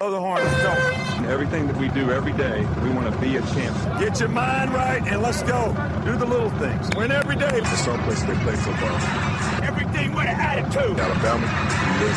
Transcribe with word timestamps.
Blow 0.00 0.10
the 0.10 0.18
horn, 0.18 0.42
let's 0.42 0.62
go. 0.62 1.28
Everything 1.28 1.66
that 1.66 1.76
we 1.76 1.88
do 1.90 2.10
every 2.10 2.32
day, 2.32 2.66
we 2.82 2.88
want 2.88 3.12
to 3.12 3.20
be 3.20 3.36
a 3.36 3.42
champion. 3.52 4.00
Get 4.00 4.18
your 4.18 4.30
mind 4.30 4.72
right 4.72 5.02
and 5.04 5.20
let's 5.20 5.42
go. 5.42 5.76
Do 6.06 6.16
the 6.16 6.24
little 6.24 6.48
things. 6.56 6.88
Win 6.96 7.12
every 7.12 7.36
day. 7.36 7.60
Let's 7.60 7.86
all 7.86 7.98
play 8.08 8.16
play 8.16 8.56
football. 8.56 8.96
Everything 9.60 10.14
with 10.16 10.24
an 10.24 10.40
attitude. 10.40 10.98
Alabama, 10.98 11.44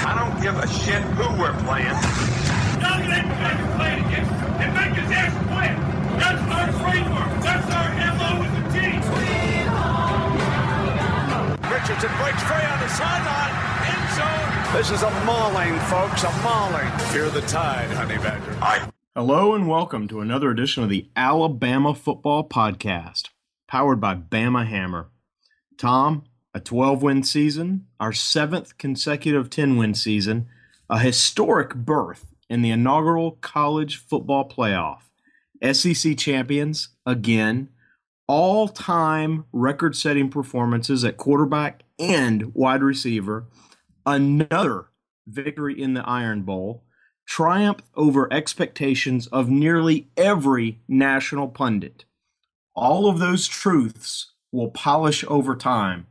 I 0.07 0.15
don't 0.15 0.41
give 0.41 0.55
a 0.55 0.67
shit 0.79 1.03
who 1.19 1.27
we're 1.35 1.51
playing. 1.67 1.91
None 2.79 3.03
of 3.03 3.11
guys 3.11 3.59
are 3.59 3.75
playing 3.75 4.05
against 4.07 4.31
and 4.31 4.71
make 4.79 4.95
his 4.95 5.11
ass 5.11 5.35
quit. 5.51 5.75
That's 6.23 6.39
our 6.55 6.71
framework. 6.87 7.31
That's 7.43 7.67
our 7.67 7.89
MO 8.15 8.47
with 8.47 8.53
the 8.55 8.63
team. 8.79 9.03
Richardson 11.67 12.15
breaks 12.15 12.43
free 12.47 12.63
on 12.63 12.79
the 12.79 12.87
sideline. 12.95 13.55
End 13.91 14.07
zone. 14.15 14.52
This 14.73 14.89
is 14.89 15.03
a 15.03 15.11
mauling, 15.23 15.77
folks, 15.81 16.23
a 16.23 16.31
mauling. 16.41 16.89
Fear 17.11 17.29
the 17.29 17.41
tide, 17.41 17.91
honey 17.91 18.17
badger. 18.17 18.57
I 18.59 18.89
Hello 19.15 19.53
and 19.53 19.69
welcome 19.69 20.07
to 20.07 20.19
another 20.19 20.49
edition 20.49 20.81
of 20.81 20.89
the 20.89 21.11
Alabama 21.15 21.93
Football 21.93 22.49
Podcast, 22.49 23.29
powered 23.67 24.01
by 24.01 24.15
Bama 24.15 24.65
Hammer. 24.65 25.11
Tom, 25.77 26.23
a 26.55 26.59
12 26.59 27.03
win 27.03 27.21
season, 27.21 27.85
our 27.99 28.11
seventh 28.11 28.79
consecutive 28.79 29.51
10 29.51 29.77
win 29.77 29.93
season, 29.93 30.47
a 30.89 30.97
historic 30.97 31.75
berth 31.75 32.25
in 32.49 32.63
the 32.63 32.71
inaugural 32.71 33.33
college 33.41 33.97
football 33.97 34.49
playoff, 34.49 35.01
SEC 35.71 36.17
champions 36.17 36.89
again, 37.05 37.69
all 38.27 38.67
time 38.67 39.45
record 39.53 39.95
setting 39.95 40.29
performances 40.29 41.05
at 41.05 41.17
quarterback 41.17 41.83
and 41.99 42.55
wide 42.55 42.81
receiver, 42.81 43.45
another 44.05 44.85
victory 45.27 45.79
in 45.81 45.93
the 45.93 46.07
Iron 46.07 46.41
Bowl 46.41 46.83
triumph 47.25 47.79
over 47.95 48.31
expectations 48.31 49.27
of 49.27 49.49
nearly 49.49 50.09
every 50.17 50.79
national 50.87 51.47
pundit. 51.47 52.05
All 52.75 53.07
of 53.07 53.19
those 53.19 53.47
truths 53.47 54.31
will 54.51 54.69
polish 54.69 55.23
over 55.27 55.55
time, 55.55 56.07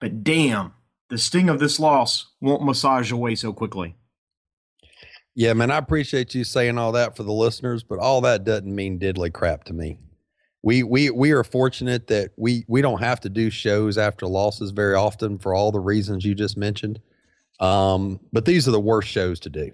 but 0.00 0.22
damn, 0.22 0.74
the 1.10 1.18
sting 1.18 1.48
of 1.48 1.58
this 1.58 1.80
loss 1.80 2.32
won't 2.40 2.64
massage 2.64 3.10
away 3.10 3.34
so 3.34 3.52
quickly. 3.52 3.96
Yeah, 5.34 5.52
man, 5.52 5.70
I 5.70 5.78
appreciate 5.78 6.34
you 6.34 6.44
saying 6.44 6.78
all 6.78 6.92
that 6.92 7.16
for 7.16 7.24
the 7.24 7.32
listeners, 7.32 7.82
but 7.82 7.98
all 7.98 8.20
that 8.20 8.44
doesn't 8.44 8.72
mean 8.72 9.00
diddly 9.00 9.32
crap 9.32 9.64
to 9.64 9.72
me. 9.72 9.98
We 10.62 10.82
we 10.82 11.10
we 11.10 11.32
are 11.32 11.44
fortunate 11.44 12.06
that 12.06 12.30
we 12.36 12.64
we 12.68 12.80
don't 12.80 13.00
have 13.00 13.20
to 13.20 13.28
do 13.28 13.50
shows 13.50 13.98
after 13.98 14.26
losses 14.26 14.70
very 14.70 14.94
often 14.94 15.38
for 15.38 15.54
all 15.54 15.72
the 15.72 15.80
reasons 15.80 16.24
you 16.24 16.34
just 16.34 16.56
mentioned. 16.56 17.00
Um, 17.60 18.20
but 18.32 18.44
these 18.44 18.66
are 18.68 18.72
the 18.72 18.80
worst 18.80 19.08
shows 19.08 19.40
to 19.40 19.50
do. 19.50 19.70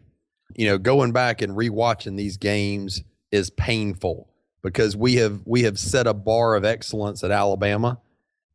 You 0.55 0.67
know, 0.67 0.79
going 0.79 1.13
back 1.13 1.43
and 1.43 1.57
rewatching 1.57 2.17
these 2.17 2.37
games 2.37 3.03
is 3.31 3.51
painful 3.51 4.29
because 4.63 4.97
we 4.97 5.17
have 5.17 5.41
we 5.47 5.63
have 5.63 5.79
set 5.79 6.07
a 6.07 6.15
bar 6.15 6.55
of 6.55 6.65
excellence 6.65 7.25
at 7.25 7.31
Alabama, 7.31 7.99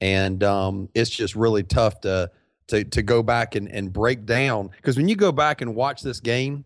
and 0.02 0.44
um, 0.44 0.90
it's 0.94 1.10
just 1.10 1.36
really 1.36 1.64
tough 1.64 2.02
to 2.02 2.30
to 2.68 2.84
to 2.84 3.02
go 3.02 3.24
back 3.24 3.56
and 3.56 3.72
and 3.72 3.92
break 3.92 4.26
down 4.26 4.70
because 4.78 4.98
when 4.98 5.08
you 5.08 5.16
go 5.16 5.32
back 5.32 5.62
and 5.62 5.76
watch 5.76 6.02
this 6.02 6.20
game, 6.20 6.66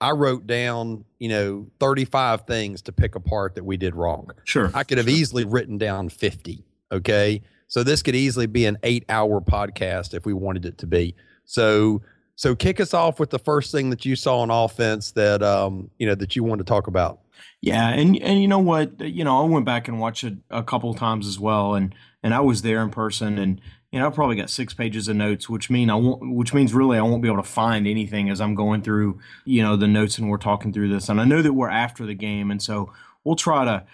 I 0.00 0.12
wrote 0.12 0.46
down 0.46 1.04
you 1.18 1.28
know 1.28 1.66
35 1.80 2.46
things 2.46 2.82
to 2.82 2.92
pick 2.92 3.14
apart 3.14 3.56
that 3.56 3.64
we 3.64 3.76
did 3.76 3.94
wrong. 3.94 4.30
Sure. 4.44 4.70
I 4.74 4.84
could 4.84 4.98
have 4.98 5.08
easily 5.08 5.44
written 5.44 5.78
down 5.78 6.08
50. 6.08 6.64
Okay. 6.92 7.42
So 7.68 7.82
this 7.82 8.00
could 8.02 8.14
easily 8.14 8.46
be 8.46 8.64
an 8.66 8.78
eight 8.84 9.04
hour 9.08 9.40
podcast 9.40 10.14
if 10.14 10.24
we 10.24 10.32
wanted 10.32 10.64
it 10.66 10.78
to 10.78 10.86
be. 10.86 11.16
So, 11.46 12.02
so 12.34 12.54
kick 12.54 12.78
us 12.80 12.92
off 12.92 13.18
with 13.18 13.30
the 13.30 13.38
first 13.38 13.72
thing 13.72 13.90
that 13.90 14.04
you 14.04 14.14
saw 14.14 14.40
on 14.40 14.50
offense 14.50 15.12
that, 15.12 15.42
um, 15.42 15.90
you 15.98 16.06
know, 16.06 16.14
that 16.14 16.36
you 16.36 16.44
want 16.44 16.58
to 16.58 16.64
talk 16.64 16.86
about. 16.86 17.20
Yeah, 17.60 17.88
and 17.88 18.16
and 18.22 18.40
you 18.40 18.48
know 18.48 18.58
what? 18.58 19.00
You 19.00 19.24
know, 19.24 19.42
I 19.42 19.46
went 19.48 19.64
back 19.64 19.88
and 19.88 19.98
watched 19.98 20.24
it 20.24 20.34
a 20.50 20.62
couple 20.62 20.92
times 20.94 21.26
as 21.26 21.38
well, 21.38 21.74
and 21.74 21.94
and 22.22 22.34
I 22.34 22.40
was 22.40 22.62
there 22.62 22.82
in 22.82 22.90
person, 22.90 23.38
and 23.38 23.60
you 23.90 23.98
know, 23.98 24.06
I 24.06 24.10
probably 24.10 24.36
got 24.36 24.50
six 24.50 24.74
pages 24.74 25.08
of 25.08 25.16
notes, 25.16 25.48
which 25.48 25.70
mean 25.70 25.90
I 25.90 25.94
won't, 25.94 26.34
which 26.34 26.52
means 26.52 26.74
really 26.74 26.98
I 26.98 27.02
won't 27.02 27.22
be 27.22 27.28
able 27.28 27.42
to 27.42 27.48
find 27.48 27.86
anything 27.86 28.28
as 28.30 28.40
I'm 28.40 28.54
going 28.54 28.82
through, 28.82 29.18
you 29.44 29.62
know, 29.62 29.76
the 29.76 29.88
notes 29.88 30.18
and 30.18 30.28
we're 30.28 30.36
talking 30.36 30.72
through 30.72 30.88
this, 30.88 31.08
and 31.08 31.20
I 31.20 31.24
know 31.24 31.42
that 31.42 31.54
we're 31.54 31.70
after 31.70 32.04
the 32.04 32.14
game, 32.14 32.50
and 32.50 32.62
so 32.62 32.92
we'll 33.24 33.36
try 33.36 33.64
to, 33.64 33.84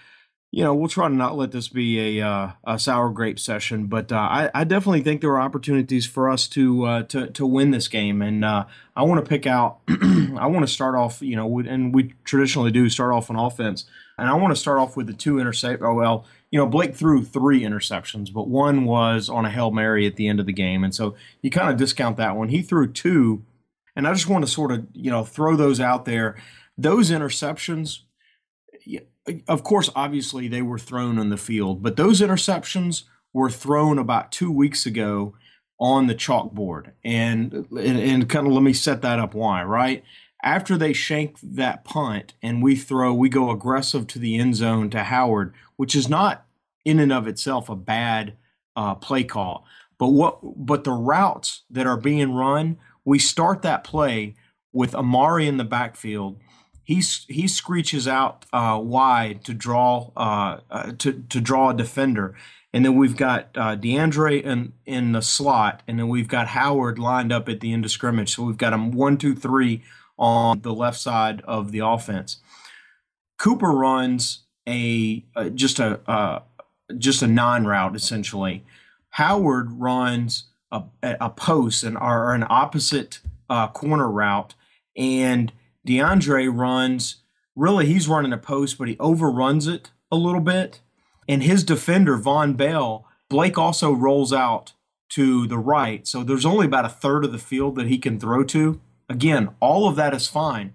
you 0.53 0.63
know, 0.63 0.75
we'll 0.75 0.87
try 0.87 1.07
to 1.07 1.15
not 1.15 1.35
let 1.35 1.51
this 1.51 1.67
be 1.67 2.19
a 2.19 2.27
uh, 2.27 2.51
a 2.63 2.77
sour 2.77 3.09
grape 3.09 3.39
session, 3.39 3.87
but 3.87 4.11
uh, 4.11 4.17
I, 4.17 4.51
I 4.53 4.63
definitely 4.65 5.01
think 5.01 5.19
there 5.19 5.31
are 5.31 5.41
opportunities 5.41 6.05
for 6.05 6.29
us 6.29 6.47
to 6.49 6.83
uh, 6.83 7.03
to 7.05 7.27
to 7.31 7.47
win 7.47 7.71
this 7.71 7.87
game, 7.87 8.21
and 8.21 8.45
uh, 8.45 8.65
I 8.95 9.01
want 9.01 9.25
to 9.25 9.27
pick 9.27 9.47
out. 9.47 9.79
I 9.89 10.45
want 10.45 10.59
to 10.59 10.71
start 10.71 10.93
off, 10.93 11.23
you 11.23 11.35
know, 11.35 11.57
and 11.57 11.91
we 11.91 12.13
traditionally 12.23 12.69
do 12.69 12.87
start 12.87 13.11
off 13.11 13.31
on 13.31 13.35
offense, 13.35 13.85
and 14.19 14.29
I 14.29 14.35
want 14.35 14.51
to 14.51 14.55
start 14.55 14.77
off 14.77 14.95
with 14.95 15.07
the 15.07 15.13
two 15.13 15.39
intercept. 15.39 15.81
Oh 15.81 15.95
well, 15.95 16.23
you 16.51 16.59
know, 16.59 16.67
Blake 16.67 16.95
threw 16.95 17.23
three 17.23 17.61
interceptions, 17.61 18.31
but 18.31 18.47
one 18.47 18.85
was 18.85 19.29
on 19.29 19.45
a 19.45 19.49
hail 19.49 19.71
mary 19.71 20.05
at 20.05 20.17
the 20.17 20.27
end 20.27 20.39
of 20.39 20.45
the 20.45 20.53
game, 20.53 20.83
and 20.83 20.93
so 20.93 21.15
you 21.41 21.49
kind 21.49 21.71
of 21.71 21.77
discount 21.77 22.17
that 22.17 22.35
one. 22.35 22.49
He 22.49 22.61
threw 22.61 22.91
two, 22.91 23.43
and 23.95 24.07
I 24.07 24.13
just 24.13 24.29
want 24.29 24.45
to 24.45 24.51
sort 24.51 24.71
of 24.71 24.85
you 24.93 25.09
know 25.09 25.23
throw 25.23 25.55
those 25.55 25.79
out 25.79 26.05
there. 26.05 26.35
Those 26.77 27.09
interceptions 27.09 28.01
of 29.47 29.63
course, 29.63 29.89
obviously 29.95 30.47
they 30.47 30.61
were 30.61 30.79
thrown 30.79 31.17
on 31.17 31.29
the 31.29 31.37
field, 31.37 31.81
but 31.81 31.95
those 31.95 32.21
interceptions 32.21 33.03
were 33.33 33.49
thrown 33.49 33.97
about 33.97 34.31
two 34.31 34.51
weeks 34.51 34.85
ago 34.85 35.33
on 35.79 36.07
the 36.07 36.15
chalkboard. 36.15 36.91
And, 37.03 37.67
and, 37.71 38.29
kind 38.29 38.47
of 38.47 38.53
let 38.53 38.63
me 38.63 38.73
set 38.73 39.01
that 39.01 39.19
up 39.19 39.33
why, 39.33 39.63
right? 39.63 40.03
After 40.43 40.77
they 40.77 40.93
shank 40.93 41.39
that 41.41 41.83
punt 41.83 42.33
and 42.41 42.61
we 42.61 42.75
throw, 42.75 43.13
we 43.13 43.29
go 43.29 43.49
aggressive 43.49 44.07
to 44.07 44.19
the 44.19 44.37
end 44.37 44.55
zone 44.55 44.89
to 44.91 45.03
Howard, 45.03 45.53
which 45.77 45.95
is 45.95 46.09
not 46.09 46.45
in 46.85 46.99
and 46.99 47.11
of 47.11 47.27
itself 47.27 47.69
a 47.69 47.75
bad 47.75 48.35
uh, 48.75 48.95
play 48.95 49.23
call. 49.23 49.65
But 49.97 50.09
what 50.09 50.39
but 50.43 50.83
the 50.83 50.91
routes 50.91 51.63
that 51.69 51.87
are 51.87 51.97
being 51.97 52.33
run, 52.33 52.77
we 53.05 53.19
start 53.19 53.61
that 53.61 53.83
play 53.83 54.35
with 54.73 54.95
Amari 54.95 55.47
in 55.47 55.57
the 55.57 55.63
backfield 55.63 56.39
he's 56.83 57.25
he 57.27 57.47
screeches 57.47 58.07
out 58.07 58.45
uh, 58.53 58.79
wide 58.81 59.43
to 59.45 59.53
draw 59.53 60.11
uh, 60.15 60.59
uh, 60.69 60.91
to 60.99 61.23
to 61.29 61.41
draw 61.41 61.69
a 61.69 61.73
defender, 61.73 62.35
and 62.73 62.85
then 62.85 62.95
we've 62.95 63.17
got 63.17 63.49
uh, 63.55 63.75
DeAndre 63.75 64.43
in 64.43 64.73
in 64.85 65.13
the 65.13 65.21
slot, 65.21 65.81
and 65.87 65.99
then 65.99 66.09
we've 66.09 66.27
got 66.27 66.47
Howard 66.49 66.99
lined 66.99 67.31
up 67.31 67.49
at 67.49 67.59
the 67.59 67.73
end 67.73 67.85
of 67.85 67.91
scrimmage. 67.91 68.35
So 68.35 68.43
we've 68.43 68.57
got 68.57 68.73
him 68.73 68.91
one, 68.91 69.17
two, 69.17 69.35
three 69.35 69.83
on 70.17 70.61
the 70.61 70.73
left 70.73 70.99
side 70.99 71.41
of 71.41 71.71
the 71.71 71.79
offense. 71.79 72.37
Cooper 73.39 73.71
runs 73.71 74.43
a, 74.67 75.23
just 75.55 75.79
a 75.79 76.43
just 76.97 77.21
a 77.21 77.27
non 77.27 77.65
route 77.65 77.95
essentially. 77.95 78.63
Howard 79.11 79.71
runs 79.71 80.45
a, 80.71 80.83
a 81.01 81.29
post 81.29 81.83
and 81.83 81.97
or 81.97 82.33
an 82.33 82.45
opposite 82.49 83.19
uh, 83.49 83.67
corner 83.67 84.09
route, 84.09 84.55
and 84.95 85.51
DeAndre 85.87 86.53
runs, 86.53 87.17
really, 87.55 87.85
he's 87.85 88.07
running 88.07 88.33
a 88.33 88.37
post, 88.37 88.77
but 88.77 88.87
he 88.87 88.97
overruns 88.99 89.67
it 89.67 89.91
a 90.11 90.15
little 90.15 90.41
bit. 90.41 90.81
And 91.27 91.43
his 91.43 91.63
defender, 91.63 92.17
Vonn 92.17 92.57
Bell, 92.57 93.05
Blake 93.29 93.57
also 93.57 93.91
rolls 93.91 94.33
out 94.33 94.73
to 95.09 95.47
the 95.47 95.57
right. 95.57 96.07
So 96.07 96.23
there's 96.23 96.45
only 96.45 96.65
about 96.65 96.85
a 96.85 96.89
third 96.89 97.23
of 97.25 97.31
the 97.31 97.37
field 97.37 97.75
that 97.75 97.87
he 97.87 97.97
can 97.97 98.19
throw 98.19 98.43
to. 98.45 98.81
Again, 99.09 99.49
all 99.59 99.87
of 99.87 99.95
that 99.95 100.13
is 100.13 100.27
fine. 100.27 100.73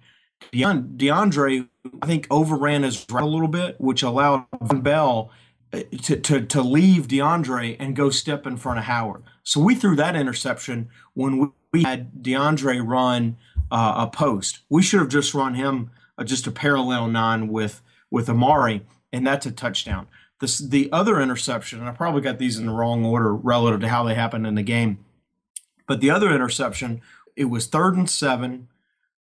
DeAndre, 0.53 1.69
I 2.01 2.07
think, 2.07 2.27
overran 2.31 2.85
his 2.85 3.05
right 3.11 3.23
a 3.23 3.27
little 3.27 3.49
bit, 3.49 3.81
which 3.81 4.03
allowed 4.03 4.47
Vonn 4.63 4.83
Bell 4.83 5.31
uh, 5.73 5.81
to, 6.03 6.17
to, 6.17 6.47
to 6.47 6.63
leave 6.63 7.09
DeAndre 7.09 7.77
and 7.79 7.97
go 7.97 8.11
step 8.11 8.47
in 8.47 8.57
front 8.57 8.79
of 8.79 8.85
Howard. 8.85 9.25
So 9.43 9.61
we 9.61 9.75
threw 9.75 9.97
that 9.97 10.17
interception 10.17 10.89
when 11.15 11.53
we 11.73 11.83
had 11.83 12.23
DeAndre 12.23 12.87
run 12.87 13.37
uh, 13.71 13.95
a 13.99 14.11
post. 14.11 14.61
We 14.69 14.83
should 14.83 15.01
have 15.01 15.09
just 15.09 15.35
run 15.35 15.55
him 15.55 15.91
uh, 16.17 16.25
just 16.25 16.47
a 16.47 16.51
parallel 16.51 17.09
nine 17.09 17.49
with 17.49 17.83
with 18.11 18.29
Amari, 18.29 18.87
and 19.13 19.27
that's 19.27 19.47
a 19.47 19.51
touchdown. 19.51 20.09
This, 20.41 20.59
the 20.59 20.91
other 20.93 21.21
interception, 21.21 21.81
and 21.81 21.89
I 21.89 21.93
probably 21.93 22.21
got 22.21 22.39
these 22.39 22.59
in 22.59 22.67
the 22.67 22.73
wrong 22.73 23.05
order 23.05 23.35
relative 23.35 23.81
to 23.81 23.89
how 23.89 24.05
they 24.05 24.15
happened 24.15 24.47
in 24.47 24.55
the 24.55 24.63
game, 24.63 25.05
but 25.87 26.01
the 26.01 26.11
other 26.11 26.33
interception, 26.33 27.01
it 27.37 27.47
was 27.47 27.67
third 27.67 27.97
and 27.97 28.09
seven. 28.09 28.69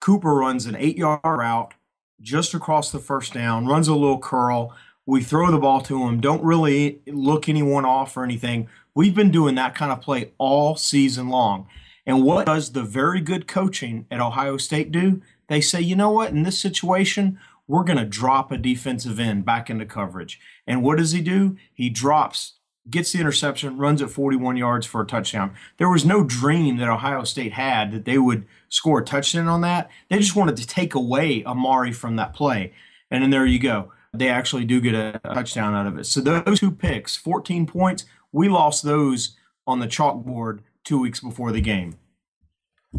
Cooper 0.01 0.35
runs 0.35 0.67
an 0.67 0.77
eight 0.77 0.97
yard 0.97 1.21
route 1.25 1.75
just 2.21 2.55
across 2.55 2.91
the 2.91 2.99
first 2.99 3.35
down, 3.35 3.67
runs 3.67 3.89
a 3.89 3.95
little 3.95 4.19
curl. 4.19 4.75
We 5.05 5.23
throw 5.23 5.51
the 5.51 5.59
ball 5.59 5.81
to 5.83 6.07
him, 6.07 6.21
don't 6.21 6.45
really 6.45 7.01
look 7.07 7.49
anyone 7.49 7.85
off 7.85 8.17
or 8.17 8.25
anything. 8.25 8.69
We've 8.95 9.15
been 9.15 9.31
doing 9.31 9.55
that 9.57 9.75
kind 9.75 9.93
of 9.93 10.01
play 10.01 10.33
all 10.39 10.77
season 10.77 11.29
long. 11.29 11.67
And 12.07 12.23
what 12.23 12.47
does 12.47 12.73
the 12.73 12.83
very 12.83 13.21
good 13.21 13.47
coaching 13.47 14.07
at 14.11 14.21
Ohio 14.21 14.57
State 14.57 14.91
do? 14.91 15.21
They 15.49 15.61
say, 15.61 15.81
you 15.81 15.97
know 15.97 16.11
what, 16.11 16.31
in 16.31 16.43
this 16.43 16.59
situation, 16.59 17.39
we're 17.67 17.85
going 17.85 17.99
to 17.99 18.05
drop 18.05 18.51
a 18.51 18.59
defensive 18.59 19.21
end 19.21 19.45
back 19.45 19.71
into 19.71 19.87
coverage. 19.87 20.41
And 20.67 20.83
what 20.83 20.99
does 20.99 21.13
he 21.13 21.21
do? 21.21 21.57
He 21.73 21.89
drops, 21.89 22.55
gets 22.89 23.13
the 23.13 23.21
interception, 23.21 23.79
runs 23.79 24.03
at 24.03 24.11
41 24.11 24.57
yards 24.57 24.87
for 24.87 25.01
a 25.01 25.07
touchdown. 25.07 25.55
There 25.77 25.89
was 25.89 26.05
no 26.05 26.25
dream 26.25 26.79
that 26.79 26.89
Ohio 26.89 27.25
State 27.25 27.53
had 27.53 27.93
that 27.93 28.05
they 28.05 28.19
would 28.19 28.47
score 28.69 29.01
a 29.01 29.05
touchdown 29.05 29.47
on 29.47 29.61
that. 29.61 29.91
They 30.09 30.19
just 30.19 30.35
wanted 30.35 30.57
to 30.57 30.67
take 30.67 30.95
away 30.95 31.45
Amari 31.45 31.93
from 31.93 32.17
that 32.17 32.35
play. 32.35 32.73
And 33.11 33.23
then 33.23 33.31
there 33.31 33.47
you 33.47 33.59
go. 33.59 33.93
They 34.13 34.29
actually 34.29 34.65
do 34.65 34.81
get 34.81 34.95
a 34.95 35.21
touchdown 35.23 35.75
out 35.75 35.87
of 35.87 35.97
it. 35.99 36.07
So 36.07 36.21
those 36.21 36.59
two 36.59 36.73
picks, 36.73 37.17
14 37.17 37.67
points, 37.67 38.05
we 38.33 38.49
lost 38.49 38.83
those 38.83 39.37
on 39.67 39.79
the 39.79 39.87
chalkboard 39.87 40.61
two 40.85 40.99
weeks 40.99 41.21
before 41.21 41.53
the 41.53 41.61
game. 41.61 41.99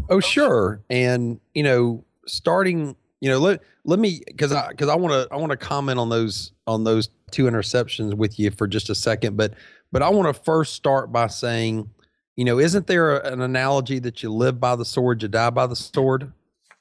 Oh, 0.08 0.20
sure. 0.20 0.82
And, 0.88 1.40
you 1.54 1.62
know, 1.62 2.04
starting 2.26 2.96
you 3.22 3.30
know 3.30 3.38
let 3.38 3.62
let 3.84 3.98
me 3.98 4.20
because 4.26 4.52
i 4.52 4.68
because 4.68 4.88
i 4.88 4.94
want 4.96 5.12
to 5.12 5.32
i 5.32 5.36
want 5.38 5.50
to 5.50 5.56
comment 5.56 5.98
on 5.98 6.10
those 6.10 6.52
on 6.66 6.84
those 6.84 7.08
two 7.30 7.44
interceptions 7.44 8.14
with 8.14 8.38
you 8.38 8.50
for 8.50 8.66
just 8.66 8.90
a 8.90 8.94
second 8.94 9.36
but 9.36 9.54
but 9.92 10.02
i 10.02 10.08
want 10.08 10.34
to 10.34 10.42
first 10.42 10.74
start 10.74 11.12
by 11.12 11.28
saying 11.28 11.88
you 12.36 12.44
know 12.44 12.58
isn't 12.58 12.86
there 12.88 13.18
an 13.18 13.40
analogy 13.40 14.00
that 14.00 14.22
you 14.22 14.30
live 14.30 14.60
by 14.60 14.76
the 14.76 14.84
sword 14.84 15.22
you 15.22 15.28
die 15.28 15.50
by 15.50 15.66
the 15.66 15.76
sword 15.76 16.32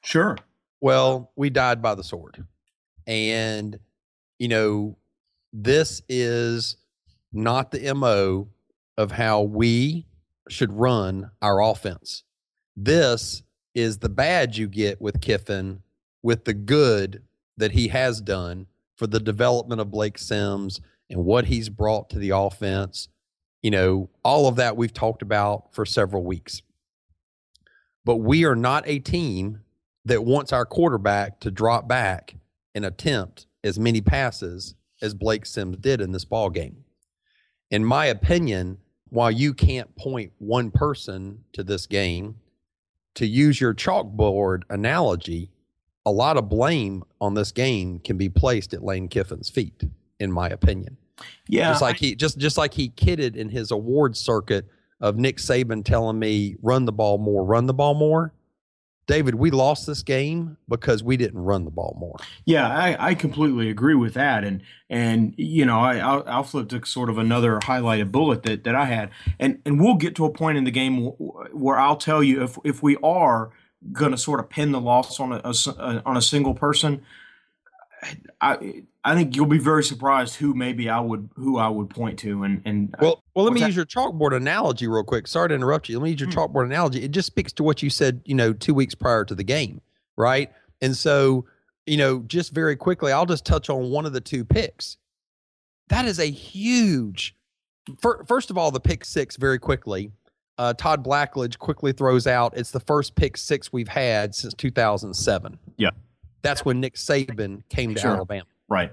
sure 0.02 0.36
well 0.82 1.32
we 1.36 1.50
died 1.50 1.82
by 1.82 1.94
the 1.94 2.04
sword 2.04 2.44
and 3.06 3.80
you 4.40 4.48
know 4.48 4.98
this 5.54 6.02
is 6.10 6.76
not 7.32 7.70
the 7.72 7.94
mo 7.94 8.48
of 8.98 9.12
how 9.12 9.42
we 9.42 10.08
should 10.52 10.74
run 10.74 11.32
our 11.42 11.62
offense 11.62 12.24
this 12.76 13.44
is 13.74 14.00
the 14.00 14.10
badge 14.10 14.58
you 14.58 14.68
get 14.68 15.02
with 15.02 15.22
kiffin 15.22 15.82
with 16.24 16.46
the 16.46 16.54
good 16.54 17.24
that 17.58 17.72
he 17.72 17.90
has 17.90 18.22
done 18.22 18.68
for 18.96 19.08
the 19.08 19.20
development 19.20 19.82
of 19.82 19.92
Blake 19.92 20.18
Sims 20.18 20.80
and 21.10 21.26
what 21.26 21.46
he's 21.46 21.70
brought 21.70 22.10
to 22.12 22.20
the 22.20 22.30
offense. 22.32 23.08
You 23.62 23.72
know, 23.72 24.10
all 24.24 24.48
of 24.48 24.56
that 24.56 24.78
we've 24.78 24.94
talked 24.94 25.22
about 25.22 25.74
for 25.74 25.86
several 25.86 26.24
weeks. 26.24 26.62
But 28.04 28.18
we 28.18 28.46
are 28.46 28.56
not 28.56 28.84
a 28.88 29.00
team 29.00 29.62
that 30.06 30.24
wants 30.24 30.52
our 30.52 30.66
quarterback 30.66 31.40
to 31.42 31.52
drop 31.52 31.88
back 31.88 32.36
and 32.74 32.86
attempt 32.86 33.46
as 33.64 33.78
many 33.78 34.02
passes 34.02 34.76
as 35.02 35.14
Blake 35.14 35.46
Sims 35.46 35.78
did 35.78 36.02
in 36.02 36.12
this 36.12 36.26
ball 36.26 36.50
game. 36.50 36.84
In 37.70 37.86
my 37.86 38.08
opinion, 38.08 38.80
while 39.12 39.30
you 39.30 39.54
can't 39.54 39.94
point 39.96 40.32
one 40.40 40.72
person 40.72 41.44
to 41.54 41.64
this 41.64 41.86
game, 41.86 42.36
to 43.16 43.28
use 43.28 43.60
your 43.60 43.74
chalkboard 43.74 44.64
analogy, 44.70 45.52
a 46.06 46.12
lot 46.12 46.38
of 46.38 46.50
blame 46.50 47.04
on 47.20 47.34
this 47.34 47.52
game 47.52 48.00
can 48.00 48.18
be 48.18 48.30
placed 48.30 48.74
at 48.74 48.84
Lane 48.84 49.10
Kiffin's 49.10 49.50
feet, 49.50 49.84
in 50.20 50.32
my 50.32 50.50
opinion. 50.50 50.98
Yeah, 51.48 51.70
just 51.70 51.82
like 51.82 51.98
he 51.98 52.16
just 52.16 52.38
just 52.38 52.58
like 52.58 52.74
he 52.74 52.88
kidded 52.90 53.36
in 53.36 53.50
his 53.50 53.70
award 53.70 54.18
circuit 54.18 54.66
of 55.02 55.18
Nick 55.18 55.38
Saban 55.38 55.84
telling 55.84 56.18
me 56.18 56.56
run 56.62 56.86
the 56.86 56.92
ball 56.92 57.18
more, 57.18 57.44
run 57.44 57.68
the 57.68 57.74
ball 57.74 57.94
more. 57.94 58.34
David, 59.12 59.36
we 59.36 59.52
lost 59.52 59.88
this 59.88 60.04
game 60.04 60.56
because 60.70 61.04
we 61.04 61.18
didn't 61.18 61.42
run 61.42 61.66
the 61.66 61.70
ball 61.70 61.98
more. 62.00 62.16
Yeah, 62.46 62.70
I, 62.70 63.10
I 63.10 63.14
completely 63.14 63.70
agree 63.70 63.94
with 63.94 64.14
that, 64.14 64.46
and 64.46 64.62
and 64.90 65.34
you 65.36 65.66
know 65.66 65.80
I 65.80 65.98
I'll, 65.98 66.24
I'll, 66.26 66.44
flip 66.44 66.70
to 66.70 66.86
sort 66.86 67.10
of 67.10 67.18
another 67.18 67.60
highlighted 67.60 68.10
bullet 68.10 68.44
that 68.44 68.64
that 68.64 68.74
I 68.74 68.86
had, 68.86 69.10
and 69.38 69.62
and 69.66 69.82
we'll 69.82 69.96
get 69.96 70.16
to 70.16 70.26
a 70.26 70.32
point 70.32 70.58
in 70.58 70.64
the 70.64 70.72
game 70.72 71.08
where 71.08 71.78
I'll 71.78 71.98
tell 71.98 72.24
you 72.24 72.42
if 72.42 72.58
if 72.64 72.82
we 72.82 72.96
are 73.04 73.52
going 73.92 74.12
to 74.12 74.18
sort 74.18 74.40
of 74.40 74.50
pin 74.50 74.72
the 74.72 74.80
loss 74.80 75.20
on 75.20 75.34
a, 75.34 75.42
a, 75.44 76.02
on 76.06 76.16
a 76.16 76.22
single 76.22 76.54
person, 76.54 77.02
I 78.40 78.84
I 79.04 79.16
think 79.16 79.36
you'll 79.36 79.48
be 79.48 79.58
very 79.58 79.84
surprised 79.84 80.36
who 80.36 80.54
maybe 80.54 80.90
I 80.90 81.00
would 81.00 81.30
who 81.36 81.58
I 81.58 81.70
would 81.70 81.90
point 81.90 82.20
to 82.20 82.44
and 82.44 82.62
and 82.66 82.96
well 83.02 83.24
well 83.36 83.46
let 83.46 83.54
me 83.54 83.62
that? 83.62 83.68
use 83.68 83.76
your 83.76 83.86
chalkboard 83.86 84.36
analogy 84.36 84.88
real 84.88 85.04
quick. 85.04 85.28
Sorry 85.28 85.50
to 85.50 85.56
interrupt 85.56 85.90
you. 85.90 85.98
Let 85.98 86.04
me 86.04 86.12
use 86.12 86.20
your 86.20 86.30
hmm. 86.30 86.38
chalkboard 86.38 86.66
analogy. 86.66 87.04
It 87.04 87.12
just 87.12 87.28
speaks 87.28 87.52
to 87.54 87.64
what 87.64 87.82
you 87.82 87.90
said, 87.90 88.22
you 88.26 88.36
know, 88.36 88.54
two 88.54 88.74
weeks 88.74 88.94
prior 88.96 89.26
to 89.26 89.34
the 89.34 89.44
game, 89.44 89.82
right? 90.18 90.52
And 90.82 90.96
so, 90.96 91.46
you 91.86 91.98
know, 91.98 92.20
just 92.28 92.54
very 92.54 92.76
quickly, 92.76 93.12
I'll 93.12 93.26
just 93.26 93.46
touch 93.46 93.70
on 93.70 93.90
one 93.90 94.06
of 94.06 94.14
the 94.14 94.22
two 94.22 94.46
picks. 94.46 94.98
That 95.90 96.06
is 96.06 96.20
a 96.20 96.30
huge. 96.30 97.36
First 98.00 98.52
of 98.52 98.58
all, 98.58 98.72
the 98.72 98.80
pick 98.80 99.04
six 99.04 99.36
very 99.36 99.58
quickly 99.58 100.12
uh, 100.62 100.74
Todd 100.74 101.04
Blackledge 101.04 101.58
quickly 101.58 101.92
throws 101.92 102.28
out. 102.28 102.56
It's 102.56 102.70
the 102.70 102.80
first 102.80 103.16
pick 103.16 103.36
six 103.36 103.74
we've 103.74 103.88
had 103.88 104.36
since 104.36 104.54
2007. 104.54 105.58
Yeah. 105.78 105.90
That's 106.44 106.64
when 106.64 106.80
Nick 106.80 106.96
Saban 106.96 107.64
came 107.70 107.96
to 107.96 108.00
sure. 108.00 108.12
Alabama. 108.12 108.46
Right. 108.72 108.92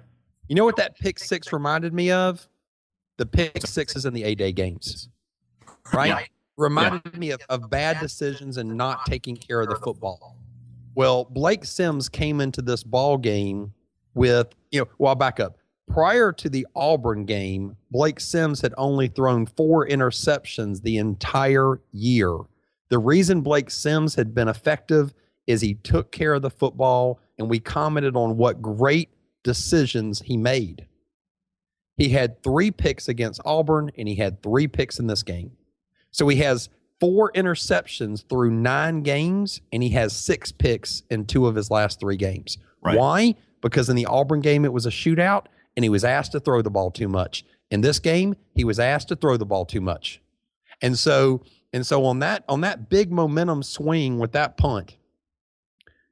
You 0.49 0.57
know 0.57 0.65
what 0.65 0.77
that 0.77 0.99
pick 0.99 1.19
six 1.19 1.53
reminded 1.53 1.95
me 1.95 2.11
of? 2.11 2.49
The 3.17 3.27
pick 3.27 3.67
sixes 3.67 4.05
in 4.05 4.13
the 4.13 4.25
A 4.25 4.35
Day 4.35 4.53
games. 4.53 5.09
Right? 5.93 6.09
Yeah. 6.09 6.21
Reminded 6.57 7.03
yeah. 7.13 7.19
me 7.19 7.31
of, 7.31 7.41
of 7.49 7.71
bad 7.71 8.01
decisions 8.01 8.57
and 8.57 8.77
not 8.77 9.07
taking 9.07 9.37
care 9.37 9.61
of 9.61 9.69
the 9.69 9.77
football. 9.77 10.37
Well, 10.95 11.25
Blake 11.25 11.65
Sims 11.65 12.09
came 12.09 12.41
into 12.41 12.61
this 12.61 12.83
ball 12.83 13.17
game 13.17 13.73
with, 14.15 14.49
you 14.73 14.81
know, 14.81 14.89
well, 14.99 15.11
I'll 15.11 15.15
back 15.15 15.39
up 15.39 15.59
prior 15.89 16.33
to 16.33 16.49
the 16.49 16.67
Auburn 16.77 17.25
game, 17.25 17.77
Blake 17.91 18.21
Sims 18.21 18.61
had 18.61 18.75
only 18.77 19.09
thrown 19.09 19.47
four 19.47 19.87
interceptions 19.89 20.83
the 20.83 20.99
entire 20.99 21.81
year. 21.93 22.37
The 22.91 22.99
reason 22.99 23.41
Blake 23.41 23.71
Sims 23.71 24.15
had 24.15 24.35
been 24.35 24.49
effective 24.49 25.15
is 25.47 25.61
he 25.61 25.75
took 25.75 26.13
care 26.13 26.35
of 26.35 26.43
the 26.43 26.51
football, 26.51 27.21
and 27.39 27.49
we 27.49 27.59
commented 27.59 28.17
on 28.17 28.37
what 28.37 28.63
great 28.63 29.09
decisions 29.49 30.21
he 30.21 30.37
made. 30.37 30.87
He 31.97 32.11
had 32.11 32.43
three 32.43 32.71
picks 32.71 33.09
against 33.09 33.41
Auburn, 33.45 33.91
and 33.97 34.07
he 34.07 34.15
had 34.15 34.43
three 34.43 34.69
picks 34.69 34.99
in 34.99 35.07
this 35.07 35.23
game. 35.23 35.53
So 36.11 36.29
he 36.29 36.37
has 36.37 36.69
four 37.01 37.33
interceptions 37.33 38.29
through 38.29 38.51
nine 38.51 39.03
games, 39.03 39.61
and 39.73 39.83
he 39.83 39.89
has 39.91 40.15
six 40.15 40.53
picks 40.53 41.03
in 41.11 41.27
two 41.27 41.47
of 41.47 41.55
his 41.55 41.71
last 41.71 41.99
three 41.99 42.17
games. 42.17 42.59
Right. 42.83 42.97
Why? 42.97 43.35
Because 43.61 43.89
in 43.89 43.97
the 43.97 44.07
Auburn 44.07 44.41
game, 44.41 44.65
it 44.65 44.73
was 44.73 44.87
a 44.87 44.91
shootout 44.91 45.47
and 45.79 45.85
he 45.85 45.89
was 45.89 46.03
asked 46.03 46.33
to 46.33 46.41
throw 46.41 46.61
the 46.61 46.71
ball 46.71 46.91
too 46.91 47.07
much. 47.07 47.45
In 47.71 47.83
this 47.83 48.01
game, 48.01 48.35
he 48.53 48.65
was 48.65 48.81
asked 48.81 49.07
to 49.09 49.17
throw 49.17 49.37
the 49.37 49.47
ball 49.47 49.65
too 49.65 49.81
much. 49.81 50.21
And 50.83 50.99
so 50.99 51.43
and 51.73 51.87
so 51.87 52.05
on 52.05 52.19
that 52.19 52.43
on 52.49 52.63
that 52.63 52.89
big 52.89 53.13
momentum 53.13 53.63
swing 53.63 54.19
with 54.19 54.33
that 54.33 54.57
punt, 54.57 54.97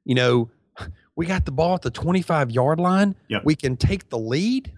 you 0.05 0.15
know, 0.15 0.49
we 1.17 1.25
got 1.25 1.45
the 1.45 1.51
ball 1.51 1.73
at 1.73 1.81
the 1.81 1.91
25 1.91 2.51
yard 2.51 2.79
line. 2.79 3.15
Yep. 3.27 3.41
We 3.43 3.55
can 3.55 3.75
take 3.75 4.09
the 4.09 4.19
lead. 4.19 4.71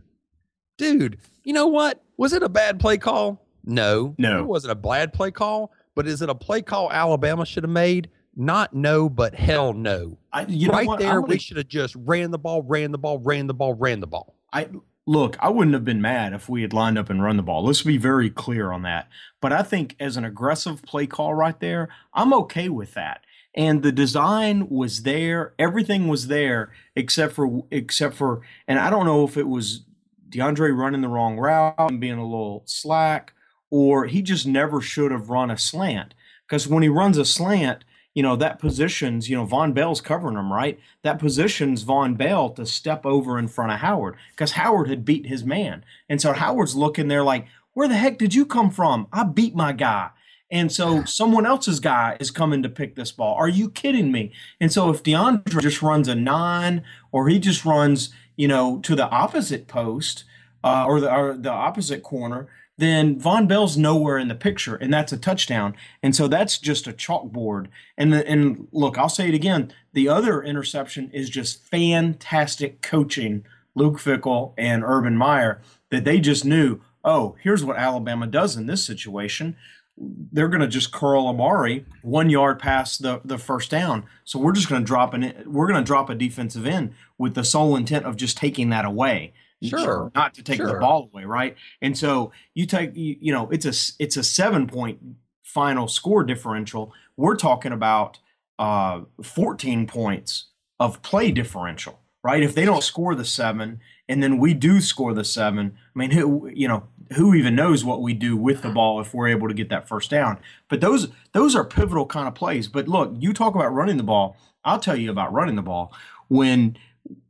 Dude, 0.78 1.20
you 1.44 1.54
know 1.54 1.68
what? 1.68 2.02
Was 2.18 2.34
it 2.34 2.42
a 2.42 2.50
bad 2.50 2.80
play 2.80 2.98
call? 2.98 3.46
No. 3.66 4.16
No. 4.18 4.40
It 4.40 4.48
wasn't 4.48 4.72
a 4.72 4.76
bad 4.76 5.14
play 5.14 5.32
call, 5.32 5.72
but 5.96 6.08
is 6.08 6.22
it 6.22 6.30
a 6.30 6.36
play 6.36 6.62
call 6.62 6.92
Alabama 6.92 7.46
should 7.46 7.64
have 7.64 7.70
made? 7.70 8.10
Not 8.36 8.74
no, 8.74 9.10
but 9.10 9.36
hell 9.36 9.74
no. 9.74 10.18
I, 10.32 10.46
right 10.72 10.98
there, 10.98 11.20
we 11.20 11.38
should 11.38 11.58
have 11.58 11.68
just 11.68 11.94
ran 11.96 12.32
the 12.32 12.40
ball, 12.40 12.62
ran 12.64 12.92
the 12.92 12.98
ball, 12.98 13.20
ran 13.20 13.48
the 13.48 13.54
ball, 13.54 13.74
ran 13.74 14.00
the 14.00 14.08
ball. 14.08 14.34
I 14.54 14.70
look, 15.06 15.36
I 15.42 15.50
wouldn't 15.50 15.74
have 15.74 15.84
been 15.84 16.02
mad 16.02 16.32
if 16.32 16.48
we 16.48 16.62
had 16.62 16.72
lined 16.72 16.98
up 16.98 17.10
and 17.10 17.22
run 17.22 17.36
the 17.36 17.44
ball. 17.44 17.66
Let's 17.66 17.82
be 17.82 17.98
very 17.98 18.30
clear 18.30 18.72
on 18.72 18.84
that. 18.84 19.10
But 19.42 19.52
I 19.52 19.62
think 19.62 19.98
as 20.00 20.16
an 20.16 20.24
aggressive 20.24 20.84
play 20.84 21.06
call 21.06 21.34
right 21.34 21.60
there, 21.60 21.90
I'm 22.14 22.34
okay 22.34 22.70
with 22.70 22.94
that. 22.94 23.26
And 23.56 23.82
the 23.82 23.92
design 23.92 24.70
was 24.70 25.04
there, 25.04 25.54
everything 25.58 26.08
was 26.08 26.28
there 26.28 26.72
except 26.96 27.34
for 27.34 27.64
except 27.72 28.16
for 28.16 28.42
and 28.68 28.78
I 28.80 28.90
don't 28.90 29.06
know 29.06 29.26
if 29.26 29.38
it 29.38 29.48
was 29.48 29.86
DeAndre 30.30 30.78
running 30.78 31.02
the 31.02 31.08
wrong 31.08 31.38
route 31.38 31.76
and 31.78 32.00
being 32.00 32.20
a 32.20 32.24
little 32.24 32.64
slack 32.66 33.34
or 33.70 34.06
he 34.06 34.22
just 34.22 34.46
never 34.46 34.82
should 34.82 35.12
have 35.12 35.30
run 35.30 35.52
a 35.52 35.58
slant. 35.58 36.14
Because 36.48 36.68
when 36.68 36.84
he 36.84 36.90
runs 36.90 37.18
a 37.18 37.26
slant, 37.26 37.84
you 38.16 38.24
know, 38.24 38.36
that 38.36 38.60
positions, 38.60 39.30
you 39.30 39.36
know, 39.36 39.46
Vonn 39.46 39.74
Bell's 39.74 40.02
covering 40.02 40.36
him, 40.36 40.52
right? 40.52 40.80
That 41.04 41.20
positions 41.20 41.84
Vonn 41.84 42.18
Bell 42.18 42.50
to 42.52 42.66
step 42.66 43.06
over 43.06 43.38
in 43.38 43.48
front 43.48 43.72
of 43.72 43.80
Howard 43.80 44.16
because 44.32 44.54
Howard 44.54 44.90
had 44.90 45.06
beat 45.06 45.28
his 45.28 45.44
man. 45.44 45.84
And 46.08 46.20
so 46.20 46.34
Howard's 46.34 46.76
looking 46.76 47.08
there 47.08 47.24
like, 47.24 47.48
where 47.74 47.88
the 47.88 47.96
heck 47.96 48.18
did 48.18 48.34
you 48.34 48.46
come 48.46 48.72
from? 48.72 49.08
I 49.14 49.24
beat 49.24 49.56
my 49.56 49.74
guy. 49.74 50.10
And 50.52 50.72
so 50.72 51.04
someone 51.04 51.46
else's 51.46 51.80
guy 51.80 52.18
is 52.20 52.32
coming 52.32 52.64
to 52.64 52.70
pick 52.70 52.96
this 52.96 53.12
ball. 53.12 53.36
Are 53.36 53.48
you 53.48 53.70
kidding 53.70 54.12
me? 54.12 54.32
And 54.60 54.72
so 54.72 54.90
if 54.90 55.04
DeAndre 55.04 55.62
just 55.62 55.82
runs 55.82 56.08
a 56.08 56.16
nine 56.16 56.84
or 57.12 57.30
he 57.30 57.40
just 57.40 57.66
runs, 57.66 58.10
you 58.36 58.48
know, 58.48 58.80
to 58.80 58.96
the 58.96 59.08
opposite 59.10 59.68
post 59.68 60.24
uh, 60.64 60.86
or, 60.88 61.00
the, 61.00 61.14
or 61.14 61.38
the 61.38 61.52
opposite 61.52 62.02
corner, 62.02 62.48
then 62.80 63.20
Vonn 63.20 63.46
Bell's 63.46 63.78
nowhere 63.78 64.18
in 64.18 64.30
the 64.30 64.36
picture, 64.36 64.76
and 64.76 64.94
that's 64.94 65.12
a 65.12 65.18
touchdown. 65.18 65.76
And 66.02 66.16
so 66.16 66.30
that's 66.30 66.58
just 66.58 66.88
a 66.88 66.94
chalkboard. 66.94 67.68
And 67.98 68.14
the, 68.14 68.26
and 68.26 68.70
look, 68.72 68.98
I'll 68.98 69.10
say 69.10 69.28
it 69.28 69.34
again: 69.34 69.74
the 69.92 70.08
other 70.08 70.42
interception 70.42 71.12
is 71.12 71.30
just 71.30 71.62
fantastic 71.66 72.82
coaching, 72.82 73.44
Luke 73.76 73.98
Fickell 73.98 74.54
and 74.58 74.84
Urban 74.86 75.18
Meyer, 75.18 75.62
that 75.92 76.06
they 76.06 76.22
just 76.22 76.46
knew. 76.46 76.80
Oh, 77.04 77.36
here's 77.42 77.66
what 77.66 77.78
Alabama 77.78 78.28
does 78.28 78.56
in 78.56 78.66
this 78.66 78.84
situation. 78.84 79.58
They're 80.00 80.48
going 80.48 80.62
to 80.62 80.68
just 80.68 80.92
curl 80.92 81.28
Amari 81.28 81.86
one 82.02 82.30
yard 82.30 82.60
past 82.60 83.02
the, 83.02 83.22
the 83.26 83.38
first 83.38 83.70
down. 83.70 84.06
So 84.24 84.40
we're 84.40 84.54
just 84.54 84.70
going 84.70 84.82
to 84.82 84.86
drop 84.86 85.14
an 85.14 85.44
we're 85.46 85.68
going 85.68 85.84
to 85.84 85.86
drop 85.86 86.10
a 86.10 86.16
defensive 86.16 86.66
end 86.66 86.94
with 87.18 87.36
the 87.36 87.44
sole 87.44 87.76
intent 87.76 88.06
of 88.06 88.16
just 88.16 88.38
taking 88.38 88.70
that 88.70 88.86
away 88.86 89.34
Sure. 89.62 90.12
not 90.16 90.34
to 90.36 90.44
take 90.44 90.60
the 90.60 90.76
ball 90.76 91.10
away, 91.12 91.26
right? 91.26 91.56
And 91.82 91.98
so 91.98 92.32
you 92.54 92.66
take 92.66 92.96
you, 92.96 93.18
you 93.20 93.34
know 93.34 93.50
it's 93.50 93.66
a 93.66 93.74
it's 94.02 94.16
a 94.16 94.24
seven 94.24 94.68
point 94.68 95.00
final 95.44 95.88
score 95.88 96.24
differential. 96.24 96.94
We're 97.18 97.36
talking 97.36 97.74
about 97.74 98.20
uh, 98.58 99.02
14 99.22 99.88
points 99.88 100.48
of 100.80 101.02
play 101.02 101.32
differential, 101.32 102.00
right? 102.24 102.42
If 102.42 102.56
they 102.56 102.64
don't 102.64 102.84
score 102.84 103.16
the 103.16 103.26
seven 103.26 103.82
and 104.08 104.24
then 104.24 104.38
we 104.38 104.54
do 104.54 104.80
score 104.80 105.14
the 105.14 105.26
seven, 105.26 105.76
I 105.94 106.00
mean, 106.00 106.12
who 106.12 106.50
you 106.54 106.68
know 106.70 106.84
who 107.14 107.34
even 107.34 107.56
knows 107.56 107.84
what 107.84 108.02
we 108.02 108.14
do 108.14 108.38
with 108.38 108.62
the 108.62 108.70
ball 108.70 109.02
if 109.02 109.14
we're 109.14 109.28
able 109.28 109.48
to 109.48 109.54
get 109.54 109.70
that 109.70 109.88
first 109.88 110.10
down? 110.10 110.40
But 110.68 110.82
those 110.82 111.10
those 111.32 111.56
are 111.56 111.64
pivotal 111.64 112.06
kind 112.06 112.28
of 112.28 112.36
plays. 112.36 112.68
But 112.68 112.88
look, 112.88 113.14
you 113.18 113.34
talk 113.34 113.56
about 113.56 113.74
running 113.74 113.98
the 113.98 114.04
ball. 114.04 114.38
I'll 114.64 114.80
tell 114.80 114.96
you 114.96 115.10
about 115.10 115.34
running 115.34 115.56
the 115.56 115.62
ball 115.62 115.94
when 116.28 116.78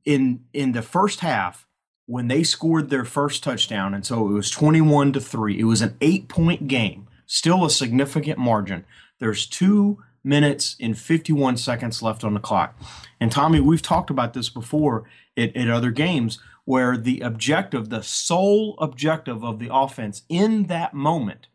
in 0.05 0.41
in 0.53 0.73
the 0.73 0.81
first 0.81 1.21
half 1.21 1.67
when 2.05 2.27
they 2.27 2.41
scored 2.41 2.89
their 2.89 3.05
first 3.05 3.43
touchdown, 3.43 3.93
and 3.93 4.03
so 4.05 4.27
it 4.27 4.33
was 4.33 4.49
21 4.49 5.13
to 5.13 5.21
3. 5.21 5.59
It 5.59 5.65
was 5.65 5.83
an 5.83 5.95
eight 6.01 6.27
point 6.27 6.67
game, 6.67 7.07
still 7.27 7.63
a 7.63 7.69
significant 7.69 8.39
margin. 8.39 8.83
There's 9.19 9.45
two 9.45 10.03
minutes 10.23 10.75
and 10.79 10.97
51 10.97 11.57
seconds 11.57 12.01
left 12.01 12.23
on 12.23 12.33
the 12.33 12.39
clock. 12.39 12.75
And 13.19 13.31
Tommy, 13.31 13.59
we've 13.59 13.81
talked 13.81 14.09
about 14.09 14.33
this 14.33 14.49
before 14.49 15.05
at, 15.37 15.55
at 15.55 15.69
other 15.69 15.91
games 15.91 16.39
where 16.69 16.95
the 16.95 17.19
objective, 17.21 17.89
the 17.89 18.03
sole 18.03 18.75
objective 18.77 19.43
of 19.43 19.57
the 19.57 19.73
offense 19.73 20.21
in 20.29 20.65
that 20.65 20.93
moment 20.93 21.47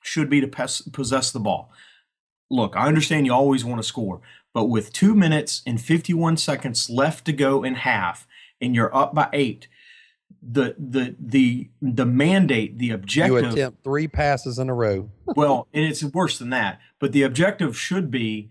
should 0.00 0.30
be 0.30 0.40
to 0.40 0.48
possess 0.90 1.30
the 1.30 1.38
ball. 1.38 1.70
Look, 2.50 2.74
I 2.74 2.86
understand 2.86 3.26
you 3.26 3.34
always 3.34 3.62
want 3.62 3.82
to 3.82 3.86
score, 3.86 4.22
but 4.54 4.70
with 4.70 4.90
two 4.90 5.14
minutes 5.14 5.60
and 5.66 5.78
51 5.78 6.38
seconds 6.38 6.88
left 6.88 7.26
to 7.26 7.34
go 7.34 7.62
in 7.62 7.74
half, 7.74 8.26
and 8.58 8.74
you're 8.74 8.94
up 8.96 9.14
by 9.14 9.28
eight, 9.34 9.68
the 10.40 10.76
the 10.78 11.14
the 11.20 11.68
the 11.82 12.06
mandate, 12.06 12.78
the 12.78 12.88
objective. 12.88 13.42
You 13.42 13.48
attempt 13.50 13.84
three 13.84 14.08
passes 14.08 14.58
in 14.58 14.70
a 14.70 14.74
row. 14.74 15.10
well, 15.26 15.68
and 15.74 15.84
it's 15.84 16.02
worse 16.02 16.38
than 16.38 16.48
that. 16.48 16.80
But 17.00 17.12
the 17.12 17.22
objective 17.22 17.76
should 17.76 18.10
be 18.10 18.50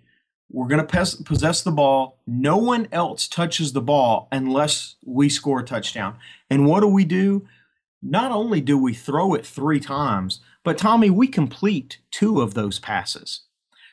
we're 0.52 0.68
going 0.68 0.86
to 0.86 1.24
possess 1.24 1.62
the 1.62 1.72
ball. 1.72 2.20
No 2.28 2.58
one 2.58 2.88
else 2.92 3.28
touches 3.28 3.74
the 3.74 3.82
ball 3.82 4.28
unless 4.32 4.96
we 5.06 5.30
score 5.30 5.62
a 5.62 5.66
touchdown. 5.66 6.18
And 6.50 6.66
what 6.66 6.82
do 6.82 6.88
we 6.88 7.06
do? 7.06 7.48
Not 8.02 8.32
only 8.32 8.62
do 8.62 8.78
we 8.78 8.94
throw 8.94 9.34
it 9.34 9.46
three 9.46 9.80
times, 9.80 10.40
but 10.64 10.78
Tommy, 10.78 11.10
we 11.10 11.28
complete 11.28 12.00
two 12.12 12.42
of 12.42 12.54
those 12.54 12.80
passes. 12.80 13.44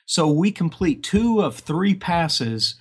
So 0.05 0.29
we 0.29 0.51
complete 0.51 1.03
two 1.03 1.41
of 1.41 1.59
three 1.59 1.95
passes 1.95 2.75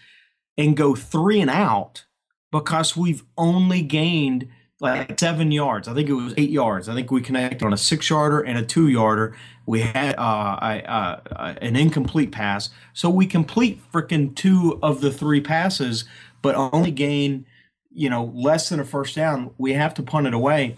and 0.57 0.77
go 0.77 0.95
three 0.95 1.39
and 1.39 1.49
out 1.49 2.05
because 2.51 2.97
we've 2.97 3.23
only 3.37 3.81
gained 3.81 4.47
like 4.79 5.19
seven 5.19 5.51
yards. 5.51 5.87
I 5.87 5.93
think 5.93 6.09
it 6.09 6.13
was 6.13 6.33
eight 6.37 6.49
yards. 6.49 6.87
I 6.87 6.93
think 6.93 7.11
we 7.11 7.21
connected 7.21 7.63
on 7.63 7.73
a 7.73 7.77
six 7.77 8.09
yarder 8.09 8.41
and 8.41 8.57
a 8.57 8.63
two 8.63 8.87
yarder. 8.87 9.35
We 9.65 9.81
had 9.81 10.15
uh, 10.17 10.59
a, 10.61 10.89
uh, 10.89 11.55
an 11.61 11.75
incomplete 11.75 12.31
pass. 12.31 12.69
So 12.93 13.09
we 13.09 13.25
complete 13.25 13.81
freaking 13.91 14.35
two 14.35 14.79
of 14.83 15.01
the 15.01 15.11
three 15.11 15.41
passes, 15.41 16.05
but 16.41 16.55
only 16.55 16.91
gain, 16.91 17.45
you 17.91 18.09
know, 18.09 18.31
less 18.35 18.69
than 18.69 18.79
a 18.79 18.85
first 18.85 19.15
down. 19.15 19.51
We 19.57 19.73
have 19.73 19.93
to 19.95 20.03
punt 20.03 20.27
it 20.27 20.33
away. 20.33 20.75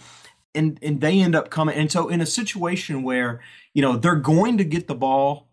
And, 0.55 0.79
and 0.81 1.01
they 1.01 1.19
end 1.19 1.35
up 1.35 1.49
coming. 1.49 1.75
And 1.75 1.91
so 1.91 2.07
in 2.07 2.21
a 2.21 2.25
situation 2.25 3.03
where, 3.03 3.41
you 3.73 3.81
know, 3.81 3.97
they're 3.97 4.15
going 4.15 4.57
to 4.57 4.63
get 4.63 4.87
the 4.87 4.95
ball 4.95 5.49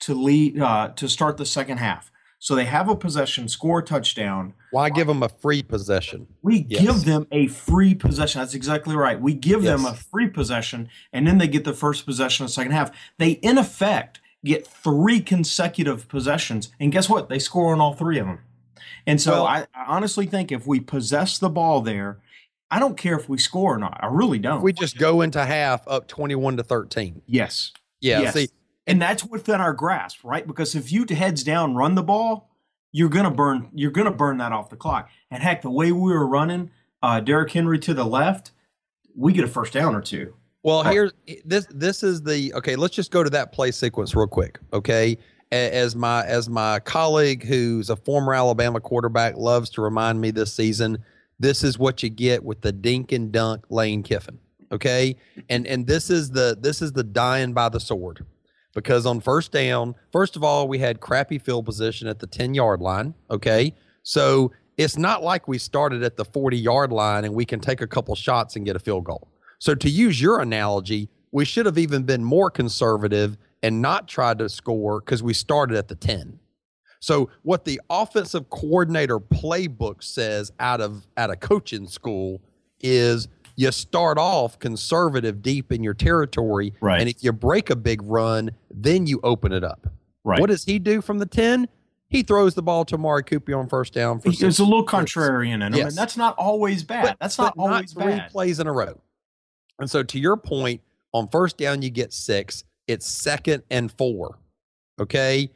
to 0.00 0.14
lead, 0.14 0.60
uh, 0.60 0.88
to 0.96 1.08
start 1.08 1.36
the 1.36 1.46
second 1.46 1.78
half. 1.78 2.10
So 2.44 2.54
they 2.54 2.66
have 2.66 2.90
a 2.90 2.94
possession, 2.94 3.48
score 3.48 3.78
a 3.78 3.82
touchdown. 3.82 4.52
Why 4.70 4.90
give 4.90 5.06
them 5.06 5.22
a 5.22 5.30
free 5.30 5.62
possession? 5.62 6.26
We 6.42 6.66
Yes. 6.68 6.82
give 6.82 7.04
them 7.06 7.26
a 7.32 7.46
free 7.46 7.94
possession. 7.94 8.42
That's 8.42 8.52
exactly 8.52 8.94
right. 8.94 9.18
We 9.18 9.32
give 9.32 9.62
them 9.62 9.86
a 9.86 9.94
free 9.94 10.28
possession, 10.28 10.90
and 11.10 11.26
then 11.26 11.38
they 11.38 11.48
get 11.48 11.64
the 11.64 11.72
first 11.72 12.04
possession 12.04 12.44
of 12.44 12.50
the 12.50 12.52
second 12.52 12.72
half. 12.72 12.90
They, 13.16 13.30
in 13.30 13.56
effect, 13.56 14.20
get 14.44 14.66
three 14.66 15.20
consecutive 15.20 16.06
possessions, 16.06 16.68
and 16.78 16.92
guess 16.92 17.08
what? 17.08 17.30
They 17.30 17.38
score 17.38 17.72
on 17.72 17.80
all 17.80 17.94
three 17.94 18.18
of 18.18 18.26
them. 18.26 18.40
And 19.06 19.22
so 19.22 19.32
Well- 19.32 19.46
I, 19.46 19.60
I 19.74 19.84
honestly 19.86 20.26
think 20.26 20.52
if 20.52 20.66
we 20.66 20.80
possess 20.80 21.38
the 21.38 21.48
ball 21.48 21.80
there, 21.80 22.18
I 22.70 22.78
don't 22.78 22.98
care 22.98 23.18
if 23.18 23.26
we 23.26 23.38
score 23.38 23.76
or 23.76 23.78
not. 23.78 23.98
I 24.02 24.08
really 24.08 24.38
don't. 24.38 24.60
We 24.60 24.74
just 24.74 24.98
go 24.98 25.22
into 25.22 25.42
half 25.42 25.88
up 25.88 26.08
21 26.08 26.58
to 26.58 26.62
13. 26.62 27.22
yes. 27.26 27.72
Yeah. 28.02 28.20
Yes. 28.20 28.34
See, 28.34 28.48
and 28.86 29.00
that's 29.00 29.24
within 29.24 29.60
our 29.60 29.72
grasp, 29.72 30.20
right? 30.24 30.46
Because 30.46 30.74
if 30.74 30.92
you 30.92 31.06
heads 31.08 31.42
down 31.42 31.74
run 31.74 31.94
the 31.94 32.02
ball, 32.02 32.50
you're 32.92 33.08
gonna 33.08 33.30
burn 33.30 33.70
you're 33.74 33.90
gonna 33.90 34.10
burn 34.10 34.38
that 34.38 34.52
off 34.52 34.70
the 34.70 34.76
clock. 34.76 35.10
And 35.30 35.42
heck, 35.42 35.62
the 35.62 35.70
way 35.70 35.92
we 35.92 36.12
were 36.12 36.26
running, 36.26 36.70
uh, 37.02 37.20
Derrick 37.20 37.50
Henry 37.50 37.78
to 37.80 37.94
the 37.94 38.04
left, 38.04 38.52
we 39.16 39.32
get 39.32 39.44
a 39.44 39.48
first 39.48 39.72
down 39.72 39.94
or 39.94 40.00
two. 40.00 40.34
Well, 40.62 40.82
here's 40.82 41.12
this. 41.44 41.66
This 41.70 42.02
is 42.02 42.22
the 42.22 42.54
okay. 42.54 42.74
Let's 42.74 42.94
just 42.94 43.10
go 43.10 43.22
to 43.22 43.30
that 43.30 43.52
play 43.52 43.70
sequence 43.70 44.14
real 44.14 44.26
quick, 44.26 44.58
okay? 44.72 45.18
As 45.52 45.94
my 45.94 46.24
as 46.24 46.48
my 46.48 46.80
colleague 46.80 47.44
who's 47.44 47.90
a 47.90 47.96
former 47.96 48.32
Alabama 48.32 48.80
quarterback 48.80 49.36
loves 49.36 49.68
to 49.70 49.82
remind 49.82 50.22
me 50.22 50.30
this 50.30 50.52
season, 50.54 51.04
this 51.38 51.62
is 51.62 51.78
what 51.78 52.02
you 52.02 52.08
get 52.08 52.44
with 52.44 52.62
the 52.62 52.72
dink 52.72 53.12
and 53.12 53.30
dunk 53.30 53.66
Lane 53.68 54.02
Kiffin, 54.02 54.38
okay? 54.72 55.16
And 55.50 55.66
and 55.66 55.86
this 55.86 56.08
is 56.08 56.30
the 56.30 56.56
this 56.58 56.80
is 56.80 56.92
the 56.92 57.04
dying 57.04 57.52
by 57.52 57.68
the 57.68 57.78
sword, 57.78 58.24
because 58.74 59.06
on 59.06 59.20
first 59.20 59.52
down, 59.52 59.94
first 60.12 60.36
of 60.36 60.44
all, 60.44 60.68
we 60.68 60.78
had 60.78 61.00
crappy 61.00 61.38
field 61.38 61.64
position 61.64 62.08
at 62.08 62.18
the 62.18 62.26
ten 62.26 62.54
yard 62.54 62.80
line, 62.80 63.14
okay? 63.30 63.74
So 64.02 64.52
it's 64.76 64.98
not 64.98 65.22
like 65.22 65.46
we 65.48 65.58
started 65.58 66.02
at 66.02 66.16
the 66.16 66.24
40 66.24 66.56
yard 66.56 66.92
line 66.92 67.24
and 67.24 67.34
we 67.34 67.44
can 67.44 67.60
take 67.60 67.80
a 67.80 67.86
couple 67.86 68.14
shots 68.14 68.56
and 68.56 68.64
get 68.64 68.76
a 68.76 68.80
field 68.80 69.04
goal. 69.04 69.28
So 69.58 69.74
to 69.74 69.88
use 69.88 70.20
your 70.20 70.40
analogy, 70.40 71.08
we 71.32 71.44
should 71.44 71.66
have 71.66 71.78
even 71.78 72.02
been 72.02 72.24
more 72.24 72.50
conservative 72.50 73.36
and 73.62 73.80
not 73.80 74.08
tried 74.08 74.38
to 74.40 74.48
score 74.48 75.00
because 75.00 75.22
we 75.22 75.32
started 75.32 75.76
at 75.76 75.88
the 75.88 75.94
10. 75.94 76.38
So 77.00 77.30
what 77.42 77.64
the 77.64 77.80
offensive 77.90 78.50
coordinator 78.50 79.20
playbook 79.20 80.02
says 80.02 80.52
out 80.58 80.80
of 80.80 81.06
out 81.16 81.30
of 81.30 81.40
coaching 81.40 81.86
school 81.86 82.40
is 82.80 83.28
you 83.56 83.70
start 83.72 84.18
off 84.18 84.58
conservative 84.58 85.42
deep 85.42 85.72
in 85.72 85.82
your 85.82 85.94
territory. 85.94 86.72
Right. 86.80 87.00
And 87.00 87.08
if 87.08 87.22
you 87.22 87.32
break 87.32 87.70
a 87.70 87.76
big 87.76 88.00
run, 88.02 88.50
then 88.70 89.06
you 89.06 89.20
open 89.22 89.52
it 89.52 89.64
up. 89.64 89.86
Right. 90.24 90.40
What 90.40 90.50
does 90.50 90.64
he 90.64 90.78
do 90.78 91.00
from 91.00 91.18
the 91.18 91.26
10? 91.26 91.68
He 92.08 92.22
throws 92.22 92.54
the 92.54 92.62
ball 92.62 92.84
to 92.86 92.94
Amari 92.94 93.22
Cooper 93.24 93.56
on 93.56 93.68
first 93.68 93.92
down 93.92 94.20
for 94.20 94.28
It's 94.28 94.58
a 94.58 94.64
little 94.64 94.86
contrarian 94.86 95.54
in 95.54 95.62
him, 95.62 95.74
Yes. 95.74 95.88
and 95.90 95.98
that's 95.98 96.16
not 96.16 96.36
always 96.36 96.82
bad. 96.82 97.02
But- 97.04 97.16
that's 97.20 97.38
not 97.38 97.54
always 97.58 97.92
three 97.92 98.04
bad. 98.16 98.30
plays 98.30 98.60
in 98.60 98.66
a 98.66 98.72
row. 98.72 99.00
And 99.78 99.90
so 99.90 100.02
to 100.02 100.18
your 100.18 100.36
point, 100.36 100.80
on 101.12 101.28
first 101.28 101.56
down 101.56 101.82
you 101.82 101.90
get 101.90 102.12
six. 102.12 102.64
It's 102.86 103.06
second 103.08 103.62
and 103.70 103.90
four. 103.90 104.38
Okay, 105.00 105.50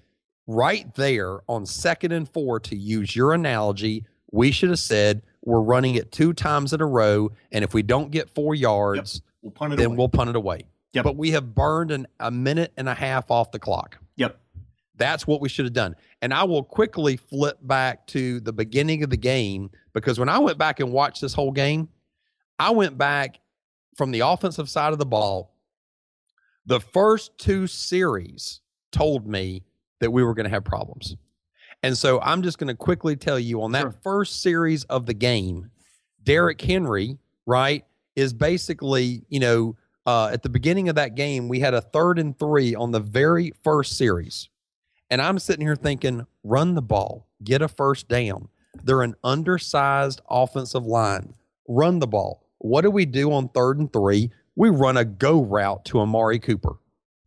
right 0.47 0.93
there 0.97 1.41
on 1.49 1.65
second 1.67 2.13
and 2.13 2.29
four. 2.29 2.59
To 2.61 2.77
use 2.77 3.15
your 3.15 3.33
analogy, 3.35 4.05
we 4.33 4.51
should 4.51 4.71
have 4.71 4.79
said 4.81 5.23
we're 5.45 5.61
running 5.61 5.95
it 5.95 6.13
two 6.13 6.33
times 6.33 6.73
in 6.73 6.81
a 6.81 6.87
row, 6.87 7.31
and 7.53 7.65
if 7.65 7.75
we 7.75 7.83
don't 7.83 8.11
get 8.11 8.29
four 8.31 8.55
yards, 8.55 9.23
We'll 9.43 9.53
punt 9.53 9.73
it 9.73 9.77
then 9.77 9.87
away. 9.87 9.97
we'll 9.97 10.09
punt 10.09 10.31
it 10.31 10.37
away. 10.37 10.63
Yep. 10.95 11.05
But 11.05 11.17
we 11.17 11.31
have 11.31 11.55
burned 11.55 11.91
an, 11.91 12.07
a 12.19 12.31
minute 12.31 12.73
and 12.77 12.89
a 12.89 12.95
half 12.95 13.31
off 13.31 13.53
the 13.53 13.59
clock. 13.59 13.99
Yep. 14.17 14.39
That's 14.97 15.27
what 15.29 15.41
we 15.41 15.49
should 15.49 15.65
have 15.65 15.73
done. 15.75 15.95
And 16.23 16.35
I 16.35 16.43
will 16.43 16.65
quickly 16.65 17.17
flip 17.17 17.59
back 17.63 18.07
to 18.09 18.41
the 18.41 18.53
beginning 18.53 19.05
of 19.05 19.11
the 19.11 19.17
game 19.17 19.71
because 19.93 20.19
when 20.19 20.29
I 20.29 20.39
went 20.41 20.59
back 20.59 20.81
and 20.81 20.91
watched 20.93 21.21
this 21.21 21.35
whole 21.35 21.53
game, 21.53 21.89
I 22.59 22.71
went 22.71 22.99
back 22.99 23.39
from 23.97 24.11
the 24.11 24.21
offensive 24.21 24.69
side 24.69 24.93
of 24.93 24.99
the 24.99 25.07
ball. 25.07 25.55
The 26.67 26.81
first 26.81 27.39
two 27.39 27.69
series 27.69 28.61
told 28.91 29.27
me 29.29 29.63
that 30.01 30.11
we 30.11 30.25
were 30.25 30.35
going 30.35 30.45
to 30.45 30.51
have 30.51 30.65
problems. 30.65 31.17
And 31.83 31.97
so 31.97 32.21
I'm 32.21 32.43
just 32.43 32.59
going 32.59 32.69
to 32.69 32.75
quickly 32.75 33.17
tell 33.17 33.39
you 33.39 33.63
on 33.63 33.73
that 33.73 33.83
Sure. 33.83 33.95
first 34.03 34.43
series 34.43 34.85
of 34.85 35.07
the 35.07 35.15
game, 35.15 35.71
Derrick 36.23 36.61
Henry, 36.61 37.19
right, 37.47 37.85
is 38.17 38.33
basically, 38.33 39.23
you 39.29 39.41
know, 39.41 39.77
uh, 40.07 40.31
at 40.33 40.43
the 40.43 40.49
beginning 40.49 40.89
of 40.89 40.97
that 40.97 41.15
game, 41.15 41.49
we 41.49 41.61
had 41.61 41.75
a 41.75 41.81
third 41.81 42.19
and 42.19 42.39
three 42.39 42.75
on 42.75 42.91
the 42.91 43.01
very 43.01 43.53
first 43.63 43.97
series. 43.97 44.49
And 45.11 45.23
I'm 45.23 45.39
sitting 45.39 45.65
here 45.65 45.77
thinking, 45.77 46.27
run 46.43 46.75
the 46.75 46.83
ball, 46.83 47.27
get 47.45 47.63
a 47.63 47.69
first 47.69 48.09
down. 48.09 48.49
They're 48.83 49.03
an 49.03 49.15
undersized 49.23 50.21
offensive 50.29 50.85
line. 50.85 51.35
Run 51.69 51.99
the 51.99 52.07
ball. 52.07 52.45
What 52.59 52.83
do 52.83 52.91
we 52.91 53.07
do 53.07 53.33
on 53.33 53.49
third 53.51 53.79
and 53.79 53.93
three? 53.93 54.31
we 54.59 54.71
run 54.71 54.97
a 54.97 55.05
go 55.05 55.41
route 55.41 55.85
to 55.85 56.01
Amari 56.01 56.41
Cooper. 56.41 56.75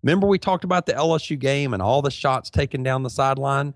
Remember 0.04 0.28
we 0.28 0.38
talked 0.38 0.66
about 0.66 0.86
the 0.86 0.92
LSU 0.92 1.40
game 1.40 1.74
and 1.74 1.82
all 1.82 2.02
the 2.02 2.12
shots 2.12 2.50
taken 2.50 2.84
down 2.84 3.04
the 3.04 3.10
sideline? 3.10 3.74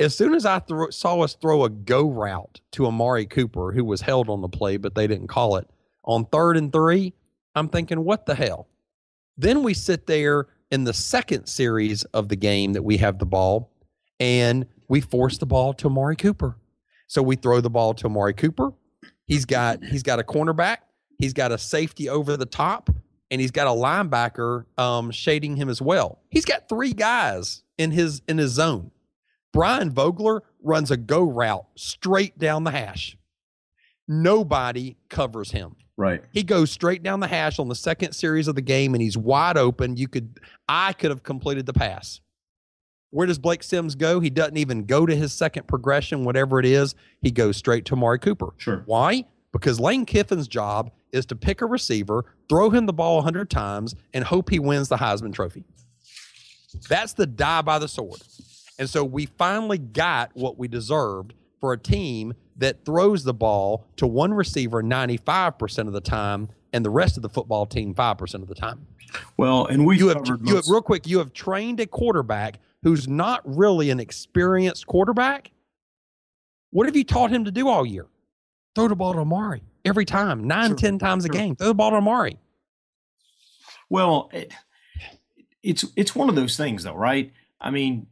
As 0.00 0.16
soon 0.16 0.34
as 0.34 0.44
I 0.44 0.60
saw 0.90 1.20
us 1.20 1.34
throw 1.34 1.64
a 1.64 1.70
go 1.70 2.08
route 2.08 2.60
to 2.72 2.86
Amari 2.86 3.26
Cooper, 3.26 3.72
who 3.72 3.84
was 3.84 4.00
held 4.00 4.28
on 4.28 4.40
the 4.40 4.48
play, 4.48 4.76
but 4.76 4.94
they 4.94 5.06
didn't 5.06 5.28
call 5.28 5.56
it, 5.56 5.68
on 6.04 6.24
third 6.26 6.56
and 6.56 6.72
three, 6.72 7.14
I'm 7.54 7.68
thinking, 7.68 8.04
what 8.04 8.26
the 8.26 8.34
hell? 8.34 8.68
Then 9.36 9.62
we 9.62 9.74
sit 9.74 10.06
there 10.06 10.48
in 10.70 10.84
the 10.84 10.92
second 10.92 11.46
series 11.46 12.04
of 12.04 12.28
the 12.28 12.36
game 12.36 12.72
that 12.72 12.82
we 12.82 12.96
have 12.96 13.18
the 13.18 13.26
ball, 13.26 13.70
and 14.18 14.66
we 14.88 15.00
force 15.00 15.38
the 15.38 15.46
ball 15.46 15.74
to 15.74 15.86
Amari 15.86 16.16
Cooper. 16.16 16.56
So 17.06 17.22
we 17.22 17.36
throw 17.36 17.60
the 17.60 17.70
ball 17.70 17.94
to 17.94 18.06
Amari 18.06 18.34
Cooper. 18.34 18.72
He's 19.26 19.44
got 19.44 19.84
he's 19.84 20.02
got 20.02 20.18
a 20.18 20.22
cornerback, 20.22 20.78
he's 21.18 21.32
got 21.32 21.52
a 21.52 21.58
safety 21.58 22.08
over 22.08 22.36
the 22.36 22.46
top, 22.46 22.90
and 23.30 23.40
he's 23.40 23.50
got 23.50 23.66
a 23.66 23.70
linebacker 23.70 24.64
um, 24.78 25.10
shading 25.10 25.56
him 25.56 25.68
as 25.68 25.80
well. 25.80 26.20
He's 26.30 26.44
got 26.44 26.68
three 26.68 26.92
guys 26.92 27.62
in 27.78 27.90
his 27.90 28.22
in 28.28 28.38
his 28.38 28.52
zone. 28.52 28.90
Brian 29.52 29.90
Vogler 29.90 30.42
runs 30.62 30.90
a 30.90 30.96
go 30.96 31.22
route 31.22 31.66
straight 31.76 32.38
down 32.38 32.64
the 32.64 32.70
hash. 32.70 33.16
Nobody 34.08 34.96
covers 35.08 35.50
him. 35.50 35.76
Right. 35.96 36.22
He 36.32 36.42
goes 36.42 36.70
straight 36.70 37.02
down 37.02 37.20
the 37.20 37.28
hash 37.28 37.58
on 37.58 37.68
the 37.68 37.74
second 37.74 38.12
series 38.12 38.48
of 38.48 38.54
the 38.54 38.62
game 38.62 38.94
and 38.94 39.02
he's 39.02 39.16
wide 39.16 39.56
open. 39.56 39.96
You 39.96 40.08
could 40.08 40.40
I 40.68 40.94
could 40.94 41.10
have 41.10 41.22
completed 41.22 41.66
the 41.66 41.72
pass. 41.72 42.20
Where 43.10 43.26
does 43.26 43.38
Blake 43.38 43.62
Sims 43.62 43.94
go? 43.94 44.20
He 44.20 44.30
doesn't 44.30 44.56
even 44.56 44.86
go 44.86 45.04
to 45.04 45.14
his 45.14 45.34
second 45.34 45.68
progression, 45.68 46.24
whatever 46.24 46.58
it 46.58 46.64
is. 46.64 46.94
He 47.20 47.30
goes 47.30 47.58
straight 47.58 47.84
to 47.86 47.94
Amari 47.94 48.18
Cooper. 48.18 48.54
Sure. 48.56 48.82
Why? 48.86 49.26
Because 49.52 49.78
Lane 49.78 50.06
Kiffin's 50.06 50.48
job 50.48 50.90
is 51.12 51.26
to 51.26 51.36
pick 51.36 51.60
a 51.60 51.66
receiver, 51.66 52.24
throw 52.48 52.70
him 52.70 52.86
the 52.86 52.92
ball 52.94 53.16
100 53.16 53.50
times, 53.50 53.94
and 54.14 54.24
hope 54.24 54.48
he 54.48 54.58
wins 54.58 54.88
the 54.88 54.96
Heisman 54.96 55.34
Trophy. 55.34 55.62
That's 56.88 57.12
the 57.12 57.26
die 57.26 57.60
by 57.60 57.78
the 57.78 57.86
sword. 57.86 58.22
And 58.78 58.88
so 58.88 59.04
we 59.04 59.26
finally 59.26 59.78
got 59.78 60.30
what 60.34 60.58
we 60.58 60.68
deserved 60.68 61.34
for 61.60 61.72
a 61.72 61.78
team 61.78 62.34
that 62.56 62.84
throws 62.84 63.24
the 63.24 63.34
ball 63.34 63.86
to 63.96 64.06
one 64.06 64.34
receiver 64.34 64.82
95% 64.82 65.86
of 65.86 65.92
the 65.92 66.00
time 66.00 66.48
and 66.72 66.84
the 66.84 66.90
rest 66.90 67.16
of 67.16 67.22
the 67.22 67.28
football 67.28 67.66
team 67.66 67.94
5% 67.94 68.34
of 68.34 68.48
the 68.48 68.54
time. 68.54 68.86
Well, 69.36 69.66
and 69.66 69.86
we 69.86 69.98
You 69.98 70.08
have, 70.08 70.22
you 70.42 70.56
have 70.56 70.64
real 70.68 70.82
quick, 70.82 71.06
you 71.06 71.18
have 71.18 71.32
trained 71.32 71.80
a 71.80 71.86
quarterback 71.86 72.58
who's 72.82 73.06
not 73.06 73.42
really 73.44 73.90
an 73.90 74.00
experienced 74.00 74.86
quarterback. 74.86 75.52
What 76.70 76.86
have 76.86 76.96
you 76.96 77.04
taught 77.04 77.30
him 77.30 77.44
to 77.44 77.52
do 77.52 77.68
all 77.68 77.84
year? 77.84 78.06
Throw 78.74 78.88
the 78.88 78.96
ball 78.96 79.12
to 79.12 79.20
Amari 79.20 79.62
every 79.84 80.06
time, 80.06 80.44
nine, 80.44 80.70
Sure, 80.70 80.76
ten 80.76 80.98
times 80.98 81.24
a 81.26 81.28
game. 81.28 81.54
Throw 81.54 81.68
the 81.68 81.74
ball 81.74 81.90
to 81.90 81.96
Amari. 81.96 82.38
Well, 83.90 84.30
it, 84.32 84.52
it's 85.62 85.84
it's 85.96 86.14
one 86.14 86.30
of 86.30 86.34
those 86.34 86.56
things, 86.56 86.84
though, 86.84 86.94
right? 86.94 87.30
I 87.60 87.70
mean, 87.70 88.06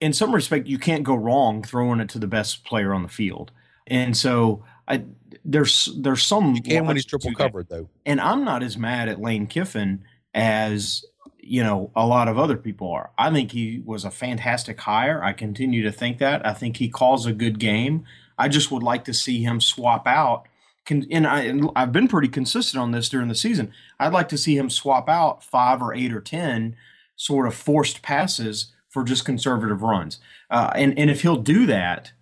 in 0.00 0.12
some 0.12 0.34
respect, 0.34 0.66
you 0.66 0.78
can't 0.78 1.02
go 1.04 1.14
wrong 1.14 1.62
throwing 1.62 2.00
it 2.00 2.08
to 2.10 2.18
the 2.18 2.26
best 2.26 2.64
player 2.64 2.94
on 2.94 3.02
the 3.02 3.08
field, 3.08 3.52
and 3.86 4.16
so 4.16 4.64
I 4.88 5.04
there's 5.44 5.88
there's 5.98 6.22
some 6.22 6.54
You 6.54 6.62
can 6.62 6.86
when 6.86 6.96
he's 6.96 7.04
triple 7.04 7.32
covered, 7.34 7.68
though. 7.68 7.88
and 8.06 8.20
I'm 8.20 8.44
not 8.44 8.62
as 8.62 8.76
mad 8.76 9.08
at 9.08 9.20
Lane 9.20 9.46
Kiffin 9.46 10.04
as 10.34 11.04
you 11.38 11.62
know 11.62 11.90
a 11.96 12.06
lot 12.06 12.28
of 12.28 12.38
other 12.38 12.56
people 12.56 12.90
are. 12.92 13.10
I 13.18 13.30
think 13.30 13.52
he 13.52 13.82
was 13.84 14.04
a 14.04 14.10
fantastic 14.10 14.80
hire. 14.80 15.22
I 15.22 15.32
continue 15.32 15.82
to 15.82 15.92
think 15.92 16.18
that. 16.18 16.46
I 16.46 16.54
think 16.54 16.76
he 16.76 16.88
calls 16.88 17.26
a 17.26 17.32
good 17.32 17.58
game. 17.58 18.04
I 18.38 18.48
just 18.48 18.70
would 18.70 18.82
like 18.82 19.04
to 19.04 19.14
see 19.14 19.42
him 19.42 19.60
swap 19.60 20.06
out. 20.06 20.46
Can, 20.86 21.06
and 21.10 21.26
I, 21.26 21.42
and 21.42 21.70
I've 21.76 21.92
been 21.92 22.08
pretty 22.08 22.28
consistent 22.28 22.80
on 22.80 22.90
this 22.90 23.08
during 23.10 23.28
the 23.28 23.34
season. 23.34 23.72
I'd 23.98 24.12
like 24.14 24.28
to 24.30 24.38
see 24.38 24.56
him 24.56 24.70
swap 24.70 25.08
out 25.08 25.44
five 25.44 25.82
or 25.82 25.94
eight 25.94 26.12
or 26.12 26.22
ten 26.22 26.74
sort 27.16 27.46
of 27.46 27.54
forced 27.54 28.00
passes 28.00 28.72
for 28.90 29.02
just 29.04 29.24
conservative 29.24 29.82
runs. 29.82 30.18
Uh, 30.50 30.70
and 30.74 30.98
and 30.98 31.08
if 31.10 31.22
he'll 31.22 31.36
do 31.36 31.64
that, 31.66 32.12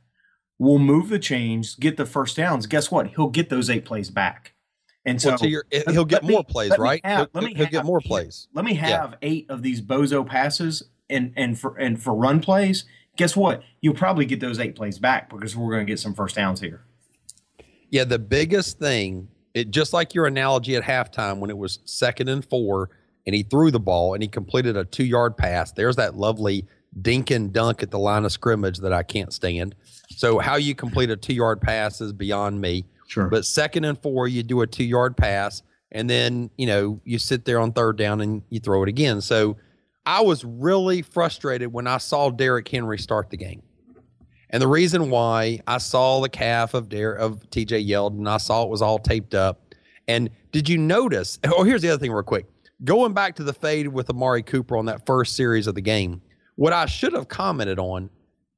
we'll 0.59 0.79
move 0.79 1.09
the 1.09 1.19
chains, 1.19 1.75
get 1.75 1.97
the 1.97 2.07
first 2.07 2.37
downs. 2.37 2.67
Guess 2.67 2.91
what? 2.91 3.09
He'll 3.09 3.29
get 3.31 3.49
those 3.51 3.69
eight 3.69 3.85
plays 3.85 4.11
back. 4.11 4.55
And 5.05 5.21
so 5.23 5.31
Well, 5.41 5.63
let- 5.73 5.89
he'll 5.91 6.05
get 6.05 6.23
me- 6.25 6.35
more 6.35 6.45
plays, 6.45 6.77
right? 6.79 7.01
have- 7.05 7.29
he'll 7.33 7.41
let 7.41 7.45
me 7.45 7.55
he'll 7.55 7.67
get 7.67 7.85
more 7.85 8.01
plays. 8.01 8.49
Let 8.55 8.65
me 8.65 8.75
Yeah. 8.75 8.87
have 9.01 9.17
eight 9.23 9.47
of 9.49 9.63
these 9.63 9.81
bozo 9.81 10.27
passes 10.27 10.83
and 11.09 11.33
and 11.37 11.59
for 11.59 11.77
and 11.79 12.01
for 12.03 12.15
run 12.15 12.41
plays. 12.41 12.85
Guess 13.17 13.35
what? 13.35 13.63
You'll 13.81 13.95
probably 13.95 14.27
get 14.27 14.39
those 14.41 14.61
eight 14.61 14.77
plays 14.77 14.99
back 14.99 15.31
because 15.31 15.57
we're 15.57 15.73
going 15.73 15.85
to 15.87 15.91
get 15.91 15.99
some 15.99 16.15
first 16.15 16.37
downs 16.37 16.61
here. 16.61 16.83
Yeah, 17.91 18.05
the 18.05 18.19
biggest 18.19 18.79
thing, 18.79 19.29
it 19.55 19.71
just 19.71 19.93
like 19.93 20.15
your 20.15 20.27
analogy 20.27 20.77
at 20.77 20.85
halftime 20.85 21.39
when 21.39 21.51
it 21.51 21.57
was 21.57 21.81
second 21.85 22.29
and 22.29 22.45
four, 22.45 22.91
and 23.29 23.35
he 23.35 23.43
threw 23.43 23.71
the 23.71 23.79
ball 23.79 24.15
and 24.15 24.23
he 24.23 24.29
completed 24.29 24.75
a 24.75 24.87
two 24.87 25.05
yard 25.05 25.37
pass. 25.37 25.71
There's 25.73 25.97
that 25.97 26.17
lovely 26.17 26.65
dink 27.03 27.31
and 27.31 27.53
dunk 27.53 27.83
at 27.83 27.91
the 27.91 27.99
line 27.99 28.25
of 28.25 28.33
scrimmage 28.33 28.79
that 28.79 28.93
I 28.95 29.03
can't 29.03 29.35
stand. 29.35 29.75
So 30.17 30.39
how 30.39 30.57
you 30.57 30.75
complete 30.75 31.11
a 31.11 31.17
two 31.17 31.35
yard 31.35 31.61
pass 31.61 32.01
is 32.01 32.15
beyond 32.15 32.59
me. 32.59 32.87
Sure. 33.07 33.29
But 33.29 33.45
second 33.45 33.85
and 33.85 34.01
four, 34.01 34.29
you 34.29 34.43
do 34.43 34.63
a 34.63 34.67
two 34.67 34.85
yard 34.85 35.15
pass, 35.15 35.63
and 35.93 36.09
then 36.09 36.49
you 36.57 36.67
know 36.67 37.03
you 37.05 37.19
sit 37.19 37.45
there 37.45 37.61
on 37.61 37.73
third 37.73 37.99
down 37.99 38.23
and 38.23 38.43
you 38.49 38.61
throw 38.61 38.83
it 38.83 38.89
again. 38.89 39.21
So 39.21 39.59
I 40.07 40.23
was 40.23 40.43
really 40.43 41.03
frustrated 41.03 41.71
when 41.71 41.87
I 41.87 41.99
saw 41.99 42.31
Derrick 42.31 42.67
Henry 42.67 42.97
start 42.99 43.29
the 43.29 43.37
game. 43.37 43.63
And 44.49 44.63
the 44.63 44.69
reason 44.69 45.11
why 45.11 45.61
I 45.67 45.77
saw 45.77 46.23
the 46.23 46.31
calf 46.31 46.73
of 46.73 46.89
Dare 46.89 47.13
of 47.13 47.41
TJ 47.51 47.87
Yeldon, 47.87 48.27
I 48.27 48.39
saw 48.39 48.63
it 48.63 48.71
was 48.71 48.81
all 48.81 48.99
taped 48.99 49.35
up. 49.35 49.75
And 50.07 50.31
did 50.51 50.67
you 50.67 50.79
notice? 50.79 51.39
Oh, 51.45 51.63
here's 51.63 51.83
the 51.83 51.91
other 51.91 52.01
thing, 52.01 52.11
real 52.11 52.23
quick. 52.23 52.47
Going 52.85 53.13
back 53.13 53.35
to 53.37 53.43
the 53.45 53.53
fade 53.53 53.89
with 53.89 54.09
Amari 54.11 54.43
Cooper 54.43 54.77
on 54.77 54.87
that 54.87 55.05
first 55.05 55.35
series 55.35 55.67
of 55.67 55.75
the 55.75 55.81
game, 55.81 56.23
what 56.57 56.73
I 56.73 56.87
should 56.87 57.13
have 57.13 57.29
commented 57.29 57.79
on 57.79 58.09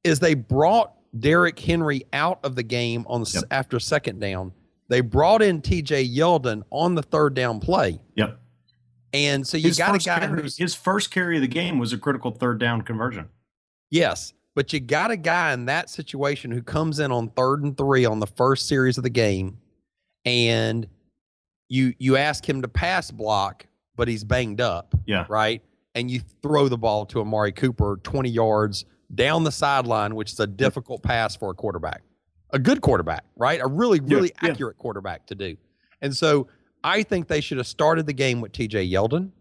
is 0.03 0.19
they 0.19 0.35
brought 0.35 0.93
Derrick 1.19 1.59
Henry 1.59 2.03
out 2.13 2.39
of 2.43 2.55
the 2.55 2.63
game 2.63 3.05
on 3.07 3.21
the, 3.21 3.25
s 3.27 3.35
Yep. 3.35 3.43
after 3.51 3.79
second 3.79 4.19
down. 4.19 4.53
They 4.89 5.01
brought 5.01 5.41
in 5.41 5.61
TJ 5.61 6.15
Yeldon 6.15 6.63
on 6.69 6.95
the 6.95 7.01
third 7.03 7.33
down 7.33 7.59
play, 7.59 7.99
Yep. 8.15 8.39
and 9.13 9.47
so 9.47 9.57
you 9.57 9.69
His 9.69 9.77
got 9.77 9.95
a 9.95 9.97
guy 9.99 10.19
carry, 10.19 10.43
his 10.49 10.75
first 10.75 11.11
carry 11.11 11.37
of 11.37 11.41
the 11.41 11.47
game 11.47 11.79
was 11.79 11.91
a 11.93 11.97
critical 11.97 12.31
third 12.31 12.59
down 12.59 12.81
conversion. 12.83 13.27
Yes, 13.89 14.33
but 14.53 14.71
you 14.71 14.79
got 14.79 15.09
a 15.11 15.17
guy 15.17 15.53
in 15.53 15.65
that 15.65 15.89
situation 15.89 16.51
who 16.51 16.61
comes 16.61 16.99
in 16.99 17.11
on 17.11 17.29
third 17.29 17.63
and 17.63 17.75
three 17.75 18.05
on 18.05 18.19
the 18.19 18.27
first 18.27 18.67
series 18.67 18.97
of 18.97 19.03
the 19.03 19.09
game, 19.09 19.57
and 20.25 20.87
you 21.69 21.93
you 21.97 22.17
ask 22.17 22.47
him 22.47 22.61
to 22.61 22.67
pass 22.67 23.11
block, 23.11 23.65
but 23.95 24.07
he's 24.07 24.23
banged 24.23 24.61
up, 24.61 24.93
Yeah. 25.05 25.25
right? 25.29 25.61
And 25.95 26.09
you 26.09 26.21
throw 26.41 26.67
the 26.67 26.77
ball 26.77 27.05
to 27.07 27.19
Amari 27.21 27.51
Cooper 27.51 27.99
twenty 28.03 28.29
yards 28.29 28.85
down 29.13 29.43
the 29.43 29.51
sideline, 29.51 30.15
which 30.15 30.31
is 30.31 30.39
a 30.39 30.47
difficult 30.47 31.03
pass 31.03 31.35
for 31.35 31.51
a 31.51 31.53
quarterback, 31.53 32.01
a 32.51 32.59
good 32.59 32.81
quarterback, 32.81 33.25
right? 33.35 33.59
A 33.61 33.67
really 33.67 33.99
really 33.99 34.31
yeah. 34.41 34.49
accurate 34.51 34.77
quarterback 34.77 35.25
to 35.27 35.35
do. 35.35 35.57
And 36.01 36.15
so 36.15 36.47
I 36.83 37.03
think 37.03 37.27
they 37.27 37.41
should 37.41 37.57
have 37.57 37.67
started 37.67 38.05
the 38.07 38.13
game 38.13 38.41
with 38.41 38.53
T.J. 38.53 38.89
Yeldon. 38.89 39.31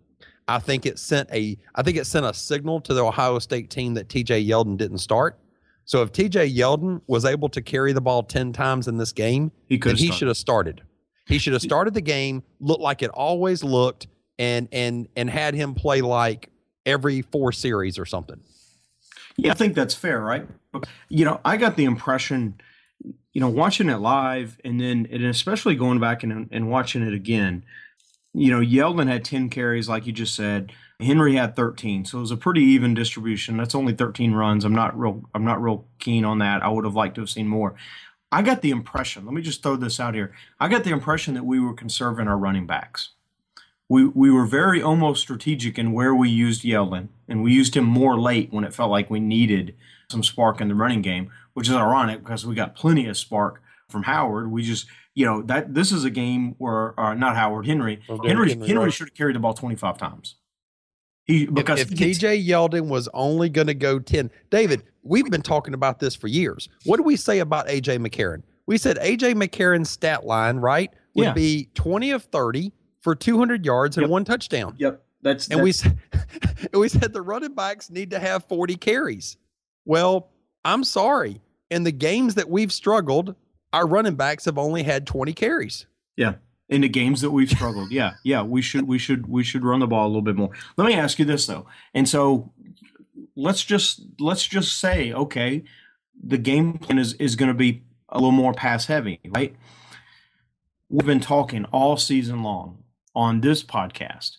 I 0.48 0.58
think 0.58 0.84
it 0.86 0.98
sent 0.98 1.30
a 1.32 1.56
I 1.76 1.82
think 1.82 1.96
it 1.96 2.04
sent 2.06 2.26
a 2.26 2.34
signal 2.34 2.80
to 2.80 2.92
the 2.94 3.04
Ohio 3.04 3.38
State 3.38 3.70
team 3.70 3.94
that 3.94 4.08
TJ 4.08 4.46
Yeldon 4.48 4.76
didn't 4.76 4.98
start. 4.98 5.38
So 5.84 6.02
if 6.02 6.10
TJ 6.12 6.54
Yeldon 6.56 7.00
was 7.06 7.24
able 7.24 7.48
to 7.50 7.62
carry 7.62 7.92
the 7.92 8.00
ball 8.00 8.22
10 8.24 8.52
times 8.52 8.88
in 8.88 8.96
this 8.96 9.12
game, 9.12 9.50
He 9.68 9.78
could 9.78 9.90
then 9.90 9.96
he 9.96 10.06
started. 10.06 10.18
should 10.18 10.28
have 10.28 10.36
started. 10.36 10.82
He 11.26 11.38
should 11.38 11.52
have 11.52 11.62
started 11.62 11.94
the 11.94 12.00
game, 12.00 12.42
looked 12.58 12.82
like 12.82 13.02
it 13.02 13.10
always 13.10 13.62
looked, 13.64 14.08
and 14.40 14.68
and 14.72 15.06
and 15.14 15.30
had 15.30 15.54
him 15.54 15.74
play 15.74 16.00
like 16.00 16.50
every 16.86 17.22
four 17.22 17.52
series 17.52 17.98
or 17.98 18.06
something. 18.06 18.40
Yeah, 19.36 19.52
I 19.52 19.54
think 19.54 19.74
that's 19.74 19.94
fair, 19.94 20.20
right? 20.20 20.46
You 21.08 21.26
know, 21.26 21.40
I 21.44 21.56
got 21.56 21.76
the 21.76 21.84
impression, 21.84 22.60
you 23.32 23.40
know, 23.40 23.48
watching 23.48 23.88
it 23.88 23.98
live 23.98 24.58
and 24.64 24.80
then 24.80 25.06
and 25.12 25.24
especially 25.26 25.76
going 25.76 26.00
back 26.00 26.22
and, 26.22 26.48
and 26.50 26.70
watching 26.70 27.02
it 27.06 27.12
again, 27.12 27.64
you 28.32 28.50
know, 28.50 28.60
Yeldon 28.60 29.08
had 29.08 29.24
10 29.24 29.50
carries, 29.50 29.88
like 29.88 30.06
you 30.06 30.12
just 30.12 30.34
said. 30.34 30.72
Henry 31.00 31.36
had 31.36 31.56
13. 31.56 32.04
So 32.04 32.18
it 32.18 32.22
was 32.22 32.30
a 32.30 32.36
pretty 32.36 32.62
even 32.62 32.94
distribution. 32.94 33.56
That's 33.56 33.74
only 33.74 33.94
13 33.94 34.32
runs. 34.32 34.64
I'm 34.64 34.74
not 34.74 34.98
real 34.98 35.22
I'm 35.34 35.44
not 35.44 35.62
real 35.62 35.86
keen 35.98 36.24
on 36.24 36.38
that. 36.38 36.62
I 36.62 36.68
would 36.68 36.84
have 36.84 36.96
liked 36.96 37.16
to 37.16 37.20
have 37.20 37.30
seen 37.30 37.46
more. 37.46 37.74
I 38.32 38.42
got 38.42 38.62
the 38.62 38.70
impression, 38.70 39.26
let 39.26 39.34
me 39.34 39.42
just 39.42 39.62
throw 39.62 39.76
this 39.76 40.00
out 40.00 40.14
here. 40.14 40.32
I 40.58 40.68
got 40.68 40.84
the 40.84 40.90
impression 40.90 41.34
that 41.34 41.44
we 41.44 41.60
were 41.60 41.74
conserving 41.74 42.28
our 42.28 42.38
running 42.38 42.66
backs. 42.66 43.10
We 43.90 44.04
we 44.06 44.30
were 44.30 44.46
very 44.46 44.80
almost 44.80 45.20
strategic 45.20 45.76
in 45.76 45.90
where 45.92 46.14
we 46.14 46.28
used 46.30 46.62
Yeldon, 46.62 47.08
and 47.28 47.42
we 47.42 47.52
used 47.52 47.76
him 47.76 47.84
more 47.84 48.18
late 48.20 48.52
when 48.52 48.62
it 48.62 48.72
felt 48.72 48.88
like 48.90 49.10
we 49.10 49.18
needed 49.18 49.74
some 50.08 50.22
spark 50.22 50.60
in 50.60 50.68
the 50.68 50.76
running 50.76 51.02
game, 51.02 51.30
which 51.54 51.68
is 51.68 51.74
ironic 51.74 52.20
because 52.22 52.46
we 52.46 52.54
got 52.54 52.76
plenty 52.76 53.06
of 53.08 53.16
spark 53.16 53.60
from 53.88 54.04
Howard. 54.04 54.52
We 54.52 54.62
just, 54.62 54.86
you 55.16 55.26
know, 55.26 55.42
that 55.42 55.74
this 55.74 55.90
is 55.90 56.04
a 56.04 56.10
game 56.10 56.54
where 56.58 56.98
uh, 56.98 57.14
not 57.14 57.34
Howard 57.34 57.66
Henry. 57.66 58.00
Henry 58.06 58.28
Henry, 58.28 58.50
Henry 58.68 58.84
right. 58.84 58.92
should 58.92 59.08
have 59.08 59.14
carried 59.14 59.34
the 59.34 59.40
ball 59.40 59.54
25 59.54 59.98
times. 59.98 60.36
He 61.24 61.46
because 61.46 61.80
if, 61.80 61.90
if 61.92 61.98
he 61.98 62.04
gets- 62.06 62.18
TJ 62.20 62.46
Yeldon 62.46 62.88
was 62.88 63.08
only 63.12 63.48
going 63.48 63.66
to 63.66 63.74
go 63.74 63.98
10, 63.98 64.30
David, 64.50 64.84
we've 65.02 65.28
been 65.30 65.42
talking 65.42 65.74
about 65.74 65.98
this 65.98 66.14
for 66.14 66.28
years. 66.28 66.68
What 66.84 66.98
do 66.98 67.02
we 67.02 67.16
say 67.16 67.40
about 67.40 67.66
AJ 67.66 67.98
McCarron? 68.06 68.42
We 68.66 68.78
said 68.78 68.98
AJ 68.98 69.34
McCarron's 69.34 69.90
stat 69.90 70.24
line, 70.24 70.58
right, 70.58 70.92
would 71.16 71.24
Yeah. 71.24 71.32
be 71.32 71.68
20 71.74 72.12
of 72.12 72.22
30, 72.22 72.72
for 73.00 73.14
200 73.14 73.64
yards 73.64 73.96
and 73.96 74.04
Yep. 74.04 74.10
one 74.10 74.24
touchdown. 74.24 74.74
Yep. 74.78 75.02
That's 75.22 75.48
And 75.48 75.62
we 75.62 75.72
said, 75.72 75.98
and 76.72 76.72
we 76.80 76.88
said 76.88 77.12
the 77.12 77.22
running 77.22 77.54
backs 77.54 77.90
need 77.90 78.10
to 78.10 78.18
have 78.18 78.44
40 78.44 78.76
carries. 78.76 79.36
Well, 79.84 80.30
I'm 80.64 80.82
sorry. 80.84 81.40
In 81.70 81.84
the 81.84 81.92
games 81.92 82.34
that 82.36 82.48
we've 82.48 82.72
struggled, 82.72 83.34
our 83.72 83.86
running 83.86 84.14
backs 84.14 84.46
have 84.46 84.58
only 84.58 84.82
had 84.82 85.06
20 85.06 85.32
carries. 85.34 85.86
Yeah. 86.16 86.34
In 86.68 86.80
the 86.82 86.88
games 86.88 87.20
that 87.20 87.30
we've 87.30 87.50
struggled. 87.50 87.90
Yeah. 87.90 88.12
Yeah. 88.24 88.42
We 88.42 88.62
should 88.62 88.86
we 88.88 88.98
should 88.98 89.26
we 89.26 89.42
should 89.44 89.64
run 89.64 89.80
the 89.80 89.86
ball 89.86 90.06
a 90.06 90.08
little 90.08 90.22
bit 90.22 90.36
more. 90.36 90.50
Let 90.76 90.86
me 90.86 90.94
ask 90.94 91.18
you 91.18 91.24
this 91.24 91.46
though. 91.46 91.66
And 91.94 92.08
so 92.08 92.52
let's 93.36 93.62
just 93.64 94.00
let's 94.18 94.46
just 94.46 94.78
say, 94.78 95.12
okay, 95.12 95.64
the 96.22 96.38
game 96.38 96.78
plan 96.78 96.98
is, 96.98 97.14
is 97.14 97.36
gonna 97.36 97.54
be 97.54 97.82
a 98.08 98.16
little 98.18 98.32
more 98.32 98.52
pass 98.54 98.86
heavy, 98.86 99.20
right? 99.28 99.54
We've 100.88 101.06
been 101.06 101.20
talking 101.20 101.64
all 101.66 101.96
season 101.96 102.42
long 102.42 102.78
on 103.14 103.40
this 103.40 103.62
podcast. 103.62 104.36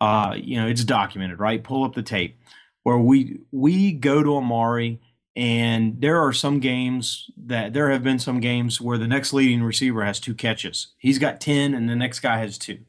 Uh, 0.00 0.34
you 0.36 0.60
know, 0.60 0.66
it's 0.66 0.84
documented, 0.84 1.38
right? 1.38 1.62
Pull 1.62 1.84
up 1.84 1.94
the 1.94 2.02
tape 2.02 2.38
where 2.82 2.98
we 2.98 3.38
we 3.52 3.92
go 3.92 4.22
to 4.22 4.36
Amari 4.36 5.00
and 5.34 6.00
there 6.00 6.20
are 6.20 6.32
some 6.32 6.60
games 6.60 7.30
that 7.36 7.72
there 7.72 7.90
have 7.90 8.02
been 8.02 8.18
some 8.18 8.40
games 8.40 8.80
where 8.80 8.98
the 8.98 9.06
next 9.06 9.32
leading 9.32 9.62
receiver 9.62 10.04
has 10.04 10.20
two 10.20 10.34
catches. 10.34 10.88
He's 10.98 11.18
got 11.18 11.40
10 11.40 11.74
and 11.74 11.88
the 11.88 11.96
next 11.96 12.20
guy 12.20 12.38
has 12.38 12.58
two. 12.58 12.80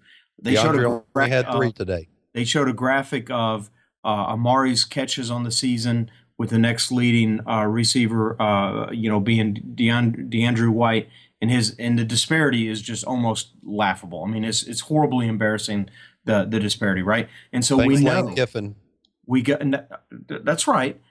They 0.42 0.56
showed 0.56 0.76
a 0.76 1.04
gra- 1.14 1.28
had 1.30 1.50
three 1.52 1.72
today. 1.72 2.10
they 2.34 2.44
showed 2.44 2.68
a 2.68 2.74
graphic 2.74 3.30
of 3.30 3.70
uh, 4.04 4.26
Amari's 4.30 4.84
catches 4.84 5.32
on 5.32 5.44
the 5.44 5.52
season 5.52 6.12
with 6.38 6.50
the 6.50 6.60
next 6.60 6.92
leading 6.92 7.40
uh, 7.48 7.64
receiver, 7.64 8.42
uh, 8.42 8.92
you 8.92 9.10
know, 9.10 9.22
being 9.22 9.56
Deand- 9.76 10.30
DeAndrew 10.30 10.72
White, 10.72 11.08
and 11.44 11.52
his 11.52 11.76
and 11.78 12.00
the 12.00 12.06
disparity 12.06 12.70
is 12.70 12.82
just 12.82 13.04
almost 13.04 13.50
laughable. 13.64 14.24
I 14.24 14.28
mean, 14.28 14.46
it's 14.46 14.64
it's 14.64 14.80
horribly 14.80 15.28
embarrassing 15.28 15.90
the 16.24 16.46
the 16.46 16.58
disparity, 16.58 17.02
right? 17.02 17.28
And 17.52 17.66
so 17.66 17.76
Thanks, 17.76 17.90
we 17.90 17.96
Lane 17.96 18.28
know 18.28 18.34
Kiffin. 18.34 18.76
we 19.26 19.42
go. 19.42 19.58
That's 20.30 20.68
right. 20.68 21.02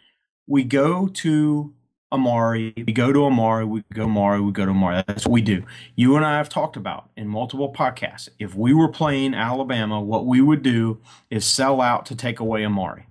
We 0.47 0.65
go 0.65 1.09
to 1.09 1.75
Amari. 2.11 2.73
We 2.75 2.95
go 2.95 3.13
to 3.13 3.27
Amari. 3.27 3.67
We 3.67 3.83
go 3.93 3.97
to 3.97 4.03
Amari. 4.05 4.41
We 4.41 4.53
go 4.53 4.65
to 4.65 4.71
Amari. 4.71 5.05
That's 5.07 5.27
what 5.27 5.33
we 5.33 5.43
do. 5.43 5.65
You 5.97 6.17
and 6.17 6.25
I 6.25 6.39
have 6.39 6.49
talked 6.49 6.79
about 6.79 7.11
in 7.15 7.29
multiple 7.29 7.71
podcasts. 7.71 8.31
If 8.39 8.55
we 8.55 8.73
were 8.73 8.89
playing 8.89 9.35
Alabama, 9.35 10.01
what 10.01 10.25
we 10.25 10.41
would 10.41 10.63
do 10.63 10.99
is 11.29 11.45
sell 11.45 11.83
out 11.83 12.07
to 12.07 12.17
take 12.17 12.41
away 12.41 12.65
Amari. 12.65 13.05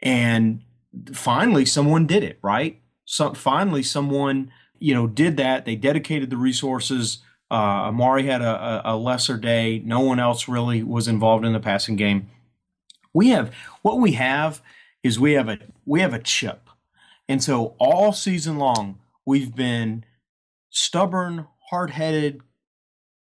And 0.00 0.60
finally, 1.14 1.64
someone 1.64 2.06
did 2.06 2.22
it. 2.22 2.38
Right. 2.42 2.82
So 3.06 3.32
finally, 3.32 3.82
someone 3.82 4.52
you 4.80 4.94
know 4.94 5.06
did 5.06 5.36
that. 5.36 5.64
They 5.64 5.76
dedicated 5.76 6.30
the 6.30 6.36
resources. 6.36 7.18
Uh, 7.50 7.88
Amari 7.88 8.26
had 8.26 8.42
a, 8.42 8.82
a, 8.84 8.96
lesser 8.96 9.36
day. 9.36 9.82
No 9.84 10.00
one 10.00 10.20
else 10.20 10.46
really 10.46 10.84
was 10.84 11.08
involved 11.08 11.44
in 11.44 11.52
the 11.52 11.58
passing 11.58 11.96
game. 11.96 12.30
We 13.12 13.30
have 13.30 13.52
what 13.82 13.98
we 13.98 14.12
have 14.12 14.62
is 15.02 15.18
we 15.18 15.32
have 15.32 15.48
a 15.48 15.58
we 15.84 16.00
have 16.00 16.14
a 16.14 16.18
chip. 16.18 16.68
And 17.28 17.42
so 17.42 17.74
all 17.78 18.12
season 18.12 18.58
long 18.58 18.98
we've 19.24 19.54
been 19.54 20.04
stubborn, 20.70 21.46
hard-headed, 21.70 22.40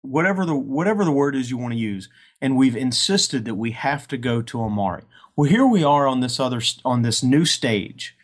whatever 0.02 0.46
the 0.46 0.56
whatever 0.56 1.04
the 1.04 1.12
word 1.12 1.36
is 1.36 1.50
you 1.50 1.58
want 1.58 1.74
to 1.74 1.80
use, 1.80 2.10
and 2.42 2.56
we've 2.56 2.76
insisted 2.76 3.46
that 3.46 3.56
we 3.56 3.72
have 3.72 4.08
to 4.10 4.18
go 4.18 4.42
to 4.42 4.62
Amari. 4.62 5.04
Well, 5.36 5.50
here 5.50 5.66
we 5.66 5.84
are 5.84 6.08
on 6.08 6.20
this 6.20 6.40
other 6.40 6.62
on 6.84 7.02
this 7.02 7.24
new 7.24 7.46
stage, 7.46 8.18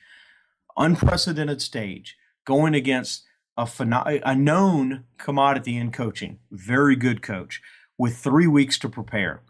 unprecedented 0.78 1.62
stage, 1.62 2.18
going 2.46 2.74
against 2.74 3.24
a 3.58 3.68
a 4.26 4.36
known 4.36 5.06
commodity 5.18 5.76
in 5.78 5.92
coaching, 5.92 6.40
very 6.52 6.96
good 6.96 7.22
coach 7.22 7.62
with 7.98 8.18
3 8.18 8.48
weeks 8.48 8.78
to 8.80 8.90
prepare. 8.90 9.42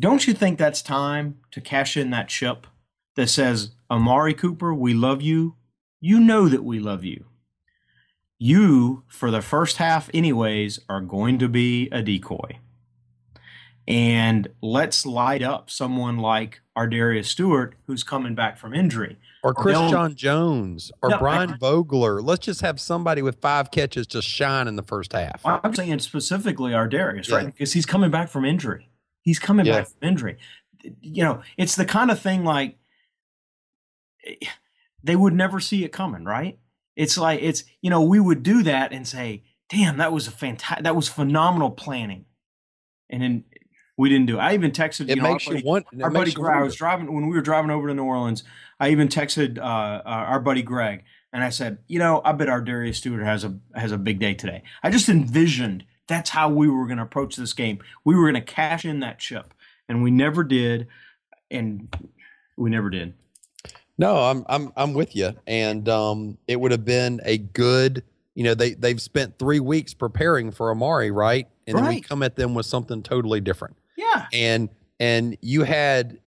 Don't 0.00 0.26
you 0.26 0.34
think 0.34 0.58
that's 0.58 0.82
time 0.82 1.38
to 1.50 1.60
cash 1.60 1.96
in 1.96 2.10
that 2.10 2.28
chip 2.28 2.66
that 3.16 3.28
says, 3.28 3.76
Amari 3.90 4.34
Cooper, 4.34 4.74
we 4.74 4.92
love 4.92 5.22
you. 5.22 5.56
You 6.00 6.20
know 6.20 6.48
that 6.48 6.64
we 6.64 6.80
love 6.80 7.04
you. 7.04 7.26
You, 8.38 9.04
for 9.06 9.30
the 9.30 9.40
first 9.40 9.76
half, 9.76 10.10
anyways, 10.12 10.80
are 10.88 11.00
going 11.00 11.38
to 11.38 11.48
be 11.48 11.88
a 11.92 12.02
decoy. 12.02 12.58
And 13.86 14.48
let's 14.62 15.04
light 15.04 15.42
up 15.42 15.68
someone 15.70 16.16
like 16.18 16.62
Ardarius 16.76 17.26
Stewart, 17.26 17.74
who's 17.86 18.02
coming 18.02 18.34
back 18.34 18.56
from 18.56 18.72
injury. 18.74 19.18
Or 19.42 19.52
Chris 19.52 19.76
They'll- 19.76 19.90
John 19.90 20.14
Jones 20.14 20.90
or 21.02 21.10
No, 21.10 21.18
Brian 21.18 21.50
I- 21.52 21.56
Vogler. 21.58 22.22
Let's 22.22 22.46
just 22.46 22.62
have 22.62 22.80
somebody 22.80 23.20
with 23.20 23.40
five 23.42 23.70
catches 23.70 24.06
just 24.06 24.26
shine 24.26 24.68
in 24.68 24.76
the 24.76 24.82
first 24.82 25.12
half. 25.12 25.42
I'm 25.44 25.74
saying 25.74 25.98
specifically 25.98 26.72
Ardarius, 26.72 27.28
Yeah. 27.28 27.36
right? 27.36 27.46
Because 27.46 27.74
he's 27.74 27.84
coming 27.84 28.10
back 28.10 28.30
from 28.30 28.46
injury. 28.46 28.88
He's 29.20 29.38
coming 29.38 29.66
Yeah. 29.66 29.80
back 29.80 29.88
from 29.88 30.08
injury. 30.08 30.38
You 31.00 31.24
know, 31.24 31.42
it's 31.58 31.76
the 31.76 31.84
kind 31.84 32.10
of 32.10 32.18
thing 32.18 32.42
like 32.44 32.78
they 35.02 35.16
would 35.16 35.34
never 35.34 35.60
see 35.60 35.84
it 35.84 35.92
coming, 35.92 36.24
right? 36.24 36.58
It's 36.96 37.18
like 37.18 37.42
it's 37.42 37.64
you 37.82 37.90
know 37.90 38.02
we 38.02 38.20
would 38.20 38.42
do 38.42 38.62
that 38.62 38.92
and 38.92 39.06
say, 39.06 39.42
"Damn, 39.68 39.98
that 39.98 40.12
was 40.12 40.26
a 40.26 40.30
fantastic, 40.30 40.84
that 40.84 40.96
was 40.96 41.08
phenomenal 41.08 41.70
planning," 41.70 42.24
and 43.10 43.22
then 43.22 43.44
we 43.96 44.08
didn't 44.08 44.26
do 44.26 44.36
it. 44.38 44.40
I 44.40 44.54
even 44.54 44.70
texted. 44.72 45.02
It 45.08 45.16
you 45.16 45.22
know, 45.22 45.32
makes 45.32 45.46
our 45.46 45.54
you 45.54 45.58
buddy- 45.60 45.66
want. 45.66 45.86
our 46.02 46.10
buddy 46.10 46.32
Greg, 46.32 46.56
I 46.56 46.62
was 46.62 46.74
driving 46.74 47.12
when 47.12 47.26
we 47.28 47.34
were 47.34 47.42
driving 47.42 47.70
over 47.70 47.88
to 47.88 47.94
New 47.94 48.04
Orleans. 48.04 48.44
I 48.80 48.90
even 48.90 49.08
texted 49.08 49.58
uh, 49.58 49.62
uh, 49.62 50.02
our 50.04 50.40
buddy 50.40 50.62
Greg, 50.62 51.04
and 51.32 51.44
I 51.44 51.50
said, 51.50 51.78
"You 51.86 51.98
know, 51.98 52.20
I 52.24 52.32
bet 52.32 52.48
Ardarius 52.48 52.96
Stewart 52.96 53.22
has 53.22 53.44
a 53.44 53.58
has 53.74 53.92
a 53.92 53.98
big 53.98 54.18
day 54.18 54.34
today." 54.34 54.62
I 54.82 54.90
just 54.90 55.08
envisioned 55.08 55.84
that's 56.06 56.30
how 56.30 56.48
we 56.50 56.68
were 56.68 56.86
going 56.86 56.98
to 56.98 57.04
approach 57.04 57.36
this 57.36 57.52
game. 57.52 57.78
We 58.04 58.14
were 58.14 58.22
going 58.30 58.34
to 58.34 58.40
cash 58.40 58.84
in 58.84 59.00
that 59.00 59.18
chip, 59.20 59.54
and 59.88 60.02
we 60.02 60.10
never 60.10 60.42
did, 60.44 60.88
and 61.50 61.94
we 62.56 62.70
never 62.70 62.90
did. 62.90 63.14
No, 63.96 64.16
I'm 64.16 64.44
I'm 64.48 64.72
I'm 64.76 64.92
with 64.92 65.14
you, 65.14 65.34
and 65.46 65.88
um, 65.88 66.38
it 66.48 66.60
would 66.60 66.72
have 66.72 66.84
been 66.84 67.20
a 67.24 67.38
good. 67.38 68.02
You 68.34 68.42
know, 68.42 68.54
they 68.54 68.74
they've 68.74 69.00
spent 69.00 69.38
three 69.38 69.60
weeks 69.60 69.94
preparing 69.94 70.50
for 70.50 70.72
Amari, 70.72 71.12
right? 71.12 71.46
And 71.68 71.78
then 71.78 71.86
we 71.86 72.00
come 72.00 72.22
at 72.24 72.34
them 72.34 72.54
with 72.54 72.66
something 72.66 73.02
totally 73.02 73.40
different. 73.40 73.76
Yeah, 73.96 74.26
And 74.32 74.68
and 75.00 75.36
you 75.40 75.62
had, 75.62 76.18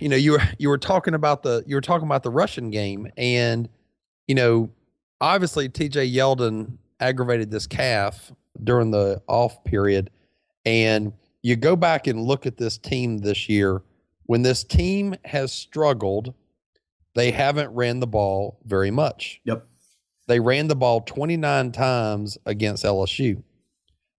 you 0.00 0.08
know, 0.08 0.16
you 0.16 0.32
were 0.32 0.42
you 0.58 0.68
were 0.68 0.78
talking 0.78 1.14
about 1.14 1.42
the 1.42 1.62
you 1.66 1.76
were 1.76 1.80
talking 1.80 2.06
about 2.06 2.22
the 2.22 2.30
Russian 2.30 2.70
game, 2.70 3.10
and 3.16 3.68
you 4.26 4.34
know, 4.34 4.70
obviously 5.20 5.68
T.J. 5.68 6.10
Yeldon 6.10 6.78
aggravated 7.00 7.50
this 7.50 7.66
calf 7.66 8.32
during 8.62 8.90
the 8.90 9.22
off 9.26 9.62
period, 9.64 10.10
and 10.64 11.12
you 11.42 11.56
go 11.56 11.76
back 11.76 12.06
and 12.06 12.22
look 12.22 12.46
at 12.46 12.56
this 12.56 12.78
team 12.78 13.18
this 13.18 13.48
year. 13.48 13.82
When 14.26 14.42
this 14.42 14.64
team 14.64 15.14
has 15.26 15.52
struggled, 15.52 16.32
they 17.14 17.30
haven't 17.30 17.74
ran 17.74 18.00
the 18.00 18.06
ball 18.06 18.58
very 18.64 18.90
much. 18.90 19.40
Yep. 19.44 19.66
They 20.26 20.40
ran 20.40 20.68
the 20.68 20.76
ball 20.76 21.02
29 21.02 21.72
times 21.72 22.38
against 22.46 22.84
LSU. 22.84 23.42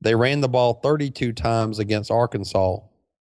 They 0.01 0.15
ran 0.15 0.41
the 0.41 0.49
ball 0.49 0.75
32 0.75 1.33
times 1.33 1.79
against 1.79 2.11
Arkansas, 2.11 2.79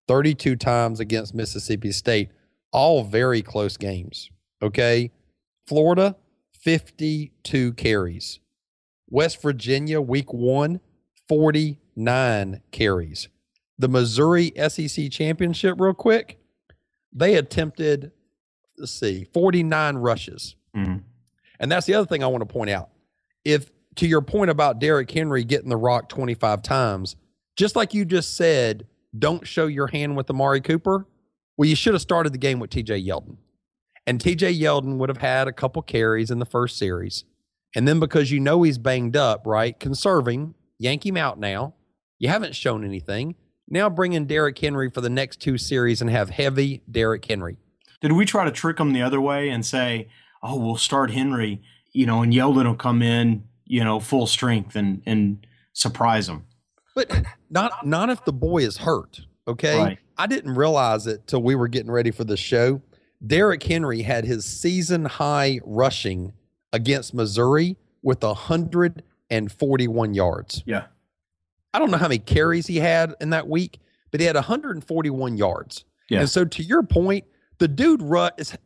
32 0.08 0.56
times 0.56 1.00
against 1.00 1.34
Mississippi 1.34 1.92
State, 1.92 2.30
all 2.72 3.04
very 3.04 3.42
close 3.42 3.76
games. 3.76 4.30
Okay. 4.60 5.12
Florida, 5.66 6.16
52 6.52 7.72
carries. 7.74 8.40
West 9.08 9.40
Virginia, 9.40 10.00
week 10.00 10.32
one, 10.32 10.80
49 11.28 12.60
carries. 12.70 13.28
The 13.78 13.88
Missouri 13.88 14.52
SEC 14.68 15.10
championship, 15.10 15.76
real 15.78 15.94
quick, 15.94 16.38
they 17.12 17.36
attempted, 17.36 18.12
let's 18.78 18.92
see, 18.92 19.24
49 19.32 19.96
rushes. 19.96 20.56
Mhm. 20.74 21.02
And 21.60 21.70
that's 21.70 21.86
the 21.86 21.94
other 21.94 22.06
thing 22.06 22.22
I 22.22 22.26
want 22.26 22.46
to 22.46 22.52
point 22.52 22.70
out. 22.70 22.90
If 23.44 23.70
to 23.96 24.06
your 24.06 24.22
point 24.22 24.50
about 24.50 24.78
Derrick 24.78 25.10
Henry 25.10 25.44
getting 25.44 25.68
the 25.68 25.76
rock 25.76 26.08
25 26.08 26.62
times, 26.62 27.16
just 27.56 27.76
like 27.76 27.94
you 27.94 28.04
just 28.04 28.36
said, 28.36 28.86
don't 29.16 29.46
show 29.46 29.66
your 29.66 29.86
hand 29.88 30.16
with 30.16 30.28
Amari 30.30 30.60
Cooper. 30.60 31.06
Well, 31.56 31.68
you 31.68 31.76
should 31.76 31.94
have 31.94 32.02
started 32.02 32.32
the 32.32 32.38
game 32.38 32.58
with 32.58 32.70
TJ 32.70 33.06
Yeldon. 33.06 33.36
And 34.06 34.20
TJ 34.20 34.60
Yeldon 34.60 34.98
would 34.98 35.08
have 35.08 35.18
had 35.18 35.48
a 35.48 35.52
couple 35.52 35.82
carries 35.82 36.30
in 36.30 36.38
the 36.38 36.46
first 36.46 36.76
series. 36.76 37.24
And 37.74 37.88
then 37.88 38.00
because 38.00 38.30
you 38.30 38.40
know 38.40 38.62
he's 38.62 38.78
banged 38.78 39.16
up, 39.16 39.46
right? 39.46 39.78
Conserving, 39.78 40.54
yank 40.78 41.06
him 41.06 41.16
out 41.16 41.38
now. 41.38 41.74
You 42.18 42.28
haven't 42.28 42.54
shown 42.54 42.84
anything. 42.84 43.34
Now 43.68 43.88
bring 43.88 44.12
in 44.12 44.26
Derrick 44.26 44.58
Henry 44.58 44.90
for 44.90 45.00
the 45.00 45.10
next 45.10 45.40
two 45.40 45.58
series 45.58 46.00
and 46.00 46.10
have 46.10 46.30
heavy 46.30 46.82
Derrick 46.90 47.24
Henry. 47.24 47.56
Did 48.00 48.12
we 48.12 48.26
try 48.26 48.44
to 48.44 48.50
trick 48.50 48.78
him 48.78 48.92
the 48.92 49.02
other 49.02 49.20
way 49.20 49.48
and 49.48 49.64
say, 49.64 50.08
"Oh, 50.42 50.58
we'll 50.58 50.76
start 50.76 51.10
Henry," 51.10 51.62
you 51.92 52.04
know, 52.04 52.22
and 52.22 52.32
Yeldon 52.32 52.66
will 52.66 52.74
come 52.74 53.00
in, 53.00 53.44
you 53.66 53.82
know, 53.84 54.00
full 54.00 54.26
strength 54.26 54.76
and 54.76 55.02
and 55.06 55.46
surprise 55.72 56.26
them? 56.26 56.46
But 56.94 57.10
not 57.50 57.86
not 57.86 58.10
if 58.10 58.24
the 58.24 58.32
boy 58.32 58.58
is 58.58 58.78
hurt. 58.78 59.20
Okay. 59.46 59.78
Right. 59.78 59.98
I 60.16 60.26
didn't 60.26 60.54
realize 60.54 61.06
it 61.06 61.26
till 61.26 61.42
we 61.42 61.54
were 61.54 61.68
getting 61.68 61.90
ready 61.90 62.10
for 62.10 62.24
the 62.24 62.36
show. 62.36 62.80
Derrick 63.26 63.62
Henry 63.62 64.02
had 64.02 64.24
his 64.24 64.44
season 64.44 65.04
high 65.04 65.60
rushing 65.64 66.32
against 66.72 67.14
Missouri 67.14 67.76
with 68.02 68.22
141 68.22 70.14
yards. 70.14 70.62
Yeah. 70.66 70.84
I 71.72 71.78
don't 71.78 71.90
know 71.90 71.96
how 71.96 72.08
many 72.08 72.18
carries 72.18 72.66
he 72.66 72.76
had 72.76 73.14
in 73.20 73.30
that 73.30 73.48
week, 73.48 73.80
but 74.10 74.20
he 74.20 74.26
had 74.26 74.36
141 74.36 75.36
yards. 75.36 75.84
Yeah. 76.08 76.20
And 76.20 76.30
so 76.30 76.44
to 76.44 76.62
your 76.62 76.82
point, 76.82 77.24
the 77.58 77.68
dude 77.68 78.02
rut 78.02 78.34
is 78.38 78.56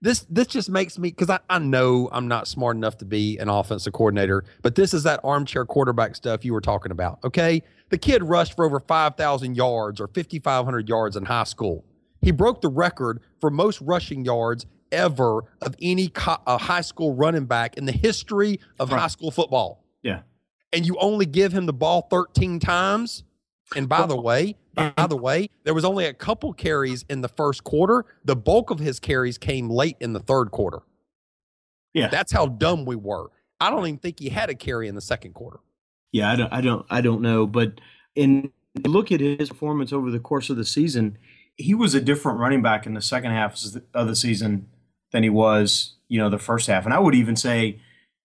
this 0.00 0.26
this 0.28 0.46
just 0.48 0.68
makes 0.70 0.98
me 0.98 1.08
because 1.10 1.30
I, 1.30 1.40
I 1.48 1.58
know 1.58 2.08
I'm 2.12 2.28
not 2.28 2.46
smart 2.46 2.76
enough 2.76 2.98
to 2.98 3.04
be 3.04 3.38
an 3.38 3.48
offensive 3.48 3.92
coordinator, 3.92 4.44
but 4.62 4.74
this 4.74 4.92
is 4.94 5.02
that 5.04 5.20
armchair 5.24 5.64
quarterback 5.64 6.14
stuff 6.16 6.44
you 6.44 6.52
were 6.52 6.60
talking 6.60 6.92
about. 6.92 7.18
Okay. 7.24 7.62
The 7.90 7.98
kid 7.98 8.22
rushed 8.24 8.56
for 8.56 8.64
over 8.64 8.80
5,000 8.80 9.56
yards 9.56 10.00
or 10.00 10.08
5,500 10.08 10.88
yards 10.88 11.16
in 11.16 11.24
high 11.26 11.44
school. 11.44 11.84
He 12.22 12.32
broke 12.32 12.60
the 12.60 12.68
record 12.70 13.20
for 13.40 13.50
most 13.50 13.80
rushing 13.82 14.24
yards 14.24 14.66
ever 14.90 15.44
of 15.60 15.74
any 15.80 16.08
co- 16.08 16.38
uh, 16.46 16.58
high 16.58 16.80
school 16.80 17.14
running 17.14 17.44
back 17.44 17.76
in 17.76 17.84
the 17.84 17.92
history 17.92 18.58
of 18.80 18.90
Right. 18.90 19.00
high 19.00 19.06
school 19.08 19.30
football. 19.30 19.84
Yeah. 20.02 20.20
And 20.72 20.86
you 20.86 20.96
only 20.98 21.26
give 21.26 21.52
him 21.52 21.66
the 21.66 21.72
ball 21.72 22.06
13 22.10 22.58
times. 22.58 23.22
And 23.76 23.88
by 23.88 24.06
the 24.06 24.16
way, 24.20 24.56
by 24.74 25.06
the 25.08 25.16
way, 25.16 25.48
there 25.64 25.74
was 25.74 25.84
only 25.84 26.04
a 26.06 26.14
couple 26.14 26.52
carries 26.52 27.04
in 27.08 27.20
the 27.20 27.28
first 27.28 27.64
quarter. 27.64 28.04
The 28.24 28.36
bulk 28.36 28.70
of 28.70 28.78
his 28.78 28.98
carries 29.00 29.38
came 29.38 29.68
late 29.68 29.96
in 30.00 30.12
the 30.12 30.20
third 30.20 30.50
quarter. 30.50 30.80
Yeah. 31.92 32.08
That's 32.08 32.32
how 32.32 32.46
dumb 32.46 32.84
we 32.84 32.96
were. 32.96 33.30
I 33.60 33.70
don't 33.70 33.86
even 33.86 33.98
think 33.98 34.18
he 34.18 34.28
had 34.28 34.50
a 34.50 34.54
carry 34.54 34.88
in 34.88 34.94
the 34.94 35.00
second 35.00 35.32
quarter. 35.34 35.60
Yeah, 36.12 36.30
I 36.30 36.36
don't, 36.36 36.52
I 36.52 36.60
don't, 36.60 36.86
I 36.90 37.00
don't 37.00 37.22
know. 37.22 37.46
But 37.46 37.80
in 38.14 38.50
look 38.84 39.12
at 39.12 39.20
his 39.20 39.48
performance 39.48 39.92
over 39.92 40.10
the 40.10 40.18
course 40.18 40.50
of 40.50 40.56
the 40.56 40.64
season, 40.64 41.16
he 41.56 41.74
was 41.74 41.94
a 41.94 42.00
different 42.00 42.38
running 42.40 42.62
back 42.62 42.86
in 42.86 42.94
the 42.94 43.02
second 43.02 43.30
half 43.30 43.54
of 43.64 43.72
the- 43.72 43.84
of 43.94 44.08
the 44.08 44.16
season 44.16 44.68
than 45.12 45.22
he 45.22 45.30
was, 45.30 45.94
you 46.08 46.18
know, 46.18 46.28
the 46.28 46.38
first 46.38 46.66
half. 46.66 46.84
And 46.84 46.92
I 46.92 46.98
would 46.98 47.14
even 47.14 47.36
say, 47.36 47.80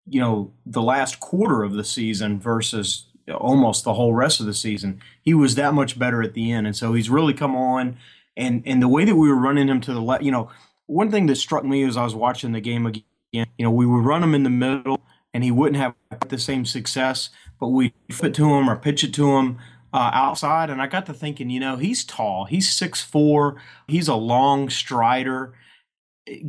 you 0.08 0.20
know, 0.20 0.52
the 0.66 0.82
last 0.82 1.20
quarter 1.20 1.62
of 1.64 1.74
the 1.74 1.84
season 1.84 2.40
versus 2.40 3.06
almost 3.36 3.84
the 3.84 3.94
whole 3.94 4.14
rest 4.14 4.40
of 4.40 4.46
the 4.46 4.54
season, 4.54 5.02
he 5.22 5.34
was 5.34 5.56
that 5.56 5.74
much 5.74 5.98
better 5.98 6.22
at 6.22 6.34
the 6.34 6.52
end. 6.52 6.68
And 6.68 6.76
so 6.76 6.94
he's 6.94 7.10
really 7.10 7.34
come 7.34 7.56
on. 7.56 7.98
And 8.36 8.64
and 8.66 8.82
the 8.82 8.88
way 8.88 9.06
that 9.06 9.16
we 9.16 9.30
were 9.30 9.36
running 9.36 9.68
him 9.68 9.82
to 9.82 9.94
the 9.94 10.02
left, 10.02 10.24
you 10.24 10.32
know, 10.32 10.50
one 10.86 11.12
thing 11.12 11.28
that 11.28 11.36
struck 11.36 11.64
me 11.64 11.84
as 11.84 11.98
I 11.98 12.04
was 12.04 12.16
watching 12.16 12.52
the 12.52 12.62
game 12.62 12.86
again, 12.86 13.04
you 13.32 13.46
know, 13.60 13.72
we 13.72 13.86
would 13.86 14.06
run 14.06 14.24
him 14.24 14.34
in 14.34 14.44
the 14.44 14.50
middle, 14.50 15.00
and 15.34 15.44
he 15.44 15.52
wouldn't 15.52 15.78
have 15.78 15.94
the 16.30 16.40
same 16.40 16.66
success, 16.66 17.30
but 17.60 17.68
we 17.68 17.94
fit 18.12 18.34
to 18.36 18.54
him 18.54 18.70
or 18.70 18.76
pitch 18.76 19.04
it 19.04 19.14
to 19.16 19.38
him 19.38 19.60
uh, 19.94 20.12
outside. 20.14 20.70
And 20.70 20.82
I 20.82 20.88
got 20.88 21.06
to 21.08 21.14
thinking, 21.14 21.50
you 21.50 21.60
know, 21.60 21.78
he's 21.78 22.04
tall, 22.04 22.46
he's 22.46 22.72
six 22.72 23.02
four, 23.02 23.62
he's 23.88 24.08
a 24.08 24.16
long 24.16 24.70
strider. 24.70 25.54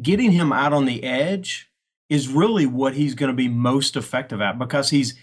Getting 0.01 0.33
him 0.33 0.53
out 0.53 0.73
on 0.73 0.85
the 0.85 1.03
edge 1.05 1.71
is 2.09 2.29
really 2.29 2.67
what 2.67 2.95
he's 2.95 3.15
going 3.15 3.31
to 3.31 3.37
be 3.37 3.49
most 3.49 3.97
effective 3.97 4.41
at 4.41 4.59
because 4.59 4.91
he's 4.91 5.15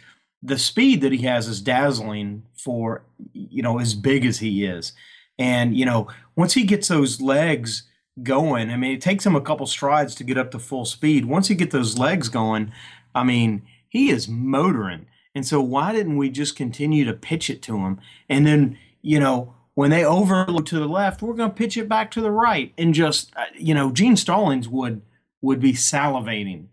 the 0.44 0.58
speed 0.58 1.02
that 1.02 1.12
he 1.12 1.20
has 1.20 1.48
is 1.48 1.62
dazzling 1.62 2.44
for 2.54 3.04
you 3.34 3.62
know 3.62 3.80
as 3.80 3.94
big 3.94 4.26
as 4.26 4.40
he 4.40 4.66
is. 4.66 4.94
And 5.40 5.76
you 5.76 5.86
know 5.86 6.08
once 6.36 6.54
he 6.54 6.64
gets 6.64 6.88
those 6.88 7.22
legs 7.22 7.84
going 8.24 8.72
i 8.72 8.76
mean 8.76 8.92
it 8.94 9.02
takes 9.02 9.24
him 9.24 9.36
a 9.36 9.42
couple 9.42 9.68
strides 9.68 10.16
to 10.16 10.24
get 10.24 10.38
up 10.38 10.52
to 10.52 10.60
full 10.60 10.86
speed. 10.86 11.26
Once 11.26 11.48
he 11.48 11.56
get 11.56 11.72
those 11.72 11.98
legs 11.98 12.30
going 12.30 12.72
i 13.14 13.24
mean 13.24 13.64
he 13.90 14.10
is 14.10 14.28
motoring. 14.28 15.06
And 15.34 15.46
so 15.46 15.62
why 15.62 15.94
didn't 15.94 16.18
we 16.18 16.30
just 16.30 16.56
continue 16.56 17.06
to 17.06 17.14
pitch 17.14 17.50
it 17.50 17.62
to 17.64 17.78
him? 17.78 18.00
And 18.30 18.46
then 18.46 18.78
you 19.02 19.20
know 19.20 19.54
when 19.76 19.92
they 19.92 20.04
overload 20.04 20.66
to 20.68 20.80
the 20.80 20.88
left 20.88 21.22
we're 21.22 21.34
going 21.34 21.50
to 21.50 21.56
pitch 21.56 21.78
it 21.78 21.90
back 21.90 22.12
to 22.12 22.22
the 22.22 22.32
right. 22.32 22.74
And 22.78 22.94
just 22.94 23.32
uh, 23.36 23.46
you 23.56 23.74
know 23.74 23.92
gene 23.92 24.18
stallings 24.18 24.68
would 24.68 25.02
would 25.42 25.60
be 25.60 25.74
salivating 25.74 26.68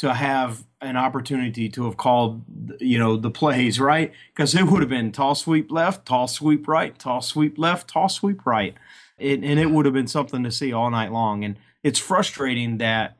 to 0.00 0.14
have 0.14 0.64
an 0.80 0.96
opportunity 0.96 1.68
to 1.68 1.84
have 1.84 1.98
called 1.98 2.42
you 2.80 2.98
know 2.98 3.18
the 3.18 3.30
plays 3.30 3.78
right? 3.78 4.12
Because 4.34 4.54
it 4.54 4.64
would 4.64 4.80
have 4.80 4.88
been 4.88 5.12
tall 5.12 5.34
sweep 5.34 5.70
left 5.70 6.06
tall 6.06 6.26
sweep 6.26 6.66
right 6.66 6.98
tall 6.98 7.20
sweep 7.20 7.58
left 7.58 7.88
tall 7.88 8.08
sweep 8.08 8.46
right. 8.46 8.74
It, 9.18 9.44
and 9.44 9.58
it 9.58 9.70
would 9.70 9.84
have 9.84 9.92
been 9.92 10.06
something 10.06 10.42
to 10.42 10.50
see 10.50 10.72
all 10.72 10.90
night 10.90 11.12
long. 11.12 11.44
And 11.44 11.56
it's 11.82 11.98
frustrating 11.98 12.78
that 12.78 13.16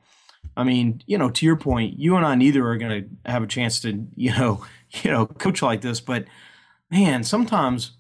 i 0.57 0.65
mean 0.65 1.03
you 1.07 1.19
know 1.19 1.29
to 1.29 1.45
your 1.45 1.57
point 1.57 1.99
you 1.99 2.17
and 2.17 2.25
i 2.25 2.35
neither 2.35 2.67
are 2.67 2.79
going 2.79 3.05
to 3.05 3.31
have 3.31 3.43
a 3.43 3.47
chance 3.47 3.81
to 3.81 4.07
you 4.17 4.33
know 4.33 4.65
you 5.03 5.11
know 5.11 5.27
coach 5.27 5.61
like 5.61 5.83
this. 5.83 6.01
But 6.01 6.25
man 6.91 7.25
sometimes 7.25 7.93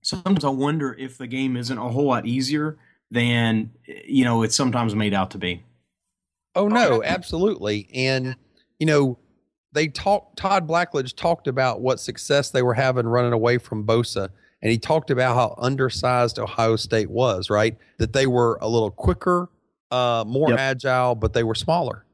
sometimes 0.00 0.42
i 0.42 0.48
wonder 0.48 0.96
if 0.98 1.18
the 1.18 1.26
game 1.26 1.54
isn't 1.54 1.76
a 1.76 1.88
whole 1.90 2.06
lot 2.06 2.24
easier 2.24 2.78
than 3.10 3.70
you 4.06 4.24
know 4.24 4.42
it's 4.42 4.56
sometimes 4.56 4.94
made 4.94 5.12
out 5.12 5.30
to 5.32 5.38
be 5.38 5.62
Oh 6.54 6.68
no, 6.68 7.02
absolutely. 7.02 7.88
And 7.94 8.36
you 8.78 8.86
know, 8.86 9.18
they 9.72 9.88
talked. 9.88 10.36
Todd 10.38 10.66
Blackledge 10.68 11.14
talked 11.14 11.46
about 11.46 11.80
what 11.80 12.00
success 12.00 12.50
they 12.50 12.62
were 12.62 12.74
having 12.74 13.06
running 13.06 13.32
away 13.32 13.58
from 13.58 13.86
Bosa, 13.86 14.28
and 14.62 14.70
he 14.72 14.78
talked 14.78 15.10
about 15.10 15.36
how 15.36 15.54
undersized 15.58 16.38
Ohio 16.38 16.76
State 16.76 17.10
was. 17.10 17.50
Right, 17.50 17.76
that 17.98 18.12
they 18.12 18.26
were 18.26 18.58
a 18.60 18.68
little 18.68 18.90
quicker, 18.90 19.48
uh, 19.90 20.24
more 20.26 20.50
Yep. 20.50 20.58
agile, 20.58 21.14
but 21.14 21.32
they 21.34 21.44
were 21.44 21.54
smaller. 21.54 22.04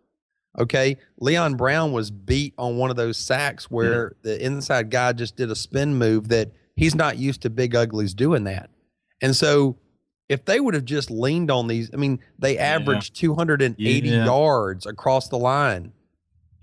Okay, 0.58 0.96
Leon 1.18 1.54
Brown 1.56 1.92
was 1.92 2.10
beat 2.10 2.54
on 2.58 2.76
one 2.78 2.90
of 2.90 2.96
those 2.96 3.16
sacks 3.18 3.70
where 3.70 4.16
the 4.22 4.42
inside 4.44 4.90
guy 4.90 5.12
just 5.12 5.36
did 5.36 5.50
a 5.50 5.56
spin 5.56 5.94
move 5.96 6.28
that 6.28 6.50
he's 6.76 6.94
not 6.94 7.18
used 7.18 7.42
to 7.42 7.50
big 7.50 7.74
uglies 7.74 8.12
doing 8.14 8.44
that, 8.44 8.68
and 9.22 9.34
so. 9.34 9.76
If 10.28 10.44
they 10.44 10.58
would 10.58 10.74
have 10.74 10.84
just 10.84 11.10
leaned 11.10 11.50
on 11.50 11.68
these, 11.68 11.90
I 11.92 11.96
mean, 11.96 12.18
they 12.38 12.58
averaged 12.58 13.14
280 13.14 14.08
Yeah. 14.08 14.24
yards 14.24 14.84
across 14.86 15.28
the 15.28 15.38
line. 15.38 15.92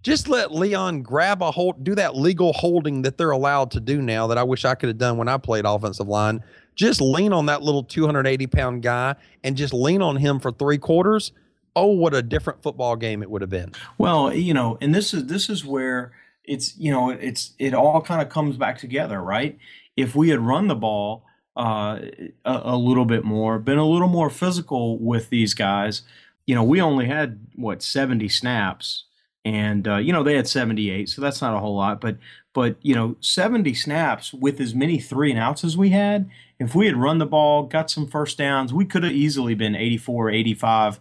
Just 0.04 0.28
let 0.28 0.54
Leon 0.54 1.02
grab 1.02 1.42
a 1.42 1.50
hold, 1.50 1.82
do 1.82 1.96
that 1.96 2.14
legal 2.16 2.52
holding 2.52 3.04
that 3.04 3.18
they're 3.18 3.32
allowed 3.32 3.72
to 3.72 3.80
do 3.80 4.02
now 4.02 4.28
that 4.28 4.38
I 4.38 4.44
wish 4.44 4.66
I 4.66 4.76
could 4.76 4.90
have 4.90 4.98
done 4.98 5.16
when 5.18 5.30
I 5.30 5.38
played 5.38 5.64
offensive 5.66 6.10
line. 6.10 6.44
Just 6.76 7.00
lean 7.00 7.32
on 7.32 7.46
that 7.46 7.62
little 7.62 7.84
280 7.84 8.48
pound 8.48 8.82
guy 8.84 9.16
and 9.46 9.56
just 9.56 9.74
lean 9.74 10.02
on 10.02 10.18
him 10.18 10.40
for 10.42 10.52
three 10.52 10.78
quarters. 10.78 11.32
Oh, 11.76 11.88
what 11.88 12.14
a 12.14 12.22
different 12.22 12.62
football 12.62 12.98
game 12.98 13.24
it 13.24 13.32
would 13.32 13.42
have 13.42 13.50
been. 13.50 13.72
Well, 13.98 14.34
you 14.34 14.54
know, 14.54 14.78
and 14.82 14.94
this 14.94 15.14
is 15.14 15.28
this 15.28 15.50
is 15.50 15.64
where 15.64 16.12
it's 16.44 16.78
you 16.78 16.92
know 16.92 17.10
it's 17.10 17.54
it 17.58 17.74
all 17.74 18.02
kind 18.02 18.22
of 18.22 18.28
comes 18.28 18.58
back 18.58 18.78
together, 18.80 19.22
right? 19.22 19.58
If 19.96 20.16
we 20.16 20.30
had 20.30 20.40
run 20.42 20.68
the 20.68 20.76
ball 20.76 21.24
uh, 21.56 22.00
a, 22.46 22.62
a 22.64 22.78
little 22.78 23.06
bit 23.06 23.24
more, 23.24 23.60
been 23.60 23.78
a 23.78 23.88
little 23.88 24.08
more 24.08 24.30
physical 24.30 24.98
with 24.98 25.30
these 25.30 25.54
guys, 25.54 26.02
you 26.46 26.56
know, 26.56 26.64
we 26.64 26.82
only 26.82 27.06
had 27.06 27.40
what 27.56 27.82
seventy 27.82 28.28
snaps, 28.28 29.06
and 29.46 29.88
uh, 29.88 29.98
you 29.98 30.12
know 30.12 30.24
they 30.24 30.36
had 30.36 30.48
seventy 30.48 30.90
eight, 30.90 31.10
so 31.10 31.22
that's 31.22 31.42
not 31.42 31.56
a 31.56 31.60
whole 31.60 31.76
lot, 31.76 32.02
but 32.02 32.18
but 32.54 32.76
you 32.82 32.96
know 32.96 33.16
seventy 33.22 33.74
snaps 33.74 34.34
with 34.34 34.60
as 34.60 34.76
many 34.76 35.00
three 35.00 35.32
and 35.32 35.40
outs 35.40 35.64
as 35.64 35.78
we 35.78 35.90
had. 35.90 36.30
If 36.60 36.76
we 36.76 36.86
had 36.88 36.98
run 36.98 37.18
the 37.18 37.26
ball, 37.26 37.64
got 37.64 37.90
some 37.90 38.08
first 38.08 38.38
downs, 38.38 38.74
we 38.74 38.86
could 38.86 39.04
have 39.04 39.12
easily 39.12 39.54
been 39.54 39.76
84, 39.76 40.30
85 40.30 41.00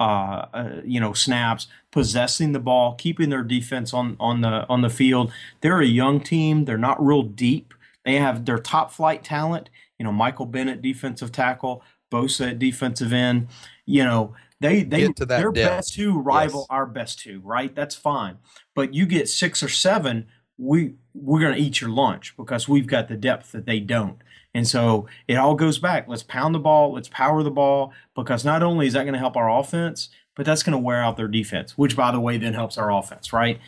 uh, 0.00 0.02
uh, 0.02 0.70
you 0.84 1.00
know 1.00 1.12
snaps, 1.12 1.66
possessing 1.90 2.52
the 2.52 2.58
ball, 2.58 2.94
keeping 2.94 3.30
their 3.30 3.44
defense 3.44 3.94
on 3.94 4.16
on 4.18 4.40
the 4.40 4.66
on 4.68 4.82
the 4.82 4.90
field. 4.90 5.32
They're 5.60 5.80
a 5.80 5.86
young 5.86 6.20
team. 6.20 6.64
They're 6.64 6.76
not 6.76 7.04
real 7.04 7.22
deep. 7.22 7.72
They 8.04 8.16
have 8.16 8.44
their 8.44 8.58
top 8.58 8.92
flight 8.92 9.24
talent. 9.24 9.70
You 9.98 10.04
know, 10.04 10.12
Michael 10.12 10.46
Bennett, 10.46 10.82
defensive 10.82 11.32
tackle, 11.32 11.82
Bosa 12.12 12.50
at 12.50 12.58
defensive 12.58 13.12
end. 13.12 13.48
You 13.86 14.04
know, 14.04 14.34
they 14.60 14.82
they 14.82 15.00
Get 15.02 15.16
to 15.16 15.26
that 15.26 15.38
their 15.38 15.52
depth. 15.52 15.70
best 15.70 15.94
two 15.94 16.18
rival 16.18 16.60
Yes. 16.62 16.66
our 16.70 16.86
best 16.86 17.18
two, 17.20 17.40
right? 17.44 17.74
That's 17.74 17.94
fine. 17.94 18.38
But 18.74 18.94
you 18.94 19.06
get 19.06 19.28
six 19.28 19.62
or 19.62 19.68
seven, 19.68 20.26
we 20.58 20.94
we're 21.14 21.40
gonna 21.40 21.56
eat 21.56 21.80
your 21.80 21.90
lunch 21.90 22.34
because 22.36 22.68
we've 22.68 22.86
got 22.86 23.08
the 23.08 23.16
depth 23.16 23.52
that 23.52 23.66
they 23.66 23.80
don't. 23.80 24.18
And 24.56 24.66
so 24.68 25.06
it 25.26 25.34
all 25.34 25.56
goes 25.56 25.78
back. 25.78 26.06
Let's 26.06 26.22
pound 26.22 26.54
the 26.54 26.60
ball. 26.60 26.92
Let's 26.92 27.08
power 27.08 27.42
the 27.42 27.50
ball 27.50 27.92
because 28.14 28.44
not 28.44 28.62
only 28.62 28.86
is 28.86 28.92
that 28.92 29.02
going 29.02 29.14
to 29.14 29.18
help 29.18 29.36
our 29.36 29.50
offense, 29.50 30.10
but 30.36 30.46
that's 30.46 30.62
going 30.62 30.74
to 30.74 30.78
wear 30.78 31.02
out 31.02 31.16
their 31.16 31.26
defense, 31.26 31.76
which, 31.76 31.96
by 31.96 32.12
the 32.12 32.20
way, 32.20 32.38
then 32.38 32.54
helps 32.54 32.78
our 32.78 32.92
offense, 32.92 33.32
right? 33.32 33.58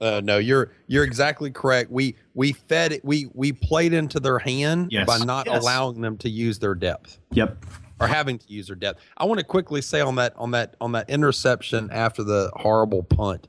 Uh, 0.00 0.20
no, 0.22 0.38
you're 0.38 0.70
you're 0.86 1.04
exactly 1.04 1.50
correct. 1.50 1.90
We 1.90 2.14
we 2.34 2.52
fed 2.52 2.92
it. 2.92 3.04
We 3.04 3.28
we 3.34 3.52
played 3.52 3.92
into 3.92 4.20
their 4.20 4.38
hand 4.38 4.88
Yes. 4.92 5.06
by 5.06 5.18
not 5.18 5.46
Yes. 5.46 5.60
allowing 5.62 6.00
them 6.00 6.16
to 6.18 6.28
use 6.30 6.58
their 6.58 6.74
depth. 6.74 7.18
Yep. 7.32 7.64
or 8.00 8.06
having 8.06 8.38
to 8.38 8.46
use 8.52 8.68
their 8.68 8.76
depth. 8.76 9.00
I 9.16 9.24
want 9.24 9.40
to 9.40 9.44
quickly 9.44 9.82
say 9.82 10.00
on 10.00 10.14
that 10.16 10.32
on 10.36 10.52
that 10.52 10.76
on 10.80 10.92
that 10.92 11.10
interception 11.10 11.90
after 11.92 12.22
the 12.22 12.48
horrible 12.54 13.02
punt, 13.02 13.48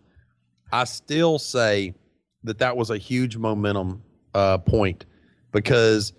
I 0.71 0.85
still 0.85 1.37
say 1.37 1.93
that 2.43 2.57
that 2.57 2.75
was 2.75 2.89
a 2.89 2.97
huge 2.97 3.37
momentum 3.37 4.01
uh, 4.33 4.57
point 4.57 5.05
because 5.51 6.13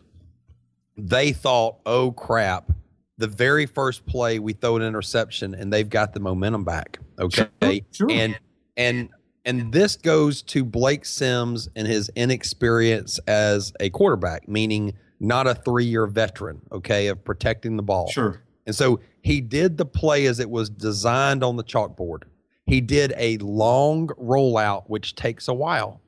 they 0.97 1.33
thought, 1.33 1.79
oh 1.87 2.13
crap, 2.13 2.71
the 3.19 3.27
very 3.27 3.67
first 3.67 4.07
play 4.07 4.39
we 4.39 4.53
throw 4.53 4.77
an 4.77 4.83
interception 4.83 5.55
and 5.55 5.73
they've 5.73 5.89
got 5.89 6.13
the 6.13 6.21
momentum 6.21 6.63
back. 6.63 6.99
Okay, 7.19 7.83
sure. 7.91 8.11
and 8.13 8.39
and 8.77 9.09
and 9.45 9.73
this 9.73 9.97
goes 9.97 10.43
to 10.43 10.65
Blake 10.65 11.05
Sims 11.05 11.69
and 11.75 11.87
his 11.87 12.11
inexperience 12.15 13.19
as 13.27 13.73
a 13.81 13.91
quarterback, 13.91 14.49
meaning 14.49 14.95
not 15.19 15.47
a 15.47 15.55
three-year 15.55 16.07
veteran, 16.07 16.61
okay, 16.73 17.09
of 17.09 17.25
protecting 17.25 17.77
the 17.77 17.83
ball. 17.83 18.09
Sure. 18.11 18.43
And 18.67 18.75
so 18.75 19.01
he 19.23 19.41
did 19.41 19.77
the 19.77 19.87
play 19.87 20.27
as 20.27 20.41
it 20.41 20.49
was 20.49 20.71
designed 20.71 21.43
on 21.43 21.57
the 21.57 21.65
chalkboard. 21.65 22.23
He 22.67 22.81
did 22.81 23.13
a 23.17 23.37
long 23.39 24.09
rollout, 24.09 24.85
which 24.87 25.15
takes 25.15 25.49
a 25.49 25.55
while. 25.55 26.01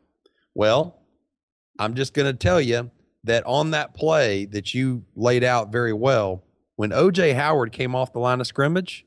Well, 0.55 1.03
I'm 1.79 1.95
just 1.95 2.15
going 2.15 2.31
to 2.31 2.39
tell 2.39 2.61
you 2.61 2.91
that 3.25 3.45
on 3.47 3.71
that 3.73 3.95
play 3.95 4.45
that 4.47 4.75
you 4.75 5.05
laid 5.17 5.45
out 5.45 5.73
very 5.73 5.93
well, 5.93 6.45
when 6.77 6.91
OJ 6.91 7.35
Howard 7.35 7.73
came 7.73 7.95
off 7.95 8.13
the 8.13 8.19
line 8.19 8.41
of 8.41 8.47
scrimmage, 8.47 9.05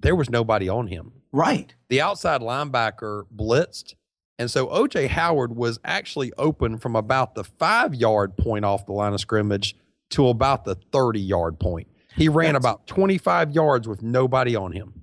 there 0.00 0.14
was 0.14 0.30
nobody 0.30 0.68
on 0.68 0.88
him. 0.88 1.12
Right. 1.34 1.74
The 1.88 2.00
outside 2.00 2.42
linebacker 2.42 3.24
blitzed. 3.34 3.94
And 4.38 4.48
so 4.48 4.68
OJ 4.68 5.08
Howard 5.08 5.56
was 5.56 5.80
actually 5.84 6.32
open 6.38 6.78
from 6.78 6.94
about 6.94 7.34
the 7.34 7.42
five 7.42 7.92
yard 7.92 8.36
point 8.36 8.64
off 8.64 8.86
the 8.86 8.92
line 8.92 9.12
of 9.12 9.20
scrimmage 9.20 9.74
to 10.10 10.28
about 10.28 10.64
the 10.64 10.76
30 10.92 11.18
yard 11.20 11.58
point. 11.58 11.88
He 12.14 12.28
ran 12.28 12.52
That's- 12.52 12.62
about 12.62 12.86
25 12.86 13.50
yards 13.50 13.88
with 13.88 14.00
nobody 14.00 14.54
on 14.54 14.70
him. 14.70 15.02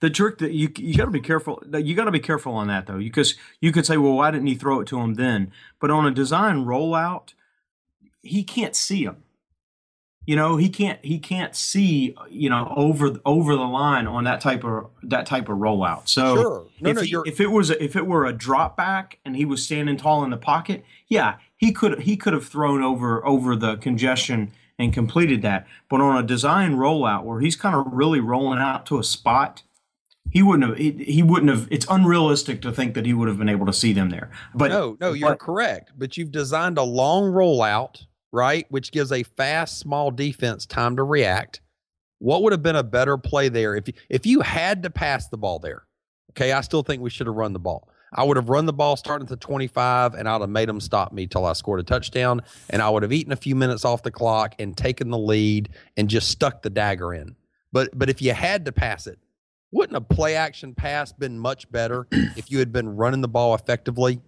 The 0.00 0.10
trick 0.10 0.38
that 0.38 0.50
you 0.52 0.72
you 0.76 0.96
got 0.96 1.04
to 1.04 1.10
be 1.12 1.20
careful. 1.20 1.62
You 1.72 1.94
got 1.94 2.06
to 2.06 2.10
be 2.10 2.18
careful 2.20 2.54
on 2.54 2.66
that 2.66 2.86
though, 2.86 2.98
because 2.98 3.36
you 3.60 3.70
could 3.70 3.86
say, 3.86 3.96
well, 3.96 4.14
why 4.14 4.32
didn't 4.32 4.48
he 4.48 4.56
throw 4.56 4.80
it 4.80 4.88
to 4.88 4.98
him 4.98 5.14
then? 5.14 5.52
But 5.78 5.90
on 5.92 6.04
a 6.04 6.10
design 6.10 6.64
rollout, 6.64 7.34
he 8.22 8.42
can't 8.42 8.74
see 8.74 9.04
him. 9.04 9.22
You 10.30 10.36
know, 10.36 10.56
he 10.56 10.68
can't 10.68 11.04
he 11.04 11.18
can't 11.18 11.56
see 11.56 12.14
you 12.30 12.48
know 12.48 12.72
over 12.76 13.18
over 13.26 13.56
the 13.56 13.64
line 13.64 14.06
on 14.06 14.22
that 14.24 14.40
type 14.40 14.62
of 14.62 14.86
that 15.02 15.26
type 15.26 15.48
of 15.48 15.58
rollout. 15.58 16.08
So 16.08 16.36
Sure. 16.36 16.66
No, 16.80 16.90
if, 16.90 16.96
no, 16.96 17.02
he- 17.02 17.28
if 17.28 17.40
it 17.40 17.48
was 17.50 17.68
a, 17.70 17.82
if 17.82 17.96
it 17.96 18.06
were 18.06 18.26
a 18.26 18.32
drop 18.32 18.76
back 18.76 19.18
and 19.24 19.34
he 19.34 19.44
was 19.44 19.60
standing 19.64 19.96
tall 19.96 20.22
in 20.22 20.30
the 20.30 20.36
pocket, 20.36 20.84
yeah, 21.08 21.38
he 21.56 21.72
could 21.72 22.02
he 22.02 22.16
could 22.16 22.32
have 22.32 22.46
thrown 22.46 22.80
over 22.80 23.26
over 23.26 23.56
the 23.56 23.74
congestion 23.78 24.52
and 24.78 24.92
completed 24.92 25.42
that. 25.42 25.66
But 25.88 26.00
on 26.00 26.16
a 26.16 26.24
design 26.24 26.76
rollout 26.76 27.24
where 27.24 27.40
he's 27.40 27.56
kind 27.56 27.74
of 27.74 27.92
really 27.92 28.20
rolling 28.20 28.60
out 28.60 28.86
to 28.86 29.00
a 29.00 29.02
spot, 29.02 29.64
he 30.30 30.44
wouldn't 30.44 30.68
have 30.68 30.78
he, 30.78 30.92
he 31.12 31.24
wouldn't 31.24 31.50
have. 31.50 31.66
It's 31.72 31.86
unrealistic 31.90 32.62
to 32.62 32.70
think 32.70 32.94
that 32.94 33.04
he 33.04 33.12
would 33.14 33.26
have 33.26 33.38
been 33.38 33.48
able 33.48 33.66
to 33.66 33.72
see 33.72 33.92
them 33.92 34.10
there. 34.10 34.30
But 34.54 34.70
no, 34.70 34.96
no, 35.00 35.12
you're 35.12 35.30
but- 35.30 35.40
correct. 35.40 35.90
But 35.98 36.16
you've 36.16 36.30
designed 36.30 36.78
a 36.78 36.84
long 36.84 37.32
rollout, 37.32 38.04
right? 38.32 38.66
Which 38.70 38.92
gives 38.92 39.12
a 39.12 39.22
fast, 39.22 39.78
small 39.78 40.10
defense 40.10 40.66
time 40.66 40.96
to 40.96 41.02
react. 41.02 41.60
What 42.18 42.42
would 42.42 42.52
have 42.52 42.62
been 42.62 42.76
a 42.76 42.82
better 42.82 43.16
play 43.16 43.48
there 43.48 43.74
if 43.74 43.88
you, 43.88 43.94
if 44.08 44.26
you 44.26 44.40
had 44.40 44.82
to 44.82 44.90
pass 44.90 45.28
the 45.28 45.38
ball 45.38 45.58
there? 45.58 45.84
Okay, 46.32 46.52
I 46.52 46.60
still 46.60 46.82
think 46.82 47.02
we 47.02 47.10
should 47.10 47.26
have 47.26 47.36
run 47.36 47.52
the 47.52 47.58
ball. 47.58 47.88
I 48.12 48.24
would 48.24 48.36
have 48.36 48.48
run 48.48 48.66
the 48.66 48.72
ball 48.72 48.96
starting 48.96 49.24
at 49.24 49.28
the 49.28 49.36
25 49.36 50.14
and 50.14 50.28
I'd 50.28 50.40
have 50.40 50.50
made 50.50 50.68
them 50.68 50.80
stop 50.80 51.12
me 51.12 51.26
till 51.26 51.46
I 51.46 51.52
scored 51.52 51.80
a 51.80 51.84
touchdown. 51.84 52.42
And 52.70 52.82
I 52.82 52.90
would 52.90 53.02
have 53.02 53.12
eaten 53.12 53.32
a 53.32 53.36
few 53.36 53.54
minutes 53.54 53.84
off 53.84 54.02
the 54.02 54.10
clock 54.10 54.54
and 54.58 54.76
taken 54.76 55.10
the 55.10 55.18
lead 55.18 55.70
and 55.96 56.08
just 56.08 56.28
stuck 56.28 56.62
the 56.62 56.70
dagger 56.70 57.14
in. 57.14 57.36
But 57.72 57.96
but 57.96 58.10
if 58.10 58.20
you 58.20 58.32
had 58.32 58.64
to 58.64 58.72
pass 58.72 59.06
it, 59.06 59.18
wouldn't 59.70 59.96
a 59.96 60.00
play 60.00 60.34
action 60.34 60.74
pass 60.74 61.12
been 61.12 61.38
much 61.38 61.70
better 61.70 62.08
if 62.10 62.50
you 62.50 62.58
had 62.58 62.72
been 62.72 62.96
running 62.96 63.20
the 63.20 63.28
ball 63.28 63.54
effectively? 63.54 64.20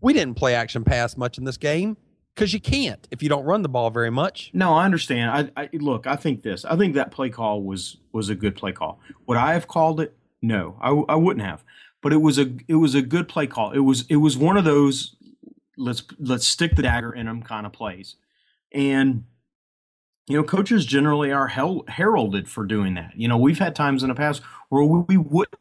We 0.00 0.14
didn't 0.14 0.36
play 0.36 0.54
action 0.54 0.82
pass 0.84 1.16
much 1.16 1.36
in 1.36 1.44
this 1.44 1.58
game 1.58 1.98
because 2.36 2.52
you 2.52 2.60
can't 2.60 3.08
if 3.10 3.22
you 3.22 3.28
don't 3.28 3.44
run 3.44 3.62
the 3.62 3.68
ball 3.68 3.90
very 3.90 4.10
much. 4.10 4.50
No, 4.52 4.74
I 4.74 4.84
understand. 4.84 5.50
I, 5.56 5.62
I 5.62 5.68
look. 5.72 6.06
I 6.06 6.16
think 6.16 6.42
this. 6.42 6.64
I 6.64 6.76
think 6.76 6.94
that 6.94 7.10
play 7.10 7.30
call 7.30 7.62
was 7.62 7.96
was 8.12 8.28
a 8.28 8.34
good 8.34 8.54
play 8.54 8.72
call. 8.72 9.00
Would 9.26 9.38
I 9.38 9.54
have 9.54 9.66
called 9.66 10.00
it? 10.00 10.14
No, 10.42 10.76
I, 10.80 10.90
I 11.12 11.16
wouldn't 11.16 11.44
have. 11.44 11.64
But 12.02 12.12
it 12.12 12.18
was 12.18 12.38
a 12.38 12.54
it 12.68 12.76
was 12.76 12.94
a 12.94 13.02
good 13.02 13.26
play 13.26 13.46
call. 13.46 13.72
It 13.72 13.80
was 13.80 14.04
it 14.08 14.16
was 14.16 14.36
one 14.36 14.56
of 14.56 14.64
those 14.64 15.16
let's 15.78 16.04
let's 16.18 16.46
stick 16.46 16.76
the 16.76 16.82
dagger 16.82 17.12
in 17.12 17.26
them 17.26 17.42
kind 17.42 17.66
of 17.66 17.72
plays. 17.72 18.16
And 18.70 19.24
you 20.28 20.36
know, 20.36 20.44
coaches 20.44 20.84
generally 20.84 21.32
are 21.32 21.48
heralded 21.88 22.48
for 22.48 22.64
doing 22.64 22.94
that. 22.94 23.12
You 23.16 23.28
know, 23.28 23.38
we've 23.38 23.58
had 23.58 23.74
times 23.74 24.02
in 24.02 24.08
the 24.08 24.14
past 24.14 24.42
where 24.68 24.82
we 24.82 25.16
wouldn't 25.16 25.58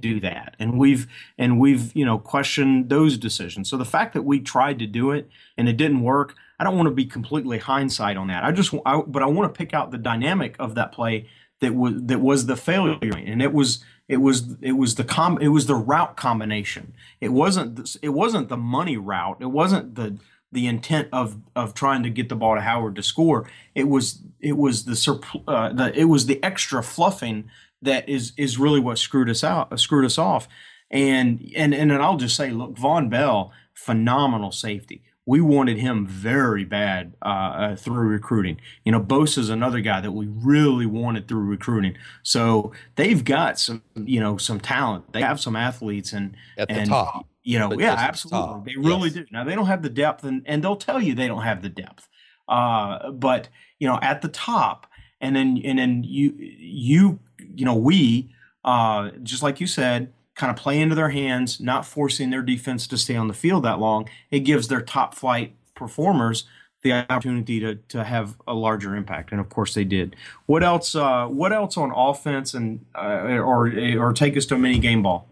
do 0.00 0.20
that, 0.20 0.56
and 0.58 0.78
we've 0.78 1.06
and 1.36 1.58
we've 1.58 1.94
you 1.96 2.04
know 2.04 2.18
questioned 2.18 2.88
those 2.88 3.18
decisions. 3.18 3.68
So 3.68 3.76
the 3.76 3.84
fact 3.84 4.14
that 4.14 4.22
we 4.22 4.40
tried 4.40 4.78
to 4.78 4.86
do 4.86 5.10
it 5.10 5.28
and 5.56 5.68
it 5.68 5.76
didn't 5.76 6.02
work, 6.02 6.34
I 6.58 6.64
don't 6.64 6.76
want 6.76 6.88
to 6.88 6.94
be 6.94 7.06
completely 7.06 7.58
hindsight 7.58 8.16
on 8.16 8.28
that. 8.28 8.44
I 8.44 8.52
just, 8.52 8.74
I, 8.86 9.00
but 9.06 9.22
I 9.22 9.26
want 9.26 9.52
to 9.52 9.56
pick 9.56 9.74
out 9.74 9.90
the 9.90 9.98
dynamic 9.98 10.56
of 10.58 10.74
that 10.74 10.92
play 10.92 11.28
that 11.60 11.74
was 11.74 11.94
that 12.04 12.20
was 12.20 12.46
the 12.46 12.56
failure, 12.56 13.16
and 13.16 13.42
it 13.42 13.52
was 13.52 13.84
it 14.08 14.18
was 14.18 14.56
it 14.60 14.72
was 14.72 14.94
the 14.94 15.04
com 15.04 15.38
it 15.38 15.48
was 15.48 15.66
the 15.66 15.74
route 15.74 16.16
combination. 16.16 16.94
It 17.20 17.30
wasn't 17.30 17.76
this, 17.76 17.96
it 17.96 18.10
wasn't 18.10 18.48
the 18.48 18.56
money 18.56 18.96
route. 18.96 19.38
It 19.40 19.50
wasn't 19.50 19.94
the 19.94 20.18
the 20.50 20.66
intent 20.66 21.08
of 21.12 21.40
of 21.54 21.74
trying 21.74 22.02
to 22.02 22.10
get 22.10 22.28
the 22.28 22.36
ball 22.36 22.54
to 22.54 22.60
Howard 22.60 22.96
to 22.96 23.02
score. 23.02 23.48
It 23.74 23.88
was 23.88 24.22
it 24.40 24.56
was 24.56 24.84
the 24.84 25.42
uh, 25.46 25.72
the 25.72 25.98
it 25.98 26.04
was 26.04 26.26
the 26.26 26.42
extra 26.42 26.82
fluffing 26.82 27.50
that 27.82 28.08
is 28.08 28.32
is 28.36 28.58
really 28.58 28.80
what 28.80 28.98
screwed 28.98 29.30
us 29.30 29.44
out 29.44 29.78
screwed 29.78 30.04
us 30.04 30.18
off. 30.18 30.48
And 30.90 31.50
and 31.56 31.74
and 31.74 31.90
then 31.90 32.00
I'll 32.00 32.16
just 32.16 32.36
say, 32.36 32.50
look, 32.50 32.74
Vonn 32.74 33.10
Bell, 33.10 33.52
phenomenal 33.74 34.52
safety. 34.52 35.02
We 35.26 35.42
wanted 35.42 35.76
him 35.76 36.06
very 36.06 36.64
bad 36.64 37.12
uh, 37.20 37.28
uh, 37.28 37.76
through 37.76 38.08
recruiting. 38.08 38.58
You 38.86 38.92
know, 38.92 39.00
Bosa's 39.00 39.50
another 39.50 39.80
guy 39.82 40.00
that 40.00 40.12
we 40.12 40.26
really 40.26 40.86
wanted 40.86 41.28
through 41.28 41.44
recruiting. 41.44 41.96
So 42.22 42.72
they've 42.96 43.22
got 43.22 43.58
some, 43.58 43.82
you 43.94 44.20
know, 44.20 44.38
some 44.38 44.58
talent. 44.58 45.12
They 45.12 45.20
have 45.20 45.38
some 45.38 45.54
athletes 45.54 46.14
and 46.14 46.34
At 46.56 46.68
the 46.68 46.86
top. 46.86 47.26
You 47.42 47.58
know, 47.58 47.78
yeah, 47.78 47.92
at 47.92 47.96
the 47.96 48.02
absolutely. 48.02 48.72
They 48.72 48.80
really 48.80 49.10
yes. 49.10 49.14
do. 49.14 49.26
Now 49.30 49.44
they 49.44 49.54
don't 49.54 49.66
have 49.66 49.82
the 49.82 49.90
depth, 49.90 50.24
and 50.24 50.42
and 50.46 50.64
they'll 50.64 50.76
tell 50.76 51.02
you 51.02 51.14
they 51.14 51.28
don't 51.28 51.42
have 51.42 51.60
the 51.60 51.68
depth. 51.68 52.08
Uh, 52.48 53.10
but 53.10 53.50
you 53.78 53.86
know, 53.86 53.98
at 54.00 54.22
the 54.22 54.28
top, 54.28 54.86
and 55.20 55.36
then 55.36 55.60
and 55.64 55.78
then 55.78 56.04
you 56.04 56.34
you 56.38 57.18
you 57.54 57.64
know 57.64 57.74
we 57.74 58.30
uh, 58.64 59.10
just 59.22 59.42
like 59.42 59.60
you 59.60 59.66
said, 59.66 60.12
kind 60.34 60.50
of 60.50 60.56
play 60.56 60.80
into 60.80 60.94
their 60.94 61.10
hands, 61.10 61.60
not 61.60 61.86
forcing 61.86 62.30
their 62.30 62.42
defense 62.42 62.86
to 62.86 62.98
stay 62.98 63.16
on 63.16 63.28
the 63.28 63.34
field 63.34 63.64
that 63.64 63.78
long. 63.78 64.08
It 64.30 64.40
gives 64.40 64.68
their 64.68 64.82
top 64.82 65.14
flight 65.14 65.54
performers 65.74 66.44
the 66.82 66.92
opportunity 66.92 67.60
to 67.60 67.76
to 67.76 68.04
have 68.04 68.36
a 68.46 68.54
larger 68.54 68.94
impact, 68.94 69.32
and 69.32 69.40
of 69.40 69.48
course 69.48 69.74
they 69.74 69.84
did. 69.84 70.14
What 70.46 70.62
else? 70.62 70.94
Uh, 70.94 71.26
what 71.26 71.52
else 71.52 71.76
on 71.76 71.92
offense 71.94 72.54
and 72.54 72.84
uh, 72.94 73.38
or 73.38 73.72
or 73.98 74.12
take 74.12 74.36
us 74.36 74.46
to 74.46 74.54
a 74.54 74.58
mini 74.58 74.78
game 74.78 75.02
ball? 75.02 75.26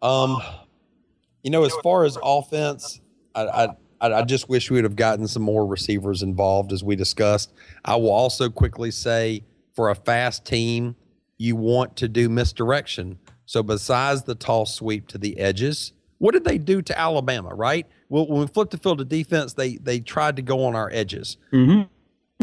Um, 0.00 0.40
you 1.42 1.50
know, 1.50 1.64
as 1.64 1.72
far 1.82 2.04
as 2.04 2.16
offense, 2.22 3.00
I, 3.34 3.46
I 3.46 3.68
I 4.00 4.12
I 4.12 4.22
just 4.22 4.48
wish 4.48 4.70
we 4.70 4.76
would 4.76 4.84
have 4.84 4.96
gotten 4.96 5.26
some 5.28 5.42
more 5.42 5.66
receivers 5.66 6.22
involved, 6.22 6.72
as 6.72 6.82
we 6.82 6.96
discussed. 6.96 7.52
I 7.84 7.96
will 7.96 8.10
also 8.10 8.48
quickly 8.48 8.90
say, 8.90 9.44
for 9.74 9.90
a 9.90 9.94
fast 9.94 10.44
team, 10.44 10.96
you 11.36 11.56
want 11.56 11.96
to 11.96 12.08
do 12.08 12.28
misdirection. 12.28 13.18
So, 13.46 13.62
besides 13.62 14.22
the 14.22 14.34
toss 14.34 14.74
sweep 14.74 15.08
to 15.08 15.18
the 15.18 15.38
edges, 15.38 15.92
what 16.18 16.32
did 16.32 16.44
they 16.44 16.58
do 16.58 16.82
to 16.82 16.98
Alabama? 16.98 17.54
Right. 17.54 17.86
Well, 18.08 18.26
when 18.26 18.40
we 18.40 18.46
flipped 18.46 18.72
the 18.72 18.78
field 18.78 18.98
to 18.98 19.04
defense, 19.04 19.54
they 19.54 19.76
they 19.76 20.00
tried 20.00 20.36
to 20.36 20.42
go 20.42 20.64
on 20.64 20.74
our 20.74 20.90
edges. 20.92 21.36
Mm-hmm. 21.52 21.82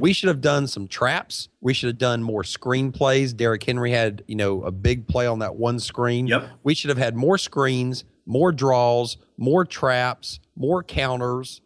We 0.02 0.12
should 0.12 0.28
have 0.28 0.42
done 0.42 0.68
some 0.68 0.88
traps. 0.88 1.48
We 1.62 1.74
should 1.74 1.88
have 1.88 1.98
done 1.98 2.22
more 2.22 2.44
screen 2.44 2.92
plays. 2.92 3.34
Derrick 3.34 3.64
Henry 3.64 3.92
had, 3.92 4.24
you 4.28 4.36
know, 4.36 4.64
a 4.64 4.72
big 4.72 5.08
play 5.08 5.26
on 5.26 5.40
that 5.40 5.56
one 5.56 5.80
screen. 5.80 6.28
Yep. 6.28 6.50
We 6.64 6.76
should 6.76 6.90
have 6.90 6.98
had 6.98 7.16
more 7.16 7.38
screens, 7.38 8.04
more 8.26 8.52
draws, 8.52 9.18
more 9.38 9.64
traps, 9.64 10.40
more 10.56 10.84
counters, 10.84 11.62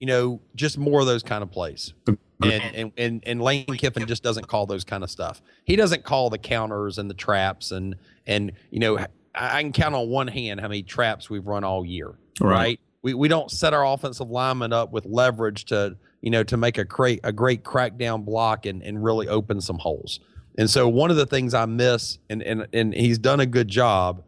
you 0.00 0.06
know, 0.06 0.40
just 0.54 0.78
more 0.78 1.00
of 1.00 1.06
those 1.06 1.22
kind 1.22 1.42
of 1.42 1.50
plays. 1.50 1.94
Mm-hmm. 2.06 2.50
And 2.50 2.74
and 2.74 2.92
and, 2.96 3.22
and 3.24 3.42
Lane 3.42 3.66
Kiffin 3.66 4.06
just 4.06 4.22
doesn't 4.22 4.48
call 4.48 4.66
those 4.66 4.84
kind 4.84 5.04
of 5.04 5.10
stuff. 5.10 5.40
He 5.64 5.76
doesn't 5.76 6.04
call 6.04 6.28
the 6.28 6.38
counters 6.38 6.98
and 6.98 7.08
the 7.08 7.14
traps 7.14 7.70
and 7.70 7.96
and 8.26 8.52
you 8.70 8.80
know, 8.80 8.98
I, 8.98 9.06
I 9.34 9.62
can 9.62 9.72
count 9.72 9.94
on 9.94 10.08
one 10.08 10.28
hand 10.28 10.60
how 10.60 10.68
many 10.68 10.82
traps 10.82 11.30
we've 11.30 11.46
run 11.46 11.64
all 11.64 11.84
year. 11.84 12.14
Right. 12.40 12.50
right? 12.50 12.80
We 13.02 13.14
we 13.14 13.28
don't 13.28 13.50
set 13.50 13.74
our 13.74 13.86
offensive 13.86 14.28
lineman 14.28 14.72
up 14.72 14.92
with 14.92 15.06
leverage 15.06 15.66
to 15.66 15.96
you 16.20 16.30
know 16.30 16.42
to 16.44 16.56
make 16.56 16.78
a 16.78 16.84
great 16.84 17.20
a 17.22 17.32
great 17.32 17.62
crackdown 17.62 18.24
block 18.24 18.66
and 18.66 18.82
and 18.82 19.02
really 19.02 19.28
open 19.28 19.60
some 19.60 19.78
holes. 19.78 20.20
And 20.58 20.68
so 20.68 20.88
one 20.88 21.10
of 21.10 21.16
the 21.16 21.26
things 21.26 21.54
I 21.54 21.66
miss 21.66 22.18
and 22.28 22.42
and 22.42 22.66
and 22.72 22.92
he's 22.92 23.18
done 23.18 23.40
a 23.40 23.46
good 23.46 23.68
job 23.68 24.24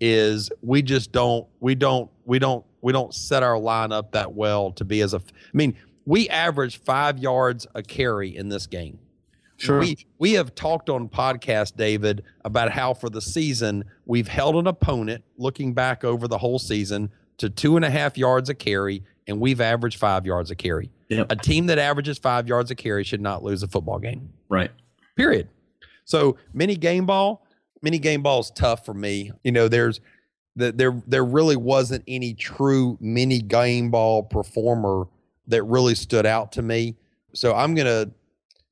is 0.00 0.50
we 0.62 0.82
just 0.82 1.12
don't 1.12 1.46
we 1.60 1.74
don't 1.74 2.10
we 2.24 2.38
don't 2.38 2.64
we 2.80 2.92
don't 2.92 3.14
set 3.14 3.42
our 3.42 3.58
line 3.58 3.92
up 3.92 4.12
that 4.12 4.34
well 4.34 4.72
to 4.72 4.84
be 4.84 5.00
as 5.00 5.14
a 5.14 5.18
I 5.18 5.20
mean 5.52 5.76
we 6.04 6.28
average 6.28 6.80
5 6.80 7.18
yards 7.18 7.66
a 7.74 7.82
carry 7.82 8.36
in 8.36 8.48
this 8.48 8.66
game. 8.66 8.98
Sure. 9.58 9.80
We 9.80 10.06
we 10.18 10.32
have 10.32 10.54
talked 10.54 10.90
on 10.90 11.08
podcast, 11.08 11.76
David, 11.76 12.22
about 12.44 12.70
how 12.70 12.92
for 12.92 13.08
the 13.08 13.22
season 13.22 13.84
we've 14.04 14.28
held 14.28 14.56
an 14.56 14.66
opponent 14.66 15.24
looking 15.38 15.72
back 15.72 16.04
over 16.04 16.28
the 16.28 16.38
whole 16.38 16.58
season 16.58 17.10
to 17.38 17.48
two 17.48 17.76
and 17.76 17.84
a 17.84 17.90
half 17.90 18.18
yards 18.18 18.48
a 18.50 18.54
carry, 18.54 19.02
and 19.26 19.40
we've 19.40 19.60
averaged 19.60 19.98
five 19.98 20.26
yards 20.26 20.50
a 20.50 20.54
carry. 20.54 20.90
Yep. 21.08 21.26
A 21.30 21.36
team 21.36 21.66
that 21.66 21.78
averages 21.78 22.18
five 22.18 22.48
yards 22.48 22.70
a 22.70 22.74
carry 22.74 23.04
should 23.04 23.20
not 23.20 23.42
lose 23.42 23.62
a 23.62 23.68
football 23.68 23.98
game. 23.98 24.30
Right. 24.48 24.70
Period. 25.16 25.48
So 26.04 26.36
mini 26.52 26.76
game 26.76 27.06
ball, 27.06 27.46
mini 27.80 27.98
game 27.98 28.22
ball 28.22 28.40
is 28.40 28.50
tough 28.50 28.84
for 28.84 28.94
me. 28.94 29.32
You 29.42 29.52
know, 29.52 29.68
there's 29.68 30.00
that 30.56 30.78
there 30.78 31.00
there 31.06 31.24
really 31.24 31.56
wasn't 31.56 32.02
any 32.08 32.34
true 32.34 32.96
mini 33.00 33.40
game 33.40 33.90
ball 33.90 34.22
performer 34.22 35.06
that 35.48 35.62
really 35.64 35.94
stood 35.94 36.26
out 36.26 36.52
to 36.52 36.62
me. 36.62 36.96
So 37.34 37.54
I'm 37.54 37.74
gonna, 37.74 38.10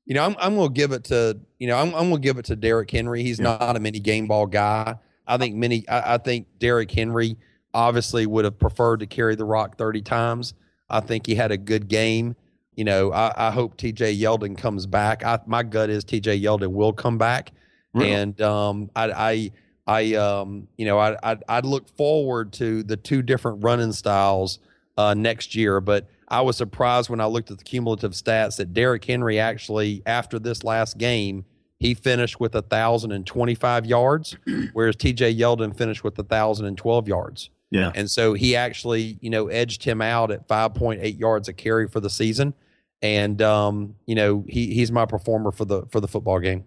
you 0.05 0.15
know, 0.15 0.23
I'm 0.25 0.35
I'm 0.39 0.55
gonna 0.55 0.69
give 0.69 0.91
it 0.91 1.03
to 1.05 1.39
you 1.59 1.67
know 1.67 1.77
I'm 1.77 1.93
I'm 1.95 2.09
gonna 2.09 2.19
give 2.19 2.37
it 2.37 2.45
to 2.45 2.55
Derrick 2.55 2.89
Henry. 2.91 3.23
He's 3.23 3.39
Yeah. 3.39 3.57
not 3.59 3.75
a 3.75 3.79
mini 3.79 3.99
game 3.99 4.27
ball 4.27 4.47
guy. 4.47 4.95
I 5.27 5.37
think 5.37 5.55
many. 5.55 5.87
I, 5.87 6.15
I 6.15 6.17
think 6.17 6.47
Derrick 6.59 6.91
Henry 6.91 7.37
obviously 7.73 8.25
would 8.25 8.45
have 8.45 8.57
preferred 8.59 9.01
to 9.01 9.05
carry 9.05 9.35
the 9.35 9.45
rock 9.45 9.77
30 9.77 10.01
times. 10.01 10.53
I 10.89 10.99
think 11.01 11.25
he 11.27 11.35
had 11.35 11.51
a 11.51 11.57
good 11.57 11.87
game. 11.87 12.35
You 12.75 12.83
know, 12.83 13.11
I, 13.11 13.47
I 13.47 13.51
hope 13.51 13.75
TJ 13.77 14.19
Yeldon 14.19 14.57
comes 14.57 14.85
back. 14.85 15.23
I, 15.25 15.39
my 15.45 15.63
gut 15.63 15.89
is 15.89 16.05
TJ 16.05 16.41
Yeldon 16.41 16.71
will 16.71 16.93
come 16.93 17.17
back. 17.17 17.51
Really? 17.93 18.11
And 18.13 18.39
um, 18.41 18.89
I, 18.95 19.11
I, 19.11 19.51
I, 19.87 20.15
um, 20.15 20.67
you 20.77 20.85
know, 20.85 20.97
I, 20.97 21.17
I, 21.23 21.37
I 21.47 21.59
look 21.59 21.87
forward 21.95 22.53
to 22.53 22.83
the 22.83 22.97
two 22.97 23.21
different 23.21 23.63
running 23.63 23.91
styles 23.91 24.59
uh, 24.97 25.13
next 25.13 25.55
year. 25.55 25.79
But 25.79 26.07
I 26.27 26.41
was 26.41 26.57
surprised 26.57 27.09
when 27.09 27.21
I 27.21 27.25
looked 27.25 27.51
at 27.51 27.57
the 27.57 27.63
cumulative 27.63 28.13
stats 28.13 28.57
that 28.57 28.73
Derrick 28.73 29.05
Henry 29.05 29.39
actually, 29.39 30.01
after 30.05 30.39
this 30.39 30.63
last 30.63 30.97
game, 30.97 31.45
he 31.77 31.93
finished 31.93 32.39
with 32.39 32.55
a 32.55 32.61
thousand 32.61 33.11
and 33.11 33.27
twenty-five 33.27 33.85
yards, 33.85 34.37
whereas 34.73 34.95
TJ 34.95 35.37
Yeldon 35.37 35.77
finished 35.77 36.03
with 36.03 36.17
a 36.17 36.23
thousand 36.23 36.65
and 36.65 36.77
twelve 36.77 37.07
yards. 37.07 37.49
Yeah. 37.71 37.91
And 37.93 38.09
so 38.09 38.33
he 38.33 38.55
actually, 38.55 39.17
you 39.21 39.29
know, 39.29 39.47
edged 39.47 39.83
him 39.83 40.01
out 40.01 40.31
at 40.31 40.47
5.8 40.47 41.19
yards 41.19 41.49
a 41.49 41.53
carry 41.53 41.87
for 41.87 41.99
the 41.99 42.09
season. 42.09 42.53
And 43.01 43.41
um, 43.41 43.95
you 44.05 44.15
know, 44.15 44.45
he 44.47 44.73
he's 44.73 44.91
my 44.91 45.05
performer 45.05 45.51
for 45.51 45.65
the 45.65 45.85
for 45.91 45.99
the 45.99 46.07
football 46.07 46.39
game. 46.39 46.63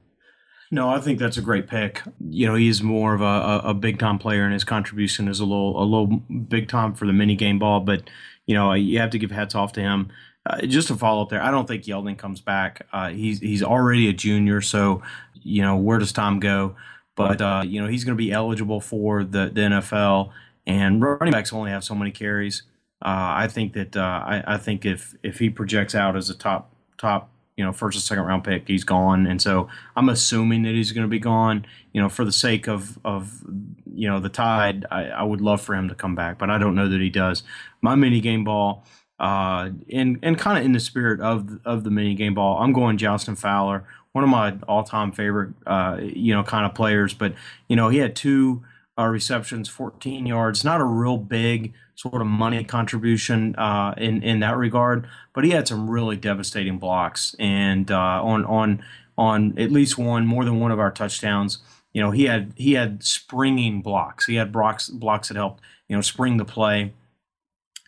No, 0.71 0.91
I 0.91 1.01
think 1.01 1.19
that's 1.19 1.39
a 1.39 1.43
great 1.43 1.67
pick. 1.67 2.03
You 2.21 2.47
know, 2.47 2.55
he's 2.55 2.83
more 2.83 3.15
of 3.15 3.23
a, 3.23 3.69
a, 3.69 3.75
big 3.75 3.99
time 3.99 4.19
player, 4.19 4.45
and 4.45 4.53
his 4.53 4.65
contribution 4.65 5.27
is 5.27 5.41
a 5.41 5.45
little 5.45 5.83
a 5.83 5.85
little 5.85 6.07
big 6.07 6.69
time 6.69 6.95
for 6.95 7.07
the 7.07 7.13
mini 7.13 7.37
game 7.37 7.59
ball. 7.59 7.81
But 7.81 8.11
you 8.47 8.55
know, 8.55 8.75
you 8.75 8.99
have 8.99 9.11
to 9.11 9.19
give 9.19 9.31
hats 9.31 9.55
off 9.55 9.73
to 9.75 9.81
him. 9.81 10.11
Uh, 10.45 10.63
just 10.63 10.89
to 10.89 10.97
follow 10.97 11.23
up 11.23 11.31
there, 11.31 11.43
I 11.43 11.51
don't 11.51 11.67
think 11.67 11.85
Yeldon 11.85 12.19
comes 12.19 12.41
back. 12.41 12.87
Uh, 12.93 13.09
he's 13.11 13.41
he's 13.41 13.63
already 13.63 14.09
a 14.09 14.13
junior, 14.13 14.61
so 14.61 15.03
you 15.43 15.63
know 15.63 15.77
where 15.77 15.99
does 15.99 16.13
time 16.13 16.39
go? 16.39 16.77
But 17.17 17.41
uh, 17.41 17.63
you 17.67 17.81
know 17.81 17.89
he's 17.89 18.05
going 18.05 18.17
to 18.17 18.23
be 18.23 18.31
eligible 18.31 18.81
for 18.81 19.25
the, 19.25 19.51
the 19.53 19.61
NFL, 19.63 20.33
and 20.67 21.03
running 21.03 21.33
backs 21.33 21.53
only 21.53 21.71
have 21.71 21.85
so 21.85 21.95
many 21.95 22.11
carries. 22.11 22.63
Uh, 23.01 23.33
I 23.37 23.49
think 23.49 23.73
that 23.73 23.97
uh, 23.97 24.01
I, 24.01 24.45
I 24.47 24.57
think 24.59 24.85
if 24.85 25.15
if 25.23 25.39
he 25.39 25.49
projects 25.49 25.95
out 25.95 26.15
as 26.15 26.29
a 26.29 26.35
top 26.35 26.75
top 26.99 27.31
you 27.59 27.65
know 27.65 27.73
first 27.73 27.99
or 27.99 28.01
second 28.01 28.25
round 28.25 28.45
pick, 28.45 28.69
he's 28.69 28.85
gone, 28.85 29.27
and 29.27 29.43
so 29.43 29.69
I'm 29.97 30.09
assuming 30.09 30.63
that 30.63 30.75
he's 30.75 30.93
going 30.93 31.05
to 31.05 31.11
be 31.11 31.19
gone. 31.19 31.67
You 31.93 32.01
know, 32.01 32.09
for 32.09 32.25
the 32.25 32.33
sake 32.33 32.69
of 32.69 32.99
of 33.05 33.43
you 33.93 34.09
know 34.09 34.21
the 34.21 34.29
Tide, 34.29 34.87
I, 34.93 35.07
I 35.07 35.23
would 35.25 35.41
love 35.41 35.61
for 35.61 35.75
him 35.75 35.89
to 35.89 35.95
come 35.97 36.15
back, 36.15 36.39
but 36.39 36.51
I 36.51 36.59
don't 36.59 36.77
know 36.77 36.89
that 36.89 37.01
he 37.01 37.11
does. 37.11 37.43
My 37.83 37.97
mini 37.97 38.21
game 38.21 38.45
ball, 38.45 38.85
uh, 39.19 39.71
and 39.93 40.21
and 40.23 40.39
kind 40.39 40.57
of 40.57 40.65
in 40.65 40.73
the 40.73 40.79
spirit 40.81 41.21
of 41.21 41.59
of 41.65 41.83
the 41.83 41.91
mini 41.91 42.15
game 42.15 42.35
ball, 42.35 42.63
I'm 42.63 42.73
going 42.73 42.97
Jalston 42.97 43.37
Fowler, 43.37 43.85
one 44.13 44.23
of 44.23 44.31
my 44.31 44.55
all 44.69 44.85
time 44.85 45.11
favorite 45.11 45.55
uh, 45.67 45.99
you 46.01 46.33
know 46.33 46.45
kind 46.45 46.65
of 46.65 46.77
players. 46.77 47.13
But 47.13 47.35
you 47.69 47.75
know 47.75 47.89
he 47.89 47.99
had 47.99 48.15
two 48.15 48.63
uh, 48.99 49.07
receptions, 49.07 49.69
14 49.69 50.27
yards, 50.27 50.65
not 50.65 50.81
a 50.81 50.85
real 50.85 51.17
big 51.17 51.73
sort 51.95 52.21
of 52.21 52.27
money 52.27 52.63
contribution 52.65 53.55
uh, 53.57 53.95
in 53.97 54.23
in 54.23 54.41
that 54.41 54.57
regard, 54.57 55.07
but 55.33 55.45
he 55.45 55.51
had 55.51 55.69
some 55.69 55.89
really 55.89 56.17
devastating 56.17 56.79
blocks, 56.79 57.35
and 57.39 57.91
uh, 57.91 58.23
on 58.23 58.45
on 58.45 58.83
on 59.17 59.59
at 59.59 59.71
least 59.71 59.99
one, 59.99 60.27
more 60.27 60.45
than 60.45 60.61
one 60.61 60.71
of 60.71 60.79
our 60.79 60.91
touchdowns. 60.91 61.59
You 61.93 62.03
know, 62.03 62.11
he 62.11 62.25
had 62.25 62.53
he 62.57 62.73
had 62.75 63.03
springing 63.03 63.83
blocks. 63.83 64.27
He 64.27 64.37
had 64.37 64.53
blocks 64.53 64.89
blocks 64.89 65.29
that 65.29 65.37
helped 65.37 65.63
you 65.89 65.97
know 65.97 66.03
spring 66.03 66.37
the 66.37 66.45
play, 66.45 66.93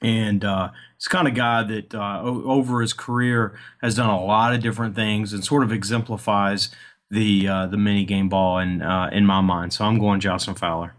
and 0.03 0.45
uh, 0.45 0.71
it's 0.97 1.09
kind 1.09 1.29
of 1.29 1.35
guy 1.35 1.63
that 1.63 1.95
uh, 1.95 2.21
over 2.23 2.81
his 2.81 2.93
career 2.93 3.59
has 3.81 3.95
done 3.95 4.11
a 4.11 4.25
lot 4.25 4.55
of 4.55 4.61
different 4.61 4.95
things 4.95 5.33
and 5.33 5.45
sort 5.45 5.63
of 5.63 5.73
exemplifies 5.73 6.71
the 7.11 7.49
uh, 7.49 7.67
the 7.67 7.77
mini 7.77 8.05
game 8.05 8.29
ball 8.29 8.59
in 8.59 8.83
uh, 8.83 9.11
in 9.13 9.27
my 9.27 9.41
mind. 9.41 9.73
So 9.73 9.85
I'm 9.85 9.99
going 9.99 10.21
Jalston 10.21 10.59
Fowler. 10.59 10.95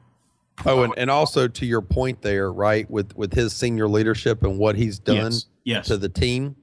Oh, 0.65 0.83
and, 0.83 0.93
and 0.97 1.09
also 1.09 1.47
to 1.47 1.65
your 1.65 1.81
point 1.81 2.21
there, 2.21 2.51
right, 2.51 2.89
with 2.89 3.15
with 3.15 3.33
his 3.33 3.53
senior 3.53 3.87
leadership 3.87 4.43
and 4.43 4.57
what 4.57 4.75
he's 4.75 4.99
done 4.99 5.15
Yes. 5.31 5.45
Yes. 5.63 5.87
to 5.87 5.97
the 5.97 6.09
team, 6.09 6.55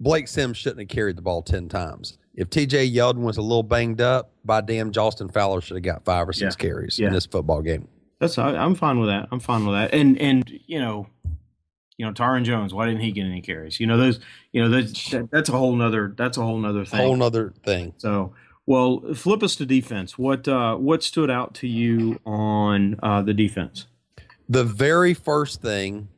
Blake 0.00 0.28
Sims 0.28 0.56
shouldn't 0.56 0.80
have 0.80 0.88
carried 0.88 1.16
the 1.16 1.22
ball 1.22 1.42
ten 1.42 1.68
times. 1.68 2.18
If 2.34 2.50
TJ 2.50 2.94
Yeldon 2.94 3.18
was 3.22 3.36
a 3.36 3.42
little 3.42 3.64
banged 3.64 4.00
up, 4.00 4.30
by 4.44 4.60
damn, 4.60 4.92
Jalston 4.92 5.32
Fowler 5.32 5.60
should 5.60 5.76
have 5.76 5.82
got 5.82 6.04
five 6.04 6.28
or 6.28 6.32
six 6.32 6.54
Yeah. 6.58 6.62
carries 6.68 6.98
Yeah. 6.98 7.08
in 7.08 7.12
this 7.12 7.26
football 7.26 7.62
game. 7.62 7.88
That's 8.20 8.38
I, 8.38 8.50
I'm 8.54 8.74
fine 8.74 8.98
with 9.00 9.08
that. 9.08 9.28
I'm 9.32 9.40
fine 9.40 9.64
with 9.66 9.74
that. 9.74 9.92
And 9.92 10.16
and 10.18 10.48
you 10.66 10.78
know, 10.80 11.08
you 11.96 12.06
know, 12.06 12.12
Tyren 12.12 12.44
Jones. 12.44 12.72
Why 12.72 12.86
didn't 12.86 13.00
he 13.00 13.10
get 13.10 13.24
any 13.24 13.40
carries? 13.40 13.80
You 13.80 13.86
know, 13.88 13.96
those. 13.96 14.20
You 14.52 14.62
know, 14.62 14.68
those, 14.70 14.92
that, 15.10 15.30
that's 15.32 15.48
a 15.48 15.52
whole 15.52 15.74
nother. 15.74 16.14
That's 16.16 16.38
a 16.38 16.42
whole 16.42 16.58
nother 16.58 16.84
thing. 16.84 17.00
Whole 17.00 17.16
nother 17.16 17.52
thing. 17.64 17.92
so, 17.98 18.34
well, 18.68 19.14
flip 19.14 19.42
us 19.42 19.56
to 19.56 19.64
defense. 19.64 20.18
What 20.18 20.46
uh, 20.46 20.76
what 20.76 21.02
stood 21.02 21.30
out 21.30 21.54
to 21.54 21.66
you 21.66 22.20
on 22.26 23.00
uh, 23.02 23.22
the 23.22 23.32
defense? 23.32 23.86
The 24.46 24.62
very 24.62 25.14
first 25.14 25.62
thing 25.62 26.08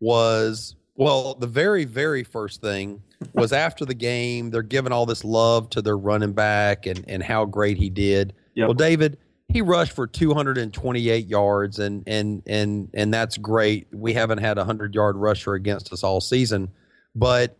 was 0.00 0.74
well, 0.94 1.34
the 1.34 1.46
very 1.46 1.84
very 1.84 2.24
first 2.24 2.62
thing 2.62 3.02
was 3.34 3.52
after 3.52 3.84
the 3.84 3.92
game. 3.92 4.48
They're 4.48 4.62
giving 4.62 4.90
all 4.90 5.04
this 5.04 5.22
love 5.22 5.68
to 5.70 5.82
their 5.82 5.98
running 5.98 6.32
back 6.32 6.86
and 6.86 7.04
and 7.06 7.22
how 7.22 7.44
great 7.44 7.76
he 7.76 7.90
did. 7.90 8.32
Yep. 8.54 8.68
Well, 8.68 8.74
David, 8.74 9.18
he 9.50 9.60
rushed 9.60 9.92
for 9.92 10.06
228 10.06 11.26
yards, 11.26 11.78
and 11.78 12.04
and 12.06 12.42
and 12.46 12.88
and 12.94 13.12
that's 13.12 13.36
great. 13.36 13.86
We 13.92 14.14
haven't 14.14 14.38
had 14.38 14.56
a 14.56 14.64
hundred 14.64 14.94
yard 14.94 15.16
rusher 15.16 15.52
against 15.52 15.92
us 15.92 16.02
all 16.02 16.22
season, 16.22 16.70
but 17.14 17.58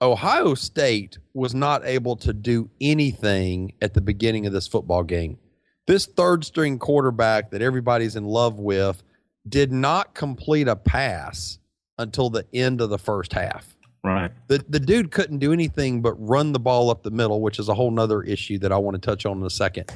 Ohio 0.00 0.54
State 0.54 1.18
was 1.34 1.54
not 1.54 1.84
able 1.84 2.16
to 2.16 2.32
do 2.32 2.70
anything 2.80 3.72
at 3.82 3.94
the 3.94 4.00
beginning 4.00 4.46
of 4.46 4.52
this 4.52 4.68
football 4.68 5.02
game. 5.02 5.38
This 5.86 6.06
third 6.06 6.44
string 6.44 6.78
quarterback 6.78 7.50
that 7.50 7.62
everybody's 7.62 8.14
in 8.14 8.24
love 8.24 8.58
with 8.58 9.02
did 9.48 9.72
not 9.72 10.14
complete 10.14 10.68
a 10.68 10.76
pass 10.76 11.58
until 11.98 12.30
the 12.30 12.46
end 12.52 12.80
of 12.80 12.90
the 12.90 12.98
first 12.98 13.32
half. 13.32 13.74
Right. 14.04 14.30
The 14.46 14.64
the 14.68 14.78
dude 14.78 15.10
couldn't 15.10 15.38
do 15.38 15.52
anything 15.52 16.00
but 16.00 16.12
run 16.14 16.52
the 16.52 16.60
ball 16.60 16.90
up 16.90 17.02
the 17.02 17.10
middle, 17.10 17.40
which 17.40 17.58
is 17.58 17.68
a 17.68 17.74
whole 17.74 17.90
nother 17.90 18.22
issue 18.22 18.58
that 18.58 18.70
I 18.70 18.78
want 18.78 18.94
to 18.94 19.00
touch 19.00 19.26
on 19.26 19.38
in 19.38 19.44
a 19.44 19.50
second. 19.50 19.90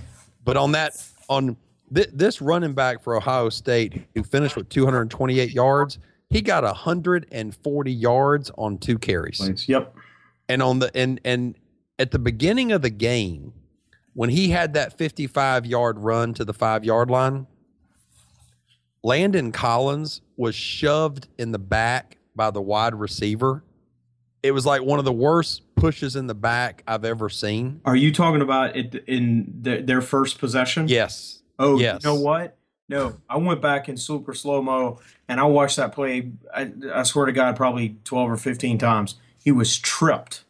But 0.44 0.56
on 0.56 0.72
that 0.72 1.00
on 1.28 1.56
th- 1.94 2.10
this 2.12 2.42
running 2.42 2.72
back 2.72 3.00
for 3.00 3.16
Ohio 3.16 3.48
State 3.48 4.02
who 4.14 4.24
finished 4.24 4.56
with 4.56 4.68
228 4.70 5.52
yards, 5.52 5.98
he 6.32 6.40
got 6.42 6.64
140 6.64 7.92
yards 7.92 8.50
on 8.56 8.78
two 8.78 8.98
carries. 8.98 9.68
Yep. 9.68 9.94
And 10.48 10.62
on 10.62 10.78
the 10.80 10.90
and 10.96 11.20
and 11.24 11.54
at 11.98 12.10
the 12.10 12.18
beginning 12.18 12.72
of 12.72 12.82
the 12.82 12.90
game, 12.90 13.52
when 14.14 14.30
he 14.30 14.50
had 14.50 14.74
that 14.74 14.96
55 14.98 15.66
yard 15.66 15.98
run 15.98 16.34
to 16.34 16.44
the 16.44 16.52
five 16.54 16.84
yard 16.84 17.10
line, 17.10 17.46
Landon 19.02 19.52
Collins 19.52 20.20
was 20.36 20.54
shoved 20.54 21.28
in 21.38 21.52
the 21.52 21.58
back 21.58 22.18
by 22.34 22.50
the 22.50 22.62
wide 22.62 22.94
receiver. 22.94 23.62
It 24.42 24.52
was 24.52 24.66
like 24.66 24.82
one 24.82 24.98
of 24.98 25.04
the 25.04 25.12
worst 25.12 25.62
pushes 25.76 26.16
in 26.16 26.26
the 26.26 26.34
back 26.34 26.82
I've 26.86 27.04
ever 27.04 27.28
seen. 27.28 27.80
Are 27.84 27.94
you 27.94 28.12
talking 28.12 28.40
about 28.42 28.76
it 28.76 28.94
in 29.06 29.52
their, 29.60 29.82
their 29.82 30.00
first 30.00 30.38
possession? 30.38 30.88
Yes. 30.88 31.42
Oh, 31.58 31.78
Yes. 31.78 32.02
you 32.02 32.08
know 32.10 32.20
what? 32.20 32.56
No, 32.92 33.16
I 33.26 33.38
went 33.38 33.62
back 33.62 33.88
in 33.88 33.96
super 33.96 34.34
slow 34.34 34.60
mo 34.60 35.00
and 35.26 35.40
I 35.40 35.44
watched 35.44 35.78
that 35.78 35.94
play. 35.94 36.32
I, 36.54 36.70
I 36.92 37.04
swear 37.04 37.24
to 37.24 37.32
God, 37.32 37.56
probably 37.56 37.96
twelve 38.04 38.30
or 38.30 38.36
fifteen 38.36 38.76
times. 38.76 39.14
He 39.42 39.50
was 39.50 39.78
tripped. 39.78 40.44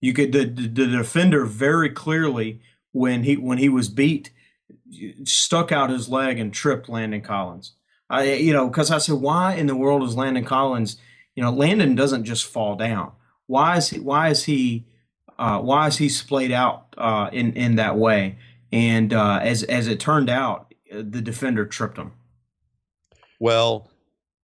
You 0.00 0.14
could 0.14 0.32
the, 0.32 0.46
the, 0.46 0.66
the 0.66 0.86
defender 0.86 1.44
very 1.44 1.90
clearly 1.90 2.62
when 2.92 3.24
he 3.24 3.36
when 3.36 3.58
he 3.58 3.68
was 3.68 3.90
beat 3.90 4.30
stuck 5.24 5.70
out 5.70 5.90
his 5.90 6.08
leg 6.08 6.38
and 6.38 6.50
tripped 6.50 6.88
Landon 6.88 7.20
Collins. 7.20 7.74
I 8.08 8.32
you 8.32 8.54
know 8.54 8.66
because 8.70 8.90
I 8.90 8.96
said 8.96 9.16
why 9.16 9.52
in 9.52 9.66
the 9.66 9.76
world 9.76 10.02
is 10.02 10.16
Landon 10.16 10.46
Collins? 10.46 10.96
You 11.34 11.42
know 11.42 11.50
Landon 11.50 11.94
doesn't 11.94 12.24
just 12.24 12.46
fall 12.46 12.74
down. 12.74 13.12
Why 13.46 13.76
is 13.76 13.90
he? 13.90 14.00
Why 14.00 14.30
is 14.30 14.44
he? 14.44 14.86
Uh, 15.38 15.58
why 15.58 15.88
is 15.88 15.98
he 15.98 16.08
splayed 16.08 16.52
out 16.52 16.94
uh, 16.96 17.28
in 17.34 17.52
in 17.52 17.74
that 17.74 17.98
way? 17.98 18.38
And 18.72 19.12
uh, 19.12 19.40
as 19.42 19.62
as 19.64 19.88
it 19.88 20.00
turned 20.00 20.30
out, 20.30 20.69
the 20.90 21.20
defender 21.20 21.66
tripped 21.66 21.96
him. 21.96 22.12
Well, 23.38 23.90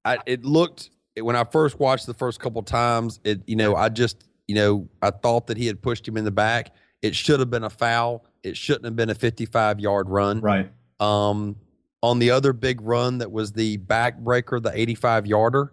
I, 0.05 0.19
it 0.27 0.45
looked 0.45 0.91
when 1.21 1.37
I 1.37 1.45
first 1.45 1.79
watched 1.79 2.07
the 2.07 2.15
first 2.15 2.41
couple 2.41 2.63
times. 2.63 3.21
It 3.25 3.43
you 3.47 3.57
know 3.57 3.75
I 3.77 3.89
just 3.89 4.25
you 4.47 4.55
know 4.55 4.89
I 5.03 5.11
thought 5.11 5.47
that 5.49 5.57
he 5.57 5.67
had 5.67 5.83
pushed 5.83 6.07
him 6.07 6.17
in 6.17 6.25
the 6.25 6.31
back. 6.31 6.75
It 7.03 7.15
should 7.15 7.41
have 7.41 7.51
been 7.51 7.65
a 7.65 7.71
foul. 7.71 8.25
It 8.43 8.57
shouldn't 8.57 8.85
have 8.85 8.97
been 8.97 9.11
a 9.11 9.15
55 9.15 9.81
yard 9.81 10.09
run. 10.09 10.41
Right. 10.41 10.71
Um, 10.99 11.57
on 12.03 12.19
the 12.19 12.31
other 12.31 12.53
big 12.53 12.81
run 12.81 13.19
that 13.19 13.31
was 13.31 13.53
the 13.53 13.79
backbreaker, 13.79 14.63
the 14.63 14.71
85 14.73 15.27
yarder. 15.27 15.73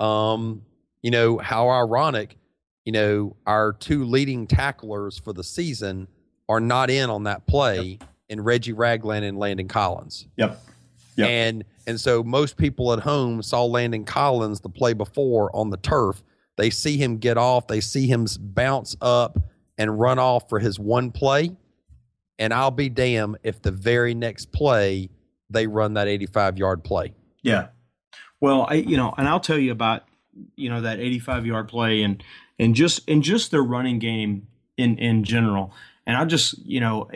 Um, 0.00 0.62
you 1.02 1.10
know 1.10 1.38
how 1.38 1.68
ironic. 1.68 2.36
You 2.84 2.92
know 2.92 3.36
our 3.46 3.72
two 3.72 4.04
leading 4.04 4.46
tacklers 4.46 5.18
for 5.18 5.32
the 5.32 5.44
season 5.44 6.08
are 6.48 6.60
not 6.60 6.90
in 6.90 7.08
on 7.08 7.24
that 7.24 7.46
play, 7.46 7.98
in 8.28 8.40
Reggie 8.40 8.72
Ragland 8.72 9.24
and 9.24 9.38
Landon 9.38 9.68
Collins. 9.68 10.26
Yep. 10.36 10.60
Yep. 11.16 11.28
And 11.28 11.64
and 11.86 12.00
so 12.00 12.22
most 12.22 12.56
people 12.56 12.92
at 12.92 13.00
home 13.00 13.42
saw 13.42 13.64
Landon 13.64 14.04
Collins 14.04 14.60
the 14.60 14.68
play 14.68 14.92
before 14.92 15.54
on 15.54 15.70
the 15.70 15.76
turf. 15.76 16.22
They 16.56 16.70
see 16.70 16.96
him 16.96 17.18
get 17.18 17.36
off, 17.36 17.66
they 17.66 17.80
see 17.80 18.06
him 18.06 18.26
bounce 18.38 18.96
up 19.00 19.38
and 19.76 19.98
run 19.98 20.18
off 20.18 20.48
for 20.48 20.58
his 20.58 20.78
one 20.78 21.10
play. 21.10 21.56
And 22.38 22.52
I'll 22.52 22.70
be 22.70 22.88
damned 22.88 23.38
if 23.42 23.62
the 23.62 23.70
very 23.70 24.14
next 24.14 24.50
play 24.52 25.08
they 25.50 25.66
run 25.66 25.94
that 25.94 26.08
85 26.08 26.58
yard 26.58 26.82
play. 26.84 27.14
Yeah. 27.42 27.68
Well, 28.40 28.66
I 28.68 28.74
you 28.74 28.96
know, 28.96 29.14
and 29.16 29.28
I'll 29.28 29.40
tell 29.40 29.58
you 29.58 29.72
about 29.72 30.04
you 30.56 30.68
know 30.68 30.80
that 30.80 30.98
85 30.98 31.46
yard 31.46 31.68
play 31.68 32.02
and 32.02 32.22
and 32.58 32.74
just 32.74 33.08
and 33.08 33.22
just 33.22 33.50
their 33.50 33.62
running 33.62 33.98
game 33.98 34.48
in 34.76 34.98
in 34.98 35.24
general. 35.24 35.72
And 36.06 36.16
I 36.16 36.24
just 36.24 36.58
you 36.58 36.80
know 36.80 37.10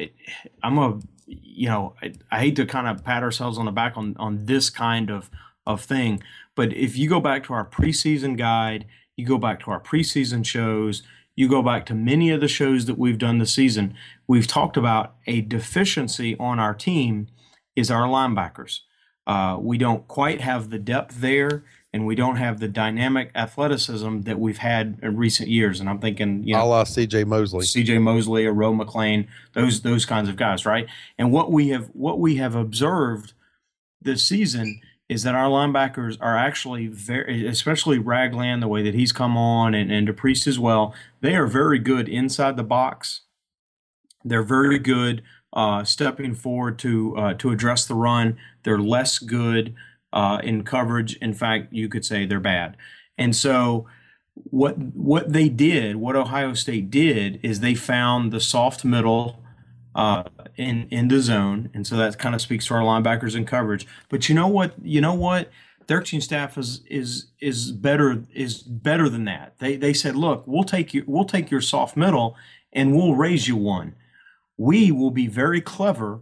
I'm 0.63 0.79
a 0.79 0.99
you 1.27 1.69
know 1.69 1.95
I, 2.03 2.13
I 2.31 2.41
hate 2.41 2.57
to 2.57 2.67
kind 2.67 2.87
of 2.87 3.05
pat 3.05 3.23
ourselves 3.23 3.59
on 3.59 3.67
the 3.67 3.73
back 3.73 3.97
on 3.97 4.17
on 4.19 4.47
this 4.47 4.71
kind 4.71 5.11
of 5.11 5.31
of 5.67 5.83
thing, 5.83 6.23
but 6.55 6.73
if 6.73 6.97
you 6.97 7.09
go 7.09 7.21
back 7.21 7.45
to 7.45 7.53
our 7.53 7.65
preseason 7.69 8.37
guide, 8.37 8.87
you 9.17 9.27
go 9.27 9.37
back 9.37 9.61
to 9.61 9.71
our 9.71 9.81
preseason 9.81 10.45
shows, 10.45 11.03
you 11.37 11.49
go 11.49 11.63
back 11.63 11.87
to 11.87 11.95
many 11.95 12.31
of 12.31 12.41
the 12.41 12.49
shows 12.49 12.87
that 12.87 12.99
we've 12.99 13.19
done 13.19 13.39
this 13.39 13.55
season, 13.55 13.95
we've 14.27 14.47
talked 14.47 14.77
about 14.77 15.15
a 15.27 15.41
deficiency 15.41 16.37
on 16.39 16.59
our 16.59 16.75
team 16.75 17.29
is 17.77 17.91
our 17.91 18.09
linebackers. 18.09 18.81
Uh, 19.27 19.57
we 19.61 19.79
don't 19.79 20.09
quite 20.09 20.41
have 20.41 20.71
the 20.71 20.79
depth 20.79 21.21
there, 21.21 21.65
and 21.93 22.07
we 22.07 22.15
don't 22.15 22.37
have 22.37 22.61
the 22.61 22.69
dynamic 22.69 23.31
athleticism 23.35 24.21
that 24.23 24.39
we've 24.39 24.59
had 24.59 24.99
in 25.03 25.17
recent 25.17 25.49
years. 25.49 25.81
And 25.81 25.89
I'm 25.89 25.99
thinking, 25.99 26.45
you 26.45 26.55
A 26.55 26.59
know, 26.59 26.69
la 26.69 26.85
CJ 26.85 27.27
Mosley. 27.27 27.65
C.J. 27.65 27.99
Mosley 27.99 28.45
or 28.47 28.53
Roe 28.53 28.75
McLean, 28.75 29.27
those 29.55 29.81
those 29.81 30.05
kinds 30.05 30.29
of 30.29 30.37
guys, 30.37 30.67
right? 30.67 30.87
And 31.17 31.33
what 31.33 31.51
we 31.51 31.69
have 31.69 31.89
what 31.95 32.19
we 32.19 32.37
have 32.37 32.55
observed 32.55 33.33
this 34.03 34.23
season 34.23 34.81
is 35.09 35.23
that 35.23 35.35
our 35.35 35.49
linebackers 35.49 36.19
are 36.21 36.37
actually 36.37 36.87
very, 36.87 37.47
especially 37.47 37.99
Ragland, 37.99 38.63
the 38.63 38.69
way 38.69 38.83
that 38.83 38.95
he's 38.95 39.13
come 39.13 39.37
on, 39.37 39.75
and 39.75 39.91
and 39.91 40.07
DePriest 40.07 40.47
as 40.47 40.59
well. 40.59 40.95
They 41.21 41.35
are 41.35 41.47
very 41.47 41.79
good 41.79 42.09
inside 42.09 42.57
the 42.57 42.63
box. 42.63 43.23
They're 44.25 44.43
very 44.43 44.79
good 44.79 45.23
uh, 45.55 45.85
stepping 45.85 46.35
forward 46.35 46.79
to 46.81 47.17
uh, 47.17 47.35
to 47.35 47.51
address 47.51 47.87
the 47.87 47.95
run. 47.95 48.37
They're 48.65 48.79
less 48.79 49.19
good 49.19 49.75
uh, 50.13 50.41
in 50.43 50.65
coverage. 50.65 51.17
In 51.17 51.35
fact, 51.35 51.73
you 51.73 51.89
could 51.89 52.05
say 52.05 52.27
they're 52.27 52.41
bad. 52.41 52.77
And 53.17 53.35
so, 53.35 53.87
what 54.35 54.79
what 54.79 55.33
they 55.33 55.49
did, 55.49 55.97
what 55.97 56.17
Ohio 56.17 56.55
State 56.55 56.91
did, 56.91 57.41
is 57.43 57.61
they 57.61 57.75
found 57.75 58.33
the 58.33 58.41
soft 58.41 58.85
middle 58.85 59.43
uh, 59.95 60.25
in 60.57 60.87
in 60.91 61.09
the 61.09 61.21
zone, 61.21 61.71
and 61.75 61.87
so 61.87 61.97
that 61.97 62.19
kind 62.19 62.35
of 62.35 62.41
speaks 62.41 62.67
to 62.67 62.75
our 62.75 62.83
linebackers 62.83 63.35
in 63.35 63.45
coverage. 63.45 63.87
But 64.09 64.29
you 64.29 64.35
know 64.35 64.47
what? 64.47 64.75
You 64.83 65.01
know 65.01 65.15
what? 65.15 65.51
Their 65.89 66.01
coaching 66.01 66.21
staff 66.21 66.57
is 66.57 66.83
is 66.89 67.27
is 67.41 67.73
better 67.73 68.23
is 68.33 68.63
better 68.63 69.09
than 69.09 69.25
that. 69.25 69.59
They 69.59 69.77
they 69.77 69.93
said, 69.93 70.15
look, 70.15 70.45
we'll 70.47 70.65
take 70.65 70.95
you 70.95 71.03
we'll 71.07 71.25
take 71.25 71.51
your 71.51 71.61
soft 71.61 71.97
middle 71.97 72.37
and 72.73 72.95
we'll 72.95 73.15
raise 73.15 73.49
you 73.49 73.57
one. 73.57 73.95
We 74.57 74.93
will 74.93 75.11
be 75.11 75.27
very 75.27 75.61
clever 75.61 76.21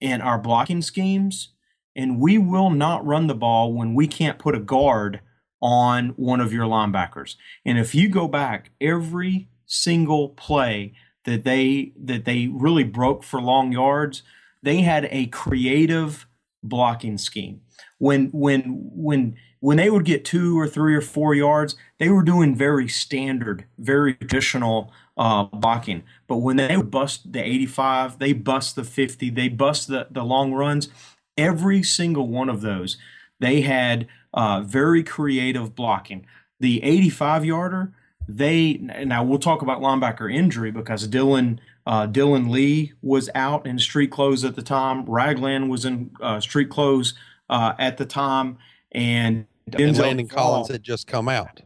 in 0.00 0.20
our 0.20 0.38
blocking 0.38 0.82
schemes, 0.82 1.50
and 1.98 2.20
we 2.20 2.38
will 2.38 2.70
not 2.70 3.04
run 3.04 3.26
the 3.26 3.34
ball 3.34 3.74
when 3.74 3.92
we 3.92 4.06
can't 4.06 4.38
put 4.38 4.54
a 4.54 4.60
guard 4.60 5.20
on 5.60 6.10
one 6.10 6.40
of 6.40 6.52
your 6.52 6.64
linebackers. 6.64 7.34
And 7.66 7.76
if 7.76 7.92
you 7.92 8.08
go 8.08 8.28
back 8.28 8.70
every 8.80 9.48
single 9.66 10.28
play 10.30 10.94
that 11.24 11.42
they 11.42 11.92
that 12.02 12.24
they 12.24 12.46
really 12.46 12.84
broke 12.84 13.24
for 13.24 13.42
long 13.42 13.72
yards, 13.72 14.22
they 14.62 14.82
had 14.82 15.08
a 15.10 15.26
creative 15.26 16.28
blocking 16.62 17.18
scheme. 17.18 17.62
When 17.98 18.28
when 18.28 18.62
when 18.94 19.36
when 19.58 19.76
they 19.76 19.90
would 19.90 20.04
get 20.04 20.24
two 20.24 20.58
or 20.58 20.68
three 20.68 20.94
or 20.94 21.00
four 21.00 21.34
yards, 21.34 21.74
they 21.98 22.10
were 22.10 22.22
doing 22.22 22.54
very 22.54 22.86
standard, 22.86 23.64
very 23.76 24.14
traditional 24.14 24.92
uh, 25.16 25.44
blocking. 25.44 26.04
But 26.28 26.36
when 26.36 26.58
they 26.58 26.76
bust 26.76 27.32
the 27.32 27.42
85, 27.42 28.20
they 28.20 28.32
bust 28.32 28.76
the 28.76 28.84
50, 28.84 29.30
they 29.30 29.48
bust 29.48 29.88
the, 29.88 30.06
the 30.12 30.22
long 30.22 30.52
runs. 30.52 30.90
Every 31.38 31.82
single 31.82 32.28
one 32.28 32.50
of 32.50 32.60
those, 32.60 32.98
they 33.40 33.62
had 33.62 34.06
uh, 34.34 34.60
very 34.60 35.02
creative 35.02 35.74
blocking. 35.74 36.26
The 36.60 36.82
85 36.82 37.44
yarder, 37.44 37.92
they 38.28 38.74
now 38.74 39.24
we'll 39.24 39.38
talk 39.38 39.62
about 39.62 39.80
linebacker 39.80 40.32
injury 40.32 40.70
because 40.70 41.06
Dillon 41.06 41.60
uh, 41.86 42.04
Dillon 42.04 42.50
Lee 42.50 42.92
was 43.00 43.30
out 43.34 43.66
in 43.66 43.78
street 43.78 44.10
clothes 44.10 44.44
at 44.44 44.56
the 44.56 44.62
time. 44.62 45.06
Ragland 45.06 45.70
was 45.70 45.86
in 45.86 46.10
uh, 46.20 46.38
street 46.40 46.68
clothes 46.68 47.14
uh, 47.48 47.72
at 47.78 47.96
the 47.96 48.04
time, 48.04 48.58
and 48.92 49.46
And 49.66 49.96
Denzel 49.96 50.00
Landon 50.00 50.28
Collins 50.28 50.68
had 50.68 50.82
just 50.82 51.06
come 51.06 51.28
out. 51.28 51.62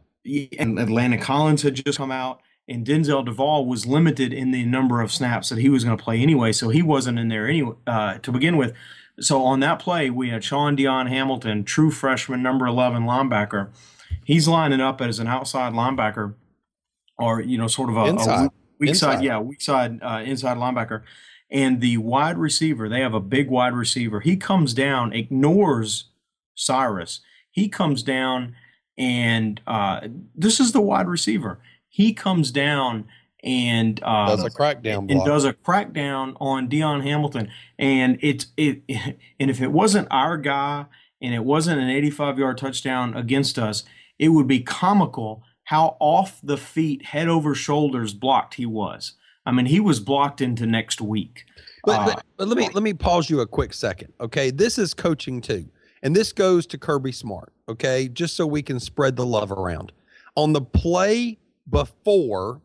and 0.57 0.89
Landon 0.89 1.19
Collins 1.19 1.61
had 1.61 1.75
just 1.75 1.97
come 1.97 2.11
out, 2.11 2.41
and 2.67 2.85
Denzel 2.85 3.27
Devall 3.27 3.65
was 3.65 3.85
limited 3.85 4.31
in 4.31 4.51
the 4.51 4.63
number 4.63 5.01
of 5.01 5.11
snaps 5.11 5.49
that 5.49 5.59
he 5.59 5.67
was 5.67 5.83
going 5.83 5.97
to 5.97 6.03
play 6.03 6.21
anyway, 6.21 6.53
so 6.53 6.69
he 6.69 6.81
wasn't 6.81 7.19
in 7.19 7.27
there 7.27 7.47
anyway 7.47 7.75
uh, 7.85 8.17
to 8.19 8.31
begin 8.31 8.55
with. 8.55 8.73
So 9.19 9.43
on 9.43 9.59
that 9.59 9.79
play, 9.79 10.09
we 10.09 10.29
had 10.29 10.43
Shaun 10.43 10.75
Dion 10.75 11.07
Hamilton, 11.07 11.63
true 11.63 11.91
freshman, 11.91 12.41
number 12.41 12.65
eleven 12.65 13.03
linebacker. 13.03 13.69
He's 14.23 14.47
lining 14.47 14.81
up 14.81 15.01
as 15.01 15.19
an 15.19 15.27
outside 15.27 15.73
linebacker, 15.73 16.33
or 17.17 17.41
you 17.41 17.57
know, 17.57 17.67
sort 17.67 17.89
of 17.89 17.97
a, 17.97 18.05
Inside. 18.05 18.45
a 18.45 18.51
weak 18.79 18.95
side, 18.95 19.23
yeah, 19.23 19.39
weak 19.39 19.61
side 19.61 19.99
uh, 20.01 20.21
inside 20.25 20.57
linebacker. 20.57 21.03
And 21.51 21.81
the 21.81 21.97
wide 21.97 22.37
receiver, 22.37 22.89
they 22.89 23.01
have 23.01 23.13
a 23.13 23.19
big 23.19 23.49
wide 23.49 23.73
receiver. 23.73 24.21
He 24.21 24.35
comes 24.35 24.73
down, 24.73 25.13
ignores 25.13 26.05
Cyrus. 26.55 27.19
He 27.51 27.69
comes 27.69 28.01
down, 28.01 28.55
and 28.97 29.61
uh, 29.67 30.07
this 30.35 30.59
is 30.59 30.71
the 30.71 30.81
wide 30.81 31.07
receiver. 31.07 31.59
He 31.87 32.13
comes 32.13 32.49
down 32.49 33.05
and 33.43 34.01
uh, 34.03 34.35
Does 34.35 34.45
a 34.45 34.49
crackdown 34.49 35.11
and 35.11 35.23
does 35.25 35.45
a 35.45 35.53
crackdown 35.53 36.35
on 36.39 36.69
Dion 36.69 37.01
Hamilton. 37.01 37.49
And 37.77 38.17
it's 38.21 38.47
it 38.57 38.81
and 39.39 39.49
if 39.49 39.61
it 39.61 39.71
wasn't 39.71 40.07
our 40.11 40.37
guy 40.37 40.85
and 41.21 41.33
it 41.33 41.43
wasn't 41.43 41.81
an 41.81 41.89
85 41.89 42.39
yard 42.39 42.57
touchdown 42.57 43.15
against 43.15 43.59
us, 43.59 43.83
it 44.17 44.29
would 44.29 44.47
be 44.47 44.61
comical 44.61 45.43
how 45.65 45.95
off 45.99 46.39
the 46.43 46.57
feet, 46.57 47.05
head 47.05 47.27
over 47.27 47.55
shoulders 47.55 48.13
blocked 48.13 48.55
he 48.55 48.65
was. 48.65 49.13
I 49.45 49.51
mean, 49.51 49.65
he 49.65 49.79
was 49.79 49.99
blocked 49.99 50.41
into 50.41 50.65
next 50.65 51.01
week. 51.01 51.45
But, 51.85 51.99
Uh, 51.99 52.05
but, 52.05 52.25
but 52.37 52.47
let 52.47 52.57
me 52.57 52.69
let 52.73 52.83
me 52.83 52.93
pause 52.93 53.29
you 53.29 53.41
a 53.41 53.47
quick 53.47 53.73
second. 53.73 54.13
Okay, 54.21 54.51
this 54.51 54.77
is 54.77 54.93
coaching 54.93 55.41
too, 55.41 55.65
and 56.01 56.15
this 56.15 56.31
goes 56.31 56.65
to 56.67 56.77
Kirby 56.77 57.11
Smart. 57.11 57.51
Okay, 57.67 58.07
just 58.07 58.37
so 58.37 58.47
we 58.47 58.61
can 58.61 58.79
spread 58.79 59.15
the 59.17 59.25
love 59.25 59.51
around. 59.51 59.91
On 60.35 60.53
the 60.53 60.61
play 60.61 61.37
before, 61.69 62.61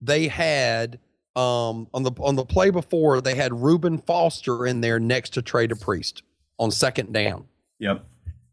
they 0.00 0.28
had 0.28 0.98
um 1.36 1.86
on 1.94 2.02
the 2.02 2.12
on 2.20 2.34
the 2.36 2.44
play 2.44 2.70
before 2.70 3.20
they 3.20 3.34
had 3.34 3.52
Reuben 3.52 3.98
Foster 3.98 4.66
in 4.66 4.80
there 4.80 4.98
next 4.98 5.30
to 5.34 5.42
Trey 5.42 5.68
DePriest 5.68 6.22
on 6.58 6.70
second 6.70 7.12
down, 7.12 7.46
Yep. 7.78 8.04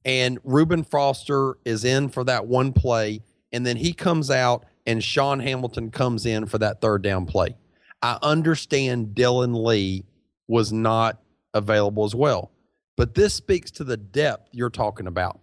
and 0.06 0.40
Reuben 0.44 0.84
Foster 0.84 1.58
is 1.66 1.84
in 1.84 2.10
for 2.10 2.24
that 2.24 2.46
one 2.48 2.72
play, 2.74 3.22
and 3.52 3.66
then 3.66 3.78
he 3.78 3.94
comes 3.94 4.30
out, 4.32 4.66
and 4.86 5.04
Shaun 5.04 5.40
Hamilton 5.40 5.90
comes 5.92 6.26
in 6.26 6.46
for 6.46 6.58
that 6.60 6.80
third 6.82 7.02
down 7.02 7.26
play. 7.26 7.56
I 8.02 8.18
understand 8.22 9.16
Dillon 9.16 9.54
Lee 9.64 10.06
was 10.48 10.72
not 10.72 11.20
available 11.54 12.06
as 12.06 12.14
well, 12.14 12.52
but 12.96 13.16
this 13.16 13.34
speaks 13.34 13.72
to 13.72 13.84
the 13.84 13.98
depth 13.98 14.50
you're 14.54 14.70
talking 14.70 15.08
about. 15.08 15.40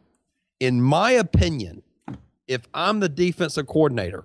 In 0.61 0.81
my 0.81 1.11
opinion, 1.11 1.83
if 2.47 2.63
I'm 2.73 3.01
the 3.01 3.09
defensive 3.09 3.67
coordinator, 3.67 4.25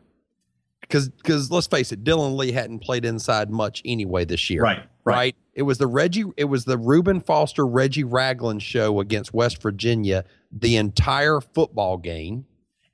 because 0.89 1.07
because 1.09 1.49
let's 1.51 1.67
face 1.67 1.91
it, 1.93 2.03
Dillon 2.03 2.35
Lee 2.35 2.51
hadn't 2.51 2.79
played 2.79 3.05
inside 3.05 3.49
much 3.49 3.81
anyway 3.85 4.25
this 4.25 4.49
year. 4.49 4.61
Right. 4.63 4.83
Right. 5.05 5.35
It 5.55 5.63
was 5.63 5.77
the 5.79 5.87
Reggie, 5.87 6.25
it 6.37 6.43
was 6.45 6.65
the 6.65 6.77
Reuben 6.77 7.19
Foster 7.21 7.65
Reggie 7.65 8.03
Ragland 8.03 8.61
show 8.61 8.99
against 8.99 9.33
West 9.33 9.59
Virginia 9.61 10.23
the 10.51 10.75
entire 10.75 11.39
football 11.41 11.97
game. 11.97 12.45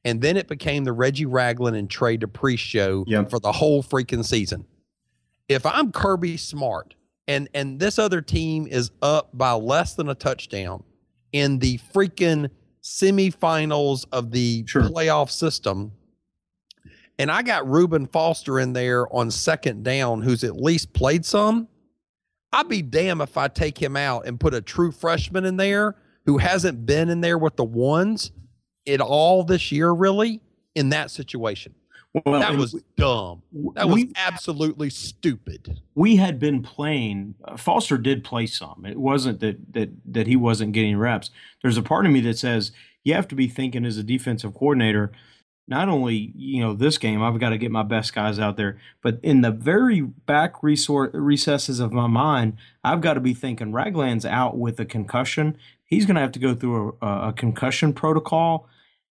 And 0.05 0.21
then 0.21 0.37
it 0.37 0.47
became 0.47 0.83
the 0.83 0.93
Reggie 0.93 1.25
Ragland 1.25 1.75
and 1.75 1.89
Trey 1.89 2.17
DePriest 2.17 2.59
show 2.59 3.03
Yep. 3.07 3.29
for 3.31 3.39
the 3.39 3.51
whole 3.51 3.81
freaking 3.83 4.23
season. 4.23 4.65
If 5.49 5.65
I'm 5.65 5.91
Kirby 5.91 6.37
Smart 6.37 6.95
and 7.27 7.49
and 7.53 7.79
this 7.79 7.97
other 7.99 8.21
team 8.21 8.65
is 8.67 8.91
up 9.01 9.29
by 9.33 9.51
less 9.53 9.95
than 9.95 10.07
a 10.09 10.15
touchdown 10.15 10.83
in 11.33 11.59
the 11.59 11.79
freaking 11.93 12.49
semifinals 12.81 14.05
of 14.11 14.31
the 14.31 14.63
Sure. 14.67 14.83
playoff 14.83 15.29
system, 15.31 15.91
and 17.19 17.31
I 17.31 17.41
got 17.41 17.69
Reuben 17.69 18.07
Foster 18.07 18.59
in 18.59 18.73
there 18.73 19.13
on 19.13 19.31
second 19.31 19.83
down, 19.83 20.21
who's 20.21 20.43
at 20.43 20.55
least 20.57 20.93
played 20.93 21.25
some. 21.25 21.67
I'd 22.51 22.69
be 22.69 22.81
damn 22.81 23.21
if 23.21 23.37
I 23.37 23.47
take 23.47 23.77
him 23.81 23.97
out 23.97 24.25
and 24.27 24.39
put 24.39 24.53
a 24.53 24.61
true 24.61 24.91
freshman 24.91 25.45
in 25.45 25.57
there 25.57 25.95
who 26.25 26.37
hasn't 26.37 26.85
been 26.85 27.09
in 27.09 27.21
there 27.21 27.37
with 27.37 27.55
the 27.55 27.63
ones 27.65 28.31
at 28.87 29.01
all 29.01 29.43
this 29.43 29.71
year, 29.71 29.91
really, 29.91 30.41
in 30.73 30.89
that 30.89 31.11
situation. 31.11 31.73
Well, 32.25 32.39
That 32.39 32.55
was 32.55 32.81
dumb. 32.95 33.41
That 33.73 33.87
was 33.87 33.95
we- 33.95 34.11
absolutely 34.15 34.89
stupid. 34.89 35.81
we 35.95 36.15
had 36.15 36.39
been 36.39 36.63
playing 36.63 37.35
uh, 37.43 37.57
Foster 37.57 37.97
did 37.97 38.23
play 38.23 38.45
some. 38.45 38.85
It 38.85 38.97
wasn't 38.97 39.41
that 39.41 39.73
that 39.73 39.89
that 40.13 40.25
he 40.27 40.37
wasn't 40.37 40.71
getting 40.71 40.97
reps. 40.97 41.29
There's 41.61 41.77
a 41.77 41.81
part 41.81 42.05
of 42.05 42.13
me 42.13 42.21
that 42.21 42.37
says 42.37 42.71
you 43.03 43.13
have 43.13 43.27
to 43.27 43.35
be 43.35 43.47
thinking 43.49 43.83
as 43.85 43.97
a 43.97 44.03
defensive 44.03 44.53
coordinator, 44.53 45.11
not 45.67 45.89
only 45.89 46.31
you 46.35 46.61
know 46.61 46.73
this 46.73 46.97
game, 46.97 47.23
I've 47.23 47.39
got 47.39 47.49
to 47.49 47.57
get 47.57 47.71
my 47.71 47.83
best 47.83 48.13
guys 48.13 48.39
out 48.39 48.57
there, 48.57 48.79
but 49.01 49.19
in 49.23 49.41
the 49.41 49.51
very 49.51 50.01
back 50.01 50.61
recesses 50.61 51.79
of 51.79 51.91
my 51.91 52.07
mind, 52.07 52.57
I've 52.83 53.01
got 53.01 53.15
to 53.15 53.19
be 53.19 53.33
thinking 53.33 53.71
Ragland's 53.71 54.25
out 54.25 54.57
with 54.57 54.79
a 54.79 54.85
concussion. 54.85 55.57
He's 55.85 56.05
going 56.05 56.15
to 56.15 56.21
have 56.21 56.31
to 56.33 56.39
go 56.39 56.53
through 56.53 56.97
a, 57.01 57.29
a 57.29 57.33
concussion 57.33 57.93
protocol. 57.93 58.67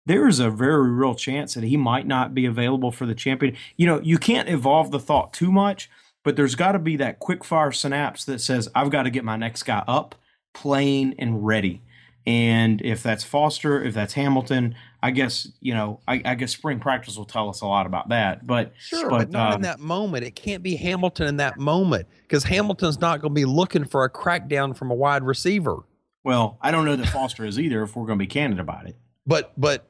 There 0.07 0.28
is 0.28 0.38
a 0.38 0.50
very 0.50 0.90
real 0.90 1.14
chance 1.14 1.55
that 1.55 1.64
he 1.64 1.76
might 1.76 2.07
not 2.07 2.34
be 2.34 2.46
available 2.46 2.92
for 2.92 3.07
the 3.07 3.14
champion. 3.14 3.57
You 3.76 3.86
know, 3.86 4.00
you 4.00 4.18
can't 4.18 4.48
evolve 4.48 4.90
the 4.90 5.00
thought 5.00 5.32
too 5.32 5.50
much, 5.50 5.90
but 6.22 6.36
there's 6.36 6.55
got 6.55 6.72
to 6.72 6.78
be 6.78 6.96
that 6.96 7.18
quick 7.18 7.44
fire 7.44 7.72
synapse 7.72 8.24
that 8.26 8.40
says, 8.40 8.68
I've 8.74 8.90
got 8.90 9.05
to 9.05 9.11
get 9.11 9.24
my 9.24 9.36
next 9.36 9.62
guy 9.62 9.82
up, 9.88 10.14
playing, 10.52 11.14
and 11.18 11.44
ready. 11.46 11.82
And 12.26 12.80
if 12.82 13.02
that's 13.02 13.24
Foster, 13.24 13.82
if 13.82 13.94
that's 13.94 14.14
Hamilton, 14.14 14.74
I 15.05 15.11
guess 15.11 15.46
you 15.61 15.74
know, 15.74 16.00
I, 16.09 16.22
I, 16.24 16.34
guess 16.34 16.50
spring 16.50 16.80
practice 16.80 17.18
will 17.18 17.26
tell 17.26 17.50
us 17.50 17.61
a 17.61 17.66
lot 17.66 17.84
about 17.84 18.09
that. 18.09 18.46
But 18.46 18.72
sure, 18.78 19.11
but, 19.11 19.18
but 19.18 19.30
not 19.32 19.48
um, 19.48 19.55
in 19.57 19.61
that 19.61 19.78
moment. 19.78 20.24
It 20.24 20.34
can't 20.34 20.62
be 20.62 20.76
Hamilton 20.76 21.26
in 21.26 21.36
that 21.36 21.59
moment 21.59 22.07
because 22.22 22.42
Hamilton's 22.44 22.98
not 22.98 23.20
going 23.20 23.34
to 23.34 23.38
be 23.38 23.44
looking 23.44 23.84
for 23.84 24.05
a 24.05 24.11
crackdown 24.11 24.74
from 24.74 24.90
a 24.90 24.94
wide 24.94 25.22
receiver. 25.22 25.80
Well, 26.24 26.57
I 26.62 26.70
don't 26.70 26.86
know 26.86 26.96
that 26.96 27.09
Foster 27.09 27.44
is 27.44 27.61
either. 27.61 27.82
If 27.82 27.94
we're 27.94 28.07
going 28.07 28.18
to 28.18 28.22
be 28.22 28.26
candid 28.26 28.61
about 28.61 28.86
it, 28.86 28.96
but 29.26 29.52
but 29.59 29.86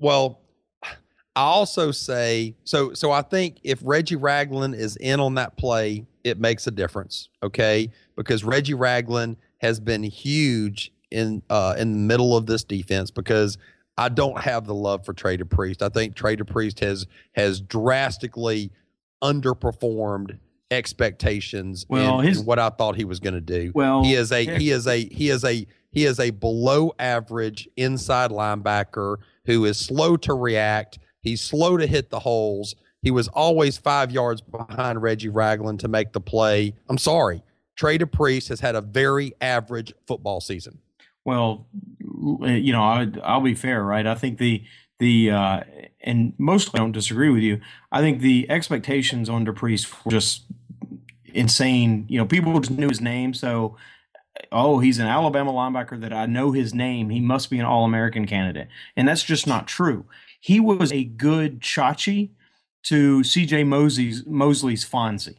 well, 0.00 0.40
I 0.82 1.42
also 1.42 1.92
say 1.92 2.56
so. 2.64 2.92
So 2.92 3.12
I 3.12 3.22
think 3.22 3.58
if 3.62 3.78
Reggie 3.84 4.16
Ragland 4.16 4.74
is 4.74 4.96
in 4.96 5.20
on 5.20 5.36
that 5.36 5.56
play, 5.56 6.06
it 6.24 6.40
makes 6.40 6.66
a 6.66 6.72
difference. 6.72 7.28
Okay, 7.40 7.92
because 8.16 8.42
Reggie 8.42 8.74
Ragland 8.74 9.36
has 9.58 9.78
been 9.78 10.02
huge 10.02 10.90
in 11.12 11.44
uh, 11.50 11.76
in 11.78 11.92
the 11.92 11.98
middle 11.98 12.36
of 12.36 12.46
this 12.46 12.64
defense 12.64 13.12
because 13.12 13.58
I 13.98 14.08
don't 14.08 14.38
have 14.40 14.66
the 14.66 14.74
love 14.74 15.04
for 15.04 15.12
Trey 15.12 15.38
DePriest. 15.38 15.82
I 15.82 15.88
think 15.88 16.14
Trey 16.14 16.36
DePriest 16.36 16.80
has 16.80 17.06
has 17.34 17.60
drastically 17.60 18.70
underperformed 19.22 20.38
expectations 20.70 21.86
well, 21.88 22.20
in, 22.20 22.26
his, 22.26 22.40
in 22.40 22.46
what 22.46 22.58
I 22.58 22.68
thought 22.70 22.96
he 22.96 23.04
was 23.04 23.20
going 23.20 23.34
to 23.34 23.40
do. 23.40 23.72
Well, 23.74 24.02
he 24.02 24.14
is 24.14 24.32
a 24.32 24.44
he 24.58 24.70
is 24.70 24.86
a 24.86 25.04
he 25.06 25.30
is 25.30 25.44
a 25.44 25.66
he 25.90 26.04
is 26.04 26.20
a 26.20 26.30
below 26.30 26.92
average 26.98 27.68
inside 27.76 28.30
linebacker 28.30 29.16
who 29.46 29.64
is 29.64 29.78
slow 29.78 30.16
to 30.18 30.34
react. 30.34 30.98
He's 31.22 31.40
slow 31.40 31.76
to 31.76 31.86
hit 31.86 32.10
the 32.10 32.20
holes. 32.20 32.74
He 33.02 33.10
was 33.10 33.28
always 33.28 33.78
five 33.78 34.10
yards 34.10 34.40
behind 34.40 35.00
Reggie 35.00 35.28
Ragland 35.28 35.80
to 35.80 35.88
make 35.88 36.12
the 36.12 36.20
play. 36.20 36.74
I'm 36.88 36.98
sorry. 36.98 37.42
Trey 37.76 37.98
DePriest 37.98 38.48
has 38.48 38.60
had 38.60 38.74
a 38.74 38.80
very 38.80 39.32
average 39.40 39.92
football 40.06 40.40
season. 40.40 40.80
Well, 41.24 41.66
you 42.26 42.72
know, 42.72 42.82
I, 42.82 43.08
I'll 43.22 43.40
be 43.40 43.54
fair, 43.54 43.82
right? 43.82 44.06
I 44.06 44.14
think 44.14 44.38
the 44.38 44.64
the 44.98 45.30
uh, 45.30 45.60
and 46.00 46.32
mostly 46.38 46.78
I 46.78 46.82
don't 46.82 46.92
disagree 46.92 47.30
with 47.30 47.42
you. 47.42 47.60
I 47.92 48.00
think 48.00 48.20
the 48.20 48.48
expectations 48.50 49.28
on 49.28 49.46
DePriest 49.46 50.04
were 50.04 50.10
just 50.10 50.44
insane. 51.26 52.06
You 52.08 52.18
know, 52.18 52.26
people 52.26 52.58
just 52.58 52.70
knew 52.70 52.88
his 52.88 53.00
name, 53.00 53.34
so 53.34 53.76
oh, 54.52 54.78
he's 54.78 54.98
an 54.98 55.06
Alabama 55.06 55.52
linebacker 55.52 56.00
that 56.00 56.12
I 56.12 56.26
know 56.26 56.52
his 56.52 56.74
name. 56.74 57.10
He 57.10 57.20
must 57.20 57.50
be 57.50 57.58
an 57.58 57.66
All 57.66 57.84
American 57.84 58.26
candidate, 58.26 58.68
and 58.96 59.06
that's 59.06 59.22
just 59.22 59.46
not 59.46 59.66
true. 59.66 60.06
He 60.40 60.60
was 60.60 60.92
a 60.92 61.04
good 61.04 61.60
Chachi 61.60 62.30
to 62.84 63.22
C.J. 63.24 63.64
Mosley's 63.64 64.24
Mosley's 64.26 64.84
Fonzie, 64.88 65.38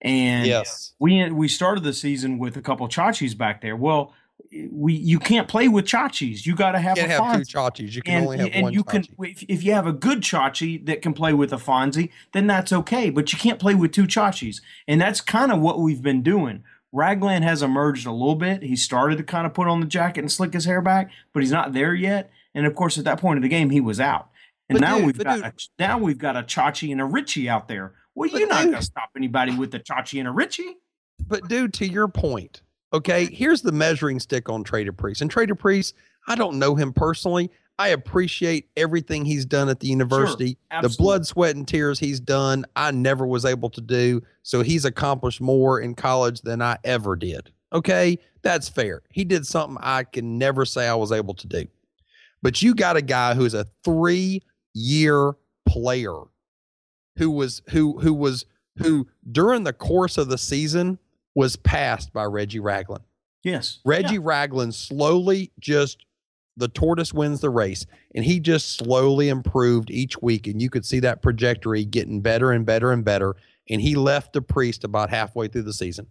and 0.00 0.46
yes. 0.46 0.94
we 0.98 1.30
we 1.30 1.48
started 1.48 1.84
the 1.84 1.92
season 1.92 2.38
with 2.38 2.56
a 2.56 2.62
couple 2.62 2.88
Chachis 2.88 3.36
back 3.36 3.60
there. 3.60 3.76
Well 3.76 4.14
we 4.70 4.94
you 4.94 5.18
can't 5.18 5.48
play 5.48 5.68
with 5.68 5.84
chachis. 5.84 6.46
You 6.46 6.54
got 6.54 6.72
to 6.72 6.78
have 6.78 6.96
you 6.96 7.04
a 7.04 7.08
have 7.08 7.36
two 7.36 7.42
chachis. 7.42 7.94
You 7.94 8.02
can 8.02 8.14
and, 8.14 8.24
only 8.24 8.38
have 8.38 8.50
and 8.52 8.62
one. 8.64 8.72
you 8.72 8.84
chachi. 8.84 9.16
can 9.16 9.26
if, 9.26 9.44
if 9.48 9.64
you 9.64 9.72
have 9.72 9.86
a 9.86 9.92
good 9.92 10.20
chachi 10.20 10.84
that 10.86 11.02
can 11.02 11.12
play 11.12 11.32
with 11.32 11.52
a 11.52 11.56
Fonzie, 11.56 12.10
then 12.32 12.46
that's 12.46 12.72
okay. 12.72 13.10
But 13.10 13.32
you 13.32 13.38
can't 13.38 13.58
play 13.58 13.74
with 13.74 13.92
two 13.92 14.04
chachis, 14.04 14.60
and 14.86 15.00
that's 15.00 15.20
kind 15.20 15.52
of 15.52 15.60
what 15.60 15.80
we've 15.80 16.02
been 16.02 16.22
doing. 16.22 16.62
Ragland 16.92 17.42
has 17.42 17.60
emerged 17.62 18.06
a 18.06 18.12
little 18.12 18.36
bit. 18.36 18.62
He 18.62 18.76
started 18.76 19.18
to 19.18 19.24
kind 19.24 19.46
of 19.46 19.54
put 19.54 19.66
on 19.66 19.80
the 19.80 19.86
jacket 19.86 20.20
and 20.20 20.30
slick 20.30 20.52
his 20.52 20.64
hair 20.64 20.80
back, 20.80 21.10
but 21.32 21.42
he's 21.42 21.50
not 21.50 21.72
there 21.72 21.92
yet. 21.92 22.30
And 22.54 22.66
of 22.66 22.76
course, 22.76 22.98
at 22.98 23.04
that 23.04 23.20
point 23.20 23.38
of 23.38 23.42
the 23.42 23.48
game, 23.48 23.70
he 23.70 23.80
was 23.80 23.98
out. 23.98 24.28
And 24.68 24.78
but 24.78 24.86
now 24.86 24.96
dude, 24.98 25.06
we've 25.06 25.18
got 25.18 25.34
dude, 25.36 25.44
a, 25.44 25.52
now 25.78 25.98
we've 25.98 26.18
got 26.18 26.36
a 26.36 26.42
Chachi 26.42 26.92
and 26.92 27.00
a 27.00 27.04
Richie 27.04 27.48
out 27.48 27.66
there. 27.66 27.94
Well, 28.14 28.30
you're 28.30 28.46
not 28.46 28.62
going 28.62 28.76
to 28.76 28.82
stop 28.82 29.10
anybody 29.16 29.56
with 29.56 29.72
the 29.72 29.80
Chachi 29.80 30.20
and 30.20 30.28
a 30.28 30.30
Richie. 30.30 30.76
But 31.26 31.48
dude, 31.48 31.74
to 31.74 31.86
your 31.86 32.08
point, 32.08 32.62
Okay, 32.94 33.26
here's 33.26 33.60
the 33.60 33.72
measuring 33.72 34.20
stick 34.20 34.48
on 34.48 34.62
Trey 34.62 34.84
DePriest. 34.84 35.20
And 35.20 35.28
Trey 35.28 35.46
DePriest, 35.46 35.94
I 36.28 36.36
don't 36.36 36.60
know 36.60 36.76
him 36.76 36.92
personally. 36.92 37.50
I 37.76 37.88
appreciate 37.88 38.68
everything 38.76 39.24
he's 39.24 39.44
done 39.44 39.68
at 39.68 39.80
the 39.80 39.88
university. 39.88 40.56
Sure, 40.72 40.82
the 40.82 40.94
blood, 40.96 41.26
sweat, 41.26 41.56
and 41.56 41.66
tears 41.66 41.98
he's 41.98 42.20
done, 42.20 42.64
I 42.76 42.92
never 42.92 43.26
was 43.26 43.44
able 43.44 43.68
to 43.70 43.80
do. 43.80 44.22
So 44.44 44.62
he's 44.62 44.84
accomplished 44.84 45.40
more 45.40 45.80
in 45.80 45.96
college 45.96 46.42
than 46.42 46.62
I 46.62 46.78
ever 46.84 47.16
did. 47.16 47.50
Okay, 47.72 48.16
that's 48.42 48.68
fair. 48.68 49.02
He 49.10 49.24
did 49.24 49.44
something 49.44 49.76
I 49.80 50.04
can 50.04 50.38
never 50.38 50.64
say 50.64 50.86
I 50.86 50.94
was 50.94 51.10
able 51.10 51.34
to 51.34 51.48
do. 51.48 51.66
But 52.42 52.62
you 52.62 52.76
got 52.76 52.96
a 52.96 53.02
guy 53.02 53.34
who's 53.34 53.54
a 53.54 53.66
three 53.82 54.42
year 54.72 55.32
player 55.66 56.14
who 57.16 57.32
was 57.32 57.60
who 57.70 57.98
who 57.98 58.14
was 58.14 58.46
who 58.76 59.08
during 59.32 59.64
the 59.64 59.72
course 59.72 60.16
of 60.16 60.28
the 60.28 60.38
season 60.38 61.00
was 61.34 61.56
passed 61.56 62.12
by 62.12 62.24
Reggie 62.24 62.60
Ragland. 62.60 63.04
Yes. 63.42 63.80
Reggie 63.84 64.14
yeah. 64.14 64.20
Ragland 64.22 64.74
slowly 64.74 65.52
just 65.60 66.04
the 66.56 66.68
tortoise 66.68 67.12
wins 67.12 67.40
the 67.40 67.50
race 67.50 67.84
and 68.14 68.24
he 68.24 68.40
just 68.40 68.76
slowly 68.76 69.28
improved 69.28 69.90
each 69.90 70.20
week 70.22 70.46
and 70.46 70.62
you 70.62 70.70
could 70.70 70.86
see 70.86 71.00
that 71.00 71.22
trajectory 71.22 71.84
getting 71.84 72.20
better 72.20 72.52
and 72.52 72.64
better 72.64 72.92
and 72.92 73.04
better 73.04 73.34
and 73.68 73.80
he 73.80 73.96
left 73.96 74.34
DePriest 74.34 74.84
about 74.84 75.10
halfway 75.10 75.48
through 75.48 75.62
the 75.62 75.72
season. 75.72 76.06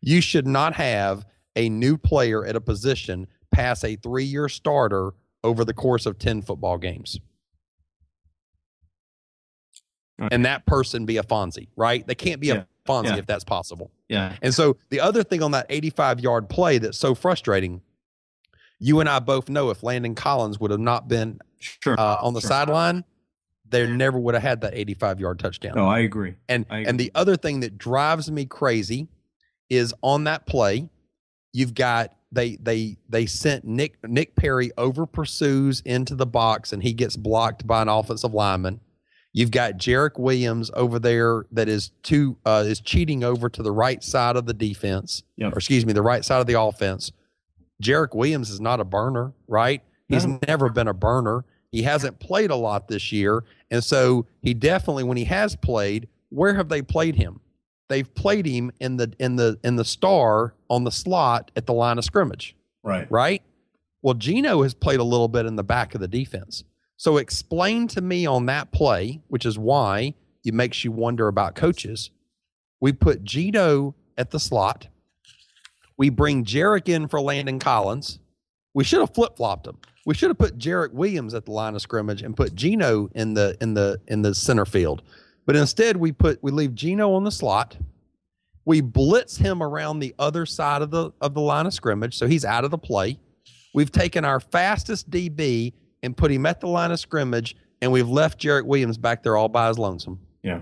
You 0.00 0.20
should 0.20 0.46
not 0.46 0.74
have 0.74 1.24
a 1.54 1.68
new 1.68 1.96
player 1.96 2.44
at 2.44 2.56
a 2.56 2.60
position 2.60 3.26
pass 3.50 3.84
a 3.84 3.96
3-year 3.96 4.48
starter 4.48 5.12
over 5.44 5.64
the 5.64 5.74
course 5.74 6.06
of 6.06 6.18
10 6.18 6.42
football 6.42 6.78
games. 6.78 7.18
Okay. 10.20 10.34
And 10.34 10.44
that 10.44 10.66
person 10.66 11.06
be 11.06 11.16
a 11.16 11.22
Fonzie, 11.22 11.68
right? 11.76 12.06
They 12.06 12.14
can't 12.14 12.40
be 12.40 12.48
yeah. 12.48 12.54
a 12.54 12.66
Fonzie 12.88 13.06
yeah. 13.06 13.16
if 13.16 13.26
that's 13.26 13.44
possible. 13.44 13.90
Yeah. 14.08 14.34
And 14.42 14.54
so 14.54 14.76
the 14.90 15.00
other 15.00 15.22
thing 15.22 15.42
on 15.42 15.50
that 15.52 15.66
85 15.68 16.20
yard 16.20 16.48
play 16.48 16.78
that's 16.78 16.98
so 16.98 17.14
frustrating, 17.14 17.82
you 18.78 19.00
and 19.00 19.08
I 19.08 19.18
both 19.18 19.48
know 19.48 19.70
if 19.70 19.82
Landon 19.82 20.14
Collins 20.14 20.58
would 20.58 20.70
have 20.70 20.80
not 20.80 21.08
been 21.08 21.40
sure. 21.58 21.98
uh, 21.98 22.16
on 22.22 22.34
the 22.34 22.40
sure. 22.40 22.48
sideline, 22.48 23.04
they 23.68 23.86
never 23.86 24.18
would 24.18 24.34
have 24.34 24.42
had 24.42 24.62
that 24.62 24.74
85 24.74 25.20
yard 25.20 25.38
touchdown. 25.38 25.72
No, 25.76 25.86
I 25.86 26.00
agree. 26.00 26.34
And 26.48 26.64
I 26.70 26.78
agree. 26.78 26.88
and 26.88 27.00
the 27.00 27.12
other 27.14 27.36
thing 27.36 27.60
that 27.60 27.76
drives 27.76 28.30
me 28.30 28.46
crazy 28.46 29.08
is 29.68 29.94
on 30.02 30.24
that 30.24 30.46
play, 30.46 30.88
you've 31.52 31.74
got 31.74 32.14
they 32.32 32.56
they 32.56 32.96
they 33.08 33.26
sent 33.26 33.64
Nick 33.64 33.98
Nick 34.06 34.36
Perry 34.36 34.70
over 34.76 35.06
pursues 35.06 35.80
into 35.84 36.14
the 36.14 36.26
box 36.26 36.72
and 36.72 36.82
he 36.82 36.92
gets 36.92 37.16
blocked 37.16 37.66
by 37.66 37.82
an 37.82 37.88
offensive 37.88 38.34
lineman. 38.34 38.80
You've 39.38 39.52
got 39.52 39.74
Jarrick 39.74 40.18
Williams 40.18 40.68
over 40.74 40.98
there 40.98 41.46
that 41.52 41.68
is 41.68 41.92
two 42.02 42.36
uh, 42.44 42.64
is 42.66 42.80
cheating 42.80 43.22
over 43.22 43.48
to 43.48 43.62
the 43.62 43.70
right 43.70 44.02
side 44.02 44.34
of 44.34 44.46
the 44.46 44.52
defense, 44.52 45.22
yep. 45.36 45.52
or 45.52 45.58
excuse 45.58 45.86
me, 45.86 45.92
the 45.92 46.02
right 46.02 46.24
side 46.24 46.40
of 46.40 46.48
the 46.48 46.60
offense. 46.60 47.12
Jarrick 47.80 48.16
Williams 48.16 48.50
is 48.50 48.60
not 48.60 48.80
a 48.80 48.84
burner, 48.84 49.32
right? 49.46 49.80
He's 50.08 50.26
no. 50.26 50.40
never 50.48 50.68
been 50.70 50.88
a 50.88 50.92
burner. 50.92 51.44
He 51.70 51.84
hasn't 51.84 52.18
played 52.18 52.50
a 52.50 52.56
lot 52.56 52.88
this 52.88 53.12
year, 53.12 53.44
and 53.70 53.84
so 53.84 54.26
he 54.42 54.54
definitely, 54.54 55.04
when 55.04 55.16
he 55.16 55.26
has 55.26 55.54
played, 55.54 56.08
where 56.30 56.54
have 56.54 56.68
they 56.68 56.82
played 56.82 57.14
him? 57.14 57.38
They've 57.88 58.12
played 58.12 58.44
him 58.44 58.72
in 58.80 58.96
the 58.96 59.12
in 59.20 59.36
the 59.36 59.56
in 59.62 59.76
the 59.76 59.84
star 59.84 60.54
on 60.68 60.82
the 60.82 60.90
slot 60.90 61.52
at 61.54 61.64
the 61.64 61.74
line 61.74 61.98
of 61.98 62.04
scrimmage. 62.04 62.56
Right. 62.82 63.08
Right. 63.08 63.42
Well, 64.02 64.14
Geno 64.14 64.64
has 64.64 64.74
played 64.74 64.98
a 64.98 65.04
little 65.04 65.28
bit 65.28 65.46
in 65.46 65.54
the 65.54 65.62
back 65.62 65.94
of 65.94 66.00
the 66.00 66.08
defense. 66.08 66.64
So 66.98 67.16
explain 67.16 67.86
to 67.88 68.00
me 68.00 68.26
on 68.26 68.46
that 68.46 68.72
play, 68.72 69.22
which 69.28 69.46
is 69.46 69.56
why 69.56 70.14
it 70.44 70.52
makes 70.52 70.82
you 70.84 70.90
wonder 70.90 71.28
about 71.28 71.54
coaches. 71.54 72.10
We 72.80 72.92
put 72.92 73.22
Geno 73.22 73.94
at 74.18 74.32
the 74.32 74.40
slot. 74.40 74.88
We 75.96 76.10
bring 76.10 76.44
Jarrick 76.44 76.88
in 76.88 77.06
for 77.06 77.20
Landon 77.20 77.60
Collins. 77.60 78.18
We 78.74 78.82
should 78.82 79.00
have 79.00 79.14
flip 79.14 79.36
flopped 79.36 79.68
him. 79.68 79.78
We 80.06 80.14
should 80.14 80.30
have 80.30 80.38
put 80.38 80.58
Jarrick 80.58 80.92
Williams 80.92 81.34
at 81.34 81.44
the 81.44 81.52
line 81.52 81.76
of 81.76 81.82
scrimmage 81.82 82.22
and 82.22 82.36
put 82.36 82.56
Geno 82.56 83.08
in 83.14 83.34
the 83.34 83.56
in 83.60 83.74
the 83.74 84.00
in 84.08 84.22
the 84.22 84.34
center 84.34 84.64
field. 84.64 85.02
But 85.46 85.54
instead, 85.54 85.96
we 85.96 86.10
put 86.10 86.42
we 86.42 86.50
leave 86.50 86.74
Geno 86.74 87.12
on 87.12 87.22
the 87.22 87.30
slot. 87.30 87.76
We 88.64 88.80
blitz 88.80 89.36
him 89.36 89.62
around 89.62 90.00
the 90.00 90.14
other 90.18 90.46
side 90.46 90.82
of 90.82 90.90
the 90.90 91.12
of 91.20 91.34
the 91.34 91.40
line 91.40 91.66
of 91.66 91.74
scrimmage, 91.74 92.18
so 92.18 92.26
he's 92.26 92.44
out 92.44 92.64
of 92.64 92.72
the 92.72 92.78
play. 92.78 93.20
We've 93.72 93.92
taken 93.92 94.24
our 94.24 94.40
fastest 94.40 95.10
DB 95.10 95.74
and 96.02 96.16
put 96.16 96.30
him 96.30 96.46
at 96.46 96.60
the 96.60 96.68
line 96.68 96.90
of 96.90 97.00
scrimmage, 97.00 97.56
and 97.80 97.92
we've 97.92 98.08
left 98.08 98.40
Jarrick 98.40 98.64
Williams 98.64 98.98
back 98.98 99.22
there 99.22 99.36
all 99.36 99.48
by 99.48 99.68
his 99.68 99.78
lonesome. 99.78 100.20
Yeah. 100.42 100.60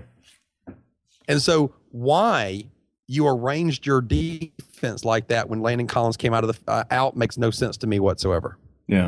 And 1.27 1.41
so, 1.41 1.73
why 1.91 2.65
you 3.07 3.27
arranged 3.27 3.85
your 3.85 4.01
defense 4.01 5.05
like 5.05 5.27
that 5.29 5.49
when 5.49 5.61
Landon 5.61 5.87
Collins 5.87 6.17
came 6.17 6.33
out 6.33 6.43
of 6.43 6.65
the 6.65 6.71
uh, 6.71 6.83
out 6.91 7.15
makes 7.15 7.37
no 7.37 7.51
sense 7.51 7.77
to 7.77 7.87
me 7.87 7.99
whatsoever. 7.99 8.57
Yeah. 8.87 9.07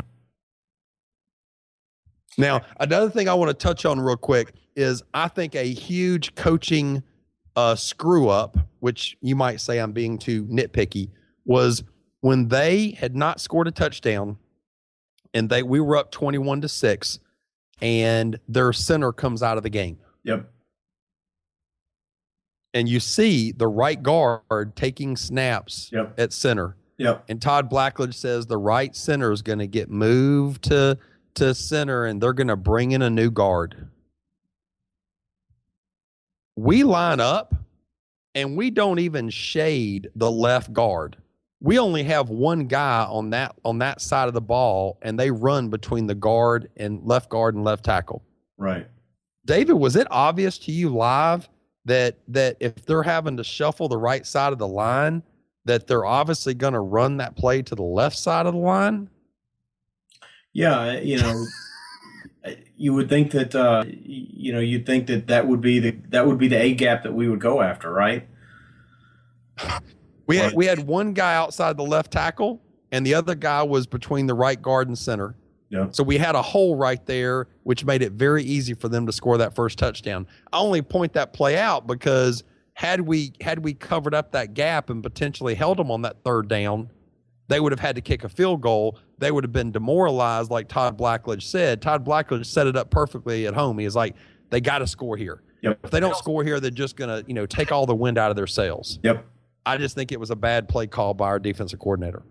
Now, 2.38 2.62
another 2.78 3.10
thing 3.10 3.28
I 3.28 3.34
want 3.34 3.50
to 3.50 3.54
touch 3.54 3.84
on 3.84 4.00
real 4.00 4.16
quick 4.16 4.52
is 4.76 5.02
I 5.12 5.28
think 5.28 5.54
a 5.54 5.64
huge 5.64 6.34
coaching 6.34 7.02
uh, 7.56 7.74
screw 7.74 8.28
up, 8.28 8.56
which 8.78 9.16
you 9.20 9.36
might 9.36 9.60
say 9.60 9.78
I'm 9.78 9.92
being 9.92 10.16
too 10.16 10.44
nitpicky, 10.46 11.10
was 11.44 11.82
when 12.20 12.48
they 12.48 12.92
had 12.92 13.16
not 13.16 13.40
scored 13.40 13.68
a 13.68 13.70
touchdown 13.70 14.38
and 15.34 15.48
they 15.48 15.62
we 15.62 15.80
were 15.80 15.96
up 15.96 16.10
21 16.10 16.60
to 16.62 16.68
6 16.68 17.18
and 17.82 18.38
their 18.48 18.72
center 18.72 19.12
comes 19.12 19.42
out 19.42 19.56
of 19.56 19.62
the 19.62 19.70
game. 19.70 19.98
Yep. 20.24 20.50
And 22.74 22.88
you 22.88 23.00
see 23.00 23.52
the 23.52 23.66
right 23.66 24.00
guard 24.00 24.76
taking 24.76 25.16
snaps 25.16 25.90
Yep. 25.92 26.14
at 26.18 26.32
center. 26.32 26.76
Yep. 26.98 27.24
And 27.28 27.40
Todd 27.40 27.70
Blackledge 27.70 28.14
says 28.14 28.46
the 28.46 28.58
right 28.58 28.94
center 28.94 29.32
is 29.32 29.42
going 29.42 29.58
to 29.60 29.66
get 29.66 29.90
moved 29.90 30.64
to 30.64 30.98
to 31.34 31.54
center 31.54 32.04
and 32.06 32.20
they're 32.20 32.32
going 32.32 32.48
to 32.48 32.56
bring 32.56 32.92
in 32.92 33.02
a 33.02 33.10
new 33.10 33.30
guard. 33.30 33.88
We 36.56 36.82
line 36.82 37.20
up 37.20 37.54
and 38.34 38.56
we 38.56 38.70
don't 38.70 38.98
even 38.98 39.30
shade 39.30 40.10
the 40.14 40.30
left 40.30 40.72
guard. 40.72 41.16
We 41.60 41.78
only 41.78 42.02
have 42.04 42.30
one 42.30 42.66
guy 42.66 43.04
on 43.04 43.30
that 43.30 43.54
on 43.64 43.78
that 43.78 44.00
side 44.00 44.28
of 44.28 44.34
the 44.34 44.40
ball 44.40 44.98
and 45.02 45.18
they 45.18 45.30
run 45.30 45.68
between 45.68 46.06
the 46.06 46.14
guard 46.14 46.70
and 46.76 47.04
left 47.04 47.28
guard 47.28 47.54
and 47.54 47.64
left 47.64 47.84
tackle. 47.84 48.22
Right. 48.56 48.86
David, 49.44 49.74
was 49.74 49.96
it 49.96 50.06
obvious 50.10 50.58
to 50.58 50.72
you 50.72 50.88
live 50.90 51.48
that 51.84 52.16
that 52.28 52.56
if 52.60 52.86
they're 52.86 53.02
having 53.02 53.36
to 53.36 53.44
shuffle 53.44 53.88
the 53.88 53.98
right 53.98 54.26
side 54.26 54.52
of 54.52 54.58
the 54.58 54.68
line, 54.68 55.22
that 55.64 55.86
they're 55.86 56.06
obviously 56.06 56.54
going 56.54 56.72
to 56.72 56.80
run 56.80 57.18
that 57.18 57.36
play 57.36 57.62
to 57.62 57.74
the 57.74 57.82
left 57.82 58.16
side 58.16 58.46
of 58.46 58.54
the 58.54 58.60
line? 58.60 59.08
Yeah, 60.52 60.98
you 60.98 61.18
know, 61.18 61.46
you 62.76 62.94
would 62.94 63.08
think 63.08 63.32
that 63.32 63.54
uh, 63.54 63.84
you 63.86 64.52
know 64.52 64.60
you'd 64.60 64.86
think 64.86 65.06
that 65.06 65.26
that 65.28 65.46
would 65.46 65.60
be 65.60 65.78
the 65.78 65.90
that 66.08 66.26
would 66.26 66.38
be 66.38 66.48
the 66.48 66.60
A 66.60 66.74
gap 66.74 67.02
that 67.02 67.12
we 67.12 67.28
would 67.28 67.40
go 67.40 67.60
after, 67.60 67.92
right? 67.92 68.26
We 70.30 70.36
had, 70.38 70.54
we 70.54 70.66
had 70.66 70.80
one 70.86 71.12
guy 71.12 71.34
outside 71.34 71.76
the 71.76 71.84
left 71.84 72.10
tackle, 72.10 72.60
and 72.92 73.04
the 73.04 73.14
other 73.14 73.34
guy 73.34 73.62
was 73.62 73.86
between 73.86 74.26
the 74.26 74.34
right 74.34 74.60
guard 74.60 74.88
and 74.88 74.96
center. 74.96 75.36
Yeah. 75.68 75.86
So 75.92 76.02
we 76.02 76.18
had 76.18 76.34
a 76.34 76.42
hole 76.42 76.74
right 76.74 77.04
there, 77.06 77.46
which 77.62 77.84
made 77.84 78.02
it 78.02 78.12
very 78.12 78.42
easy 78.42 78.74
for 78.74 78.88
them 78.88 79.06
to 79.06 79.12
score 79.12 79.38
that 79.38 79.54
first 79.54 79.78
touchdown. 79.78 80.26
I 80.52 80.58
only 80.58 80.82
point 80.82 81.12
that 81.12 81.32
play 81.32 81.56
out 81.56 81.86
because 81.86 82.42
had 82.74 83.00
we 83.02 83.32
had 83.40 83.60
we 83.60 83.74
covered 83.74 84.14
up 84.14 84.32
that 84.32 84.54
gap 84.54 84.90
and 84.90 85.02
potentially 85.02 85.54
held 85.54 85.78
them 85.78 85.90
on 85.90 86.02
that 86.02 86.24
third 86.24 86.48
down, 86.48 86.90
they 87.46 87.60
would 87.60 87.72
have 87.72 87.80
had 87.80 87.94
to 87.96 88.00
kick 88.00 88.24
a 88.24 88.28
field 88.28 88.60
goal. 88.60 88.98
They 89.18 89.30
would 89.30 89.44
have 89.44 89.52
been 89.52 89.70
demoralized, 89.70 90.50
like 90.50 90.66
Todd 90.66 90.98
Blackledge 90.98 91.42
said. 91.42 91.82
Todd 91.82 92.04
Blackledge 92.04 92.46
set 92.46 92.66
it 92.66 92.76
up 92.76 92.90
perfectly 92.90 93.46
at 93.46 93.54
home. 93.54 93.78
He 93.78 93.84
was 93.84 93.94
like, 93.94 94.16
they 94.50 94.60
got 94.60 94.78
to 94.78 94.86
score 94.86 95.16
here. 95.16 95.42
Yep. 95.62 95.80
If 95.84 95.90
they 95.90 96.00
don't 96.00 96.16
score 96.16 96.42
here, 96.42 96.58
they're 96.58 96.70
just 96.70 96.96
gonna, 96.96 97.22
you 97.26 97.34
know, 97.34 97.46
take 97.46 97.70
all 97.70 97.86
the 97.86 97.94
wind 97.94 98.18
out 98.18 98.30
of 98.30 98.36
their 98.36 98.46
sails. 98.46 98.98
Yep. 99.02 99.24
I 99.66 99.76
just 99.76 99.94
think 99.94 100.12
it 100.12 100.20
was 100.20 100.30
a 100.30 100.36
bad 100.36 100.68
play 100.68 100.86
call 100.86 101.14
by 101.14 101.26
our 101.26 101.38
defensive 101.38 101.78
coordinator. 101.78 102.22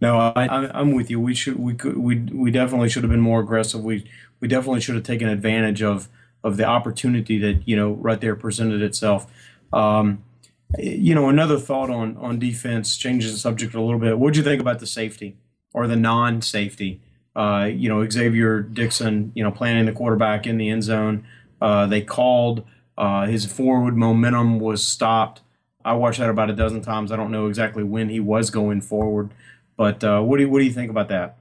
No, 0.00 0.16
I, 0.18 0.46
I'm- 0.46 0.70
I'm 0.74 0.92
with 0.92 1.10
you. 1.10 1.20
We 1.20 1.34
should, 1.34 1.58
we 1.58 1.74
could, 1.74 1.96
we, 1.98 2.16
we 2.16 2.50
definitely 2.50 2.88
should 2.88 3.02
have 3.02 3.10
been 3.10 3.20
more 3.20 3.40
aggressive. 3.40 3.82
We, 3.82 4.08
we 4.40 4.48
definitely 4.48 4.80
should 4.80 4.94
have 4.94 5.04
taken 5.04 5.28
advantage 5.28 5.82
of, 5.82 6.08
of 6.44 6.56
the 6.56 6.64
opportunity 6.64 7.36
that 7.40 7.66
you 7.66 7.74
know 7.74 7.92
right 7.94 8.20
there 8.20 8.36
presented 8.36 8.80
itself. 8.80 9.26
Um, 9.72 10.22
you 10.78 11.14
know, 11.14 11.28
another 11.28 11.58
thought 11.58 11.90
on 11.90 12.16
on 12.18 12.38
defense 12.38 12.96
changes 12.96 13.32
the 13.32 13.38
subject 13.38 13.74
a 13.74 13.80
little 13.82 13.98
bit. 13.98 14.18
What'd 14.18 14.36
you 14.36 14.42
think 14.44 14.60
about 14.60 14.78
the 14.78 14.86
safety 14.86 15.36
or 15.74 15.88
the 15.88 15.96
non-safety? 15.96 17.00
Uh, 17.34 17.68
you 17.72 17.88
know, 17.88 17.96
Xzavier 18.06 18.72
Dickson, 18.72 19.32
you 19.34 19.42
know, 19.42 19.50
planting 19.50 19.86
the 19.86 19.92
quarterback 19.92 20.46
in 20.46 20.58
the 20.58 20.68
end 20.68 20.84
zone. 20.84 21.26
Uh, 21.60 21.86
they 21.86 22.02
called 22.02 22.64
uh, 22.96 23.26
his 23.26 23.44
forward 23.46 23.96
momentum 23.96 24.60
was 24.60 24.82
stopped. 24.86 25.40
I 25.84 25.92
watched 25.94 26.18
that 26.18 26.28
about 26.28 26.50
a 26.50 26.54
dozen 26.54 26.82
times. 26.82 27.12
I 27.12 27.16
don't 27.16 27.30
know 27.30 27.46
exactly 27.46 27.82
when 27.84 28.08
he 28.08 28.20
was 28.20 28.50
going 28.50 28.80
forward, 28.80 29.30
but 29.76 30.02
uh, 30.02 30.20
what 30.20 30.36
do 30.38 30.44
you, 30.44 30.50
what 30.50 30.58
do 30.58 30.64
you 30.64 30.72
think 30.72 30.90
about 30.90 31.08
that? 31.08 31.38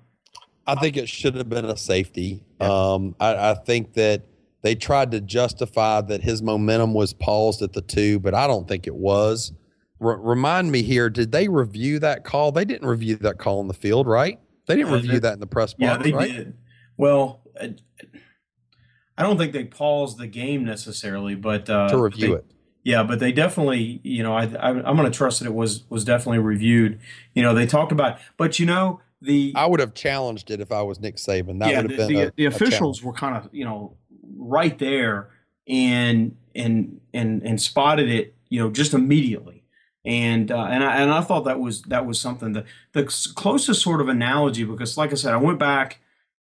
I 0.66 0.76
think 0.76 0.98
it 0.98 1.08
should 1.10 1.36
have 1.36 1.50
been 1.50 1.66
a 1.66 1.78
safety. 1.78 2.44
Um, 2.60 3.16
I, 3.20 3.52
I 3.52 3.54
think 3.56 3.94
that 3.94 4.24
they 4.62 4.76
tried 4.76 5.12
to 5.12 5.22
justify 5.22 6.02
that 6.02 6.22
his 6.22 6.42
momentum 6.42 6.94
was 6.94 7.14
paused 7.14 7.62
at 7.62 7.74
the 7.74 7.82
two, 7.82 8.20
but 8.20 8.34
I 8.34 8.48
don't 8.48 8.68
think 8.68 8.86
it 8.86 8.96
was. 8.96 9.54
R- 10.02 10.20
remind 10.20 10.72
me 10.72 10.84
here, 10.84 11.10
did 11.10 11.32
they 11.32 11.48
review 11.48 12.00
that 12.00 12.24
call? 12.24 12.52
They 12.52 12.66
didn't 12.66 12.88
review 12.88 13.16
that 13.18 13.38
call 13.40 13.62
in 13.62 13.68
the 13.68 13.74
field, 13.74 14.08
right? 14.08 14.40
They 14.68 14.76
didn't 14.76 14.92
Uh, 14.92 14.96
review 14.98 15.12
they- 15.14 15.20
that 15.20 15.34
in 15.34 15.40
the 15.40 15.48
press 15.48 15.74
box, 15.74 15.80
Yeah, 15.80 15.98
they 15.98 16.12
right? 16.12 16.32
did. 16.32 16.54
Well, 16.98 17.42
I 17.60 19.24
don't 19.24 19.38
think 19.38 19.54
they 19.54 19.64
paused 19.66 20.18
the 20.20 20.28
game 20.28 20.64
necessarily, 20.66 21.34
but 21.36 21.70
uh, 21.70 21.88
To 21.90 21.98
review 21.98 22.28
they- 22.28 22.34
it. 22.36 22.46
Yeah, 22.88 23.04
but 23.04 23.20
they 23.20 23.34
definitely, 23.34 24.00
you 24.02 24.24
know, 24.24 24.34
I, 24.34 24.44
I 24.46 24.70
I'm 24.70 24.96
going 24.96 25.12
to 25.12 25.12
trust 25.12 25.42
that 25.42 25.46
it 25.46 25.54
was 25.54 25.84
was 25.90 26.06
definitely 26.06 26.40
reviewed. 26.40 27.02
You 27.34 27.44
know, 27.44 27.54
they 27.54 27.66
talked 27.66 27.92
about, 27.92 28.18
but 28.38 28.60
you 28.60 28.66
know, 28.66 29.02
the 29.22 29.52
I 29.58 29.66
would 29.66 29.82
have 29.82 29.94
challenged 29.94 30.52
it 30.52 30.62
if 30.62 30.72
I 30.72 30.84
was 30.84 30.98
Nick 30.98 31.18
Saban. 31.18 31.60
That 31.60 31.70
yeah, 31.70 31.82
would 31.82 31.92
the, 31.92 31.98
have 31.98 32.08
been 32.08 32.18
the, 32.18 32.28
a, 32.28 32.34
the 32.38 32.46
officials 32.46 33.04
were 33.04 33.12
kind 33.12 33.36
of 33.36 33.50
you 33.52 33.66
know 33.66 33.98
right 34.38 34.80
there 34.80 35.28
and 35.68 36.38
and 36.56 37.02
and 37.14 37.44
and 37.44 37.62
spotted 37.62 38.08
it 38.08 38.34
you 38.48 38.58
know 38.58 38.70
just 38.70 38.94
immediately 38.94 39.66
and 40.06 40.50
uh, 40.50 40.68
and 40.68 40.82
I 40.82 41.02
and 41.02 41.12
I 41.12 41.20
thought 41.20 41.44
that 41.44 41.60
was 41.60 41.82
that 41.84 42.06
was 42.06 42.22
something 42.22 42.54
that 42.54 42.64
the 42.94 43.04
closest 43.36 43.82
sort 43.82 44.00
of 44.00 44.08
analogy 44.08 44.64
because 44.64 44.98
like 44.98 45.12
I 45.12 45.16
said 45.16 45.34
I 45.34 45.38
went 45.38 45.60
back 45.60 46.00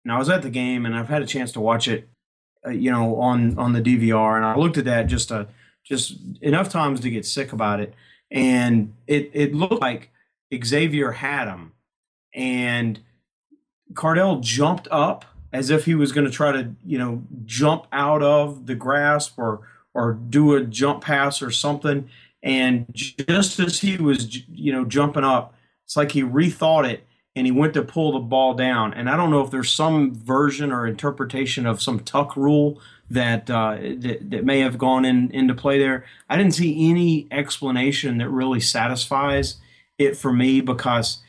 and 0.05 0.13
I 0.13 0.17
was 0.17 0.29
at 0.29 0.43
the 0.43 0.49
game 0.49 0.85
and 0.85 0.95
I've 0.95 1.09
had 1.09 1.21
a 1.21 1.25
chance 1.25 1.51
to 1.51 1.59
watch 1.59 1.89
it 1.89 2.07
uh, 2.65 2.69
you 2.69 2.91
know 2.91 3.17
on 3.17 3.57
on 3.59 3.73
the 3.73 3.81
DVR 3.81 4.37
and 4.37 4.45
I 4.45 4.55
looked 4.55 4.77
at 4.77 4.85
that 4.85 5.07
just 5.07 5.33
uh 5.33 5.43
just 5.89 6.17
enough 6.41 6.69
times 6.69 7.01
to 7.01 7.09
get 7.09 7.25
sick 7.25 7.51
about 7.51 7.79
it 7.79 7.93
and 8.31 8.93
it 9.07 9.31
it 9.33 9.53
looked 9.53 9.81
like 9.81 10.11
Xzavier 10.53 11.15
had 11.15 11.47
him 11.47 11.73
and 12.33 12.99
Cardale 13.93 14.41
jumped 14.41 14.87
up 14.91 15.25
as 15.51 15.69
if 15.69 15.85
he 15.85 15.95
was 15.95 16.11
going 16.11 16.25
to 16.25 16.31
try 16.31 16.51
to, 16.51 16.71
you 16.85 16.97
know, 16.97 17.23
jump 17.45 17.87
out 17.91 18.21
of 18.21 18.65
the 18.65 18.75
grasp 18.75 19.37
or 19.37 19.61
or 19.93 20.13
do 20.13 20.55
a 20.55 20.61
jump 20.61 21.03
pass 21.03 21.41
or 21.41 21.51
something. 21.51 22.09
And 22.43 22.85
just 22.93 23.59
as 23.59 23.79
he 23.79 23.97
was, 23.97 24.47
you 24.47 24.71
know, 24.71 24.85
jumping 24.85 25.23
up, 25.23 25.55
it's 25.85 25.97
like 25.97 26.11
he 26.11 26.21
rethought 26.21 26.87
it 26.87 27.05
and 27.35 27.45
he 27.45 27.51
went 27.51 27.73
to 27.73 27.81
pull 27.81 28.13
the 28.13 28.19
ball 28.19 28.53
down. 28.53 28.93
And 28.93 29.09
I 29.09 29.17
don't 29.17 29.31
know 29.31 29.41
if 29.41 29.51
there's 29.51 29.71
some 29.71 30.13
version 30.13 30.71
or 30.71 30.85
interpretation 30.85 31.65
of 31.65 31.81
some 31.81 31.99
tuck 31.99 32.37
rule 32.37 32.79
that 33.09 33.49
uh, 33.49 33.75
that, 33.75 34.29
that 34.29 34.45
may 34.45 34.59
have 34.59 34.77
gone 34.77 35.05
in 35.05 35.31
into 35.31 35.53
play 35.53 35.79
there. 35.79 36.05
I 36.29 36.37
didn't 36.37 36.53
see 36.53 36.89
any 36.89 37.27
explanation 37.31 38.17
that 38.19 38.29
really 38.29 38.59
satisfies 38.59 39.55
it 39.97 40.15
for 40.15 40.31
me 40.31 40.61
because 40.61 41.19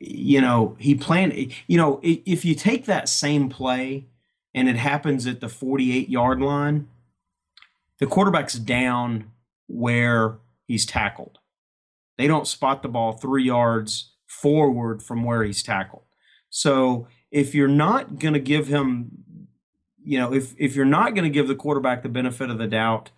you 0.00 0.40
know, 0.40 0.76
he 0.78 0.94
planned, 0.94 1.34
you 1.66 1.76
know, 1.76 2.00
if 2.02 2.44
you 2.44 2.54
take 2.54 2.86
that 2.86 3.08
same 3.08 3.50
play 3.50 4.06
and 4.54 4.68
it 4.68 4.76
happens 4.76 5.26
at 5.26 5.40
the 5.40 5.48
48 5.48 6.08
yard 6.08 6.40
line, 6.40 6.88
the 7.98 8.06
quarterback's 8.06 8.54
down 8.54 9.30
where 9.68 10.38
he's 10.66 10.86
tackled. 10.86 11.38
They 12.16 12.26
don't 12.26 12.46
spot 12.46 12.82
the 12.82 12.88
ball 12.88 13.12
three 13.12 13.44
yards 13.44 14.12
forward 14.26 15.02
from 15.02 15.22
where 15.22 15.44
he's 15.44 15.62
tackled. 15.62 16.04
So 16.48 17.06
if 17.30 17.54
you're 17.54 17.68
not 17.68 18.18
going 18.18 18.34
to 18.34 18.40
give 18.40 18.68
him, 18.68 19.19
you 20.10 20.18
know, 20.18 20.34
if, 20.34 20.56
if 20.58 20.74
you're 20.74 20.84
not 20.84 21.14
going 21.14 21.22
to 21.22 21.30
give 21.30 21.46
the 21.46 21.54
quarterback 21.54 22.02
the 22.02 22.08
benefit 22.08 22.50
of 22.50 22.58
the 22.58 22.66
doubt 22.66 23.12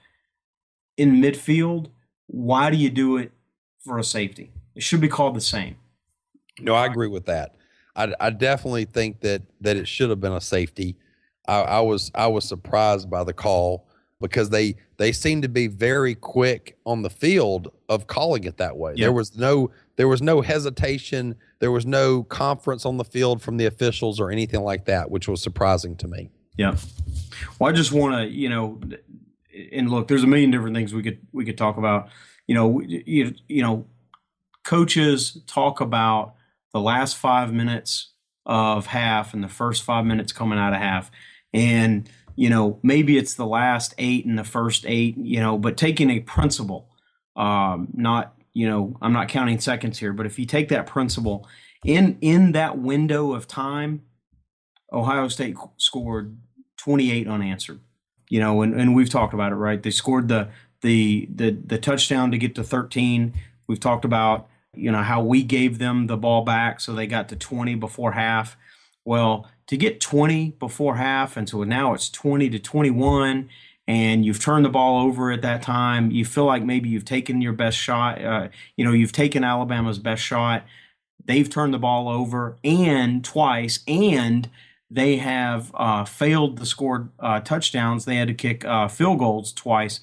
in 0.98 1.22
midfield, 1.22 1.86
why 2.26 2.68
do 2.68 2.76
you 2.76 2.90
do 2.90 3.16
it 3.16 3.32
for 3.82 3.96
a 3.96 4.04
safety? 4.04 4.52
It 4.74 4.82
should 4.82 5.00
be 5.00 5.08
called 5.08 5.34
the 5.34 5.40
same. 5.40 5.76
No, 6.60 6.74
I 6.74 6.84
agree 6.84 7.08
with 7.08 7.24
that. 7.24 7.54
I, 7.96 8.14
I 8.20 8.28
definitely 8.28 8.84
think 8.84 9.20
that 9.20 9.40
that 9.62 9.78
it 9.78 9.88
should 9.88 10.10
have 10.10 10.20
been 10.20 10.34
a 10.34 10.40
safety. 10.40 10.96
I, 11.48 11.60
I 11.62 11.80
was 11.80 12.10
I 12.14 12.26
was 12.26 12.44
surprised 12.44 13.08
by 13.08 13.24
the 13.24 13.32
call 13.32 13.88
because 14.20 14.50
they 14.50 14.76
they 14.98 15.12
seemed 15.12 15.44
to 15.44 15.48
be 15.48 15.68
very 15.68 16.14
quick 16.14 16.76
on 16.84 17.00
the 17.00 17.10
field 17.10 17.72
of 17.88 18.06
calling 18.06 18.44
it 18.44 18.58
that 18.58 18.76
way. 18.76 18.92
Yeah. 18.96 19.06
There 19.06 19.12
was 19.14 19.34
no 19.34 19.70
there 19.96 20.08
was 20.08 20.20
no 20.20 20.42
hesitation. 20.42 21.36
There 21.58 21.72
was 21.72 21.86
no 21.86 22.22
conference 22.22 22.84
on 22.84 22.98
the 22.98 23.04
field 23.04 23.40
from 23.40 23.56
the 23.56 23.64
officials 23.64 24.20
or 24.20 24.30
anything 24.30 24.60
like 24.60 24.84
that, 24.84 25.10
which 25.10 25.26
was 25.26 25.42
surprising 25.42 25.96
to 25.96 26.06
me. 26.06 26.28
Yeah. 26.56 26.76
Well, 27.58 27.70
I 27.70 27.72
just 27.72 27.92
want 27.92 28.14
to, 28.14 28.28
you 28.28 28.48
know, 28.48 28.80
and 29.72 29.90
look, 29.90 30.08
there's 30.08 30.22
a 30.22 30.26
million 30.26 30.50
different 30.50 30.76
things 30.76 30.94
we 30.94 31.02
could 31.02 31.18
we 31.32 31.44
could 31.44 31.58
talk 31.58 31.76
about. 31.76 32.08
You 32.46 32.54
know, 32.54 32.80
you, 32.80 33.34
you 33.48 33.62
know, 33.62 33.86
coaches 34.64 35.38
talk 35.46 35.80
about 35.80 36.34
the 36.72 36.80
last 36.80 37.16
five 37.16 37.52
minutes 37.52 38.08
of 38.44 38.86
half 38.86 39.34
and 39.34 39.42
the 39.42 39.48
first 39.48 39.82
five 39.82 40.04
minutes 40.04 40.32
coming 40.32 40.58
out 40.58 40.72
of 40.72 40.80
half, 40.80 41.10
and 41.52 42.08
you 42.34 42.50
know 42.50 42.78
maybe 42.82 43.16
it's 43.16 43.34
the 43.34 43.46
last 43.46 43.94
eight 43.98 44.26
and 44.26 44.38
the 44.38 44.44
first 44.44 44.84
eight. 44.86 45.16
You 45.16 45.40
know, 45.40 45.58
but 45.58 45.76
taking 45.76 46.10
a 46.10 46.20
principle, 46.20 46.90
um, 47.36 47.88
not 47.94 48.34
you 48.54 48.68
know, 48.68 48.96
I'm 49.00 49.12
not 49.12 49.28
counting 49.28 49.58
seconds 49.60 49.98
here, 49.98 50.12
but 50.12 50.26
if 50.26 50.38
you 50.38 50.44
take 50.44 50.68
that 50.68 50.86
principle 50.86 51.48
in 51.84 52.18
in 52.20 52.52
that 52.52 52.78
window 52.78 53.32
of 53.32 53.46
time 53.48 54.02
Ohio 54.92 55.28
State 55.28 55.56
scored 55.76 56.36
28 56.78 57.28
unanswered. 57.28 57.80
You 58.28 58.40
know, 58.40 58.62
and, 58.62 58.74
and 58.74 58.94
we've 58.94 59.10
talked 59.10 59.34
about 59.34 59.52
it, 59.52 59.56
right? 59.56 59.82
They 59.82 59.90
scored 59.90 60.28
the 60.28 60.48
the 60.80 61.28
the 61.32 61.50
the 61.50 61.78
touchdown 61.78 62.30
to 62.30 62.38
get 62.38 62.54
to 62.56 62.64
13. 62.64 63.34
We've 63.66 63.80
talked 63.80 64.04
about 64.04 64.48
you 64.74 64.90
know 64.90 65.02
how 65.02 65.22
we 65.22 65.42
gave 65.42 65.78
them 65.78 66.06
the 66.06 66.16
ball 66.16 66.42
back 66.42 66.80
so 66.80 66.94
they 66.94 67.06
got 67.06 67.28
to 67.28 67.36
20 67.36 67.74
before 67.76 68.12
half. 68.12 68.56
Well, 69.04 69.48
to 69.66 69.76
get 69.76 70.00
20 70.00 70.52
before 70.58 70.96
half 70.96 71.36
and 71.36 71.48
so 71.48 71.62
now 71.64 71.94
it's 71.94 72.08
20 72.10 72.50
to 72.50 72.58
21 72.58 73.48
and 73.86 74.24
you've 74.24 74.40
turned 74.40 74.64
the 74.64 74.70
ball 74.70 75.04
over 75.04 75.32
at 75.32 75.42
that 75.42 75.62
time, 75.62 76.10
you 76.10 76.24
feel 76.24 76.44
like 76.44 76.62
maybe 76.62 76.88
you've 76.88 77.04
taken 77.04 77.42
your 77.42 77.52
best 77.52 77.76
shot, 77.76 78.22
uh, 78.24 78.48
you 78.76 78.84
know, 78.84 78.92
you've 78.92 79.12
taken 79.12 79.44
Alabama's 79.44 79.98
best 79.98 80.22
shot. 80.22 80.64
They've 81.24 81.48
turned 81.48 81.74
the 81.74 81.78
ball 81.78 82.08
over 82.08 82.56
and 82.64 83.24
twice 83.24 83.80
and 83.86 84.48
they 84.92 85.16
have 85.16 85.70
uh, 85.74 86.04
failed 86.04 86.58
to 86.58 86.66
score 86.66 87.10
uh, 87.18 87.40
touchdowns. 87.40 88.04
They 88.04 88.16
had 88.16 88.28
to 88.28 88.34
kick 88.34 88.62
uh, 88.64 88.88
field 88.88 89.18
goals 89.18 89.52
twice. 89.52 90.00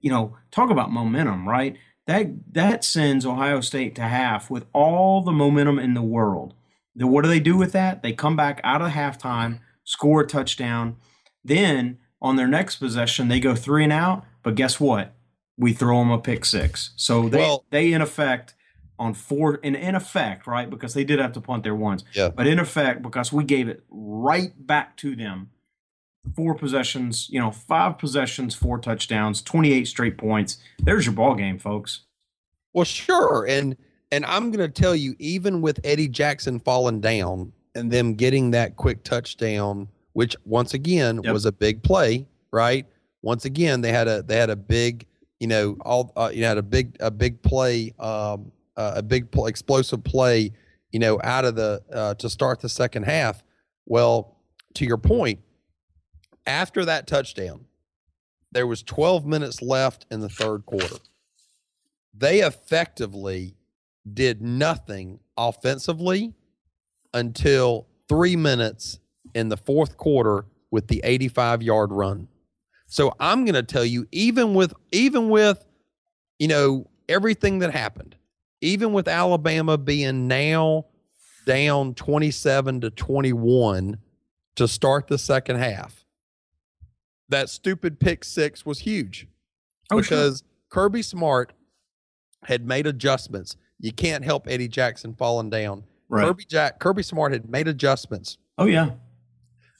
You 0.00 0.10
know, 0.10 0.36
talk 0.50 0.70
about 0.70 0.90
momentum, 0.90 1.46
right? 1.46 1.76
That 2.06 2.52
that 2.54 2.82
sends 2.82 3.26
Ohio 3.26 3.60
State 3.60 3.94
to 3.96 4.02
half 4.02 4.50
with 4.50 4.64
all 4.72 5.20
the 5.20 5.32
momentum 5.32 5.78
in 5.78 5.92
the 5.92 6.02
world. 6.02 6.54
Then 6.94 7.10
what 7.10 7.24
do 7.24 7.28
they 7.28 7.40
do 7.40 7.58
with 7.58 7.72
that? 7.72 8.02
They 8.02 8.12
come 8.14 8.36
back 8.36 8.60
out 8.64 8.80
of 8.80 8.92
halftime, 8.92 9.60
score 9.84 10.22
a 10.22 10.26
touchdown. 10.26 10.96
Then 11.44 11.98
on 12.22 12.36
their 12.36 12.48
next 12.48 12.76
possession, 12.76 13.28
they 13.28 13.38
go 13.38 13.54
three 13.54 13.84
and 13.84 13.92
out. 13.92 14.24
But 14.42 14.54
guess 14.54 14.80
what? 14.80 15.14
We 15.58 15.74
throw 15.74 15.98
them 15.98 16.10
a 16.10 16.18
pick 16.18 16.46
six. 16.46 16.92
So 16.96 17.28
they 17.28 17.38
Well- 17.38 17.64
they 17.70 17.92
in 17.92 18.00
effect 18.00 18.54
on 18.98 19.14
four 19.14 19.56
in, 19.56 19.74
in 19.74 19.94
effect, 19.94 20.46
right? 20.46 20.68
Because 20.68 20.94
they 20.94 21.04
did 21.04 21.18
have 21.18 21.32
to 21.32 21.40
punt 21.40 21.62
their 21.62 21.74
ones. 21.74 22.04
Yeah. 22.12 22.30
But 22.30 22.46
in 22.46 22.58
effect, 22.58 23.02
because 23.02 23.32
we 23.32 23.44
gave 23.44 23.68
it 23.68 23.84
right 23.90 24.52
back 24.66 24.96
to 24.98 25.14
them, 25.16 25.50
four 26.34 26.54
possessions, 26.54 27.28
you 27.30 27.38
know, 27.40 27.50
five 27.50 27.98
possessions, 27.98 28.54
four 28.54 28.78
touchdowns, 28.78 29.42
28 29.42 29.86
straight 29.86 30.18
points. 30.18 30.58
There's 30.78 31.06
your 31.06 31.14
ball 31.14 31.34
game, 31.34 31.58
folks. 31.58 32.00
Well, 32.72 32.84
sure, 32.84 33.46
and 33.48 33.76
and 34.12 34.24
I'm 34.26 34.50
going 34.50 34.70
to 34.70 34.82
tell 34.82 34.94
you, 34.94 35.16
even 35.18 35.60
with 35.62 35.80
Eddie 35.82 36.08
Jackson 36.08 36.60
falling 36.60 37.00
down 37.00 37.52
and 37.74 37.90
them 37.90 38.14
getting 38.14 38.52
that 38.52 38.76
quick 38.76 39.02
touchdown, 39.02 39.88
which 40.12 40.36
once 40.44 40.74
again 40.74 41.20
Yep. 41.24 41.32
was 41.32 41.44
a 41.46 41.52
big 41.52 41.82
play, 41.82 42.26
right? 42.52 42.86
Once 43.22 43.44
again, 43.44 43.80
they 43.80 43.92
had 43.92 44.08
a 44.08 44.22
they 44.22 44.36
had 44.36 44.50
a 44.50 44.56
big, 44.56 45.06
you 45.40 45.46
know, 45.46 45.76
all 45.84 46.12
uh, 46.16 46.30
you 46.32 46.42
know, 46.42 46.48
had 46.48 46.58
a 46.58 46.62
big 46.62 46.96
a 47.00 47.10
big 47.10 47.40
play, 47.42 47.92
um, 47.98 48.52
uh, 48.76 48.94
a 48.96 49.02
big 49.02 49.30
pl- 49.30 49.46
explosive 49.46 50.04
play, 50.04 50.52
you 50.90 50.98
know, 50.98 51.20
out 51.22 51.44
of 51.44 51.56
the 51.56 51.82
uh, 51.92 52.14
to 52.14 52.28
start 52.28 52.60
the 52.60 52.68
second 52.68 53.04
half. 53.04 53.42
Well, 53.86 54.36
to 54.74 54.84
your 54.84 54.98
point, 54.98 55.40
after 56.46 56.84
that 56.84 57.06
touchdown, 57.06 57.66
there 58.52 58.66
was 58.66 58.82
12 58.82 59.26
minutes 59.26 59.62
left 59.62 60.06
in 60.10 60.20
the 60.20 60.28
third 60.28 60.66
quarter 60.66 60.96
they 62.16 62.40
effectively 62.40 63.54
did 64.10 64.40
nothing 64.40 65.20
offensively 65.36 66.32
until 67.12 67.86
three 68.08 68.36
minutes 68.36 69.00
in 69.34 69.48
the 69.48 69.56
fourth 69.56 69.96
quarter 69.96 70.46
with 70.70 70.88
the 70.88 71.00
85 71.04 71.62
yard 71.62 71.92
run. 71.92 72.28
So 72.86 73.12
I'm 73.20 73.44
going 73.44 73.54
to 73.54 73.62
tell 73.62 73.84
you, 73.84 74.06
even 74.12 74.54
with 74.54 74.72
even 74.92 75.28
with 75.28 75.64
you 76.38 76.48
know 76.48 76.88
everything 77.08 77.58
that 77.58 77.72
happened, 77.72 78.16
even 78.60 78.92
with 78.92 79.08
Alabama 79.08 79.76
being 79.78 80.28
now 80.28 80.86
down 81.46 81.94
27 81.94 82.80
to 82.80 82.90
21 82.90 83.98
to 84.56 84.66
start 84.68 85.06
the 85.08 85.18
second 85.18 85.56
half, 85.56 86.04
that 87.28 87.48
stupid 87.50 87.98
pick 88.00 88.24
six 88.24 88.64
was 88.64 88.80
huge 88.80 89.26
Oh, 89.90 90.00
sure. 90.00 90.16
because 90.18 90.42
Kirby 90.70 91.02
Smart 91.02 91.52
had 92.44 92.66
made 92.66 92.86
adjustments. 92.86 93.56
You 93.78 93.92
can't 93.92 94.24
help 94.24 94.46
Eddie 94.48 94.68
Jackson 94.68 95.14
falling 95.14 95.50
down. 95.50 95.84
Right. 96.08 96.26
Kirby 96.26 96.44
Jack 96.48 96.78
Kirby 96.78 97.02
Smart 97.02 97.32
had 97.32 97.48
made 97.48 97.68
adjustments. 97.68 98.38
Oh 98.58 98.66
yeah. 98.66 98.90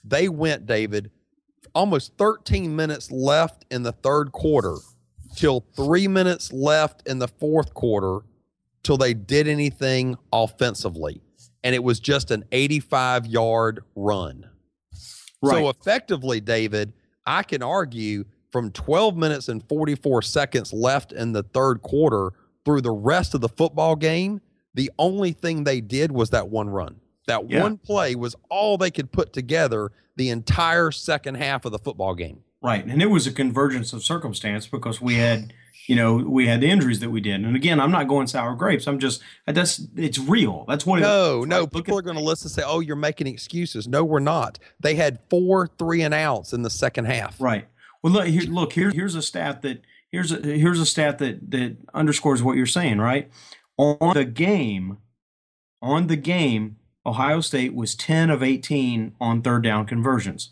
They 0.04 0.28
went, 0.28 0.66
David, 0.66 1.10
almost 1.74 2.12
13 2.18 2.74
minutes 2.76 3.10
left 3.10 3.64
in 3.70 3.82
the 3.82 3.92
third 3.92 4.30
quarter 4.32 4.76
till 5.34 5.64
three 5.74 6.06
minutes 6.08 6.52
left 6.52 7.06
in 7.08 7.18
the 7.18 7.28
fourth 7.28 7.74
quarter 7.74 8.20
till 8.86 8.96
they 8.96 9.12
did 9.14 9.48
anything 9.48 10.16
offensively. 10.32 11.20
And 11.64 11.74
it 11.74 11.82
was 11.82 11.98
just 11.98 12.30
an 12.30 12.44
85 12.52 13.26
yard 13.26 13.82
run. 13.96 14.48
So 15.44 15.68
effectively, 15.68 16.40
David, 16.40 16.92
I 17.26 17.42
can 17.42 17.62
argue 17.62 18.24
from 18.52 18.70
12 18.70 19.16
minutes 19.16 19.48
and 19.48 19.62
44 19.68 20.22
seconds 20.22 20.72
left 20.72 21.12
in 21.12 21.32
the 21.32 21.42
third 21.42 21.82
quarter 21.82 22.30
through 22.64 22.80
the 22.80 22.92
rest 22.92 23.34
of 23.34 23.40
the 23.40 23.48
football 23.48 23.96
game, 23.96 24.40
the 24.74 24.90
only 24.98 25.32
thing 25.32 25.64
they 25.64 25.80
did 25.80 26.12
was 26.12 26.30
that 26.30 26.48
one 26.48 26.68
run. 26.70 26.96
That 27.26 27.50
Yeah. 27.50 27.62
one 27.62 27.78
play 27.78 28.14
was 28.14 28.36
all 28.48 28.78
they 28.78 28.90
could 28.92 29.10
put 29.10 29.32
together 29.32 29.90
the 30.16 30.30
entire 30.30 30.90
second 30.92 31.34
half 31.36 31.64
of 31.64 31.72
the 31.72 31.78
football 31.78 32.14
game. 32.14 32.44
Right. 32.62 32.84
And 32.86 33.02
it 33.02 33.10
was 33.10 33.26
a 33.26 33.32
convergence 33.32 33.92
of 33.92 34.04
circumstance 34.04 34.66
because 34.66 35.00
we 35.00 35.14
had, 35.14 35.52
you 35.86 35.94
know, 35.96 36.16
we 36.16 36.46
had 36.46 36.60
the 36.60 36.70
injuries 36.70 37.00
that 37.00 37.10
we 37.10 37.20
did. 37.20 37.44
And 37.44 37.54
again, 37.56 37.78
I'm 37.80 37.90
not 37.92 38.08
going 38.08 38.26
sour 38.26 38.54
grapes. 38.54 38.86
I'm 38.86 38.98
just 38.98 39.22
that's 39.46 39.80
it's 39.96 40.18
real. 40.18 40.64
That's 40.68 40.84
what 40.84 40.98
it 40.98 41.02
is. 41.02 41.08
No, 41.08 41.42
it 41.44 41.48
no, 41.48 41.60
Look 41.60 41.72
people 41.72 41.96
at- 41.96 42.00
are 42.00 42.02
going 42.02 42.16
to 42.16 42.22
listen 42.22 42.46
and 42.46 42.52
say, 42.52 42.62
"Oh, 42.64 42.80
you're 42.80 42.96
making 42.96 43.26
excuses." 43.26 43.86
No, 43.86 44.04
we're 44.04 44.18
not. 44.18 44.58
They 44.80 44.94
had 44.96 45.20
four 45.30 45.66
three 45.78 46.02
and 46.02 46.12
outs 46.14 46.52
in 46.52 46.62
the 46.62 46.70
second 46.70 47.04
half. 47.06 47.40
Right. 47.40 47.68
Well, 48.02 48.12
look 48.12 48.26
here. 48.26 48.42
Look 48.42 48.72
here. 48.72 48.90
Here's 48.90 49.14
a 49.14 49.22
stat 49.22 49.62
that 49.62 49.82
here's 50.10 50.32
a 50.32 50.36
here's 50.40 50.80
a 50.80 50.86
stat 50.86 51.18
that 51.18 51.50
that 51.50 51.76
underscores 51.94 52.42
what 52.42 52.56
you're 52.56 52.66
saying. 52.66 52.98
Right. 52.98 53.30
On 53.78 54.14
the 54.14 54.24
game, 54.24 54.98
on 55.82 56.06
the 56.06 56.16
game, 56.16 56.76
Ohio 57.04 57.40
State 57.40 57.74
was 57.74 57.94
10 57.94 58.30
of 58.30 58.42
18 58.42 59.14
on 59.20 59.42
third 59.42 59.62
down 59.62 59.86
conversions. 59.86 60.50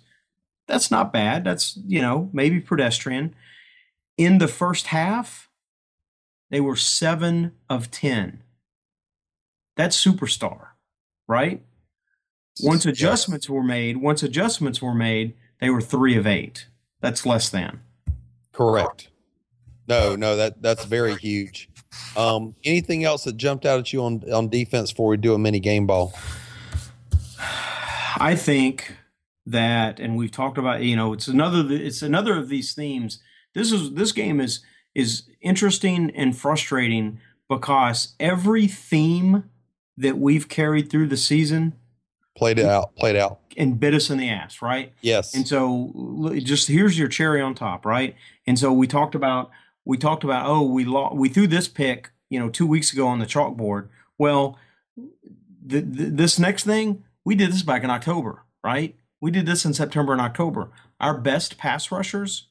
That's 0.69 0.91
not 0.91 1.13
bad. 1.13 1.45
That's 1.45 1.79
you 1.87 2.01
know 2.01 2.31
maybe 2.33 2.61
pedestrian. 2.61 3.35
In 4.17 4.39
the 4.39 4.49
first 4.49 4.89
half, 4.89 5.49
they 6.51 6.61
were 6.61 6.77
seven 6.77 7.53
of 7.69 7.91
10. 7.91 8.43
That's 9.77 10.03
superstar, 10.03 10.69
right? 11.27 11.63
Once 12.61 12.87
adjustments 12.87 13.49
were 13.49 13.65
made, 13.65 13.97
once 13.97 14.23
adjustments 14.23 14.81
were 14.81 14.95
made, 14.95 15.35
they 15.61 15.71
were 15.71 15.81
three 15.81 16.17
of 16.17 16.27
eight. 16.27 16.69
That's 17.01 17.27
less 17.27 17.51
than. 17.51 17.81
Correct. 18.53 19.09
No, 19.89 20.15
no, 20.15 20.37
that 20.37 20.63
that's 20.63 20.85
very 20.85 21.17
huge. 21.17 21.69
Um, 22.17 22.55
anything 22.65 23.05
else 23.05 23.25
that 23.25 23.37
jumped 23.37 23.67
out 23.67 23.81
at 23.81 23.93
you 23.93 24.05
on 24.05 24.23
on 24.33 24.49
defense 24.49 24.93
before 24.93 25.09
we 25.09 25.17
do 25.17 25.35
a 25.35 25.39
mini 25.39 25.61
game 25.61 25.87
ball? 25.87 26.15
I 28.17 28.37
think 28.37 28.97
that, 29.47 29.99
and 30.01 30.17
we've 30.17 30.31
talked 30.31 30.59
about, 30.59 30.83
you 30.83 30.97
know, 30.97 31.13
it's 31.13 31.29
another, 31.29 31.67
it's 31.71 32.03
another 32.03 32.39
of 32.39 32.49
these 32.49 32.73
themes. 32.73 33.19
This 33.55 33.73
is 33.73 33.93
this 33.93 34.13
game 34.13 34.41
is 34.41 34.61
is 34.95 35.25
interesting 35.41 36.11
and 36.11 36.37
frustrating 36.37 37.21
because 37.49 38.15
every 38.21 38.67
theme 38.67 39.45
that 39.97 40.19
we've 40.19 40.49
carried 40.49 40.91
through 40.91 41.07
the 41.09 41.17
season 41.17 41.75
Played 42.37 42.59
it 42.59 42.67
out. 42.67 42.97
Played 42.97 43.15
out. 43.15 43.39
and 43.57 43.79
bit 43.79 43.95
us 43.95 44.11
in 44.11 44.19
the 44.19 44.29
ass, 44.29 44.61
right? 44.61 44.93
Yes. 45.03 45.35
And 45.37 45.47
so 45.47 46.33
just 46.43 46.67
here's 46.67 46.99
your 46.99 47.07
cherry 47.07 47.41
on 47.41 47.55
top, 47.55 47.87
right? 47.87 48.17
And 48.45 48.59
so 48.59 48.73
we 48.73 48.89
talked 48.89 49.15
about 49.15 49.51
we 49.85 49.97
talked 49.99 50.25
about 50.25 50.47
oh 50.47 50.63
we 50.63 50.85
lo- 50.85 51.13
we 51.15 51.29
threw 51.29 51.47
this 51.47 51.69
pick, 51.69 52.11
you 52.31 52.41
know, 52.41 52.49
2 52.49 52.67
weeks 52.67 52.93
ago 52.93 53.07
on 53.07 53.21
the 53.21 53.27
chalkboard. 53.27 53.89
Well, 54.19 54.59
th- 55.69 55.85
th- 55.85 56.11
this 56.15 56.39
next 56.39 56.65
thing, 56.65 57.05
we 57.25 57.35
did 57.37 57.53
this 57.53 57.63
back 57.63 57.85
in 57.85 57.91
October, 57.91 58.43
right? 58.65 58.97
We 59.21 59.31
did 59.31 59.47
this 59.47 59.65
in 59.65 59.73
September 59.73 60.13
and 60.13 60.21
October. 60.21 60.71
Our 61.01 61.17
best 61.17 61.57
pass 61.57 61.93
rushers, 61.93 62.49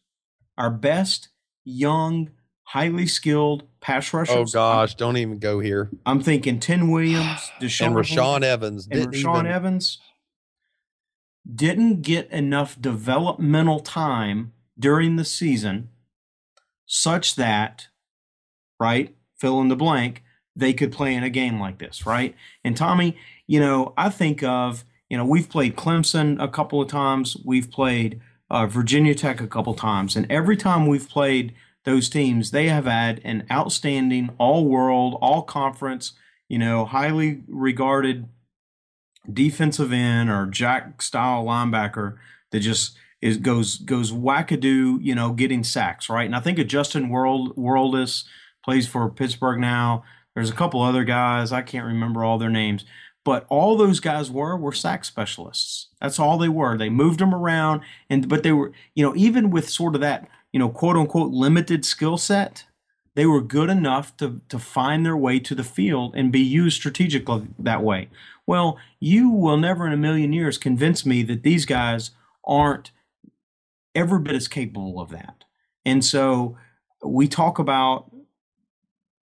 our 0.58 0.70
best 0.70 1.30
young, 1.64 2.32
highly 2.64 3.08
skilled 3.08 3.64
pass 3.80 4.14
rushers. 4.14 4.36
oh 4.36 4.46
gosh, 4.46 4.96
don't 4.96 5.18
even 5.18 5.40
go 5.40 5.60
here. 5.60 5.90
I'm 6.06 6.22
thinking 6.22 6.60
Tim 6.60 6.90
Williams, 6.90 7.52
Da'Shawn 7.62 7.80
Hand 7.80 7.96
Rashaan 7.96 8.44
Evans 8.44 8.88
and 8.90 9.12
didn't 9.12 9.14
Rashaan 9.14 9.40
even. 9.40 9.52
Evans 9.52 10.00
didn't 11.56 12.02
get 12.02 12.30
enough 12.32 12.80
developmental 12.80 13.80
time 13.80 14.54
during 14.80 15.18
the 15.18 15.26
season 15.26 15.90
such 16.86 17.36
that, 17.36 17.88
right, 18.80 19.16
fill 19.38 19.60
in 19.62 19.68
the 19.68 19.76
blank, 19.76 20.24
they 20.56 20.74
could 20.74 20.92
play 20.92 21.14
in 21.14 21.24
a 21.24 21.30
game 21.30 21.60
like 21.60 21.80
this, 21.80 22.06
right? 22.06 22.36
And 22.64 22.78
Tommy, 22.78 23.18
you 23.48 23.60
know, 23.60 23.94
I 23.98 24.10
think 24.10 24.44
of, 24.44 24.86
you 25.10 25.18
know, 25.18 25.26
we've 25.26 25.50
played 25.50 25.76
Clemson 25.76 26.42
a 26.42 26.48
couple 26.48 26.82
of 26.82 26.88
times, 26.88 27.36
we've 27.44 27.70
played 27.70 28.22
uh, 28.50 28.68
Virginia 28.68 29.16
Tech 29.16 29.42
a 29.42 29.48
couple 29.48 29.74
times, 29.74 30.16
and 30.16 30.32
every 30.32 30.58
time 30.58 30.86
we've 30.88 31.10
played 31.10 31.54
those 31.86 32.10
teams, 32.10 32.52
they 32.52 32.70
have 32.70 32.86
had 32.86 33.20
an 33.24 33.46
outstanding 33.52 34.30
all 34.38 34.66
world, 34.66 35.18
all 35.22 35.42
conference, 35.44 36.14
you 36.48 36.58
know, 36.58 36.86
highly 36.86 37.42
regarded 37.48 38.28
defensive 39.32 39.92
end 39.92 40.30
or 40.30 40.46
jack 40.46 41.02
style 41.02 41.46
linebacker 41.46 42.18
that 42.52 42.60
just 42.60 42.98
is 43.22 43.38
goes 43.38 43.78
goes 43.78 44.12
wackadoo, 44.12 44.98
you 45.02 45.16
know, 45.16 45.32
getting 45.32 45.64
sacks, 45.64 46.10
right? 46.10 46.26
And 46.26 46.36
I 46.36 46.42
think 46.42 46.60
of 46.60 46.68
Justin 46.68 47.10
World 47.10 47.56
Worilds 47.56 48.26
plays 48.64 48.88
for 48.88 49.10
Pittsburgh 49.10 49.60
now. 49.60 50.04
There's 50.36 50.50
a 50.50 50.56
couple 50.56 50.82
other 50.82 51.04
guys 51.04 51.52
I 51.52 51.62
can't 51.62 51.86
remember 51.86 52.24
all 52.24 52.38
their 52.38 52.50
names, 52.50 52.86
but 53.26 53.46
all 53.50 53.78
those 53.78 54.00
guys 54.00 54.30
were 54.30 54.56
were 54.58 54.72
sack 54.72 55.06
specialists. 55.06 55.88
That's 56.02 56.20
all 56.20 56.38
they 56.38 56.50
were. 56.50 56.78
They 56.78 56.90
moved 56.90 57.20
them 57.20 57.34
around, 57.34 57.82
and 58.10 58.28
but 58.28 58.44
they 58.44 58.52
were, 58.52 58.72
you 58.96 59.06
know, 59.06 59.16
even 59.16 59.50
with 59.50 59.70
sort 59.70 59.96
of 59.96 60.02
that, 60.02 60.28
you 60.52 60.60
know, 60.60 60.70
quote 60.70 60.98
unquote 60.98 61.32
limited 61.32 61.86
skill 61.86 62.18
set, 62.18 62.66
they 63.16 63.26
were 63.26 63.42
good 63.42 63.70
enough 63.70 64.16
to 64.18 64.42
to 64.50 64.60
find 64.60 65.06
their 65.06 65.18
way 65.18 65.40
to 65.40 65.56
the 65.56 65.64
field 65.64 66.16
and 66.16 66.32
be 66.32 66.42
used 66.42 66.78
strategically 66.78 67.48
that 67.60 67.84
way. 67.84 68.10
Well, 68.46 68.78
you 69.00 69.30
will 69.30 69.58
never 69.58 69.88
in 69.88 69.94
a 69.94 69.98
million 69.98 70.34
years 70.34 70.58
convince 70.58 71.06
me 71.06 71.24
that 71.24 71.44
these 71.44 71.66
guys 71.66 72.12
aren't 72.46 72.92
every 73.96 74.20
bit 74.20 74.36
as 74.36 74.48
capable 74.48 75.00
of 75.00 75.10
that. 75.12 75.46
And 75.86 76.04
so 76.04 76.58
we 77.04 77.28
talk 77.28 77.60
about 77.60 78.13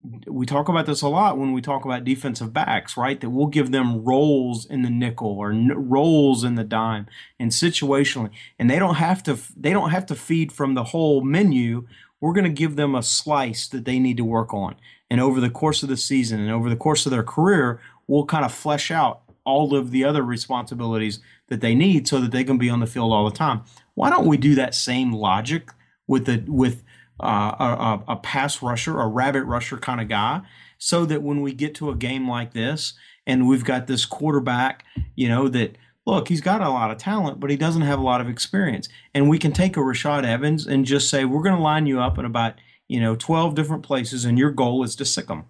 we 0.03 0.45
talk 0.45 0.67
about 0.67 0.87
this 0.87 1.01
a 1.01 1.07
lot 1.07 1.37
when 1.37 1.53
we 1.53 1.61
talk 1.61 1.85
about 1.85 2.03
defensive 2.03 2.51
backs, 2.51 2.97
right? 2.97 3.19
That 3.19 3.29
we'll 3.29 3.47
give 3.47 3.71
them 3.71 4.03
roles 4.03 4.65
in 4.65 4.81
the 4.81 4.89
nickel 4.89 5.37
or 5.37 5.51
n- 5.51 5.89
roles 5.89 6.43
in 6.43 6.55
the 6.55 6.63
dime 6.63 7.07
and 7.39 7.51
situationally, 7.51 8.31
and 8.57 8.69
they 8.69 8.79
don't 8.79 8.95
have 8.95 9.21
to 9.23 9.37
they 9.55 9.71
don't 9.71 9.91
have 9.91 10.05
to 10.07 10.15
feed 10.15 10.51
from 10.51 10.73
the 10.73 10.85
whole 10.85 11.21
menu. 11.21 11.87
We're 12.19 12.33
going 12.33 12.45
to 12.45 12.49
give 12.49 12.75
them 12.75 12.95
a 12.95 13.03
slice 13.03 13.67
that 13.69 13.85
they 13.85 13.99
need 13.99 14.17
to 14.17 14.25
work 14.25 14.53
on, 14.53 14.75
and 15.09 15.21
over 15.21 15.39
the 15.39 15.49
course 15.49 15.83
of 15.83 15.89
the 15.89 15.97
season 15.97 16.39
and 16.39 16.51
over 16.51 16.69
the 16.69 16.75
course 16.75 17.05
of 17.05 17.11
their 17.11 17.23
career, 17.23 17.79
we'll 18.07 18.25
kind 18.25 18.45
of 18.45 18.53
flesh 18.53 18.89
out 18.89 19.21
all 19.43 19.75
of 19.75 19.91
the 19.91 20.03
other 20.03 20.23
responsibilities 20.23 21.19
that 21.47 21.61
they 21.61 21.75
need 21.75 22.07
so 22.07 22.19
that 22.19 22.31
they 22.31 22.43
can 22.43 22.57
be 22.57 22.69
on 22.69 22.79
the 22.79 22.87
field 22.87 23.11
all 23.11 23.29
the 23.29 23.35
time. 23.35 23.61
Why 23.93 24.09
don't 24.09 24.27
we 24.27 24.37
do 24.37 24.55
that 24.55 24.73
same 24.73 25.11
logic 25.11 25.71
with 26.07 26.25
the 26.25 26.43
with 26.47 26.83
uh, 27.21 27.99
a, 28.07 28.13
a 28.13 28.15
pass 28.17 28.61
rusher, 28.61 28.99
a 28.99 29.07
rabbit 29.07 29.43
rusher 29.43 29.77
kind 29.77 30.01
of 30.01 30.07
guy, 30.07 30.41
so 30.77 31.05
that 31.05 31.21
when 31.21 31.41
we 31.41 31.53
get 31.53 31.75
to 31.75 31.89
a 31.89 31.95
game 31.95 32.29
like 32.29 32.53
this 32.53 32.93
and 33.27 33.47
we've 33.47 33.63
got 33.63 33.87
this 33.87 34.05
quarterback, 34.05 34.83
you 35.15 35.29
know, 35.29 35.47
that 35.47 35.77
look, 36.05 36.27
he's 36.27 36.41
got 36.41 36.61
a 36.61 36.69
lot 36.69 36.91
of 36.91 36.97
talent, 36.97 37.39
but 37.39 37.49
he 37.49 37.57
doesn't 37.57 37.83
have 37.83 37.99
a 37.99 38.03
lot 38.03 38.21
of 38.21 38.27
experience. 38.27 38.89
And 39.13 39.29
we 39.29 39.37
can 39.37 39.51
take 39.51 39.77
a 39.77 39.81
Rashaan 39.81 40.25
Evans 40.25 40.65
and 40.65 40.85
just 40.85 41.09
say, 41.09 41.25
we're 41.25 41.43
going 41.43 41.55
to 41.55 41.61
line 41.61 41.85
you 41.85 42.01
up 42.01 42.17
in 42.17 42.25
about, 42.25 42.55
you 42.87 42.99
know, 42.99 43.15
12 43.15 43.55
different 43.55 43.83
places, 43.83 44.25
and 44.25 44.37
your 44.37 44.51
goal 44.51 44.83
is 44.83 44.95
to 44.97 45.05
sick 45.05 45.27
them. 45.27 45.45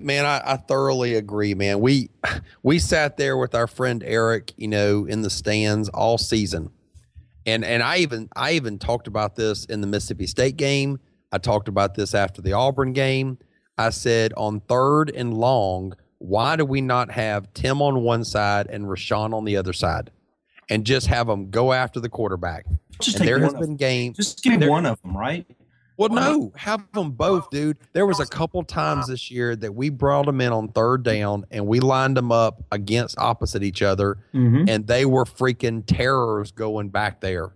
Man, 0.00 0.26
I, 0.26 0.42
I 0.44 0.56
thoroughly 0.56 1.14
agree, 1.14 1.54
man. 1.54 1.78
We 1.80 2.10
we 2.62 2.80
sat 2.80 3.16
there 3.16 3.36
with 3.36 3.54
our 3.54 3.68
friend 3.68 4.02
Eric, 4.04 4.52
you 4.56 4.66
know, 4.66 5.04
in 5.06 5.22
the 5.22 5.30
stands 5.30 5.88
all 5.88 6.18
season 6.18 6.70
and 7.50 7.64
and 7.64 7.82
I 7.82 7.98
even 7.98 8.28
I 8.34 8.52
even 8.52 8.78
talked 8.78 9.06
about 9.06 9.36
this 9.36 9.64
in 9.66 9.80
the 9.80 9.86
Mississippi 9.86 10.26
State 10.26 10.56
game. 10.56 10.98
I 11.32 11.38
talked 11.38 11.68
about 11.68 11.94
this 11.94 12.14
after 12.14 12.42
the 12.42 12.52
Auburn 12.52 12.92
game. 12.92 13.38
I 13.78 13.90
said 13.90 14.32
on 14.36 14.60
third 14.60 15.10
and 15.14 15.34
long, 15.34 15.94
why 16.18 16.56
do 16.56 16.64
we 16.64 16.80
not 16.80 17.10
have 17.12 17.52
Tim 17.54 17.80
on 17.80 18.02
one 18.02 18.24
side 18.24 18.66
and 18.68 18.84
Rashaan 18.84 19.32
on 19.32 19.44
the 19.44 19.56
other 19.56 19.72
side, 19.72 20.10
and 20.68 20.84
just 20.84 21.06
have 21.06 21.26
them 21.26 21.50
go 21.50 21.72
after 21.72 22.00
the 22.00 22.08
quarterback? 22.08 22.66
Just 23.00 23.18
and 23.18 23.28
there 23.28 23.38
has 23.38 23.52
one 23.52 23.62
been 23.62 23.72
of, 23.72 23.78
games. 23.78 24.16
Just 24.16 24.42
give 24.42 24.52
me 24.52 24.58
there- 24.58 24.70
one 24.70 24.86
of 24.86 25.00
them, 25.02 25.16
right? 25.16 25.46
Well, 26.00 26.08
no, 26.08 26.52
have 26.56 26.90
them 26.92 27.10
both, 27.10 27.50
dude. 27.50 27.76
There 27.92 28.06
was 28.06 28.20
a 28.20 28.26
couple 28.26 28.62
times 28.64 29.08
this 29.08 29.30
year 29.30 29.54
that 29.56 29.74
we 29.74 29.90
brought 29.90 30.24
them 30.24 30.40
in 30.40 30.50
on 30.50 30.68
third 30.68 31.02
down 31.02 31.44
and 31.50 31.66
we 31.66 31.78
lined 31.78 32.16
them 32.16 32.32
up 32.32 32.62
against 32.72 33.18
opposite 33.18 33.62
each 33.62 33.82
other, 33.82 34.16
Mm-hmm. 34.34 34.64
and 34.68 34.86
they 34.86 35.04
were 35.04 35.24
freaking 35.26 35.84
terrors 35.86 36.52
going 36.52 36.88
back 36.88 37.20
there. 37.20 37.50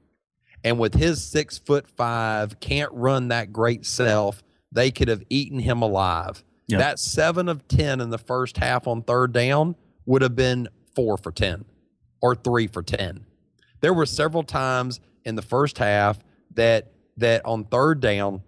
And 0.63 0.79
with 0.79 0.95
his 0.95 1.23
six 1.25 1.57
foot 1.59 1.89
five, 1.89 2.61
can't 2.61 2.93
run 2.93 3.29
that 3.29 3.51
great 3.53 3.87
self, 3.87 4.43
they 4.73 4.91
could 4.91 5.09
have 5.09 5.23
eaten 5.31 5.59
him 5.59 5.81
alive. 5.83 6.45
Yeah. 6.67 6.79
That 6.79 6.99
seven 6.99 7.49
of 7.49 7.67
10 7.69 8.01
in 8.01 8.11
the 8.11 8.19
first 8.19 8.57
half 8.59 8.87
on 8.87 9.03
third 9.03 9.33
down 9.33 9.75
would 10.07 10.21
have 10.23 10.37
been 10.37 10.69
four 10.95 11.17
for 11.17 11.33
10 11.33 11.65
or 12.21 12.35
three 12.35 12.67
for 12.67 12.83
10. 12.83 13.25
There 13.81 13.95
were 13.95 14.07
several 14.07 14.43
times 14.43 15.01
in 15.25 15.35
the 15.35 15.43
first 15.43 15.77
half 15.79 16.19
that 16.55 16.91
that 17.17 17.45
on 17.45 17.65
third 17.65 18.01
down 18.01 18.43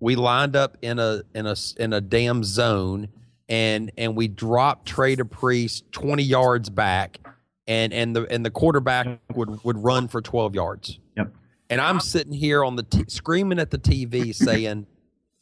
we 0.00 0.16
lined 0.16 0.54
up 0.54 0.76
in 0.82 0.98
a 0.98 1.22
in 1.34 1.46
a 1.46 1.56
in 1.78 1.92
a 1.92 2.00
damn 2.00 2.44
zone 2.44 3.08
and 3.48 3.90
and 3.96 4.14
we 4.14 4.28
dropped 4.28 4.86
Trey 4.86 5.16
DePriest 5.16 5.90
20 5.92 6.22
yards 6.22 6.68
back 6.68 7.20
and 7.66 7.92
and 7.92 8.14
the 8.14 8.26
and 8.30 8.44
the 8.44 8.50
quarterback 8.50 9.18
would 9.34 9.62
would 9.64 9.82
run 9.82 10.08
for 10.08 10.20
12 10.20 10.54
yards. 10.54 10.98
Yep. 11.16 11.32
And 11.70 11.80
I'm 11.80 12.00
sitting 12.00 12.34
here 12.34 12.64
on 12.64 12.76
the 12.76 12.82
t- 12.82 13.04
screaming 13.08 13.58
at 13.58 13.70
the 13.70 13.78
TV 13.78 14.34
saying 14.44 14.86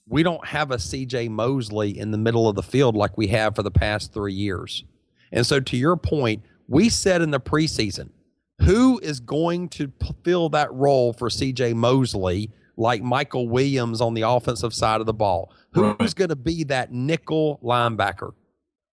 we 0.09 0.23
don't 0.23 0.45
have 0.47 0.71
a 0.71 0.77
CJ 0.77 1.29
Mosley 1.31 1.99
in 1.99 2.11
the 2.11 2.19
middle 2.19 2.49
of 2.49 2.55
the 2.55 2.63
field 2.63 2.95
like 2.95 3.17
we 3.17 3.29
have 3.29 3.57
for 3.57 3.63
the 3.63 3.71
past 3.71 4.13
3 4.13 4.33
years. 4.33 4.85
And 5.33 5.47
so 5.47 5.59
to 5.59 5.77
your 5.77 5.97
point, 5.97 6.43
we 6.69 6.89
said 6.89 7.23
in 7.23 7.31
the 7.31 7.41
preseason 7.41 8.11
who 8.65 8.99
is 9.01 9.21
going 9.21 9.69
to 9.71 9.89
p- 9.89 10.15
fill 10.25 10.49
that 10.51 10.73
role 10.73 11.13
for 11.13 11.29
CJ 11.29 11.75
Mosley 11.75 12.51
like 12.77 13.03
Michael 13.03 13.49
Williams 13.49 14.01
on 14.01 14.15
the 14.15 14.23
offensive 14.23 14.73
side 14.75 15.01
of 15.01 15.07
the 15.07 15.13
ball? 15.15 15.53
Who's 15.73 15.97
Right. 16.01 16.15
going 16.15 16.29
to 16.31 16.37
be 16.37 16.65
that 16.65 16.93
nickel 16.93 17.59
linebacker? 17.63 18.33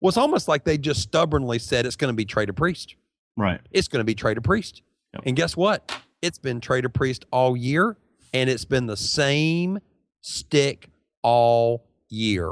Well, 0.02 0.10
it's 0.10 0.18
almost 0.18 0.48
like 0.48 0.64
they 0.64 0.78
just 0.78 1.02
stubbornly 1.02 1.60
said 1.60 1.86
it's 1.86 1.96
going 1.96 2.12
to 2.12 2.16
be 2.16 2.26
Trey 2.26 2.46
DePriest. 2.46 2.96
Right. 3.38 3.60
It's 3.72 3.88
going 3.88 4.00
to 4.00 4.06
be 4.06 4.16
Trey 4.16 4.34
DePriest. 4.36 4.82
Yep. 5.14 5.24
And 5.26 5.36
guess 5.36 5.58
what? 5.58 5.92
It's 6.22 6.38
been 6.38 6.62
Trey 6.62 6.82
DePriest 6.82 7.24
all 7.32 7.56
year, 7.58 7.98
and 8.34 8.50
it's 8.50 8.66
been 8.66 8.86
the 8.88 8.98
same 8.98 9.80
stick 10.22 10.90
all 11.24 11.86
year. 12.10 12.52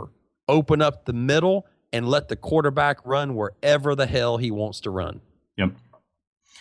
Open 0.49 0.82
up 0.82 1.05
the 1.05 1.13
middle 1.13 1.65
and 1.93 2.07
let 2.07 2.28
the 2.28 2.36
quarterback 2.36 2.97
run 3.05 3.36
wherever 3.36 3.95
the 3.95 4.05
hell 4.07 4.38
he 4.38 4.51
wants 4.51 4.80
to 4.82 4.89
run. 4.89 5.22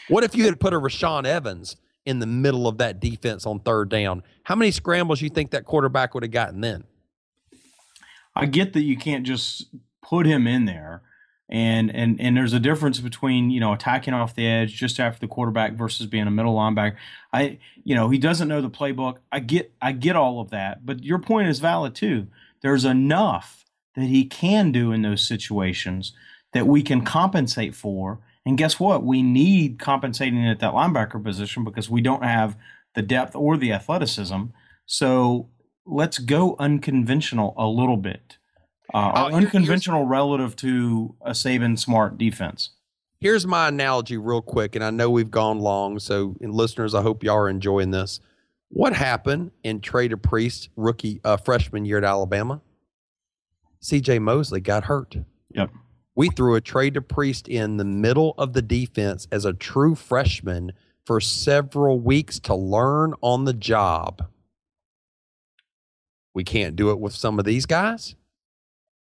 What 0.09 0.25
if 0.25 0.35
you 0.35 0.45
had 0.45 0.61
put 0.61 0.73
a 0.73 0.81
Rashaan 0.81 1.25
Evans 1.27 1.77
in 2.05 2.21
the 2.21 2.27
middle 2.27 2.69
of 2.69 2.79
that 2.79 3.01
defense 3.01 3.47
on 3.47 3.61
third 3.61 3.89
down? 3.89 4.23
How 4.45 4.55
many 4.55 4.71
scrambles 4.71 5.21
you 5.21 5.29
think 5.29 5.51
that 5.51 5.65
quarterback 5.65 6.15
would 6.15 6.23
have 6.23 6.33
gotten 6.33 6.61
then? 6.61 6.85
I 8.35 8.47
get 8.47 8.75
that 8.75 8.83
you 8.83 8.97
can't 8.97 9.27
just 9.27 9.67
put 10.03 10.27
him 10.27 10.47
in 10.47 10.67
there. 10.67 11.03
And 11.49 11.95
and 11.95 12.21
and 12.21 12.37
there's 12.37 12.53
a 12.53 12.61
difference 12.61 12.99
between 12.99 13.51
you 13.51 13.61
know 13.61 13.73
attacking 13.73 14.15
off 14.15 14.35
the 14.35 14.47
edge 14.47 14.75
just 14.75 14.99
after 14.99 15.21
the 15.21 15.29
quarterback 15.29 15.75
versus 15.75 16.07
being 16.07 16.27
a 16.27 16.31
middle 16.31 16.57
linebacker. 16.57 16.97
I 17.33 17.59
you 17.85 17.95
know 17.95 18.09
he 18.09 18.19
doesn't 18.19 18.49
know 18.49 18.61
the 18.61 18.69
playbook. 18.69 19.19
I 19.31 19.39
get 19.39 19.73
I 19.81 19.93
get 19.93 20.17
all 20.17 20.41
of 20.41 20.51
that, 20.51 20.85
but 20.85 21.05
your 21.05 21.21
point 21.21 21.49
is 21.49 21.61
valid 21.61 21.95
too. 21.95 22.27
There's 22.63 22.85
enough 22.85 23.65
that 23.95 24.07
he 24.07 24.25
can 24.25 24.73
do 24.73 24.91
in 24.91 25.03
those 25.03 25.27
situations 25.27 26.13
that 26.53 26.67
we 26.67 26.83
can 26.83 27.03
compensate 27.03 27.77
for. 27.77 28.19
And 28.47 28.57
guess 28.57 28.79
what? 28.79 29.03
We 29.05 29.23
need 29.23 29.81
compensating 29.81 30.47
at 30.47 30.61
that 30.61 30.73
linebacker 30.73 31.23
position 31.23 31.65
because 31.65 31.91
we 31.91 32.01
don't 32.01 32.23
have 32.23 32.57
the 32.95 33.03
depth 33.03 33.35
or 33.35 33.57
the 33.57 33.73
athleticism. 33.73 34.45
So 34.87 35.51
let's 35.85 36.19
go 36.19 36.55
unconventional 36.59 37.55
a 37.59 37.67
little 37.67 37.97
bit. 37.97 38.39
Uh, 38.95 39.25
here's- 39.31 39.45
unconventional 39.45 40.07
relative 40.07 40.55
to 40.57 41.17
a 41.21 41.33
Saban 41.33 41.77
smart 41.77 42.17
defense. 42.17 42.71
Here's 43.19 43.47
my 43.47 43.69
analogy, 43.69 44.17
real 44.17 44.43
quick, 44.43 44.77
and 44.77 44.85
I 44.85 44.91
know 44.91 45.11
we've 45.11 45.31
gone 45.31 45.59
long, 45.59 45.99
so 45.99 46.37
and 46.41 46.55
listeners, 46.55 46.95
I 46.95 47.03
hope 47.03 47.25
y'all 47.25 47.37
are 47.37 47.49
enjoying 47.49 47.91
this. 47.91 48.21
What 48.69 48.93
happened 48.93 49.53
in 49.65 49.81
Trey 49.81 50.09
DePriest 50.09 50.69
rookie 50.77 51.21
uh, 51.25 51.37
freshman 51.39 51.85
year 51.85 51.99
at 51.99 52.05
Alabama? 52.05 52.61
C.J. 53.81 54.19
Mosley 54.19 54.61
got 54.61 54.85
hurt. 54.85 55.17
Yep. 55.51 55.71
We 56.17 56.31
threw 56.31 56.55
a 56.55 56.63
Trey 56.63 56.91
DePriest 56.91 57.47
in 57.47 57.77
the 57.77 57.85
middle 57.85 58.35
of 58.39 58.55
the 58.55 58.63
defense 58.63 59.29
as 59.31 59.45
a 59.45 59.53
true 59.53 59.95
freshman 59.95 60.73
for 61.05 61.21
several 61.21 62.01
weeks 62.01 62.41
to 62.41 62.55
learn 62.55 63.13
on 63.21 63.45
the 63.45 63.53
job. 63.53 64.27
We 66.35 66.43
can't 66.43 66.75
do 66.75 66.91
it 66.91 66.99
with 66.99 67.15
some 67.15 67.39
of 67.39 67.45
these 67.45 67.67
guys. 67.67 68.17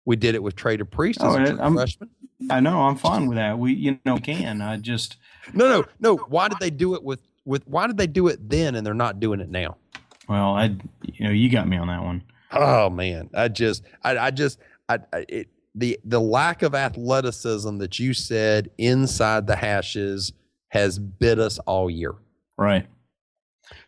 We 0.05 0.17
did 0.17 0.35
it 0.35 0.43
with 0.43 0.57
Trey 0.57 0.77
DePriest 0.77 1.25
as 1.25 1.37
Oh, 1.37 1.43
a 1.43 1.47
true 1.47 1.75
freshman. 1.75 2.11
I 2.51 2.61
know 2.61 2.83
I'm 2.83 2.97
fine 2.97 3.27
with 3.27 3.37
that. 3.37 3.59
We 3.59 3.75
you 3.75 3.99
know 4.05 4.19
can. 4.19 4.61
I 4.61 4.77
just 4.77 5.17
No, 5.53 5.69
no, 5.69 5.85
no. 6.01 6.17
Why 6.29 6.49
did 6.49 6.59
they 6.61 6.71
do 6.71 6.95
it 6.95 7.03
with 7.03 7.21
with? 7.45 7.67
Why 7.67 7.87
did 7.87 7.97
they 7.97 8.07
do 8.07 8.29
it 8.29 8.49
then 8.49 8.75
and 8.75 8.87
they're 8.87 8.95
not 8.95 9.21
doing 9.21 9.41
it 9.41 9.51
now? 9.51 9.77
well 10.29 10.55
I 10.55 10.77
you 11.03 11.25
know 11.25 11.31
you 11.31 11.49
got 11.49 11.69
me 11.69 11.77
on 11.77 11.89
that 11.89 12.03
one. 12.03 12.23
Oh 12.53 12.91
man, 12.91 13.29
I 13.35 13.49
just, 13.49 13.83
I, 14.03 14.17
I 14.19 14.31
just, 14.31 14.59
I, 14.89 14.99
I 15.13 15.27
it, 15.29 15.49
the 15.79 15.99
the 16.05 16.21
lack 16.21 16.63
of 16.63 16.75
athleticism 16.75 17.79
that 17.79 17.99
you 17.99 18.13
said 18.15 18.71
inside 18.79 19.47
the 19.47 19.57
hashes 19.57 20.33
has 20.69 20.99
bit 20.99 21.39
us 21.39 21.59
all 21.61 21.89
year. 21.91 22.15
Right. 22.57 22.87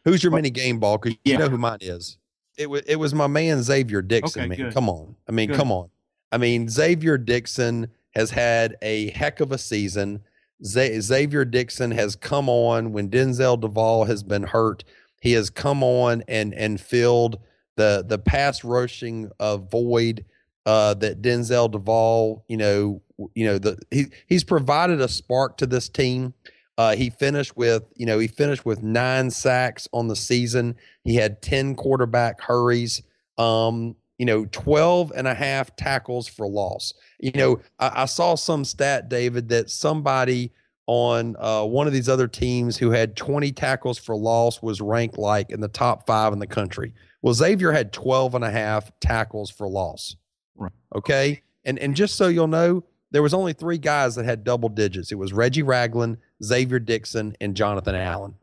Who's 0.04 0.22
your 0.22 0.32
mini 0.32 0.50
game 0.50 0.78
ball? 0.78 0.98
Because 0.98 1.18
you 1.24 1.32
Yeah. 1.32 1.38
know 1.38 1.48
who 1.48 1.58
mine 1.58 1.78
is. 1.80 2.18
It 2.56 2.68
was 2.68 2.82
it 2.86 2.96
was 2.96 3.14
my 3.14 3.26
man 3.26 3.58
Xzavier 3.58 4.06
Dickson. 4.06 4.42
Okay, 4.42 4.48
man, 4.48 4.58
good. 4.58 4.74
come 4.74 4.88
on. 4.88 5.16
I 5.28 5.32
mean, 5.32 5.48
Good. 5.48 5.56
come 5.56 5.72
on. 5.72 5.88
I 6.32 6.38
mean, 6.38 6.66
Xzavier 6.68 7.22
Dickson 7.24 7.88
has 8.14 8.30
had 8.30 8.76
a 8.82 9.10
heck 9.10 9.40
of 9.40 9.52
a 9.52 9.58
season. 9.58 10.22
Z- 10.64 10.90
Xzavier 10.98 11.50
Dickson 11.50 11.90
has 11.92 12.16
come 12.16 12.48
on 12.48 12.92
when 12.92 13.08
Denzel 13.08 13.58
Devall 13.60 14.06
has 14.06 14.22
been 14.22 14.42
hurt. 14.42 14.84
He 15.22 15.32
has 15.32 15.48
come 15.50 15.82
on 15.82 16.22
and 16.28 16.52
and 16.54 16.80
filled 16.80 17.38
the 17.76 18.04
the 18.06 18.18
pass 18.18 18.62
rushing 18.64 19.30
uh, 19.40 19.56
void 19.56 20.24
uh, 20.70 20.94
that 20.94 21.20
Denzel 21.20 21.68
Devall, 21.68 22.42
you 22.46 22.56
know, 22.56 23.02
you 23.34 23.44
know, 23.44 23.58
the 23.58 23.76
he 23.90 24.06
he's 24.28 24.44
provided 24.44 25.00
a 25.00 25.08
spark 25.08 25.56
to 25.56 25.66
this 25.66 25.88
team. 25.88 26.32
Uh, 26.78 26.94
he 26.94 27.10
finished 27.10 27.56
with, 27.56 27.82
you 27.96 28.06
know, 28.06 28.20
he 28.20 28.28
finished 28.28 28.64
with 28.64 28.80
nine 28.80 29.30
sacks 29.32 29.88
on 29.92 30.06
the 30.06 30.14
season. 30.14 30.76
He 31.02 31.16
had 31.16 31.42
10 31.42 31.74
quarterback 31.74 32.40
hurries, 32.40 33.02
um, 33.36 33.96
you 34.16 34.24
know, 34.24 34.46
12 34.52 35.12
and 35.16 35.26
a 35.26 35.34
half 35.34 35.74
tackles 35.74 36.28
for 36.28 36.46
loss. 36.46 36.94
You 37.18 37.32
know, 37.32 37.60
I, 37.80 38.02
I 38.02 38.04
saw 38.04 38.36
some 38.36 38.64
stat, 38.64 39.08
David, 39.08 39.48
that 39.48 39.70
somebody 39.70 40.52
on 40.86 41.34
uh, 41.40 41.64
one 41.64 41.88
of 41.88 41.92
these 41.92 42.08
other 42.08 42.28
teams 42.28 42.76
who 42.76 42.92
had 42.92 43.16
20 43.16 43.50
tackles 43.52 43.98
for 43.98 44.16
loss 44.16 44.62
was 44.62 44.80
ranked 44.80 45.18
like 45.18 45.50
in 45.50 45.60
the 45.60 45.68
top 45.68 46.06
five 46.06 46.32
in 46.32 46.38
the 46.38 46.46
country. 46.46 46.94
Well, 47.22 47.34
Xzavier 47.34 47.74
had 47.74 47.92
12 47.92 48.36
and 48.36 48.44
a 48.44 48.50
half 48.52 48.92
tackles 49.00 49.50
for 49.50 49.68
loss. 49.68 50.14
Right. 50.56 50.72
Okay. 50.94 51.42
And 51.64 51.78
and 51.78 51.94
just 51.94 52.16
so 52.16 52.28
you'll 52.28 52.46
know, 52.46 52.84
there 53.10 53.22
was 53.22 53.34
only 53.34 53.52
three 53.52 53.78
guys 53.78 54.14
that 54.14 54.24
had 54.24 54.44
double 54.44 54.68
digits. 54.68 55.12
It 55.12 55.16
was 55.16 55.32
Reggie 55.32 55.62
Ragland, 55.62 56.18
Xzavier 56.42 56.84
Dickson, 56.84 57.36
and 57.40 57.56
Jonathan 57.56 57.94
Allen. 57.94 58.34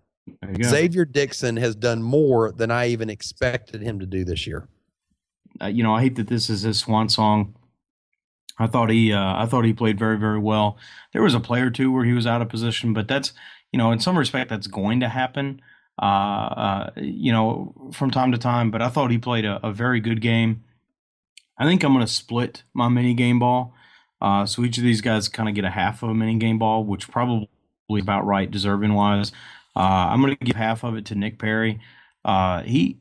There 0.42 0.52
you 0.52 0.58
go. 0.58 0.70
Xzavier 0.70 1.10
Dickson 1.12 1.58
has 1.58 1.76
done 1.76 2.04
more 2.04 2.52
than 2.52 2.70
I 2.70 2.90
even 2.90 3.10
expected 3.10 3.82
him 3.82 4.00
to 4.00 4.06
do 4.06 4.26
this 4.26 4.46
year. 4.46 4.68
uh, 5.62 5.68
you 5.68 5.84
know, 5.84 5.94
I 5.94 6.02
hate 6.02 6.16
that 6.16 6.28
this 6.28 6.50
is 6.50 6.62
his 6.62 6.80
swan 6.80 7.10
song. 7.10 7.56
I 8.60 8.68
thought 8.68 8.90
he, 8.90 9.14
uh, 9.14 9.36
I 9.36 9.46
thought 9.46 9.66
he 9.66 9.74
played 9.74 10.00
very, 10.00 10.18
very 10.18 10.40
well. 10.40 10.78
There 11.14 11.22
was 11.22 11.34
a 11.34 11.40
play 11.40 11.62
or 11.62 11.70
two 11.70 11.92
where 11.92 12.06
he 12.06 12.14
was 12.14 12.26
out 12.26 12.42
of 12.42 12.50
position, 12.50 12.94
but 12.94 13.08
that's, 13.08 13.34
you 13.72 13.78
know, 13.78 13.92
in 13.92 14.00
some 14.00 14.18
respect, 14.18 14.50
that's 14.50 14.68
going 14.68 15.00
to 15.02 15.10
happen, 15.10 15.62
uh, 16.02 16.06
uh, 16.06 16.90
you 16.98 17.32
know, 17.32 17.92
from 17.94 18.10
time 18.10 18.32
to 18.32 18.38
time. 18.38 18.72
But 18.72 18.82
I 18.82 18.90
thought 18.90 19.12
he 19.12 19.18
played 19.18 19.46
a, 19.46 19.66
a 19.66 19.72
very 19.72 20.00
good 20.00 20.22
game. 20.22 20.64
I 21.58 21.66
think 21.66 21.84
I'm 21.84 21.94
going 21.94 22.06
to 22.06 22.12
split 22.12 22.64
my 22.74 22.88
mini 22.90 23.14
game 23.14 23.40
ball. 23.40 23.74
Uh, 24.22 24.46
so 24.46 24.64
each 24.64 24.78
of 24.78 24.84
these 24.84 25.02
guys 25.02 25.28
kind 25.28 25.48
of 25.50 25.56
get 25.56 25.66
a 25.66 25.70
half 25.70 26.04
of 26.04 26.10
a 26.10 26.14
mini 26.14 26.36
game 26.38 26.58
ball, 26.60 26.84
which 26.84 27.10
probably 27.10 27.50
is 27.90 28.02
about 28.02 28.26
right, 28.26 28.50
deserving 28.50 28.94
wise. 28.94 29.32
Uh, 29.76 30.10
I'm 30.10 30.22
going 30.22 30.36
to 30.36 30.46
give 30.46 30.56
half 30.56 30.84
of 30.84 30.96
it 30.96 31.06
to 31.06 31.16
Nick 31.16 31.40
Perry. 31.40 31.80
Uh, 32.26 32.64
he 32.64 32.98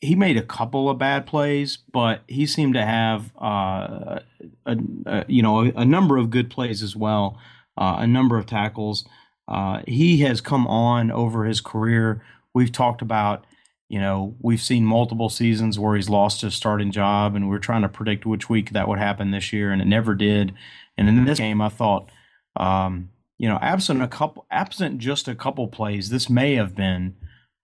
he 0.00 0.14
made 0.14 0.36
a 0.36 0.42
couple 0.42 0.90
of 0.90 0.98
bad 0.98 1.26
plays, 1.26 1.78
but 1.92 2.22
he 2.28 2.46
seemed 2.46 2.74
to 2.74 2.84
have 2.84 3.32
uh, 3.40 4.20
a, 4.66 4.76
a 5.06 5.24
you 5.28 5.42
know 5.42 5.66
a, 5.66 5.72
a 5.76 5.84
number 5.84 6.16
of 6.16 6.30
good 6.30 6.50
plays 6.50 6.82
as 6.82 6.94
well, 6.96 7.38
uh, 7.78 7.96
a 7.98 8.06
number 8.06 8.36
of 8.38 8.46
tackles. 8.46 9.06
Uh, 9.48 9.82
he 9.86 10.18
has 10.18 10.40
come 10.40 10.66
on 10.66 11.10
over 11.10 11.44
his 11.44 11.60
career. 11.60 12.22
We've 12.54 12.72
talked 12.72 13.02
about 13.02 13.44
you 13.88 14.00
know 14.00 14.34
we've 14.40 14.62
seen 14.62 14.84
multiple 14.84 15.28
seasons 15.28 15.78
where 15.78 15.96
he's 15.96 16.08
lost 16.08 16.40
his 16.40 16.54
starting 16.54 16.90
job, 16.90 17.34
and 17.34 17.48
we're 17.48 17.58
trying 17.58 17.82
to 17.82 17.88
predict 17.88 18.26
which 18.26 18.48
week 18.48 18.70
that 18.70 18.88
would 18.88 18.98
happen 18.98 19.30
this 19.30 19.52
year, 19.52 19.72
and 19.72 19.82
it 19.82 19.86
never 19.86 20.14
did. 20.14 20.54
And 20.98 21.08
in 21.08 21.24
this 21.24 21.38
game, 21.38 21.60
I 21.60 21.68
thought. 21.68 22.10
Um, 22.56 23.10
you 23.38 23.48
know, 23.48 23.58
absent 23.60 24.02
a 24.02 24.08
couple, 24.08 24.46
absent 24.50 24.98
just 24.98 25.28
a 25.28 25.34
couple 25.34 25.68
plays, 25.68 26.08
this 26.08 26.30
may 26.30 26.54
have 26.54 26.74
been 26.74 27.14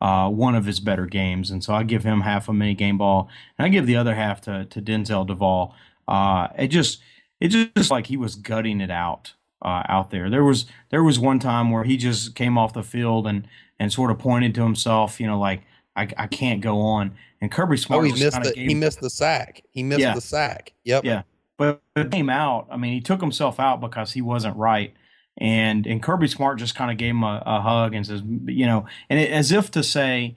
uh, 0.03 0.29
one 0.29 0.55
of 0.55 0.64
his 0.64 0.81
better 0.81 1.07
games, 1.07 1.51
and 1.51 1.62
so 1.62 1.73
I 1.73 1.85
give 1.85 2.05
him 2.05 2.23
half 2.23 2.49
a 2.49 2.53
mini 2.53 2.75
game 2.75 2.99
ball, 2.99 3.31
and 3.57 3.64
I 3.64 3.68
give 3.68 3.87
the 3.87 3.97
other 3.97 4.14
half 4.14 4.41
to 4.43 4.64
to 4.66 4.83
Denzel 4.83 5.27
Devall. 5.27 5.73
Uh, 6.09 6.49
it 6.59 6.68
just 6.68 7.01
it 7.41 7.49
just 7.49 7.91
like 7.91 8.07
he 8.09 8.16
was 8.16 8.35
gutting 8.35 8.81
it 8.81 8.91
out 8.91 9.35
uh, 9.64 9.85
out 9.89 10.11
there. 10.11 10.29
There 10.29 10.45
was 10.45 10.66
there 10.91 11.05
was 11.05 11.18
one 11.18 11.39
time 11.39 11.70
where 11.70 11.85
he 11.85 11.97
just 11.97 12.35
came 12.35 12.59
off 12.59 12.73
the 12.73 12.83
field 12.83 13.27
and 13.27 13.47
and 13.79 13.93
sort 13.93 14.11
of 14.11 14.18
pointed 14.18 14.55
to 14.57 14.62
himself, 14.62 15.20
you 15.20 15.27
know, 15.27 15.39
like 15.39 15.62
I, 15.97 16.09
I 16.16 16.26
can't 16.26 16.61
go 16.61 16.80
on. 16.80 17.12
And 17.40 17.51
Kirby 17.51 17.76
Smart 17.76 18.01
Oh, 18.03 18.05
he 18.05 18.12
missed 18.12 18.43
the 18.43 18.53
he 18.57 18.74
missed 18.74 19.01
the 19.01 19.11
sack. 19.11 19.62
He 19.70 19.82
missed 19.82 20.01
Yeah. 20.01 20.14
the 20.14 20.20
sack. 20.20 20.72
Yep. 20.84 21.05
yeah, 21.05 21.22
but 21.59 21.82
it 21.97 22.11
came 22.11 22.30
out. 22.30 22.68
I 22.70 22.76
mean, 22.76 22.93
he 22.93 23.01
took 23.01 23.20
himself 23.20 23.59
out 23.61 23.80
because 23.80 24.12
he 24.12 24.22
wasn't 24.22 24.57
right, 24.57 24.95
and 25.38 25.86
and 25.86 26.03
Kirby 26.03 26.28
Smart 26.28 26.59
just 26.59 26.74
kind 26.74 26.90
of 26.90 26.97
gave 26.99 27.11
him 27.11 27.24
a, 27.24 27.43
a 27.45 27.61
hug 27.61 27.95
and 27.95 28.07
says, 28.07 28.22
you 28.47 28.66
know, 28.66 28.86
and 29.11 29.18
it, 29.20 29.30
as 29.30 29.53
if 29.53 29.70
to 29.72 29.82
say, 29.82 30.36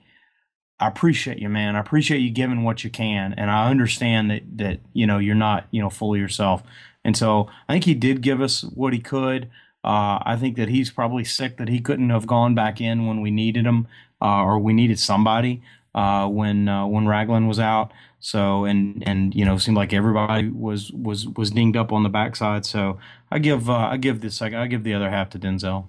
I 0.80 0.88
appreciate 0.88 1.40
you, 1.40 1.48
man. 1.50 1.76
I 1.76 1.80
appreciate 1.80 2.20
you 2.20 2.32
giving 2.32 2.64
what 2.64 2.84
you 2.84 2.90
can, 2.90 3.34
and 3.34 3.50
I 3.50 3.70
understand 3.70 4.30
that 4.32 4.42
that 4.58 4.80
you 4.94 5.08
know 5.08 5.20
you're 5.20 5.36
not 5.36 5.68
you 5.72 5.82
know 5.82 5.90
fully 5.90 6.20
yourself. 6.20 6.64
And 7.04 7.16
so 7.16 7.48
I 7.70 7.74
think 7.74 7.86
he 7.86 7.94
did 7.94 8.22
give 8.22 8.42
us 8.42 8.62
what 8.64 8.92
he 8.94 9.00
could. 9.00 9.46
Uh, 9.84 10.18
I 10.26 10.36
think 10.40 10.58
that 10.58 10.68
he's 10.70 10.90
probably 10.90 11.24
sick 11.24 11.58
that 11.58 11.68
he 11.70 11.80
couldn't 11.80 12.10
have 12.10 12.26
gone 12.26 12.56
back 12.56 12.82
in 12.82 13.06
when 13.06 13.22
we 13.22 13.30
needed 13.30 13.66
him, 13.66 13.88
uh, 14.22 14.44
or 14.44 14.60
we 14.60 14.74
needed 14.74 15.00
somebody 15.00 15.62
uh, 15.94 16.28
when 16.28 16.68
uh, 16.68 16.86
when 16.86 17.08
Ragland 17.08 17.48
was 17.48 17.60
out. 17.60 17.92
So 18.20 18.66
and 18.66 19.04
and 19.08 19.36
you 19.36 19.46
know 19.46 19.56
it 19.56 19.60
seemed 19.60 19.78
like 19.78 19.94
everybody 19.94 20.50
was 20.50 20.92
was 20.92 21.28
was 21.28 21.52
dinged 21.52 21.78
up 21.78 21.92
on 21.92 22.04
the 22.04 22.10
backside. 22.10 22.66
So 22.66 22.98
I 23.32 23.40
give 23.40 23.70
uh, 23.70 23.74
I 23.74 23.98
give 23.98 24.22
the 24.22 24.32
second 24.32 24.60
I 24.60 24.68
give 24.68 24.84
the 24.84 24.94
other 24.94 25.10
half 25.10 25.30
to 25.32 25.40
Denzel. 25.40 25.88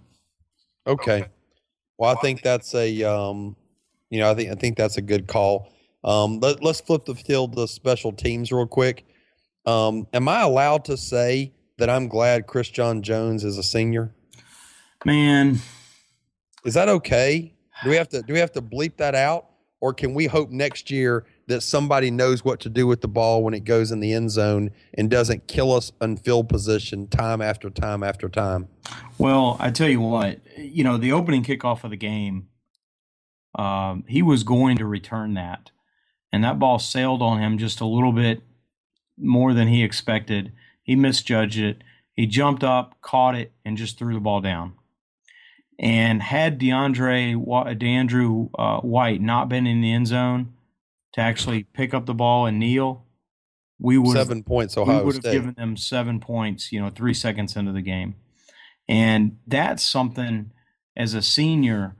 Okay. 0.87 1.27
Well, 1.99 2.15
I 2.15 2.21
think 2.21 2.43
that's 2.43 2.75
a 2.75 3.03
um, 3.05 3.57
you 4.11 4.21
know, 4.21 4.31
I 4.31 4.35
think 4.35 4.51
I 4.51 4.55
think 4.55 4.77
that's 4.77 4.97
a 4.97 5.03
good 5.03 5.27
call. 5.27 5.73
Um, 6.05 6.39
let, 6.41 6.63
let's 6.63 6.81
flip 6.81 7.05
the 7.05 7.15
field 7.15 7.57
to 7.57 7.67
special 7.67 8.13
teams 8.13 8.53
real 8.53 8.67
quick. 8.67 9.05
Um, 9.65 10.07
am 10.13 10.29
I 10.29 10.43
allowed 10.43 10.85
to 10.85 10.97
say 10.97 11.53
that 11.79 11.91
I'm 11.91 12.07
glad 12.07 12.47
Christion 12.47 13.03
Jones 13.03 13.43
is 13.43 13.59
a 13.59 13.63
senior? 13.63 14.15
Man, 15.05 15.61
Is 16.65 16.75
that 16.75 16.89
okay? 16.89 17.53
Do 17.83 17.91
we 17.91 17.97
have 17.97 18.09
to 18.11 18.23
do 18.23 18.33
we 18.33 18.39
have 18.39 18.53
to 18.53 18.63
bleep 18.63 18.97
that 18.97 19.15
out, 19.15 19.47
or 19.81 19.93
can 19.93 20.15
we 20.15 20.27
hope 20.27 20.51
next 20.51 20.91
year 20.91 21.27
that 21.49 21.61
somebody 21.61 22.11
knows 22.11 22.45
what 22.45 22.61
to 22.61 22.69
do 22.69 22.87
with 22.87 23.01
the 23.01 23.09
ball 23.09 23.43
when 23.43 23.55
it 23.55 23.65
goes 23.65 23.93
in 23.93 24.01
the 24.01 24.13
end 24.13 24.31
zone 24.31 24.71
and 24.95 25.11
doesn't 25.11 25.47
kill 25.47 25.73
us 25.73 25.93
in 26.01 26.17
field 26.17 26.49
position 26.49 27.07
time 27.09 27.41
after 27.41 27.71
time 27.71 28.03
after 28.03 28.29
time? 28.29 28.69
Well, 29.19 29.57
I 29.61 29.71
tell 29.71 29.89
you 29.89 30.01
what, 30.01 30.41
you 30.57 30.85
know, 30.85 30.97
the 30.97 31.13
opening 31.13 31.45
kickoff 31.45 31.85
of 31.85 31.91
the 31.91 31.97
game, 31.97 32.49
um, 33.55 34.05
he 34.09 34.23
was 34.23 34.43
going 34.43 34.79
to 34.79 34.87
return 34.87 35.35
that, 35.35 35.71
and 36.33 36.43
that 36.43 36.59
ball 36.59 36.79
sailed 36.79 37.23
on 37.23 37.41
him 37.41 37.59
just 37.59 37.81
a 37.81 37.87
little 37.87 38.13
bit 38.13 38.43
more 39.19 39.55
than 39.55 39.69
he 39.69 39.83
expected. 39.83 40.53
He 40.83 40.97
misjudged 40.97 41.59
it. 41.59 41.83
He 42.15 42.27
jumped 42.27 42.65
up, 42.65 43.01
caught 43.03 43.35
it, 43.35 43.53
and 43.65 43.77
just 43.77 43.99
threw 43.99 44.15
the 44.15 44.21
ball 44.21 44.41
down. 44.41 44.75
And 45.79 46.23
had 46.23 46.59
DeAndre 46.59 47.37
DeAndrew 47.79 48.51
uh, 48.59 48.81
White 48.81 49.21
not 49.21 49.49
been 49.49 49.67
in 49.67 49.83
the 49.83 49.93
end 49.93 50.07
zone 50.07 50.55
to 51.13 51.21
actually 51.21 51.65
pick 51.65 51.93
up 51.93 52.07
the 52.07 52.15
ball 52.15 52.47
and 52.47 52.59
kneel, 52.59 53.05
we 53.79 53.99
would 53.99 54.17
Seven 54.17 54.43
points, 54.43 54.77
we 54.77 54.85
would 54.85 55.15
have 55.15 55.23
State. 55.23 55.33
given 55.33 55.55
them 55.55 55.77
seven 55.77 56.19
points, 56.19 56.73
you 56.73 56.81
know, 56.81 56.89
three 56.89 57.13
seconds 57.13 57.57
into 57.57 57.73
the 57.73 57.83
game. 57.83 58.15
And 58.89 59.39
that's 59.47 59.83
something 59.83 60.53
as 60.97 61.13
a 61.13 61.21
senior, 61.21 61.97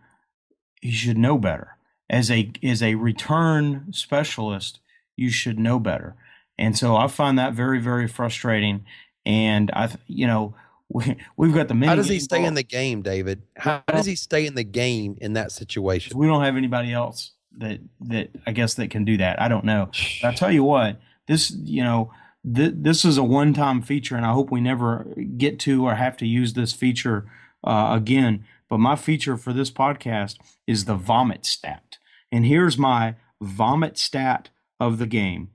you 0.81 0.93
should 0.93 1.19
know 1.19 1.37
better. 1.37 1.77
As 2.09 2.31
a 2.31 2.53
as 2.63 2.83
a 2.83 2.95
return 2.95 3.93
specialist, 3.93 4.79
you 5.17 5.29
should 5.29 5.59
know 5.59 5.79
better. 5.79 6.15
And 6.59 6.79
so 6.79 6.97
I 6.97 7.09
find 7.09 7.39
that 7.39 7.53
very, 7.53 7.81
very 7.81 8.07
frustrating. 8.07 8.87
And 9.27 9.71
I, 9.73 9.91
you 10.07 10.27
know, 10.27 10.55
we, 10.89 11.17
we've 11.37 11.55
got 11.55 11.69
the 11.69 11.75
mini 11.75 11.89
How 11.89 11.95
does 11.95 12.09
he 12.09 12.21
stay 12.21 12.39
ball. 12.39 12.47
in 12.47 12.55
the 12.55 12.63
game, 12.63 13.03
David? 13.03 13.43
How 13.57 13.83
does 13.89 14.07
he 14.07 14.15
stay 14.15 14.47
in 14.47 14.55
the 14.55 14.65
game 14.65 15.17
in 15.21 15.33
that 15.35 15.53
situation? 15.53 16.17
We 16.17 16.27
don't 16.27 16.43
have 16.43 16.57
anybody 16.57 16.93
else 16.93 17.33
that 17.59 17.81
that 18.03 18.31
I 18.47 18.53
guess 18.53 18.75
that 18.75 18.91
can 18.91 19.05
do 19.05 19.17
that. 19.19 19.41
I 19.41 19.49
don't 19.49 19.65
know. 19.65 19.91
But 20.23 20.29
I 20.29 20.35
tell 20.35 20.53
you 20.53 20.65
what, 20.65 21.01
this 21.27 21.51
you 21.51 21.83
know 21.83 22.13
th- 22.55 22.75
this 22.77 23.05
is 23.05 23.19
a 23.19 23.25
one-time 23.25 23.83
feature, 23.83 24.17
and 24.17 24.27
I 24.27 24.33
hope 24.33 24.51
we 24.51 24.61
never 24.61 25.07
get 25.37 25.59
to 25.61 25.87
or 25.87 25.95
have 25.95 26.17
to 26.19 26.27
use 26.27 26.53
this 26.53 26.73
feature 26.73 27.31
uh, 27.65 27.91
again. 27.93 28.45
But 28.69 28.79
my 28.79 28.97
feature 28.97 29.37
for 29.37 29.53
this 29.53 29.71
podcast 29.71 30.37
is 30.67 30.85
the 30.85 30.97
vomit 30.97 31.47
stat, 31.47 31.99
and 32.31 32.47
here's 32.47 32.79
my 32.79 33.17
vomit 33.41 33.99
stat 33.99 34.51
of 34.79 34.99
the 34.99 35.07
game. 35.07 35.51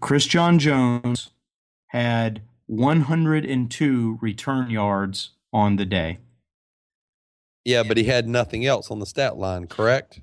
Christion 0.00 0.58
Jones 0.58 1.30
had 1.88 2.42
102 2.66 4.18
return 4.20 4.70
yards 4.70 5.30
on 5.52 5.76
the 5.76 5.84
day. 5.86 6.18
Yeah, 7.64 7.82
but 7.82 7.96
he 7.96 8.04
had 8.04 8.28
nothing 8.28 8.64
else 8.64 8.90
on 8.90 9.00
the 9.00 9.06
stat 9.06 9.36
line, 9.36 9.66
correct? 9.66 10.20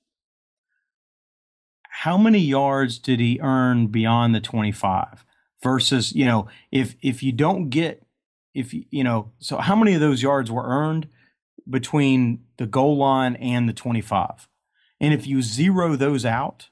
How 1.89 2.17
many 2.17 2.39
yards 2.39 2.99
did 2.99 3.19
he 3.19 3.39
earn 3.41 3.87
beyond 3.87 4.35
the 4.35 4.41
twenty-five? 4.41 5.25
Versus, 5.63 6.13
you 6.13 6.25
know, 6.25 6.47
if 6.71 6.95
if 7.01 7.21
you 7.21 7.31
don't 7.31 7.69
get, 7.69 8.03
if 8.53 8.73
you 8.73 9.03
know, 9.03 9.31
so 9.39 9.57
how 9.57 9.75
many 9.75 9.93
of 9.93 10.01
those 10.01 10.23
yards 10.23 10.51
were 10.51 10.65
earned 10.65 11.07
between 11.69 12.43
the 12.57 12.65
goal 12.65 12.97
line 12.97 13.35
and 13.35 13.69
the 13.69 13.73
twenty-five? 13.73 14.47
And 14.99 15.13
if 15.13 15.25
you 15.25 15.41
zero 15.41 15.95
those 15.95 16.25
out, 16.25 16.69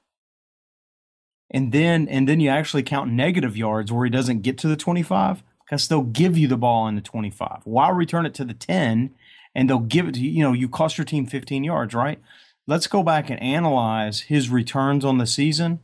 and 1.50 1.72
then 1.72 2.06
and 2.08 2.28
then 2.28 2.40
you 2.40 2.48
actually 2.48 2.82
count 2.82 3.10
negative 3.10 3.56
yards 3.56 3.90
where 3.90 4.04
he 4.04 4.10
doesn't 4.10 4.42
get 4.42 4.58
to 4.58 4.68
the 4.68 4.76
25 4.76 5.42
because 5.70 5.86
they'll 5.86 6.02
give 6.02 6.36
you 6.36 6.48
the 6.48 6.56
ball 6.56 6.88
in 6.88 6.96
the 6.96 7.00
25 7.00 7.60
why 7.64 7.88
return 7.88 8.26
it 8.26 8.34
to 8.34 8.44
the 8.44 8.54
10 8.54 9.14
and 9.54 9.70
they'll 9.70 9.78
give 9.78 10.08
it 10.08 10.14
to 10.14 10.20
you? 10.20 10.30
You 10.30 10.42
know 10.42 10.52
you 10.52 10.68
cost 10.68 10.98
your 10.98 11.04
team 11.04 11.26
15 11.26 11.64
yards 11.64 11.94
right? 11.94 12.20
Let's 12.66 12.86
go 12.86 13.02
back 13.02 13.30
and 13.30 13.40
analyze 13.42 14.22
his 14.22 14.50
returns 14.50 15.04
on 15.04 15.18
the 15.18 15.26
season 15.26 15.80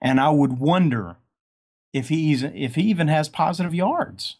and 0.00 0.20
i 0.20 0.30
would 0.30 0.58
wonder 0.58 1.16
if 1.92 2.08
he's 2.08 2.42
if 2.42 2.74
he 2.74 2.82
even 2.82 3.08
has 3.08 3.28
positive 3.28 3.74
yards. 3.74 4.36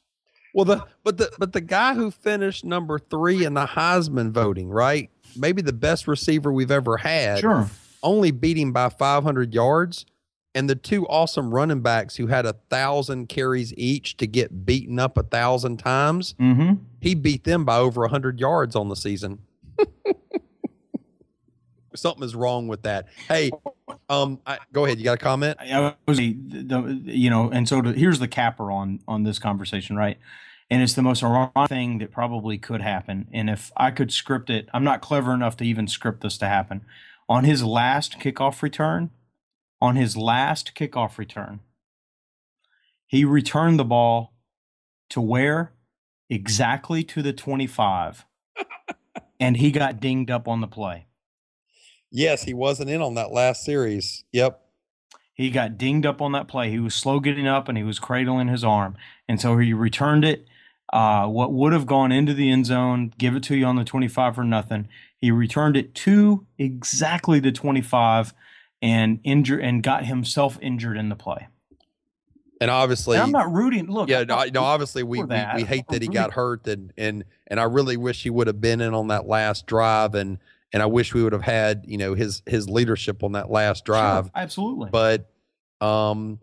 Well, 0.54 0.64
the 0.64 0.84
but 1.04 1.18
the 1.18 1.30
but 1.38 1.52
the 1.52 1.60
guy 1.60 1.94
who 1.94 2.10
finished 2.10 2.64
number 2.64 2.98
three 2.98 3.44
in 3.44 3.54
the 3.54 3.66
Heisman 3.66 4.30
voting, 4.30 4.68
right? 4.68 5.10
Maybe 5.36 5.62
the 5.62 5.72
best 5.72 6.08
receiver 6.08 6.52
we've 6.52 6.70
ever 6.70 6.96
had. 6.96 7.40
sure. 7.40 7.70
Only 8.02 8.30
beat 8.30 8.56
him 8.56 8.72
by 8.72 8.88
500 8.88 9.52
yards, 9.52 10.06
and 10.54 10.68
the 10.68 10.74
two 10.74 11.06
awesome 11.06 11.54
running 11.54 11.80
backs 11.80 12.16
who 12.16 12.26
had 12.26 12.44
a 12.46 12.54
thousand 12.70 13.28
carries 13.28 13.72
each 13.74 14.16
to 14.16 14.26
get 14.26 14.64
beaten 14.66 14.98
up 14.98 15.16
a 15.16 15.22
thousand 15.22 15.78
times. 15.78 16.34
mm-hmm 16.40 16.82
He 17.00 17.14
beat 17.14 17.44
them 17.44 17.64
by 17.64 17.78
over 17.78 18.02
100 18.02 18.40
yards 18.40 18.74
on 18.76 18.88
the 18.88 18.96
season. 18.96 19.40
Something 21.94 22.24
is 22.24 22.34
wrong 22.34 22.68
with 22.68 22.82
that. 22.82 23.08
Hey, 23.28 23.50
um, 24.08 24.40
I, 24.46 24.58
go 24.72 24.84
ahead. 24.84 24.98
You 24.98 25.04
got 25.04 25.14
a 25.14 25.18
comment? 25.18 25.58
I 25.60 25.94
was 26.06 26.20
you 26.20 27.30
know, 27.30 27.50
and 27.50 27.68
so 27.68 27.82
to, 27.82 27.92
here's 27.92 28.20
the 28.20 28.28
capper 28.28 28.70
on 28.70 29.00
on 29.08 29.24
this 29.24 29.40
conversation, 29.40 29.96
right? 29.96 30.16
And 30.70 30.82
it's 30.82 30.94
the 30.94 31.02
most 31.02 31.24
ironic 31.24 31.68
thing 31.68 31.98
that 31.98 32.12
probably 32.12 32.56
could 32.58 32.80
happen. 32.80 33.26
And 33.32 33.50
if 33.50 33.72
I 33.76 33.90
could 33.90 34.12
script 34.12 34.50
it, 34.50 34.68
I'm 34.72 34.84
not 34.84 35.00
clever 35.00 35.34
enough 35.34 35.56
to 35.56 35.64
even 35.64 35.88
script 35.88 36.20
this 36.20 36.38
to 36.38 36.46
happen. 36.46 36.82
On 37.28 37.42
his 37.42 37.64
last 37.64 38.20
kickoff 38.20 38.62
return, 38.62 39.10
on 39.80 39.96
his 39.96 40.16
last 40.16 40.74
kickoff 40.74 41.18
return, 41.18 41.60
he 43.06 43.24
returned 43.24 43.78
the 43.78 43.84
ball 43.84 44.34
to 45.10 45.20
where? 45.20 45.72
Exactly 46.28 47.02
to 47.04 47.22
the 47.22 47.32
25. 47.32 48.24
and 49.40 49.56
he 49.56 49.70
got 49.70 50.00
dinged 50.00 50.30
up 50.30 50.46
on 50.46 50.60
the 50.60 50.68
play. 50.68 51.06
Yes, 52.10 52.44
he 52.44 52.54
wasn't 52.54 52.90
in 52.90 53.02
on 53.02 53.14
that 53.14 53.32
last 53.32 53.64
series. 53.64 54.24
Yep. 54.32 54.60
He 55.34 55.50
got 55.50 55.78
dinged 55.78 56.06
up 56.06 56.20
on 56.20 56.32
that 56.32 56.48
play. 56.48 56.70
He 56.70 56.78
was 56.78 56.94
slow 56.94 57.18
getting 57.18 57.46
up 57.46 57.68
and 57.68 57.78
he 57.78 57.84
was 57.84 57.98
cradling 57.98 58.48
his 58.48 58.62
arm. 58.62 58.96
And 59.28 59.40
so 59.40 59.58
he 59.58 59.72
returned 59.72 60.24
it. 60.24 60.46
Uh, 60.92 61.26
what 61.26 61.52
would 61.52 61.72
have 61.72 61.86
gone 61.86 62.10
into 62.10 62.34
the 62.34 62.50
end 62.50 62.66
zone, 62.66 63.14
give 63.16 63.36
it 63.36 63.44
to 63.44 63.56
you 63.56 63.64
on 63.64 63.76
the 63.76 63.84
25 63.84 64.34
for 64.34 64.44
nothing. 64.44 64.88
He 65.18 65.30
returned 65.30 65.76
it 65.76 65.94
to 65.96 66.46
exactly 66.58 67.38
the 67.38 67.52
25 67.52 68.34
and 68.82 69.20
injured 69.24 69.60
and 69.62 69.82
got 69.82 70.04
himself 70.06 70.58
injured 70.62 70.96
in 70.96 71.08
the 71.08 71.16
play. 71.16 71.48
And 72.60 72.70
obviously, 72.70 73.16
And 73.16 73.24
I'm 73.24 73.32
not 73.32 73.50
rooting. 73.52 73.86
Look, 73.90 74.10
yeah, 74.10 74.24
no, 74.24 74.44
no, 74.52 74.62
obviously 74.62 75.02
we, 75.02 75.22
we, 75.22 75.44
we 75.54 75.62
hate 75.64 75.88
that 75.88 76.02
he 76.02 76.08
got 76.08 76.32
hurt 76.32 76.66
and 76.66 76.92
and 76.98 77.24
and 77.46 77.58
I 77.58 77.64
really 77.64 77.96
wish 77.96 78.22
he 78.22 78.28
would 78.30 78.48
have 78.48 78.60
been 78.60 78.82
in 78.82 78.92
on 78.92 79.08
that 79.08 79.26
last 79.26 79.66
drive 79.66 80.14
and 80.14 80.38
and 80.72 80.82
I 80.82 80.86
wish 80.86 81.14
we 81.14 81.22
would 81.22 81.32
have 81.32 81.42
had, 81.42 81.84
you 81.88 81.96
know, 81.96 82.14
his 82.14 82.42
his 82.46 82.68
leadership 82.68 83.22
on 83.22 83.32
that 83.32 83.50
last 83.50 83.86
Sure, 83.86 83.94
drive. 83.94 84.30
absolutely. 84.34 84.90
But 84.90 85.30
um 85.80 86.38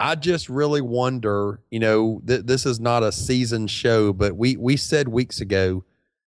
I 0.00 0.14
just 0.16 0.48
really 0.48 0.80
wonder, 0.80 1.60
you 1.70 1.78
know, 1.78 2.20
th- 2.26 2.46
this 2.46 2.64
is 2.66 2.80
not 2.80 3.02
a 3.04 3.12
season 3.12 3.66
show, 3.68 4.12
but 4.12 4.34
we 4.36 4.56
we 4.56 4.76
said 4.76 5.06
weeks 5.08 5.40
ago, 5.40 5.84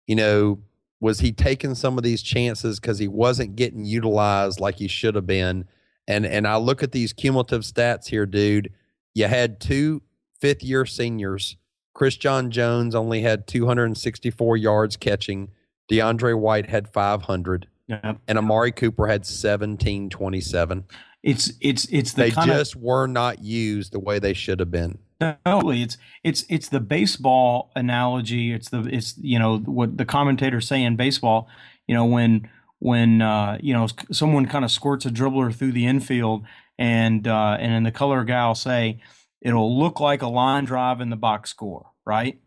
you 0.09 0.17
know, 0.17 0.59
was 1.01 1.20
he 1.20 1.33
taking 1.33 1.75
some 1.75 1.97
of 1.97 2.05
these 2.05 2.23
chances 2.23 2.81
because 2.81 2.99
he 2.99 3.09
wasn't 3.09 3.57
getting 3.57 3.85
utilized 3.85 4.61
like 4.61 4.77
he 4.77 4.89
should 4.89 5.15
have 5.15 5.27
been? 5.27 5.66
And 6.07 6.27
and 6.27 6.47
I 6.47 6.57
look 6.57 6.83
at 6.83 6.93
these 6.93 7.12
cumulative 7.12 7.62
stats 7.62 8.07
here, 8.07 8.27
dude. 8.27 8.73
You 9.15 9.27
had 9.27 9.61
two 9.61 10.03
fifth 10.41 10.62
year 10.62 10.87
seniors. 10.87 11.57
Christion 11.95 12.51
Jones 12.51 12.95
only 12.95 13.23
had 13.23 13.47
264 13.47 14.57
yards 14.57 14.97
catching. 14.97 15.51
DeAndre 15.91 16.39
White 16.39 16.69
had 16.69 16.87
500, 16.87 17.66
yeah. 17.89 18.15
and 18.29 18.39
Amari 18.39 18.73
Cooper 18.73 19.07
had 19.07 19.20
1727. 19.20 20.85
it's 21.23 21.53
it's 21.61 21.87
it's 21.87 22.12
the 22.12 22.25
They 22.25 22.31
kind 22.31 22.51
of 22.51 22.59
just 22.59 22.77
were 22.77 23.07
not 23.07 23.43
used 23.43 23.93
the 23.93 23.99
way 23.99 24.19
they 24.19 24.35
should 24.35 24.61
have 24.61 24.70
been. 24.70 24.99
Totally, 25.20 25.82
it's 25.82 25.99
it's 26.23 26.45
it's 26.49 26.69
the 26.69 26.78
baseball 26.78 27.73
analogy. 27.74 28.53
It's 28.53 28.69
the 28.69 28.82
it's 28.82 29.16
you 29.19 29.39
know 29.39 29.59
what 29.59 29.97
the 29.99 30.05
commentators 30.05 30.69
say 30.69 30.82
in 30.82 30.95
baseball. 30.95 31.49
You 31.89 31.95
know 31.97 32.05
when 32.05 32.49
when 32.78 33.20
uh, 33.20 33.59
you 33.61 33.73
know 33.74 33.89
someone 34.12 34.47
kind 34.47 34.65
of 34.65 34.70
squirts 34.70 35.07
a 35.07 35.11
dribbler 35.11 35.53
through 35.53 35.73
the 35.73 35.86
infield, 35.86 36.45
and 36.78 37.27
uh, 37.27 37.57
and 37.59 37.73
then 37.73 37.82
the 37.82 37.90
color 37.90 38.23
guy 38.23 38.47
will 38.47 38.55
say 38.55 39.01
it'll 39.40 39.77
look 39.77 39.99
like 39.99 40.23
a 40.23 40.28
line 40.28 40.65
drive 40.65 41.01
in 41.01 41.11
the 41.11 41.16
box 41.16 41.51
score, 41.51 41.90
right? 42.07 42.40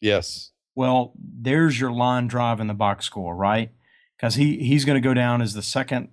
Yes. 0.00 0.50
Well, 0.74 1.12
there's 1.16 1.80
your 1.80 1.92
line 1.92 2.26
drive 2.26 2.60
in 2.60 2.66
the 2.66 2.74
box 2.74 3.06
score, 3.06 3.34
right? 3.34 3.70
Because 4.16 4.34
he 4.34 4.58
he's 4.58 4.84
going 4.84 5.00
to 5.00 5.06
go 5.06 5.14
down 5.14 5.40
as 5.40 5.54
the 5.54 5.62
second 5.62 6.08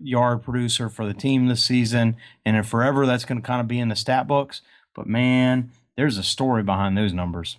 yard 0.00 0.42
producer 0.42 0.88
for 0.88 1.06
the 1.06 1.14
team 1.14 1.46
this 1.46 1.64
season, 1.64 2.16
and 2.44 2.66
forever 2.66 3.06
that's 3.06 3.24
going 3.24 3.40
to 3.40 3.46
kind 3.46 3.60
of 3.60 3.68
be 3.68 3.78
in 3.78 3.88
the 3.88 3.96
stat 3.96 4.26
books. 4.26 4.60
But 4.96 5.06
man, 5.06 5.70
there's 5.96 6.18
a 6.18 6.22
story 6.22 6.62
behind 6.62 6.96
those 6.96 7.12
numbers. 7.12 7.58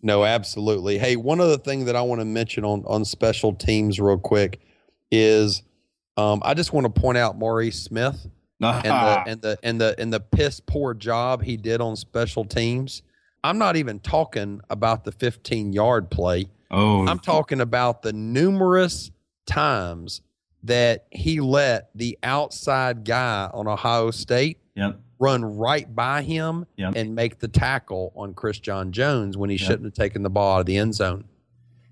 No, 0.00 0.24
absolutely. 0.24 0.96
Hey, 0.96 1.16
one 1.16 1.40
other 1.40 1.58
thing 1.58 1.84
that 1.84 1.96
I 1.96 2.02
want 2.02 2.20
to 2.20 2.24
mention 2.24 2.64
on 2.64 2.84
on 2.86 3.04
special 3.04 3.52
teams 3.52 4.00
real 4.00 4.16
quick 4.16 4.60
is 5.10 5.62
um, 6.16 6.40
I 6.44 6.54
just 6.54 6.72
want 6.72 6.84
to 6.92 7.00
point 7.00 7.18
out 7.18 7.36
Maurice 7.36 7.82
Smith 7.82 8.26
and 8.60 8.84
the 8.84 9.24
and 9.26 9.42
the 9.42 9.58
and 9.62 9.80
the 9.80 9.94
and 9.98 10.12
the 10.12 10.20
piss 10.20 10.60
poor 10.60 10.94
job 10.94 11.42
he 11.42 11.56
did 11.56 11.80
on 11.80 11.96
special 11.96 12.44
teams. 12.44 13.02
I'm 13.42 13.58
not 13.58 13.76
even 13.76 14.00
talking 14.00 14.60
about 14.70 15.04
the 15.04 15.12
15 15.12 15.72
yard 15.72 16.10
play. 16.10 16.46
oh, 16.70 17.06
I'm 17.06 17.18
talking 17.18 17.60
about 17.60 18.02
the 18.02 18.12
numerous 18.12 19.10
times 19.46 20.20
that 20.62 21.06
he 21.10 21.40
let 21.40 21.88
the 21.94 22.18
outside 22.22 23.04
guy 23.04 23.50
on 23.52 23.66
Ohio 23.66 24.10
State 24.10 24.58
Yep. 24.76 25.00
Run 25.20 25.44
right 25.44 25.94
by 25.94 26.22
him 26.22 26.66
Yep. 26.76 26.94
and 26.96 27.14
make 27.14 27.38
the 27.38 27.46
tackle 27.48 28.12
on 28.16 28.32
Christion 28.34 28.90
Jones 28.90 29.36
when 29.36 29.50
he 29.50 29.56
Yep. 29.56 29.66
shouldn't 29.66 29.84
have 29.84 29.94
taken 29.94 30.22
the 30.22 30.30
ball 30.30 30.56
out 30.56 30.60
of 30.60 30.66
the 30.66 30.78
end 30.78 30.94
zone. 30.94 31.24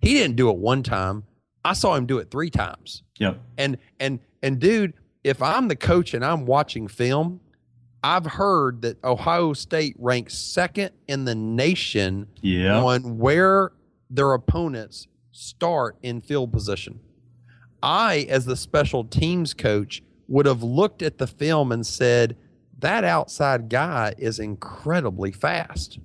He 0.01 0.15
didn't 0.15 0.37
do 0.37 0.49
it 0.51 0.57
one 0.57 0.83
time. 0.83 1.25
I 1.65 1.75
saw 1.75 1.95
him 1.95 2.07
do 2.07 2.19
it 2.19 2.31
three 2.31 2.51
times. 2.51 3.03
Yep. 3.19 3.39
And 3.59 3.79
and 4.01 4.21
and 4.43 4.59
dude, 4.59 4.95
if 5.25 5.43
I'm 5.43 5.69
the 5.69 5.77
coach 5.77 6.15
and 6.15 6.25
I'm 6.25 6.47
watching 6.47 6.89
film, 6.89 7.41
I've 8.03 8.25
heard 8.27 8.81
that 8.83 9.03
Ohio 9.05 9.53
State 9.53 9.95
ranks 9.99 10.39
second 10.39 10.93
in 11.09 11.25
the 11.25 11.35
nation 11.35 12.29
Yeah. 12.41 12.83
on 12.83 13.19
where 13.19 13.73
their 14.09 14.33
opponents 14.33 15.07
start 15.33 15.97
in 16.03 16.21
field 16.23 16.53
position. 16.53 17.01
I, 17.83 18.27
as 18.31 18.47
the 18.47 18.57
special 18.57 19.05
teams 19.05 19.53
coach, 19.53 20.03
would 20.29 20.47
have 20.47 20.63
looked 20.63 21.03
at 21.03 21.19
the 21.19 21.27
film 21.27 21.73
and 21.73 21.87
said, 21.87 22.37
that 22.79 23.05
outside 23.05 23.69
guy 23.69 24.15
is 24.19 24.39
incredibly 24.39 25.33
fast. 25.33 25.99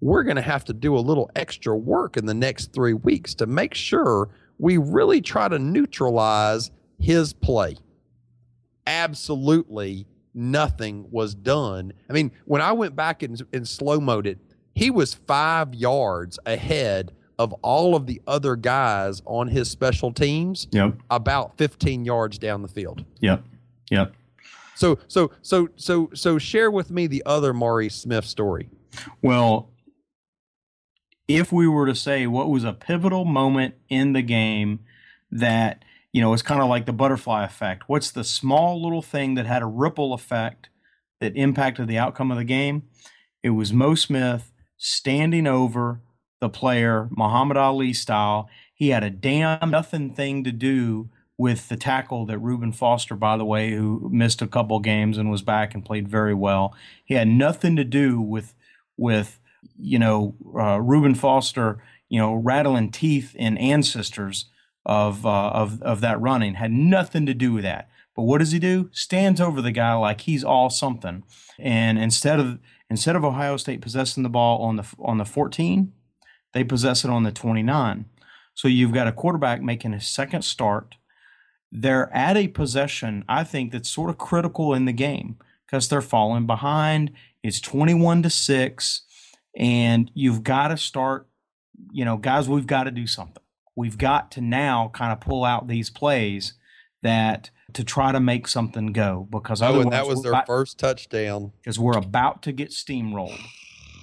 We're 0.00 0.24
going 0.24 0.36
to 0.36 0.42
have 0.42 0.64
to 0.64 0.72
do 0.72 0.96
a 0.96 1.00
little 1.00 1.30
extra 1.36 1.76
work 1.76 2.16
in 2.16 2.26
the 2.26 2.34
next 2.34 2.72
three 2.72 2.94
weeks 2.94 3.34
to 3.36 3.46
make 3.46 3.74
sure 3.74 4.30
we 4.58 4.76
really 4.78 5.20
try 5.20 5.48
to 5.48 5.58
neutralize 5.58 6.70
his 6.98 7.32
play. 7.32 7.76
Absolutely 8.86 10.06
nothing 10.34 11.06
was 11.10 11.34
done. 11.34 11.92
I 12.08 12.12
mean, 12.12 12.32
when 12.46 12.62
I 12.62 12.72
went 12.72 12.96
back 12.96 13.22
and, 13.22 13.40
and 13.52 13.68
slow 13.68 14.00
mode 14.00 14.26
it, 14.26 14.38
he 14.74 14.90
was 14.90 15.14
five 15.14 15.74
yards 15.74 16.38
ahead 16.46 17.12
of 17.38 17.52
all 17.62 17.94
of 17.94 18.06
the 18.06 18.20
other 18.26 18.56
guys 18.56 19.20
on 19.26 19.48
his 19.48 19.70
special 19.70 20.12
teams, 20.12 20.66
Yep. 20.72 20.94
about 21.10 21.56
15 21.58 22.04
yards 22.04 22.38
down 22.38 22.62
the 22.62 22.68
field. 22.68 23.04
Yep. 23.20 23.44
Yep. 23.90 24.14
So, 24.74 24.98
so, 25.06 25.30
so, 25.42 25.68
so, 25.76 26.10
so, 26.14 26.38
share 26.38 26.70
with 26.70 26.90
me 26.90 27.06
the 27.06 27.22
other 27.26 27.52
Maurice 27.52 27.94
Smith 27.94 28.24
story. 28.24 28.68
Well, 29.20 29.70
if 31.28 31.52
we 31.52 31.68
were 31.68 31.86
to 31.86 31.94
say 31.94 32.26
what 32.26 32.50
was 32.50 32.64
a 32.64 32.72
pivotal 32.72 33.24
moment 33.24 33.74
in 33.88 34.12
the 34.12 34.22
game 34.22 34.80
that, 35.30 35.84
you 36.12 36.20
know, 36.20 36.32
it's 36.32 36.42
kind 36.42 36.60
of 36.60 36.68
like 36.68 36.86
the 36.86 36.92
butterfly 36.92 37.44
effect. 37.44 37.84
What's 37.86 38.10
the 38.10 38.24
small 38.24 38.82
little 38.82 39.02
thing 39.02 39.34
that 39.34 39.46
had 39.46 39.62
a 39.62 39.66
ripple 39.66 40.12
effect 40.12 40.68
that 41.20 41.36
impacted 41.36 41.88
the 41.88 41.98
outcome 41.98 42.30
of 42.30 42.38
the 42.38 42.44
game? 42.44 42.84
It 43.42 43.50
was 43.50 43.72
Mo 43.72 43.94
Smith 43.94 44.52
standing 44.76 45.46
over 45.46 46.00
the 46.40 46.48
player, 46.48 47.08
Muhammad 47.10 47.56
Ali 47.56 47.92
style. 47.92 48.48
He 48.74 48.88
had 48.88 49.04
a 49.04 49.10
damn 49.10 49.70
nothing 49.70 50.12
thing 50.12 50.44
to 50.44 50.52
do 50.52 51.08
with 51.42 51.68
the 51.68 51.76
tackle 51.76 52.24
that 52.24 52.38
Reuben 52.38 52.70
Foster, 52.70 53.16
by 53.16 53.36
the 53.36 53.44
way, 53.44 53.72
who 53.72 54.08
missed 54.12 54.40
a 54.42 54.46
couple 54.46 54.78
games 54.78 55.18
and 55.18 55.28
was 55.28 55.42
back 55.42 55.74
and 55.74 55.84
played 55.84 56.06
very 56.06 56.34
well. 56.34 56.72
He 57.04 57.14
had 57.14 57.26
nothing 57.26 57.74
to 57.74 57.82
do 57.82 58.20
with 58.20 58.54
with 58.96 59.40
you 59.76 59.98
know 59.98 60.36
uh, 60.56 60.80
Reuben 60.80 61.16
Foster, 61.16 61.82
you 62.08 62.20
know, 62.20 62.32
rattling 62.32 62.92
teeth 62.92 63.34
and 63.36 63.58
ancestors 63.58 64.44
of 64.86 65.26
uh, 65.26 65.48
of 65.48 65.82
of 65.82 66.00
that 66.00 66.20
running 66.20 66.54
had 66.54 66.70
nothing 66.70 67.26
to 67.26 67.34
do 67.34 67.52
with 67.52 67.64
that. 67.64 67.88
But 68.14 68.22
what 68.22 68.38
does 68.38 68.52
he 68.52 68.60
do? 68.60 68.88
Stands 68.92 69.40
over 69.40 69.60
the 69.60 69.72
guy 69.72 69.94
like 69.94 70.20
he's 70.20 70.44
all 70.44 70.70
something, 70.70 71.24
and 71.58 71.98
instead 71.98 72.38
of 72.38 72.60
instead 72.88 73.16
of 73.16 73.24
Ohio 73.24 73.56
State 73.56 73.80
possessing 73.80 74.22
the 74.22 74.28
ball 74.28 74.62
on 74.62 74.76
the 74.76 74.86
on 75.00 75.18
the 75.18 75.24
14, 75.24 75.92
they 76.52 76.62
possess 76.62 77.04
it 77.04 77.10
on 77.10 77.24
the 77.24 77.32
29. 77.32 78.04
So 78.54 78.68
you've 78.68 78.94
got 78.94 79.08
a 79.08 79.12
quarterback 79.12 79.60
making 79.60 79.90
his 79.90 80.06
second 80.06 80.42
start. 80.42 80.94
They're 81.74 82.14
at 82.14 82.36
a 82.36 82.48
possession, 82.48 83.24
I 83.28 83.44
think, 83.44 83.72
that's 83.72 83.88
sort 83.88 84.10
of 84.10 84.18
critical 84.18 84.74
in 84.74 84.84
the 84.84 84.92
game 84.92 85.38
because 85.66 85.88
they're 85.88 86.02
falling 86.02 86.46
behind. 86.46 87.12
It's 87.42 87.60
21 87.60 88.22
to 88.24 88.30
6, 88.30 89.02
and 89.56 90.10
you've 90.14 90.44
got 90.44 90.68
to 90.68 90.76
start, 90.76 91.26
you 91.90 92.04
know, 92.04 92.18
guys, 92.18 92.46
we've 92.48 92.66
got 92.66 92.84
to 92.84 92.90
do 92.90 93.06
something. 93.06 93.42
We've 93.74 93.96
got 93.96 94.30
to 94.32 94.42
now 94.42 94.90
kind 94.92 95.12
of 95.12 95.20
pull 95.20 95.44
out 95.44 95.66
these 95.66 95.88
plays 95.88 96.54
that 97.02 97.48
to 97.72 97.82
try 97.82 98.12
to 98.12 98.20
make 98.20 98.46
something 98.46 98.88
go 98.92 99.26
because 99.30 99.62
Oh, 99.62 99.80
and 99.80 99.90
that 99.92 100.06
was 100.06 100.22
their 100.22 100.34
I- 100.34 100.44
first 100.44 100.78
touchdown. 100.78 101.52
because 101.62 101.78
we're 101.78 101.96
about 101.96 102.42
to 102.42 102.52
get 102.52 102.68
steamrolled. 102.68 103.40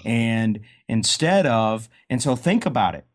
And 0.04 0.62
instead 0.88 1.46
of, 1.46 1.88
and 2.10 2.20
so 2.22 2.36
think 2.36 2.66
about 2.66 2.96
it. 2.96 3.06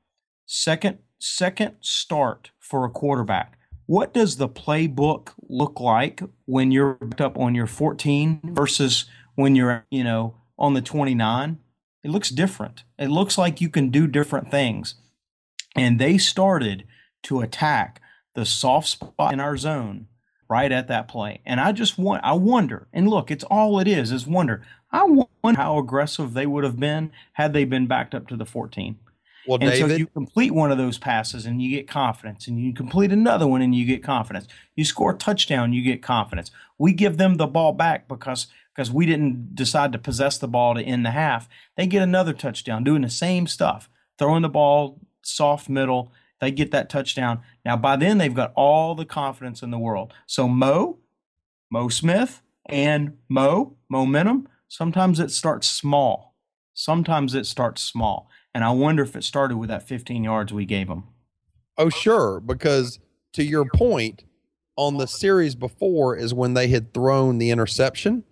Second, 0.47 0.99
second 1.19 1.75
start 1.81 2.51
for 2.61 2.85
a 2.85 2.91
quarterback. 2.91 3.59
What 3.87 4.15
does 4.15 4.37
the 4.37 4.49
playbook 4.49 5.31
look 5.49 5.79
like 5.79 6.23
when 6.47 6.71
you're 6.71 6.99
up 7.19 7.39
on 7.39 7.55
your 7.55 7.67
14 7.67 8.41
versus 8.45 9.05
when 9.35 9.55
you're, 9.55 9.85
you 9.91 10.05
know, 10.05 10.37
on 10.59 10.75
the 10.75 10.81
29? 10.81 11.59
It 12.03 12.11
looks 12.11 12.31
different. 12.31 12.85
It 12.99 13.09
looks 13.09 13.37
like 13.37 13.61
you 13.61 13.69
can 13.69 13.91
do 13.91 14.07
different 14.07 14.51
things. 14.51 14.95
And 15.77 15.99
they 15.99 16.19
started 16.19 16.85
to 17.25 17.41
attack 17.41 18.01
the 18.35 18.47
soft 18.47 18.89
spot 18.89 19.33
in 19.33 19.41
our 19.41 19.57
zone 19.57 20.07
right 20.49 20.71
at 20.71 20.89
that 20.89 21.09
play. 21.09 21.41
And 21.45 21.61
I 21.61 21.73
just 21.73 21.99
want, 21.99 22.23
I 22.25 22.33
wonder, 22.35 22.89
and 22.93 23.09
look, 23.09 23.31
it's 23.31 23.45
all 23.45 23.79
it 23.79 23.89
is, 23.89 24.13
is 24.13 24.27
wonder. 24.27 24.63
I 24.93 25.05
wonder 25.05 25.61
how 25.61 25.79
aggressive 25.79 26.35
they 26.35 26.47
would 26.47 26.65
have 26.65 26.79
been 26.79 27.11
had 27.35 27.53
they 27.53 27.65
been 27.65 27.87
backed 27.87 28.15
up 28.15 28.29
to 28.29 28.37
the 28.37 28.47
14. 28.47 28.99
Well, 29.47 29.59
And 29.61 29.71
so 29.75 29.87
David, 29.87 29.99
you 29.99 30.07
complete 30.07 30.53
one 30.53 30.73
of 30.73 30.79
those 30.79 30.99
passes 30.99 31.47
and 31.47 31.61
you 31.61 31.71
get 31.71 31.89
confidence, 31.89 32.49
and 32.49 32.59
you 32.59 32.73
complete 32.73 33.13
another 33.13 33.47
one 33.47 33.63
and 33.63 33.75
you 33.75 33.85
get 33.85 34.03
confidence. 34.03 34.47
You 34.75 34.85
score 34.85 35.13
a 35.13 35.17
touchdown, 35.17 35.73
you 35.73 35.83
get 35.83 36.03
confidence. 36.03 36.51
We 36.79 36.93
give 36.93 37.17
them 37.17 37.37
the 37.37 37.47
ball 37.47 37.73
back 37.73 38.09
because 38.09 38.47
because 38.75 38.91
we 38.91 39.07
didn't 39.07 39.55
decide 39.55 39.93
to 39.93 39.99
possess 39.99 40.37
the 40.39 40.49
ball 40.49 40.75
to 40.75 40.83
end 40.83 41.07
the 41.07 41.13
half. 41.13 41.49
They 41.77 41.87
get 41.87 42.03
another 42.03 42.33
touchdown 42.33 42.83
doing 42.83 43.03
the 43.03 43.11
same 43.11 43.47
stuff, 43.47 43.89
throwing 44.19 44.43
the 44.43 44.49
ball 44.49 45.01
soft 45.23 45.69
middle. 45.69 46.13
They 46.41 46.51
get 46.51 46.73
that 46.73 46.91
touchdown. 46.91 47.41
Now 47.65 47.77
by 47.77 47.97
then 47.97 48.19
they've 48.19 48.35
got 48.35 48.53
all 48.57 48.95
the 48.95 49.05
confidence 49.05 49.63
in 49.63 49.71
the 49.71 49.79
world. 49.79 50.13
So 50.27 50.49
Mo, 50.49 50.99
Mo 51.71 51.89
Smith, 51.89 52.43
and 52.67 53.19
Mo 53.29 53.77
momentum. 53.89 54.49
Sometimes 54.69 55.21
it 55.21 55.31
starts 55.31 55.69
small. 55.69 56.35
Sometimes 56.73 57.35
it 57.35 57.47
starts 57.47 57.83
small. 57.83 58.29
And 58.55 58.63
I 58.63 58.71
wonder 58.71 59.03
if 59.03 59.17
it 59.17 59.25
started 59.25 59.57
with 59.57 59.69
that 59.69 59.87
15 59.87 60.23
yards 60.23 60.53
we 60.53 60.65
gave 60.65 60.89
them. 60.89 61.05
Oh, 61.77 61.91
sure. 61.91 62.41
Because 62.41 63.01
to 63.33 63.43
your 63.43 63.65
point, 63.65 64.25
on 64.77 64.97
the 64.97 65.07
series 65.07 65.55
before 65.55 66.17
is 66.17 66.35
when 66.35 66.55
they 66.55 66.69
had 66.69 66.93
thrown 66.93 67.39
the 67.39 67.51
interception 67.51 68.25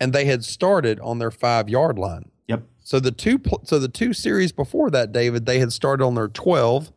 and 0.00 0.12
they 0.12 0.24
had 0.24 0.44
started 0.44 0.98
on 1.00 1.18
their 1.18 1.30
five 1.30 1.68
yard 1.68 1.98
line. 1.98 2.30
Yep. 2.48 2.62
So 2.82 3.00
the 3.00 3.12
two 3.12 3.38
pl- 3.38 3.62
so 3.64 3.78
the 3.78 3.88
two 3.88 4.12
series 4.12 4.52
before 4.52 4.90
that, 4.90 5.12
David, 5.12 5.46
they 5.46 5.58
had 5.58 5.72
started 5.72 6.04
on 6.04 6.14
their 6.14 6.28
12, 6.28 6.92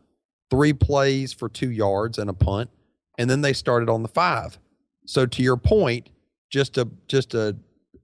three 0.50 0.74
plays 0.74 1.34
for 1.34 1.50
two 1.50 1.70
yards 1.70 2.18
and 2.18 2.30
a 2.30 2.34
punt, 2.34 2.70
and 3.18 3.30
then 3.30 3.42
they 3.42 3.54
started 3.54 3.90
on 3.90 4.04
the 4.04 4.10
five. 4.10 4.58
So 5.06 5.26
to 5.26 5.44
your 5.44 5.58
point, 5.58 6.10
just 6.50 6.74
to 6.76 6.90
just 7.08 7.32
to 7.32 7.58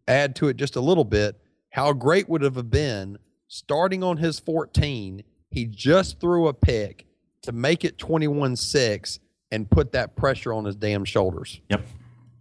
add 0.08 0.36
to 0.38 0.48
it 0.48 0.58
just 0.58 0.76
a 0.76 0.82
little 0.82 1.06
bit, 1.06 1.40
how 1.72 1.94
great 1.94 2.30
would 2.30 2.44
it 2.44 2.56
have 2.56 2.70
been 2.70 3.18
starting 3.48 4.04
on 4.04 4.18
his 4.18 4.40
14, 4.40 5.24
he 5.50 5.66
just 5.66 6.20
threw 6.20 6.48
a 6.48 6.54
pick 6.54 7.06
to 7.44 7.52
make 7.52 7.84
it 7.86 7.98
21-6 7.98 9.20
and 9.52 9.70
put 9.70 9.92
that 9.94 10.16
pressure 10.16 10.54
on 10.54 10.66
his 10.66 10.76
damn 10.76 11.06
shoulders. 11.06 11.62
Yep. 11.70 11.86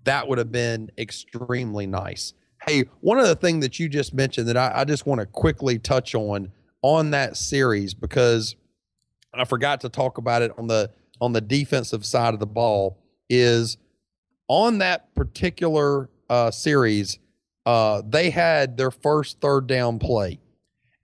That 0.04 0.28
would 0.28 0.38
have 0.38 0.52
been 0.52 0.90
extremely 0.98 1.86
nice. 1.86 2.34
Hey, 2.66 2.84
one 3.00 3.18
other 3.18 3.34
thing 3.34 3.60
that 3.60 3.78
you 3.78 3.88
just 3.88 4.14
mentioned 4.14 4.48
that 4.48 4.56
I, 4.56 4.72
I 4.80 4.84
just 4.84 5.06
want 5.06 5.20
to 5.20 5.26
quickly 5.26 5.78
touch 5.78 6.14
on 6.14 6.50
on 6.82 7.10
that 7.10 7.36
series 7.36 7.94
because 7.94 8.56
I 9.34 9.44
forgot 9.44 9.80
to 9.82 9.88
talk 9.88 10.18
about 10.18 10.42
it 10.42 10.52
on 10.56 10.66
the 10.66 10.90
on 11.20 11.32
the 11.32 11.40
defensive 11.40 12.04
side 12.04 12.34
of 12.34 12.40
the 12.40 12.46
ball 12.46 12.98
is 13.28 13.78
on 14.48 14.78
that 14.78 15.14
particular 15.14 16.08
uh, 16.28 16.50
series, 16.50 17.18
uh, 17.64 18.02
they 18.06 18.30
had 18.30 18.76
their 18.76 18.90
first 18.90 19.40
third 19.40 19.66
down 19.66 19.98
play, 19.98 20.38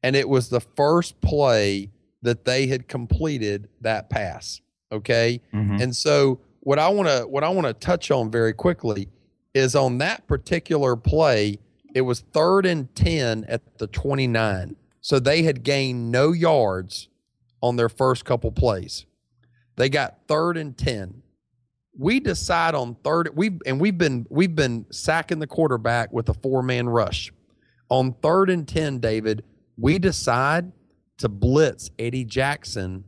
and 0.02 0.16
it 0.16 0.28
was 0.28 0.48
the 0.48 0.60
first 0.60 1.20
play 1.20 1.90
that 2.22 2.44
they 2.44 2.66
had 2.66 2.88
completed 2.88 3.68
that 3.80 4.10
pass. 4.10 4.60
Okay, 4.90 5.40
mm-hmm. 5.52 5.80
and 5.80 5.94
so 5.94 6.40
what 6.60 6.78
I 6.78 6.88
want 6.88 7.08
to 7.08 7.26
what 7.26 7.44
I 7.44 7.48
want 7.48 7.66
to 7.66 7.74
touch 7.74 8.10
on 8.10 8.30
very 8.30 8.52
quickly 8.52 9.08
is 9.54 9.74
on 9.74 9.98
that 9.98 10.26
particular 10.26 10.96
play, 10.96 11.58
it 11.94 12.02
was 12.02 12.20
third 12.32 12.66
and 12.66 12.94
10 12.94 13.44
at 13.48 13.78
the 13.78 13.86
29. 13.86 14.76
So 15.00 15.18
they 15.18 15.42
had 15.42 15.62
gained 15.62 16.10
no 16.10 16.32
yards 16.32 17.08
on 17.60 17.76
their 17.76 17.88
first 17.88 18.24
couple 18.24 18.52
plays. 18.52 19.04
They 19.76 19.88
got 19.88 20.18
third 20.28 20.56
and 20.56 20.76
10. 20.76 21.22
We 21.98 22.20
decide 22.20 22.74
on 22.74 22.96
third 23.04 23.30
we've 23.34 23.60
and 23.66 23.80
we've 23.80 23.98
been 23.98 24.26
we've 24.30 24.54
been 24.54 24.86
sacking 24.90 25.40
the 25.40 25.46
quarterback 25.46 26.12
with 26.12 26.28
a 26.28 26.34
four-man 26.34 26.88
rush. 26.88 27.32
On 27.90 28.14
third 28.22 28.48
and 28.48 28.66
10, 28.66 29.00
David, 29.00 29.44
we 29.76 29.98
decide 29.98 30.72
to 31.18 31.28
blitz 31.28 31.90
Eddie 31.98 32.24
Jackson 32.24 33.04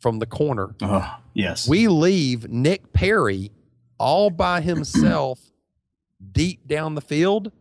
from 0.00 0.18
the 0.18 0.26
corner. 0.26 0.74
Oh, 0.82 1.18
yes. 1.34 1.68
We 1.68 1.88
leave 1.88 2.48
Nick 2.48 2.92
Perry 2.92 3.52
all 3.98 4.30
by 4.30 4.60
himself 4.60 5.38
deep 6.32 6.66
down 6.66 6.94
the 6.94 7.00
field 7.00 7.52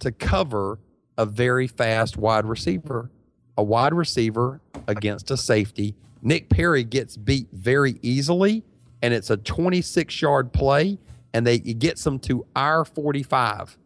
to 0.00 0.12
cover 0.12 0.78
a 1.16 1.26
very 1.26 1.66
fast 1.66 2.16
wide 2.16 2.44
receiver, 2.44 3.10
a 3.56 3.62
wide 3.62 3.94
receiver 3.94 4.60
against 4.86 5.30
a 5.30 5.36
safety. 5.36 5.96
Nick 6.22 6.48
Perry 6.48 6.84
gets 6.84 7.16
beat 7.16 7.48
very 7.52 7.98
easily, 8.02 8.64
and 9.02 9.14
it's 9.14 9.30
a 9.30 9.36
26 9.36 10.20
yard 10.20 10.52
play, 10.52 10.98
and 11.32 11.46
they 11.46 11.56
it 11.56 11.78
gets 11.78 12.04
them 12.04 12.18
to 12.20 12.46
our 12.54 12.84
45. 12.84 13.78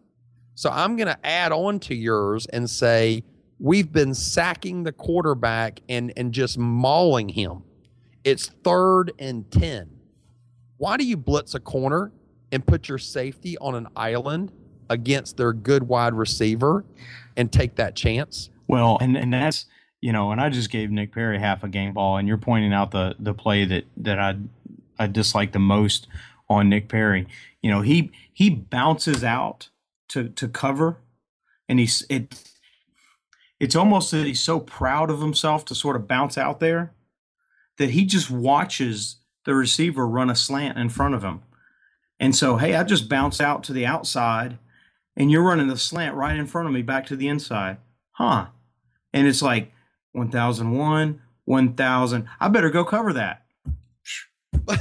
So 0.54 0.70
I'm 0.70 0.96
going 0.96 1.08
to 1.08 1.26
add 1.26 1.52
on 1.52 1.80
to 1.80 1.94
yours 1.94 2.46
and 2.46 2.68
say 2.68 3.24
we've 3.62 3.92
been 3.92 4.12
sacking 4.12 4.82
the 4.82 4.92
quarterback 4.92 5.80
and 5.88 6.12
and 6.16 6.32
just 6.32 6.58
mauling 6.58 7.30
him. 7.30 7.62
It's 8.24 8.48
third 8.48 9.12
and 9.18 9.50
10. 9.50 9.88
Why 10.76 10.96
do 10.96 11.04
you 11.04 11.16
blitz 11.16 11.54
a 11.54 11.60
corner 11.60 12.12
and 12.50 12.66
put 12.66 12.88
your 12.88 12.98
safety 12.98 13.56
on 13.58 13.74
an 13.74 13.88
island 13.96 14.52
against 14.90 15.36
their 15.36 15.52
good 15.52 15.84
wide 15.84 16.12
receiver 16.12 16.84
and 17.36 17.50
take 17.50 17.76
that 17.76 17.94
chance? 17.96 18.50
Well, 18.68 18.98
and, 19.00 19.16
and 19.16 19.32
that's 19.32 19.66
you 20.00 20.12
know, 20.12 20.32
and 20.32 20.40
I 20.40 20.50
just 20.50 20.70
gave 20.70 20.90
Nick 20.90 21.12
Perry 21.12 21.38
half 21.38 21.62
a 21.62 21.68
game 21.68 21.94
ball, 21.94 22.16
and 22.16 22.26
you're 22.26 22.36
pointing 22.36 22.72
out 22.72 22.90
the 22.90 23.14
the 23.18 23.32
play 23.32 23.64
that 23.64 23.84
that 23.98 24.18
I 24.18 24.36
I 24.98 25.06
dislike 25.06 25.52
the 25.52 25.60
most 25.60 26.08
on 26.50 26.68
Nick 26.68 26.88
Perry. 26.88 27.28
You 27.62 27.70
know, 27.70 27.80
he 27.82 28.10
he 28.32 28.50
bounces 28.50 29.22
out 29.22 29.68
to 30.08 30.28
to 30.30 30.48
cover, 30.48 30.98
and 31.68 31.78
he's 31.78 32.04
it. 32.08 32.48
It's 33.62 33.76
almost 33.76 34.10
that 34.10 34.26
he's 34.26 34.40
so 34.40 34.58
proud 34.58 35.08
of 35.08 35.20
himself 35.20 35.64
to 35.66 35.74
sort 35.76 35.94
of 35.94 36.08
bounce 36.08 36.36
out 36.36 36.58
there 36.58 36.92
that 37.78 37.90
he 37.90 38.04
just 38.04 38.28
watches 38.28 39.20
the 39.44 39.54
receiver 39.54 40.04
run 40.04 40.28
a 40.28 40.34
slant 40.34 40.76
in 40.76 40.88
front 40.88 41.14
of 41.14 41.22
him. 41.22 41.42
And 42.18 42.34
so, 42.34 42.56
hey, 42.56 42.74
I 42.74 42.82
just 42.82 43.08
bounce 43.08 43.40
out 43.40 43.62
to 43.62 43.72
the 43.72 43.86
outside 43.86 44.58
and 45.16 45.30
you're 45.30 45.44
running 45.44 45.68
the 45.68 45.78
slant 45.78 46.16
right 46.16 46.34
in 46.34 46.48
front 46.48 46.66
of 46.66 46.74
me 46.74 46.82
back 46.82 47.06
to 47.06 47.14
the 47.14 47.28
inside. 47.28 47.76
Huh. 48.10 48.46
And 49.12 49.28
it's 49.28 49.42
like 49.42 49.70
1001, 50.10 51.22
1000. 51.44 52.28
I 52.40 52.48
better 52.48 52.70
go 52.70 52.84
cover 52.84 53.12
that. 53.12 53.44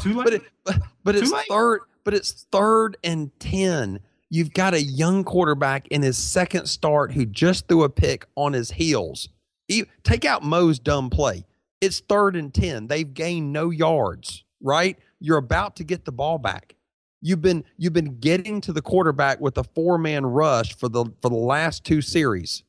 Too 0.02 0.16
late. 0.16 0.24
But 0.24 0.34
it, 0.34 0.42
but, 0.64 0.82
but 1.04 1.16
it's 1.16 1.32
late. 1.32 1.46
third 1.48 1.82
but 2.04 2.16
it's 2.16 2.48
third 2.52 2.98
and 3.04 3.30
10. 3.40 4.00
You've 4.34 4.54
got 4.54 4.74
a 4.74 4.82
young 4.82 5.26
quarterback 5.26 5.90
in 5.90 6.02
his 6.02 6.18
second 6.18 6.68
start 6.68 7.12
who 7.12 7.26
just 7.26 7.68
threw 7.68 7.84
a 7.84 7.90
pick 7.90 8.26
on 8.38 8.54
his 8.54 8.72
heels. 8.72 9.28
E- 9.68 9.84
take 10.04 10.24
out 10.24 10.42
Mo's 10.42 10.80
dumb 10.80 11.10
play. 11.10 11.46
It's 11.82 12.00
third 12.00 12.38
and 12.38 12.54
10. 12.54 12.88
They've 12.88 13.14
gained 13.14 13.52
no 13.52 13.72
yards, 13.72 14.46
right? 14.62 14.98
You're 15.20 15.38
about 15.38 15.76
to 15.76 15.84
get 15.84 16.06
the 16.06 16.14
ball 16.14 16.38
back. 16.38 16.76
You've 17.22 17.42
been 17.42 17.66
you've 17.78 17.92
been 17.92 18.20
getting 18.20 18.62
to 18.62 18.74
the 18.74 18.82
quarterback 18.82 19.42
with 19.42 19.58
a 19.58 19.66
four-man 19.66 20.26
rush 20.26 20.76
for 20.78 20.88
the 20.88 21.06
for 21.22 21.30
the 21.30 21.36
last 21.36 21.84
two 21.84 22.02
series. 22.02 22.64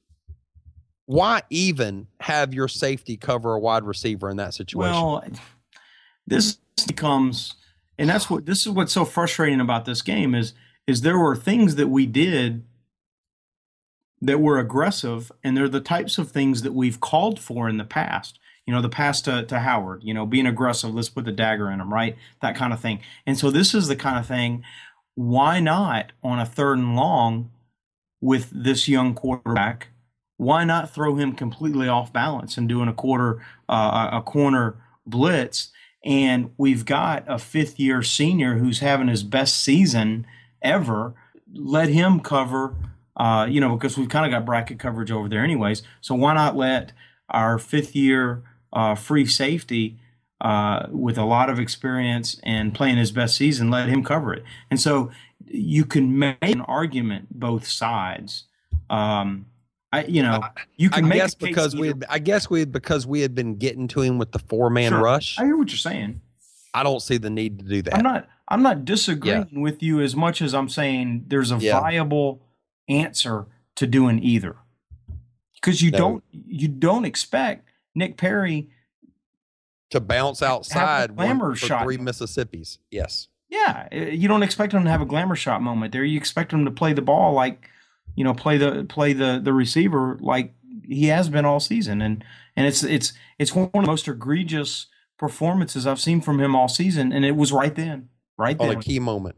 Why 1.07 1.43
even 1.49 2.09
have 2.21 2.53
your 2.53 2.69
safety 2.69 3.17
cover 3.17 3.55
a 3.55 3.61
wide 3.61 3.85
receiver 3.85 4.29
in 4.29 4.37
that 4.39 4.53
situation? 4.53 4.95
Well, 4.95 5.25
this 6.27 6.59
becomes, 6.87 7.55
and 7.99 8.11
that's 8.11 8.29
what 8.29 8.47
this 8.47 8.67
is 8.67 8.73
what's 8.73 8.93
so 8.93 9.05
frustrating 9.05 9.61
about 9.61 9.85
this 9.85 10.03
game 10.03 10.35
is 10.35 10.55
is 10.87 11.03
there 11.03 11.19
were 11.19 11.37
things 11.37 11.77
that 11.77 11.89
we 11.89 12.07
did 12.07 12.65
that 14.21 14.41
were 14.41 14.59
aggressive, 14.59 15.33
and 15.43 15.57
they're 15.57 15.69
the 15.69 15.81
types 15.81 16.17
of 16.17 16.31
things 16.31 16.63
that 16.63 16.73
we've 16.73 17.01
called 17.01 17.41
for 17.41 17.69
in 17.69 17.77
the 17.77 17.85
past. 17.85 18.39
You 18.67 18.73
know, 18.73 18.81
the 18.81 18.89
pass 18.89 19.21
to, 19.23 19.45
to 19.47 19.59
Howard, 19.59 20.05
you 20.05 20.15
know, 20.15 20.25
being 20.25 20.47
aggressive, 20.47 20.95
let's 20.95 21.09
put 21.09 21.25
the 21.25 21.33
dagger 21.33 21.69
in 21.71 21.81
him, 21.81 21.93
right? 21.93 22.17
That 22.41 22.55
kind 22.55 22.73
of 22.73 22.81
thing. 22.81 23.01
And 23.27 23.37
so 23.37 23.51
this 23.51 23.75
is 23.75 23.89
the 23.89 23.97
kind 23.97 24.19
of 24.19 24.27
thing, 24.27 24.63
why 25.17 25.59
not 25.59 26.13
on 26.23 26.39
a 26.39 26.47
third 26.47 26.79
and 26.79 26.95
long 26.95 27.51
with 28.21 28.49
this 28.53 28.89
young 28.89 29.15
quarterback? 29.15 29.89
Why 30.37 30.63
not 30.65 30.95
throw 30.95 31.17
him 31.17 31.33
completely 31.35 31.89
off 31.89 32.13
balance 32.13 32.57
and 32.57 32.69
doing 32.69 32.89
a 32.89 32.95
quarter, 32.95 33.45
uh, 33.69 34.11
a 34.13 34.23
corner 34.23 34.77
blitz? 35.05 35.73
And 36.05 36.53
we've 36.57 36.85
got 36.85 37.25
a 37.27 37.39
fifth 37.39 37.81
year 37.81 38.03
senior 38.03 38.59
who's 38.59 38.79
having 38.79 39.09
his 39.09 39.25
best 39.25 39.61
season 39.61 40.27
ever. 40.63 41.15
Let 41.55 41.89
him 41.89 42.21
cover, 42.21 42.75
uh, 43.17 43.47
you 43.49 43.61
know, 43.61 43.77
because 43.77 43.99
we've 43.99 44.09
kind 44.09 44.25
of 44.27 44.31
got 44.31 44.47
bracket 44.47 44.79
coverage 44.79 45.11
over 45.11 45.29
there, 45.29 45.45
anyways. 45.45 45.83
So 46.01 46.15
why 46.15 46.35
not 46.35 46.57
let 46.57 46.93
our 47.29 47.59
fifth 47.59 47.95
year 47.95 48.43
uh, 48.73 48.95
free 48.95 49.27
safety 49.27 49.99
uh, 50.41 50.87
with 50.91 51.19
a 51.19 51.25
lot 51.25 51.49
of 51.51 51.59
experience 51.59 52.41
and 52.43 52.75
playing 52.75 52.97
his 52.97 53.13
best 53.13 53.37
season, 53.37 53.71
let 53.71 53.89
him 53.89 54.03
cover 54.03 54.35
it. 54.35 54.45
And 54.71 54.81
so 54.81 55.11
you 55.47 55.85
can 55.85 56.19
make 56.19 56.39
an 56.43 56.63
argument 56.63 57.29
both 57.31 57.67
sides. 57.67 58.45
Um, 58.91 59.47
I, 59.93 60.05
you 60.05 60.23
know, 60.23 60.41
you 60.77 60.89
I 60.93 60.97
can 60.97 61.09
make 61.09 61.19
guess 61.19 61.35
because 61.35 61.77
we 61.77 61.89
had, 61.89 62.05
I 62.09 62.19
guess 62.19 62.49
we 62.49 62.61
had, 62.61 62.73
because 62.73 63.07
we 63.07 63.21
had 63.21 63.35
been 63.35 63.57
getting 63.57 63.89
to 63.89 64.01
him 64.01 64.19
with 64.19 64.33
the 64.33 64.39
four 64.39 64.71
man 64.71 64.91
Sure. 64.91 65.03
rush. 65.03 65.39
I 65.39 65.45
hear 65.45 65.57
what 65.57 65.69
you're 65.69 65.77
saying. 65.77 66.21
I 66.75 66.83
don't 66.83 67.01
see 67.01 67.19
the 67.19 67.29
need 67.31 67.59
to 67.59 67.65
do 67.67 67.83
that. 67.83 67.97
I'm 67.97 68.03
not. 68.03 68.27
I'm 68.49 68.63
not 68.63 68.85
disagreeing 68.85 69.61
with 69.61 69.83
you 69.83 70.01
as 70.01 70.15
much 70.17 70.43
as 70.43 70.55
I'm 70.55 70.69
saying 70.69 71.25
there's 71.29 71.51
a 71.53 71.57
Yeah. 71.59 71.81
viable 71.81 72.43
answer 72.89 73.47
to 73.77 73.87
doing 73.87 74.19
either. 74.23 74.57
Because 75.55 75.81
you 75.81 75.91
No. 75.93 75.99
don't 75.99 76.25
you 76.33 76.69
don't 76.69 77.05
expect 77.05 77.69
Nick 77.95 78.17
Perry. 78.17 78.69
to 79.91 80.01
bounce 80.01 80.43
outside 80.43 81.11
one 81.11 81.17
glamour 81.27 81.51
for 81.55 81.67
shot. 81.67 81.83
three 81.85 81.99
Mississippis. 81.99 82.79
Yes. 82.91 83.29
Yeah, 83.51 83.89
uh, 83.93 83.97
you 83.97 84.27
don't 84.27 84.43
expect 84.43 84.73
him 84.73 84.85
to 84.85 84.91
have 84.91 85.03
a 85.03 85.05
glamour 85.07 85.37
shot 85.37 85.61
moment 85.61 85.93
there. 85.93 86.03
You 86.03 86.17
expect 86.17 86.51
him 86.51 86.65
to 86.65 86.71
play 86.71 86.95
the 86.95 87.03
ball 87.03 87.35
like, 87.35 87.69
you 88.17 88.25
know, 88.25 88.33
play 88.33 88.57
the 88.57 88.85
play 88.89 89.13
the 89.13 89.39
the 89.43 89.53
receiver 89.53 90.17
like 90.23 90.55
he 90.83 91.09
has 91.09 91.29
been 91.29 91.45
all 91.45 91.61
season, 91.61 92.01
and 92.01 92.25
and 92.57 92.67
it's 92.67 92.83
it's 92.83 93.13
it's 93.39 93.55
one 93.55 93.67
of 93.75 93.83
the 93.83 93.87
most 93.87 94.09
egregious 94.09 94.87
performances 95.19 95.87
I've 95.87 96.01
seen 96.01 96.23
from 96.23 96.41
him 96.41 96.57
all 96.57 96.69
season, 96.69 97.13
and 97.13 97.25
it 97.27 97.37
was 97.37 97.53
right 97.53 97.75
then, 97.75 98.09
right 98.39 98.59
On 98.59 98.71
a 98.71 98.77
key 98.77 98.99
moment. 98.99 99.37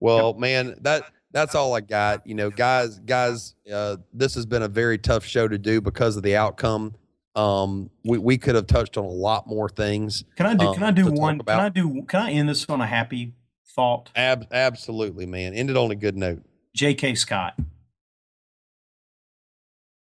Well, 0.00 0.34
man, 0.34 0.76
that 0.82 1.04
that's 1.32 1.54
all 1.54 1.74
I 1.74 1.80
got. 1.80 2.26
You 2.26 2.34
know, 2.34 2.50
guys, 2.50 2.98
guys, 3.00 3.54
uh, 3.72 3.96
this 4.12 4.34
has 4.34 4.46
been 4.46 4.62
a 4.62 4.68
very 4.68 4.98
tough 4.98 5.24
show 5.24 5.46
to 5.46 5.58
do 5.58 5.80
because 5.80 6.16
of 6.16 6.22
the 6.22 6.36
outcome. 6.36 6.94
Um, 7.36 7.90
we, 8.04 8.18
we 8.18 8.38
could 8.38 8.54
have 8.56 8.66
touched 8.66 8.96
on 8.96 9.04
a 9.04 9.08
lot 9.08 9.46
more 9.46 9.68
things. 9.68 10.24
Can 10.36 10.46
I 10.46 10.54
do? 10.54 10.66
um, 10.68 10.74
Can 10.74 10.82
I 10.82 10.90
do 10.90 11.06
one? 11.12 11.38
Can. 11.38 11.60
I 11.60 11.68
do? 11.68 12.02
Can 12.08 12.20
I 12.20 12.32
end 12.32 12.48
this 12.48 12.66
on 12.68 12.80
a 12.80 12.86
happy 12.86 13.34
thought? 13.74 14.10
Ab- 14.16 14.48
absolutely, 14.52 15.26
man. 15.26 15.54
Ended 15.54 15.76
on 15.76 15.90
a 15.90 15.94
good 15.94 16.16
note. 16.16 16.42
J.K. 16.74 17.14
Scott. 17.14 17.54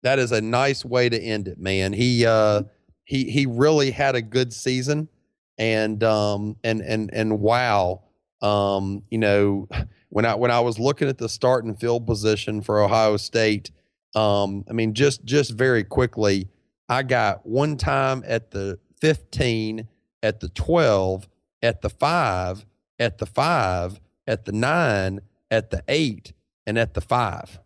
That 0.03 0.19
is 0.19 0.31
a 0.31 0.41
nice 0.41 0.85
way 0.85 1.09
to 1.09 1.19
end 1.19 1.47
it, 1.47 1.57
man. 1.57 1.93
He 1.93 2.26
uh 2.27 2.63
he 3.05 3.30
he 3.30 3.47
really 3.47 3.89
had 3.89 4.15
a 4.15 4.22
good 4.22 4.53
season 4.53 5.09
and 5.57 6.03
um 6.03 6.57
and 6.64 6.82
and 6.82 7.14
and 7.14 7.40
wow. 7.40 8.02
Um, 8.41 9.03
you 9.10 9.18
know, 9.18 9.68
when 10.10 10.26
I 10.26 10.36
when 10.36 10.52
I 10.52 10.60
was 10.60 10.80
looking 10.80 11.07
at 11.07 11.18
the 11.18 11.30
starting 11.30 11.76
field 11.76 12.06
position 12.06 12.61
for 12.61 12.82
Ohio 12.82 13.18
State, 13.18 13.72
um, 14.14 14.65
I 14.69 14.73
mean 14.73 14.94
just 14.94 15.26
just 15.26 15.52
very 15.52 15.84
quickly, 15.84 16.49
I 16.90 17.03
got 17.03 17.45
one 17.45 17.77
time 17.77 18.23
at 18.27 18.52
the 18.52 18.80
15, 19.02 19.88
at 20.23 20.40
the 20.40 20.49
12, 20.49 21.27
at 21.61 21.82
the 21.82 21.90
5, 21.90 22.65
at 22.99 23.18
the 23.18 23.26
5, 23.26 23.99
at 24.27 24.45
the 24.45 24.52
9, 24.52 25.22
at 25.52 25.69
the 25.69 25.84
8, 25.88 26.34
and 26.65 26.77
at 26.77 26.94
the 26.94 27.02
5. 27.02 27.60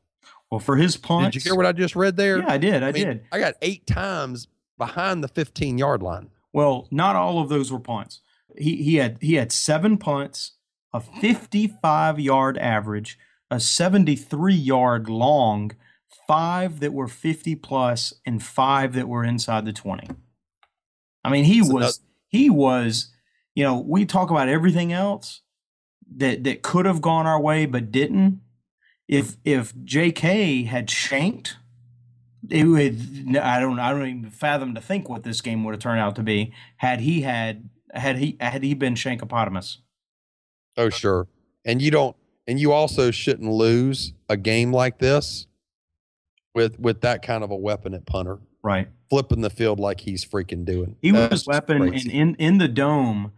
Well, 0.50 0.60
for 0.60 0.78
his 0.78 0.98
punts. 0.98 1.36
Did 1.36 1.46
you 1.46 1.50
hear 1.52 1.56
what 1.56 1.66
I 1.66 1.72
just 1.72 1.96
read 1.96 2.18
there? 2.18 2.40
Yeah, 2.40 2.52
I 2.52 2.58
did. 2.58 2.84
I, 2.84 2.92
mean, 2.92 3.08
did. 3.08 3.26
I 3.32 3.40
got 3.40 3.54
eight 3.62 3.86
times 3.86 4.48
behind 4.78 5.24
the 5.24 5.28
15 5.28 5.78
yard 5.78 6.02
line. 6.02 6.30
Well, 6.54 6.88
not 6.92 7.16
all 7.16 7.40
of 7.40 7.50
those 7.50 7.72
were 7.72 7.80
punts. 7.80 8.22
He 8.58 8.84
he 8.84 8.96
had 8.96 9.18
he 9.22 9.36
had 9.36 9.52
seven 9.52 9.98
punts, 9.98 10.54
a 10.94 11.00
55 11.00 12.20
yard 12.20 12.58
average, 12.58 13.18
a 13.52 13.60
73 13.60 14.54
yard 14.54 15.10
long, 15.10 15.72
five 16.28 16.80
that 16.80 16.94
were 16.94 17.08
50 17.08 17.56
plus, 17.56 18.14
and 18.26 18.42
five 18.42 18.94
that 18.94 19.08
were 19.08 19.24
inside 19.24 19.66
the 19.66 19.74
20. 19.74 20.10
I 21.24 21.30
mean, 21.30 21.46
he 21.46 21.64
So 21.64 21.74
was 21.74 22.02
he 22.28 22.50
was, 22.50 23.12
you 23.56 23.64
know, 23.64 23.80
we 23.80 24.06
talk 24.06 24.32
about 24.32 24.50
everything 24.50 24.92
else 24.92 25.42
that 26.16 26.44
that 26.44 26.64
could 26.64 26.86
have 26.86 27.02
gone 27.02 27.28
our 27.28 27.40
way 27.40 27.66
but 27.66 27.92
didn't. 27.92 28.42
If 29.08 29.38
if 29.44 29.74
J.K. 29.84 30.64
had 30.64 30.90
shanked, 30.90 31.58
it 32.50 32.66
would. 32.66 33.38
I 33.38 33.60
don't. 33.60 33.80
I 33.80 33.92
don't 33.92 34.08
even 34.08 34.30
fathom 34.30 34.76
to 34.76 34.82
think 34.82 35.10
what 35.10 35.24
this 35.24 35.42
game 35.42 35.64
would 35.64 35.74
have 35.74 35.82
turned 35.82 36.00
out 36.00 36.16
to 36.16 36.24
be 36.24 36.54
had 36.78 37.02
he 37.02 37.22
had 37.22 37.70
had 37.94 38.18
he 38.18 38.38
had 38.40 38.64
he 38.64 38.74
been 38.74 38.96
Shankopotamus. 38.96 39.78
Oh, 40.78 40.90
sure. 40.90 41.28
And 41.66 41.82
you 41.82 41.92
don't, 41.92 42.16
and 42.48 42.60
you 42.60 42.72
also 42.72 43.12
shouldn't 43.12 43.52
lose 43.52 44.14
a 44.30 44.38
game 44.38 44.72
like 44.72 45.00
this 45.00 45.48
with 46.56 46.80
with 46.80 47.02
that 47.02 47.22
kind 47.22 47.44
of 47.44 47.52
a 47.52 47.56
weapon 47.56 47.94
at 47.94 48.06
punter. 48.06 48.40
Right. 48.62 48.90
flipping 49.10 49.40
the 49.40 49.50
field 49.50 49.80
like 49.80 50.02
he's 50.02 50.26
freaking 50.26 50.66
doing. 50.66 50.98
He 51.02 51.14
was 51.14 51.30
That's 51.30 51.48
a 51.48 51.50
weapon 51.50 51.82
and 51.82 52.06
in 52.08 52.36
in 52.36 52.58
the 52.58 52.68
dome. 52.68 53.32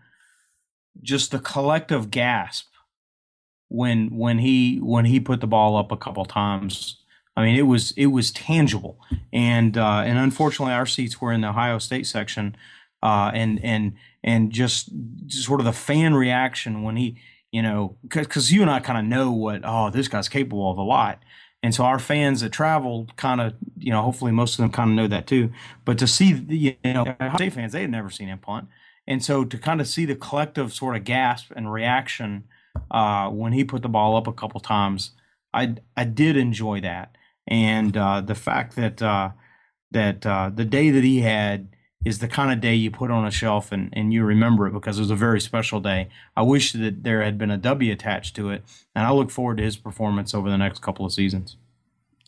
Just 1.01 1.31
the 1.31 1.39
collective 1.39 2.11
gasp 2.11 2.67
when 3.69 4.17
when 4.17 4.39
he 4.39 4.77
when 4.77 5.05
he 5.05 5.19
put 5.19 5.39
the 5.39 5.47
ball 5.47 5.77
up 5.77 5.91
a 5.91 5.97
couple 5.97 6.25
times. 6.25 7.00
I 7.35 7.45
mean, 7.45 7.55
it 7.55 7.63
was 7.63 7.91
it 7.95 8.07
was 8.07 8.31
tangible, 8.31 8.99
and 9.31 9.77
uh, 9.77 10.03
and 10.05 10.17
unfortunately, 10.17 10.73
our 10.73 10.85
seats 10.85 11.21
were 11.21 11.31
in 11.31 11.41
the 11.41 11.49
Ohio 11.49 11.79
State 11.79 12.05
section, 12.07 12.55
uh, 13.01 13.31
and 13.33 13.63
and 13.63 13.93
and 14.23 14.51
just, 14.51 14.89
sort 15.29 15.59
of 15.59 15.65
the 15.65 15.71
fan 15.73 16.13
reaction 16.13 16.83
when 16.83 16.95
he, 16.97 17.17
you 17.51 17.61
know, 17.61 17.97
because 18.07 18.51
you 18.51 18.61
and 18.61 18.69
I 18.69 18.79
kind 18.79 18.99
of 18.99 19.05
know 19.05 19.31
what 19.31 19.61
oh 19.63 19.89
this 19.89 20.07
guy's 20.07 20.29
capable 20.29 20.69
of 20.71 20.77
a 20.77 20.83
lot, 20.83 21.19
and 21.63 21.73
so 21.73 21.85
our 21.85 21.99
fans 21.99 22.41
that 22.41 22.51
traveled 22.51 23.15
kind 23.15 23.39
of 23.39 23.53
you 23.77 23.91
know 23.91 24.01
hopefully 24.01 24.31
most 24.31 24.53
of 24.53 24.57
them 24.63 24.71
kind 24.71 24.89
of 24.91 24.95
know 24.95 25.07
that 25.07 25.25
too, 25.27 25.51
but 25.85 25.97
to 25.99 26.07
see 26.07 26.33
you 26.49 26.75
know 26.83 27.01
Ohio 27.03 27.35
State 27.35 27.53
fans 27.53 27.71
they 27.71 27.81
had 27.81 27.91
never 27.91 28.09
seen 28.09 28.27
him 28.27 28.39
punt, 28.39 28.67
and 29.07 29.23
so 29.23 29.45
to 29.45 29.57
kind 29.57 29.79
of 29.81 29.87
see 29.87 30.05
the 30.05 30.15
collective 30.15 30.73
sort 30.73 30.95
of 30.97 31.05
gasp 31.05 31.51
and 31.55 31.71
reaction 31.71 32.43
uh, 32.91 33.29
when 33.29 33.53
he 33.53 33.63
put 33.63 33.81
the 33.81 33.89
ball 33.89 34.15
up 34.15 34.27
a 34.27 34.33
couple 34.33 34.59
times, 34.59 35.11
I 35.53 35.75
I 35.95 36.03
did 36.03 36.37
enjoy 36.37 36.81
that, 36.81 37.15
and 37.47 37.95
uh, 37.97 38.21
the 38.21 38.35
fact 38.35 38.75
that 38.75 39.01
uh, 39.01 39.29
that 39.91 40.25
uh, 40.25 40.49
the 40.53 40.65
day 40.65 40.89
that 40.91 41.03
he 41.03 41.21
had 41.21 41.69
is 42.03 42.19
the 42.19 42.27
kind 42.27 42.51
of 42.51 42.59
day 42.61 42.73
you 42.73 42.89
put 42.89 43.11
on 43.11 43.25
a 43.27 43.31
shelf 43.31 43.71
and, 43.71 43.89
and 43.93 44.11
you 44.11 44.23
remember 44.23 44.65
it 44.65 44.73
because 44.73 44.97
it 44.97 45.01
was 45.01 45.11
a 45.11 45.15
very 45.15 45.39
special 45.39 45.79
day. 45.79 46.09
I 46.35 46.41
wish 46.41 46.71
that 46.73 47.03
there 47.03 47.21
had 47.21 47.37
been 47.37 47.51
a 47.51 47.57
W 47.57 47.91
attached 47.91 48.35
to 48.37 48.49
it, 48.49 48.63
and 48.95 49.05
I 49.05 49.11
look 49.11 49.29
forward 49.29 49.57
to 49.57 49.63
his 49.63 49.77
performance 49.77 50.33
over 50.33 50.49
the 50.49 50.57
next 50.57 50.81
couple 50.81 51.05
of 51.05 51.13
seasons. 51.13 51.57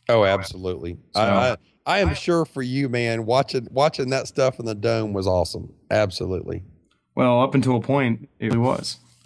Oh, 0.10 0.26
absolutely. 0.26 0.98
So- 1.16 1.22
I, 1.22 1.52
I 1.52 1.58
I 1.86 2.00
am 2.00 2.14
sure 2.16 2.46
for 2.46 2.62
you, 2.62 2.88
man. 2.88 3.26
Watching 3.26 3.68
watching 3.72 4.10
that 4.12 4.28
stuff 4.28 4.58
in 4.58 4.66
the 4.66 4.74
dome 4.76 5.12
was 5.12 5.28
awesome. 5.28 5.74
Absolutely. 5.92 6.64
Well, 7.14 7.42
up 7.42 7.56
until 7.56 7.76
a 7.76 7.82
point, 7.82 8.30
it 8.40 8.46
really 8.54 8.58
was. 8.60 9.00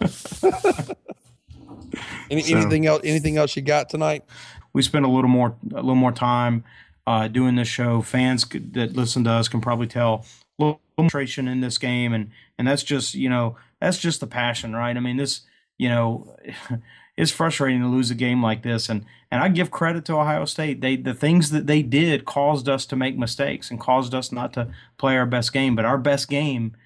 Any, 2.30 2.42
So- 2.42 2.56
Anything 2.58 2.86
else? 2.86 3.02
Anything 3.04 3.36
else 3.36 3.54
you 3.56 3.62
got 3.62 3.88
tonight? 3.88 4.24
We 4.72 4.82
spend 4.82 5.04
a 5.04 5.08
little 5.08 5.30
more 5.30 5.56
a 5.72 5.76
little 5.76 5.94
more 5.94 6.12
time 6.12 6.64
uh, 7.06 7.26
doing 7.26 7.56
this 7.56 7.68
show. 7.68 8.02
Fans 8.02 8.44
could, 8.44 8.74
that 8.74 8.94
listen 8.94 9.24
to 9.24 9.30
us 9.30 9.48
can 9.48 9.60
probably 9.60 9.86
tell 9.86 10.26
a 10.58 10.62
little 10.62 10.80
frustration 10.96 11.48
in 11.48 11.60
this 11.60 11.78
game, 11.78 12.12
and 12.12 12.30
and 12.58 12.68
that's 12.68 12.82
just 12.82 13.14
you 13.14 13.28
know 13.28 13.56
that's 13.80 13.98
just 13.98 14.20
the 14.20 14.26
passion, 14.26 14.74
right? 14.74 14.96
I 14.96 15.00
mean, 15.00 15.16
this 15.16 15.42
you 15.78 15.88
know 15.88 16.36
it's 17.16 17.30
frustrating 17.30 17.80
to 17.80 17.88
lose 17.88 18.10
a 18.10 18.14
game 18.14 18.42
like 18.42 18.62
this, 18.62 18.88
and 18.88 19.04
and 19.30 19.42
I 19.42 19.48
give 19.48 19.70
credit 19.70 20.04
to 20.06 20.14
Ohio 20.14 20.44
State. 20.44 20.80
They 20.80 20.96
the 20.96 21.14
things 21.14 21.50
that 21.50 21.66
they 21.66 21.82
did 21.82 22.24
caused 22.24 22.68
us 22.68 22.84
to 22.86 22.96
make 22.96 23.16
mistakes 23.16 23.70
and 23.70 23.80
caused 23.80 24.14
us 24.14 24.30
not 24.30 24.52
to 24.54 24.68
play 24.98 25.16
our 25.16 25.26
best 25.26 25.52
game, 25.52 25.74
but 25.74 25.84
our 25.84 25.98
best 25.98 26.28
game 26.28 26.76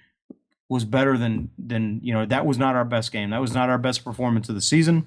was 0.68 0.84
better 0.84 1.18
than 1.18 1.50
than 1.58 2.00
you 2.02 2.14
know 2.14 2.24
that 2.26 2.46
was 2.46 2.58
not 2.58 2.76
our 2.76 2.84
best 2.84 3.10
game. 3.10 3.30
That 3.30 3.40
was 3.40 3.54
not 3.54 3.68
our 3.68 3.78
best 3.78 4.04
performance 4.04 4.48
of 4.48 4.54
the 4.54 4.60
season 4.60 5.06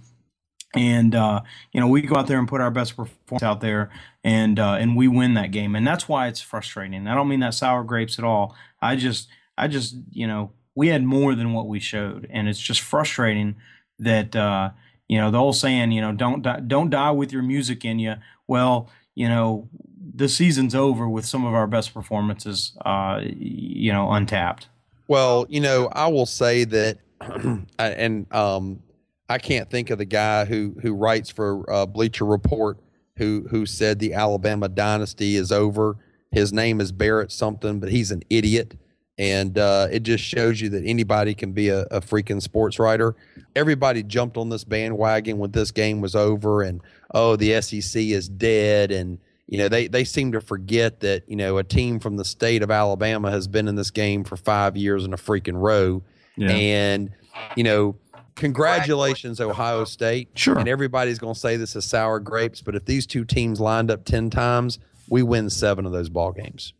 and 0.73 1.15
uh, 1.15 1.41
you 1.71 1.79
know 1.79 1.87
we 1.87 2.01
go 2.01 2.15
out 2.15 2.27
there 2.27 2.39
and 2.39 2.47
put 2.47 2.61
our 2.61 2.71
best 2.71 2.95
performance 2.95 3.43
out 3.43 3.61
there 3.61 3.91
and 4.23 4.59
uh, 4.59 4.73
and 4.73 4.95
we 4.95 5.07
win 5.07 5.35
that 5.35 5.51
game. 5.51 5.75
And 5.75 5.85
that's 5.85 6.09
why 6.09 6.27
it's 6.27 6.41
frustrating. 6.41 7.07
I 7.07 7.15
don't 7.15 7.27
mean 7.27 7.41
that 7.41 7.53
sour 7.53 7.83
grapes 7.83 8.17
at 8.19 8.25
all. 8.25 8.55
I 8.81 8.95
just 8.95 9.29
i 9.57 9.67
just 9.67 9.95
you 10.11 10.27
know 10.27 10.51
we 10.75 10.89
had 10.89 11.03
more 11.03 11.35
than 11.35 11.53
what 11.53 11.67
we 11.67 11.79
showed. 11.79 12.27
And 12.29 12.49
it's 12.49 12.59
just 12.59 12.81
frustrating 12.81 13.55
that 13.99 14.35
uh, 14.35 14.71
you 15.07 15.19
know 15.19 15.31
the 15.31 15.37
old 15.37 15.55
saying 15.55 15.91
you 15.91 16.01
know 16.01 16.11
don't 16.11 16.41
die, 16.41 16.59
don't 16.59 16.89
die 16.89 17.11
with 17.11 17.31
your 17.31 17.43
music 17.43 17.85
in 17.85 17.99
you 17.99 18.15
well 18.47 18.89
you 19.13 19.29
know 19.29 19.69
the 20.15 20.27
season's 20.27 20.73
over 20.75 21.07
with 21.07 21.25
some 21.25 21.45
of 21.45 21.53
our 21.53 21.67
best 21.67 21.93
performances 21.93 22.77
uh, 22.85 23.21
you 23.23 23.91
know 23.91 24.11
untapped. 24.11 24.67
Well, 25.07 25.45
you 25.49 25.59
know, 25.59 25.89
I 25.91 26.07
will 26.07 26.25
say 26.25 26.63
that, 26.63 26.97
and 27.79 28.33
um, 28.33 28.81
I 29.29 29.37
can't 29.37 29.69
think 29.69 29.89
of 29.89 29.97
the 29.97 30.05
guy 30.05 30.45
who 30.45 30.75
who 30.81 30.93
writes 30.93 31.29
for 31.29 31.71
uh, 31.71 31.85
Bleacher 31.85 32.25
Report 32.25 32.77
who 33.17 33.47
who 33.49 33.65
said 33.65 33.99
the 33.99 34.13
Alabama 34.13 34.69
dynasty 34.69 35.35
is 35.35 35.51
over. 35.51 35.97
His 36.31 36.51
name 36.51 36.81
is 36.81 36.91
Barrett 36.91 37.31
something, 37.31 37.79
but 37.79 37.89
he's 37.89 38.11
an 38.11 38.21
idiot, 38.29 38.77
and 39.17 39.57
uh, 39.57 39.87
it 39.91 40.03
just 40.03 40.23
shows 40.23 40.59
you 40.59 40.69
that 40.69 40.83
anybody 40.85 41.33
can 41.33 41.53
be 41.53 41.69
a, 41.69 41.83
a 41.83 42.01
freaking 42.01 42.41
sports 42.41 42.77
writer. 42.77 43.15
Everybody 43.55 44.03
jumped 44.03 44.35
on 44.35 44.49
this 44.49 44.65
bandwagon 44.65 45.37
when 45.37 45.51
this 45.51 45.71
game 45.71 46.01
was 46.01 46.15
over, 46.15 46.61
and 46.61 46.81
oh, 47.13 47.35
the 47.35 47.61
SEC 47.61 48.01
is 48.01 48.27
dead, 48.27 48.91
and 48.91 49.17
you 49.47 49.57
know 49.57 49.69
they 49.69 49.87
they 49.87 50.03
seem 50.03 50.33
to 50.33 50.41
forget 50.41 50.99
that 50.99 51.23
you 51.27 51.37
know 51.37 51.57
a 51.57 51.63
team 51.63 51.99
from 51.99 52.17
the 52.17 52.25
state 52.25 52.61
of 52.61 52.69
Alabama 52.69 53.31
has 53.31 53.47
been 53.47 53.67
in 53.67 53.75
this 53.75 53.91
game 53.91 54.23
for 54.23 54.35
five 54.35 54.75
years 54.75 55.05
in 55.05 55.13
a 55.13 55.17
freaking 55.17 55.59
row, 55.61 56.03
and 56.51 57.11
you 57.55 57.63
know 57.63 57.95
congratulations 58.35 59.39
Ohio 59.41 59.85
State. 59.85 60.29
Sure. 60.35 60.57
And 60.57 60.67
everybody's 60.67 61.19
going 61.19 61.33
to 61.33 61.39
say 61.39 61.57
this 61.57 61.75
is 61.75 61.85
sour 61.85 62.19
grapes, 62.19 62.61
but 62.61 62.75
if 62.75 62.85
these 62.85 63.05
two 63.05 63.25
teams 63.25 63.59
lined 63.59 63.89
up 63.89 64.05
10 64.05 64.29
times, 64.29 64.79
we 65.09 65.23
win 65.23 65.49
7 65.49 65.85
of 65.85 65.91
those 65.91 66.09
ball 66.09 66.31
games. 66.31 66.73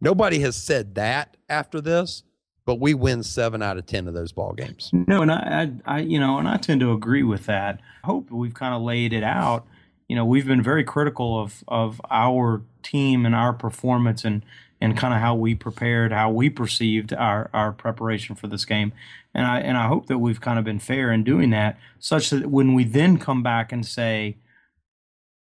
Nobody 0.00 0.40
has 0.40 0.56
said 0.56 0.94
that 0.96 1.36
after 1.48 1.80
this, 1.80 2.22
but 2.64 2.80
we 2.80 2.94
win 2.94 3.22
7 3.22 3.62
out 3.62 3.78
of 3.78 3.86
10 3.86 4.08
of 4.08 4.14
those 4.14 4.32
ball 4.32 4.52
games. 4.52 4.90
No, 4.92 5.22
and 5.22 5.30
I, 5.30 5.70
I, 5.86 5.96
I, 5.96 6.00
you 6.00 6.18
know, 6.18 6.38
and 6.38 6.48
I 6.48 6.56
tend 6.56 6.80
to 6.80 6.92
agree 6.92 7.22
with 7.22 7.46
that. 7.46 7.80
I 8.02 8.06
hope 8.06 8.30
we've 8.30 8.54
kind 8.54 8.74
of 8.74 8.82
laid 8.82 9.12
it 9.12 9.22
out. 9.22 9.66
You 10.08 10.16
know, 10.16 10.24
we've 10.24 10.46
been 10.46 10.62
very 10.62 10.84
critical 10.84 11.40
of 11.40 11.64
of 11.66 12.00
our 12.10 12.62
team 12.84 13.26
and 13.26 13.34
our 13.34 13.52
performance 13.52 14.24
and 14.24 14.44
and 14.80 14.96
kind 14.96 15.12
of 15.12 15.20
how 15.20 15.34
we 15.34 15.54
prepared, 15.54 16.12
how 16.12 16.30
we 16.30 16.48
perceived 16.48 17.12
our 17.12 17.50
our 17.52 17.72
preparation 17.72 18.36
for 18.36 18.46
this 18.46 18.64
game. 18.64 18.92
And 19.36 19.46
I 19.46 19.60
and 19.60 19.76
I 19.76 19.86
hope 19.86 20.06
that 20.06 20.16
we've 20.18 20.40
kind 20.40 20.58
of 20.58 20.64
been 20.64 20.78
fair 20.78 21.12
in 21.12 21.22
doing 21.22 21.50
that, 21.50 21.78
such 21.98 22.30
that 22.30 22.50
when 22.50 22.72
we 22.72 22.84
then 22.84 23.18
come 23.18 23.42
back 23.42 23.70
and 23.70 23.84
say 23.84 24.38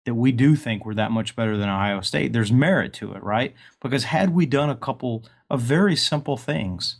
that 0.04 0.14
we 0.14 0.34
do 0.34 0.58
think 0.58 0.86
we're 0.86 0.94
that 0.96 1.12
much 1.12 1.38
better 1.38 1.56
than 1.56 1.70
Ohio 1.70 2.02
State, 2.02 2.34
there's 2.34 2.52
merit 2.52 2.92
to 2.96 3.14
it, 3.14 3.24
right? 3.24 3.56
Because 3.82 4.04
had 4.04 4.32
we 4.32 4.46
done 4.46 4.70
a 4.70 4.76
couple 4.76 5.24
of 5.50 5.62
very 5.62 5.96
simple 5.96 6.36
things 6.36 6.98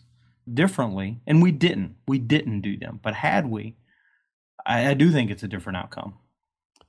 differently, 0.52 1.20
and 1.28 1.42
we 1.42 1.52
didn't, 1.52 1.96
we 2.08 2.20
didn't 2.20 2.62
do 2.62 2.78
them, 2.78 3.02
but 3.04 3.16
had 3.16 3.48
we, 3.48 3.76
I, 4.66 4.92
I 4.92 4.94
do 4.94 5.12
think 5.12 5.30
it's 5.30 5.44
a 5.44 5.48
different 5.48 5.78
outcome. 5.78 6.14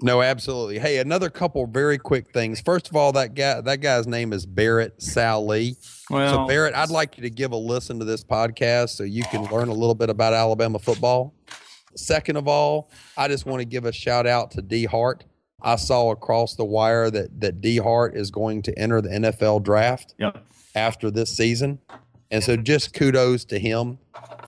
No, 0.01 0.23
absolutely. 0.23 0.79
Hey, 0.79 0.99
another 0.99 1.29
couple 1.29 1.67
very 1.67 1.99
quick 1.99 2.33
things. 2.33 2.61
First 2.61 2.89
of 2.89 2.95
all, 2.95 3.13
that 3.13 3.35
guy 3.35 3.61
that 3.61 3.81
guy's 3.81 4.07
name 4.07 4.33
is 4.33 4.47
Barrett 4.47 5.03
Sallee. 5.03 5.77
Well, 6.09 6.33
so 6.33 6.47
Barrett, 6.47 6.75
I'd 6.75 6.91
like 6.91 7.17
you 7.19 7.23
to 7.25 7.31
give 7.31 7.51
a 7.53 7.57
listen 7.57 7.99
to 7.99 8.05
this 8.05 8.23
podcast 8.23 8.91
so 8.91 9.03
you 9.03 9.25
can 9.25 9.45
learn 9.47 9.69
a 9.69 9.73
little 9.75 9.97
bit 9.97 10.09
about 10.09 10.35
Alabama 10.35 10.79
football. 10.79 11.35
Second 11.97 12.37
of 12.37 12.47
all, 12.47 12.91
I 13.17 13.27
just 13.27 13.45
want 13.45 13.61
to 13.61 13.65
give 13.65 13.85
a 13.87 13.93
shout 13.93 14.27
out 14.27 14.53
to 14.53 14.63
Dee 14.63 14.85
Hart. 14.85 15.25
I 15.61 15.75
saw 15.75 16.13
across 16.13 16.55
the 16.55 16.65
wire 16.65 17.11
that 17.11 17.41
that 17.41 17.61
Dee 17.61 17.79
Hart 17.79 18.17
is 18.17 18.31
going 18.31 18.63
to 18.63 18.79
enter 18.79 19.01
the 19.01 19.09
NFL 19.09 19.65
draft 19.65 20.15
Yep. 20.19 20.39
after 20.77 21.11
this 21.11 21.37
season. 21.37 21.81
And 22.31 22.45
so 22.45 22.57
just 22.57 22.95
kudos 22.95 23.45
to 23.47 23.59
him 23.59 23.99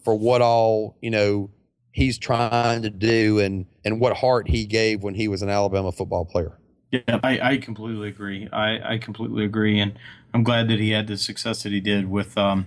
for 0.05 0.15
what 0.15 0.43
all, 0.43 0.97
you 1.01 1.11
know, 1.11 1.51
he's 1.93 2.19
trying 2.19 2.83
to 2.83 2.91
do 2.91 3.39
and 3.39 3.67
and 3.85 4.01
what 4.01 4.17
heart 4.17 4.49
he 4.49 4.65
gave 4.65 5.03
when 5.03 5.15
he 5.15 5.29
was 5.29 5.43
an 5.43 5.49
Alabama 5.49 5.93
football 5.93 6.25
player. 6.25 6.57
Yeah, 6.91 7.21
I, 7.23 7.41
I 7.41 7.57
completely 7.59 8.09
agree. 8.09 8.49
I, 8.53 8.95
I 8.95 8.99
completely 8.99 9.45
agree, 9.45 9.79
and 9.79 9.97
I'm 10.35 10.43
glad 10.43 10.69
that 10.69 10.81
he 10.81 10.91
had 10.91 11.07
the 11.07 11.17
success 11.17 11.63
that 11.63 11.71
he 11.71 11.81
did 11.81 12.11
with 12.11 12.37
um, 12.37 12.67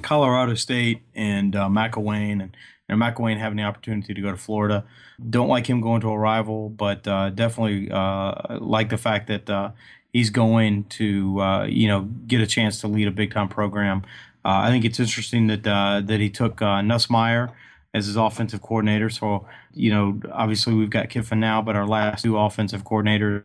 Colorado 0.00 0.54
State 0.54 1.02
and 1.14 1.54
uh, 1.54 1.68
McElwain, 1.68 2.42
and, 2.42 2.56
and 2.88 3.00
McElwain 3.00 3.38
having 3.38 3.56
the 3.56 3.64
opportunity 3.64 4.14
to 4.14 4.20
go 4.20 4.30
to 4.30 4.36
Florida. 4.38 4.84
Don't 5.28 5.48
like 5.48 5.66
him 5.66 5.82
going 5.82 6.00
to 6.00 6.08
a 6.08 6.18
rival, 6.18 6.70
but 6.70 7.06
uh, 7.06 7.30
definitely 7.30 7.90
uh, 7.90 8.58
like 8.60 8.88
the 8.88 8.96
fact 8.96 9.26
that 9.26 9.48
uh, 9.50 9.72
he's 10.12 10.30
going 10.30 10.84
to 10.84 11.38
uh, 11.40 11.64
you 11.64 11.88
know 11.88 12.02
get 12.26 12.40
a 12.40 12.46
chance 12.46 12.80
to 12.80 12.88
lead 12.88 13.08
a 13.08 13.12
big 13.12 13.32
time 13.32 13.48
program. 13.48 14.02
Uh, 14.44 14.64
I 14.64 14.70
think 14.70 14.86
it's 14.86 14.98
interesting 14.98 15.48
that 15.48 15.66
uh, 15.66 16.00
that 16.02 16.18
he 16.18 16.30
took 16.30 16.56
Nussmeier 16.56 17.52
as 17.94 18.06
his 18.06 18.16
offensive 18.16 18.62
coordinator. 18.62 19.10
So, 19.10 19.46
you 19.74 19.90
know, 19.90 20.20
obviously 20.32 20.74
we've 20.74 20.90
got 20.90 21.08
Kiffin 21.10 21.40
now, 21.40 21.60
but 21.62 21.76
our 21.76 21.86
last 21.86 22.22
two 22.22 22.38
offensive 22.38 22.84
coordinators, 22.84 23.44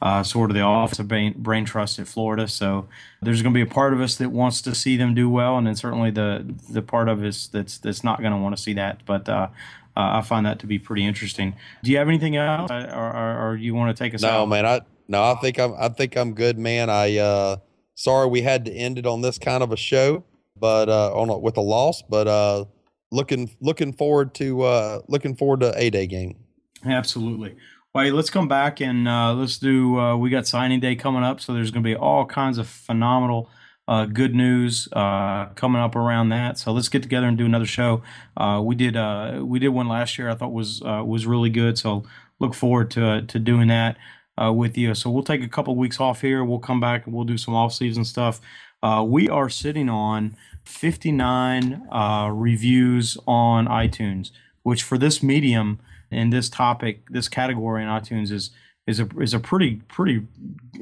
uh, 0.00 0.22
sort 0.22 0.50
of 0.50 0.54
the 0.56 0.66
offensive 0.66 1.08
brain, 1.08 1.34
brain 1.36 1.64
trust 1.64 1.98
at 1.98 2.06
Florida. 2.06 2.46
So 2.48 2.88
there's 3.22 3.42
going 3.42 3.52
to 3.52 3.58
be 3.64 3.68
a 3.68 3.72
part 3.72 3.92
of 3.92 4.00
us 4.00 4.14
that 4.16 4.30
wants 4.30 4.62
to 4.62 4.74
see 4.74 4.96
them 4.96 5.14
do 5.14 5.28
well, 5.28 5.58
and 5.58 5.66
then 5.66 5.74
certainly 5.74 6.10
the 6.10 6.54
the 6.70 6.82
part 6.82 7.08
of 7.08 7.22
us 7.22 7.48
that's 7.48 7.78
that's 7.78 8.04
not 8.04 8.20
going 8.20 8.32
to 8.32 8.38
want 8.38 8.56
to 8.56 8.62
see 8.62 8.74
that. 8.74 9.04
But 9.06 9.28
uh, 9.28 9.48
uh, 9.96 10.18
I 10.18 10.22
find 10.22 10.46
that 10.46 10.60
to 10.60 10.66
be 10.66 10.78
pretty 10.78 11.04
interesting. 11.04 11.56
Do 11.82 11.90
you 11.90 11.98
have 11.98 12.08
anything 12.08 12.36
else, 12.36 12.70
or, 12.70 12.94
or, 12.94 13.50
or 13.50 13.56
you 13.56 13.74
want 13.74 13.96
to 13.96 14.04
take 14.04 14.14
us 14.14 14.22
No, 14.22 14.42
out? 14.42 14.46
man, 14.48 14.64
I 14.66 14.80
no, 15.08 15.22
I 15.22 15.34
think 15.40 15.58
I'm 15.58 15.74
I 15.78 15.88
think 15.88 16.16
I'm 16.16 16.34
good, 16.34 16.58
man. 16.58 16.90
I 16.90 17.16
uh 17.18 17.56
sorry 17.96 18.28
we 18.28 18.42
had 18.42 18.64
to 18.66 18.72
end 18.72 18.98
it 18.98 19.06
on 19.06 19.20
this 19.20 19.38
kind 19.38 19.62
of 19.64 19.72
a 19.72 19.76
show, 19.76 20.22
but 20.56 20.88
uh 20.88 21.12
on 21.18 21.28
a, 21.28 21.38
with 21.38 21.56
a 21.56 21.60
loss, 21.62 22.02
but 22.02 22.28
uh 22.28 22.64
looking 23.10 23.50
looking 23.60 23.92
forward 23.92 24.34
to 24.34 24.62
uh 24.62 25.00
looking 25.08 25.34
forward 25.34 25.60
to 25.60 25.72
a 25.76 25.90
day 25.90 26.06
game. 26.06 26.36
Absolutely. 26.84 27.56
Well, 27.94 28.12
let's 28.12 28.30
come 28.30 28.48
back 28.48 28.80
and 28.80 29.08
uh, 29.08 29.32
let's 29.34 29.58
do. 29.58 29.98
Uh, 29.98 30.16
we 30.16 30.30
got 30.30 30.46
signing 30.46 30.78
day 30.78 30.94
coming 30.94 31.24
up, 31.24 31.40
so 31.40 31.54
there's 31.54 31.70
going 31.70 31.82
to 31.82 31.88
be 31.88 31.96
all 31.96 32.26
kinds 32.26 32.58
of 32.58 32.68
phenomenal. 32.68 33.50
Uh, 33.88 34.04
good 34.04 34.34
news 34.34 34.86
uh, 34.92 35.46
coming 35.54 35.80
up 35.80 35.96
around 35.96 36.28
that. 36.28 36.58
So 36.58 36.72
let's 36.72 36.90
get 36.90 37.02
together 37.02 37.26
and 37.26 37.38
do 37.38 37.46
another 37.46 37.64
show. 37.64 38.02
Uh, 38.36 38.60
we 38.62 38.74
did 38.74 38.96
uh, 38.96 39.40
we 39.42 39.58
did 39.58 39.68
one 39.70 39.88
last 39.88 40.18
year. 40.18 40.28
I 40.28 40.34
thought 40.34 40.52
was 40.52 40.82
uh, 40.82 41.02
was 41.04 41.26
really 41.26 41.48
good. 41.48 41.78
So 41.78 42.04
look 42.38 42.52
forward 42.52 42.90
to 42.92 43.22
to 43.22 43.38
doing 43.38 43.68
that 43.68 43.96
uh, 44.40 44.52
with 44.52 44.76
you. 44.76 44.94
So 44.94 45.10
we'll 45.10 45.22
take 45.22 45.42
a 45.42 45.48
couple 45.48 45.74
weeks 45.74 46.00
off 46.00 46.20
here. 46.20 46.44
We'll 46.44 46.58
come 46.58 46.80
back 46.80 47.06
and 47.06 47.14
we'll 47.14 47.24
do 47.24 47.38
some 47.38 47.54
off 47.54 47.72
season 47.72 48.04
stuff. 48.04 48.42
Uh, 48.82 49.04
we 49.08 49.28
are 49.28 49.48
sitting 49.48 49.88
on 49.88 50.36
59 50.68 51.88
uh, 51.90 52.30
reviews 52.32 53.16
on 53.26 53.66
iTunes, 53.66 54.30
which 54.62 54.82
for 54.82 54.98
this 54.98 55.22
medium 55.22 55.80
and 56.10 56.32
this 56.32 56.48
topic, 56.48 57.08
this 57.10 57.28
category 57.28 57.82
in 57.82 57.88
iTunes 57.88 58.30
is 58.30 58.50
is 58.86 59.00
a 59.00 59.08
is 59.18 59.34
a 59.34 59.40
pretty 59.40 59.76
pretty 59.88 60.26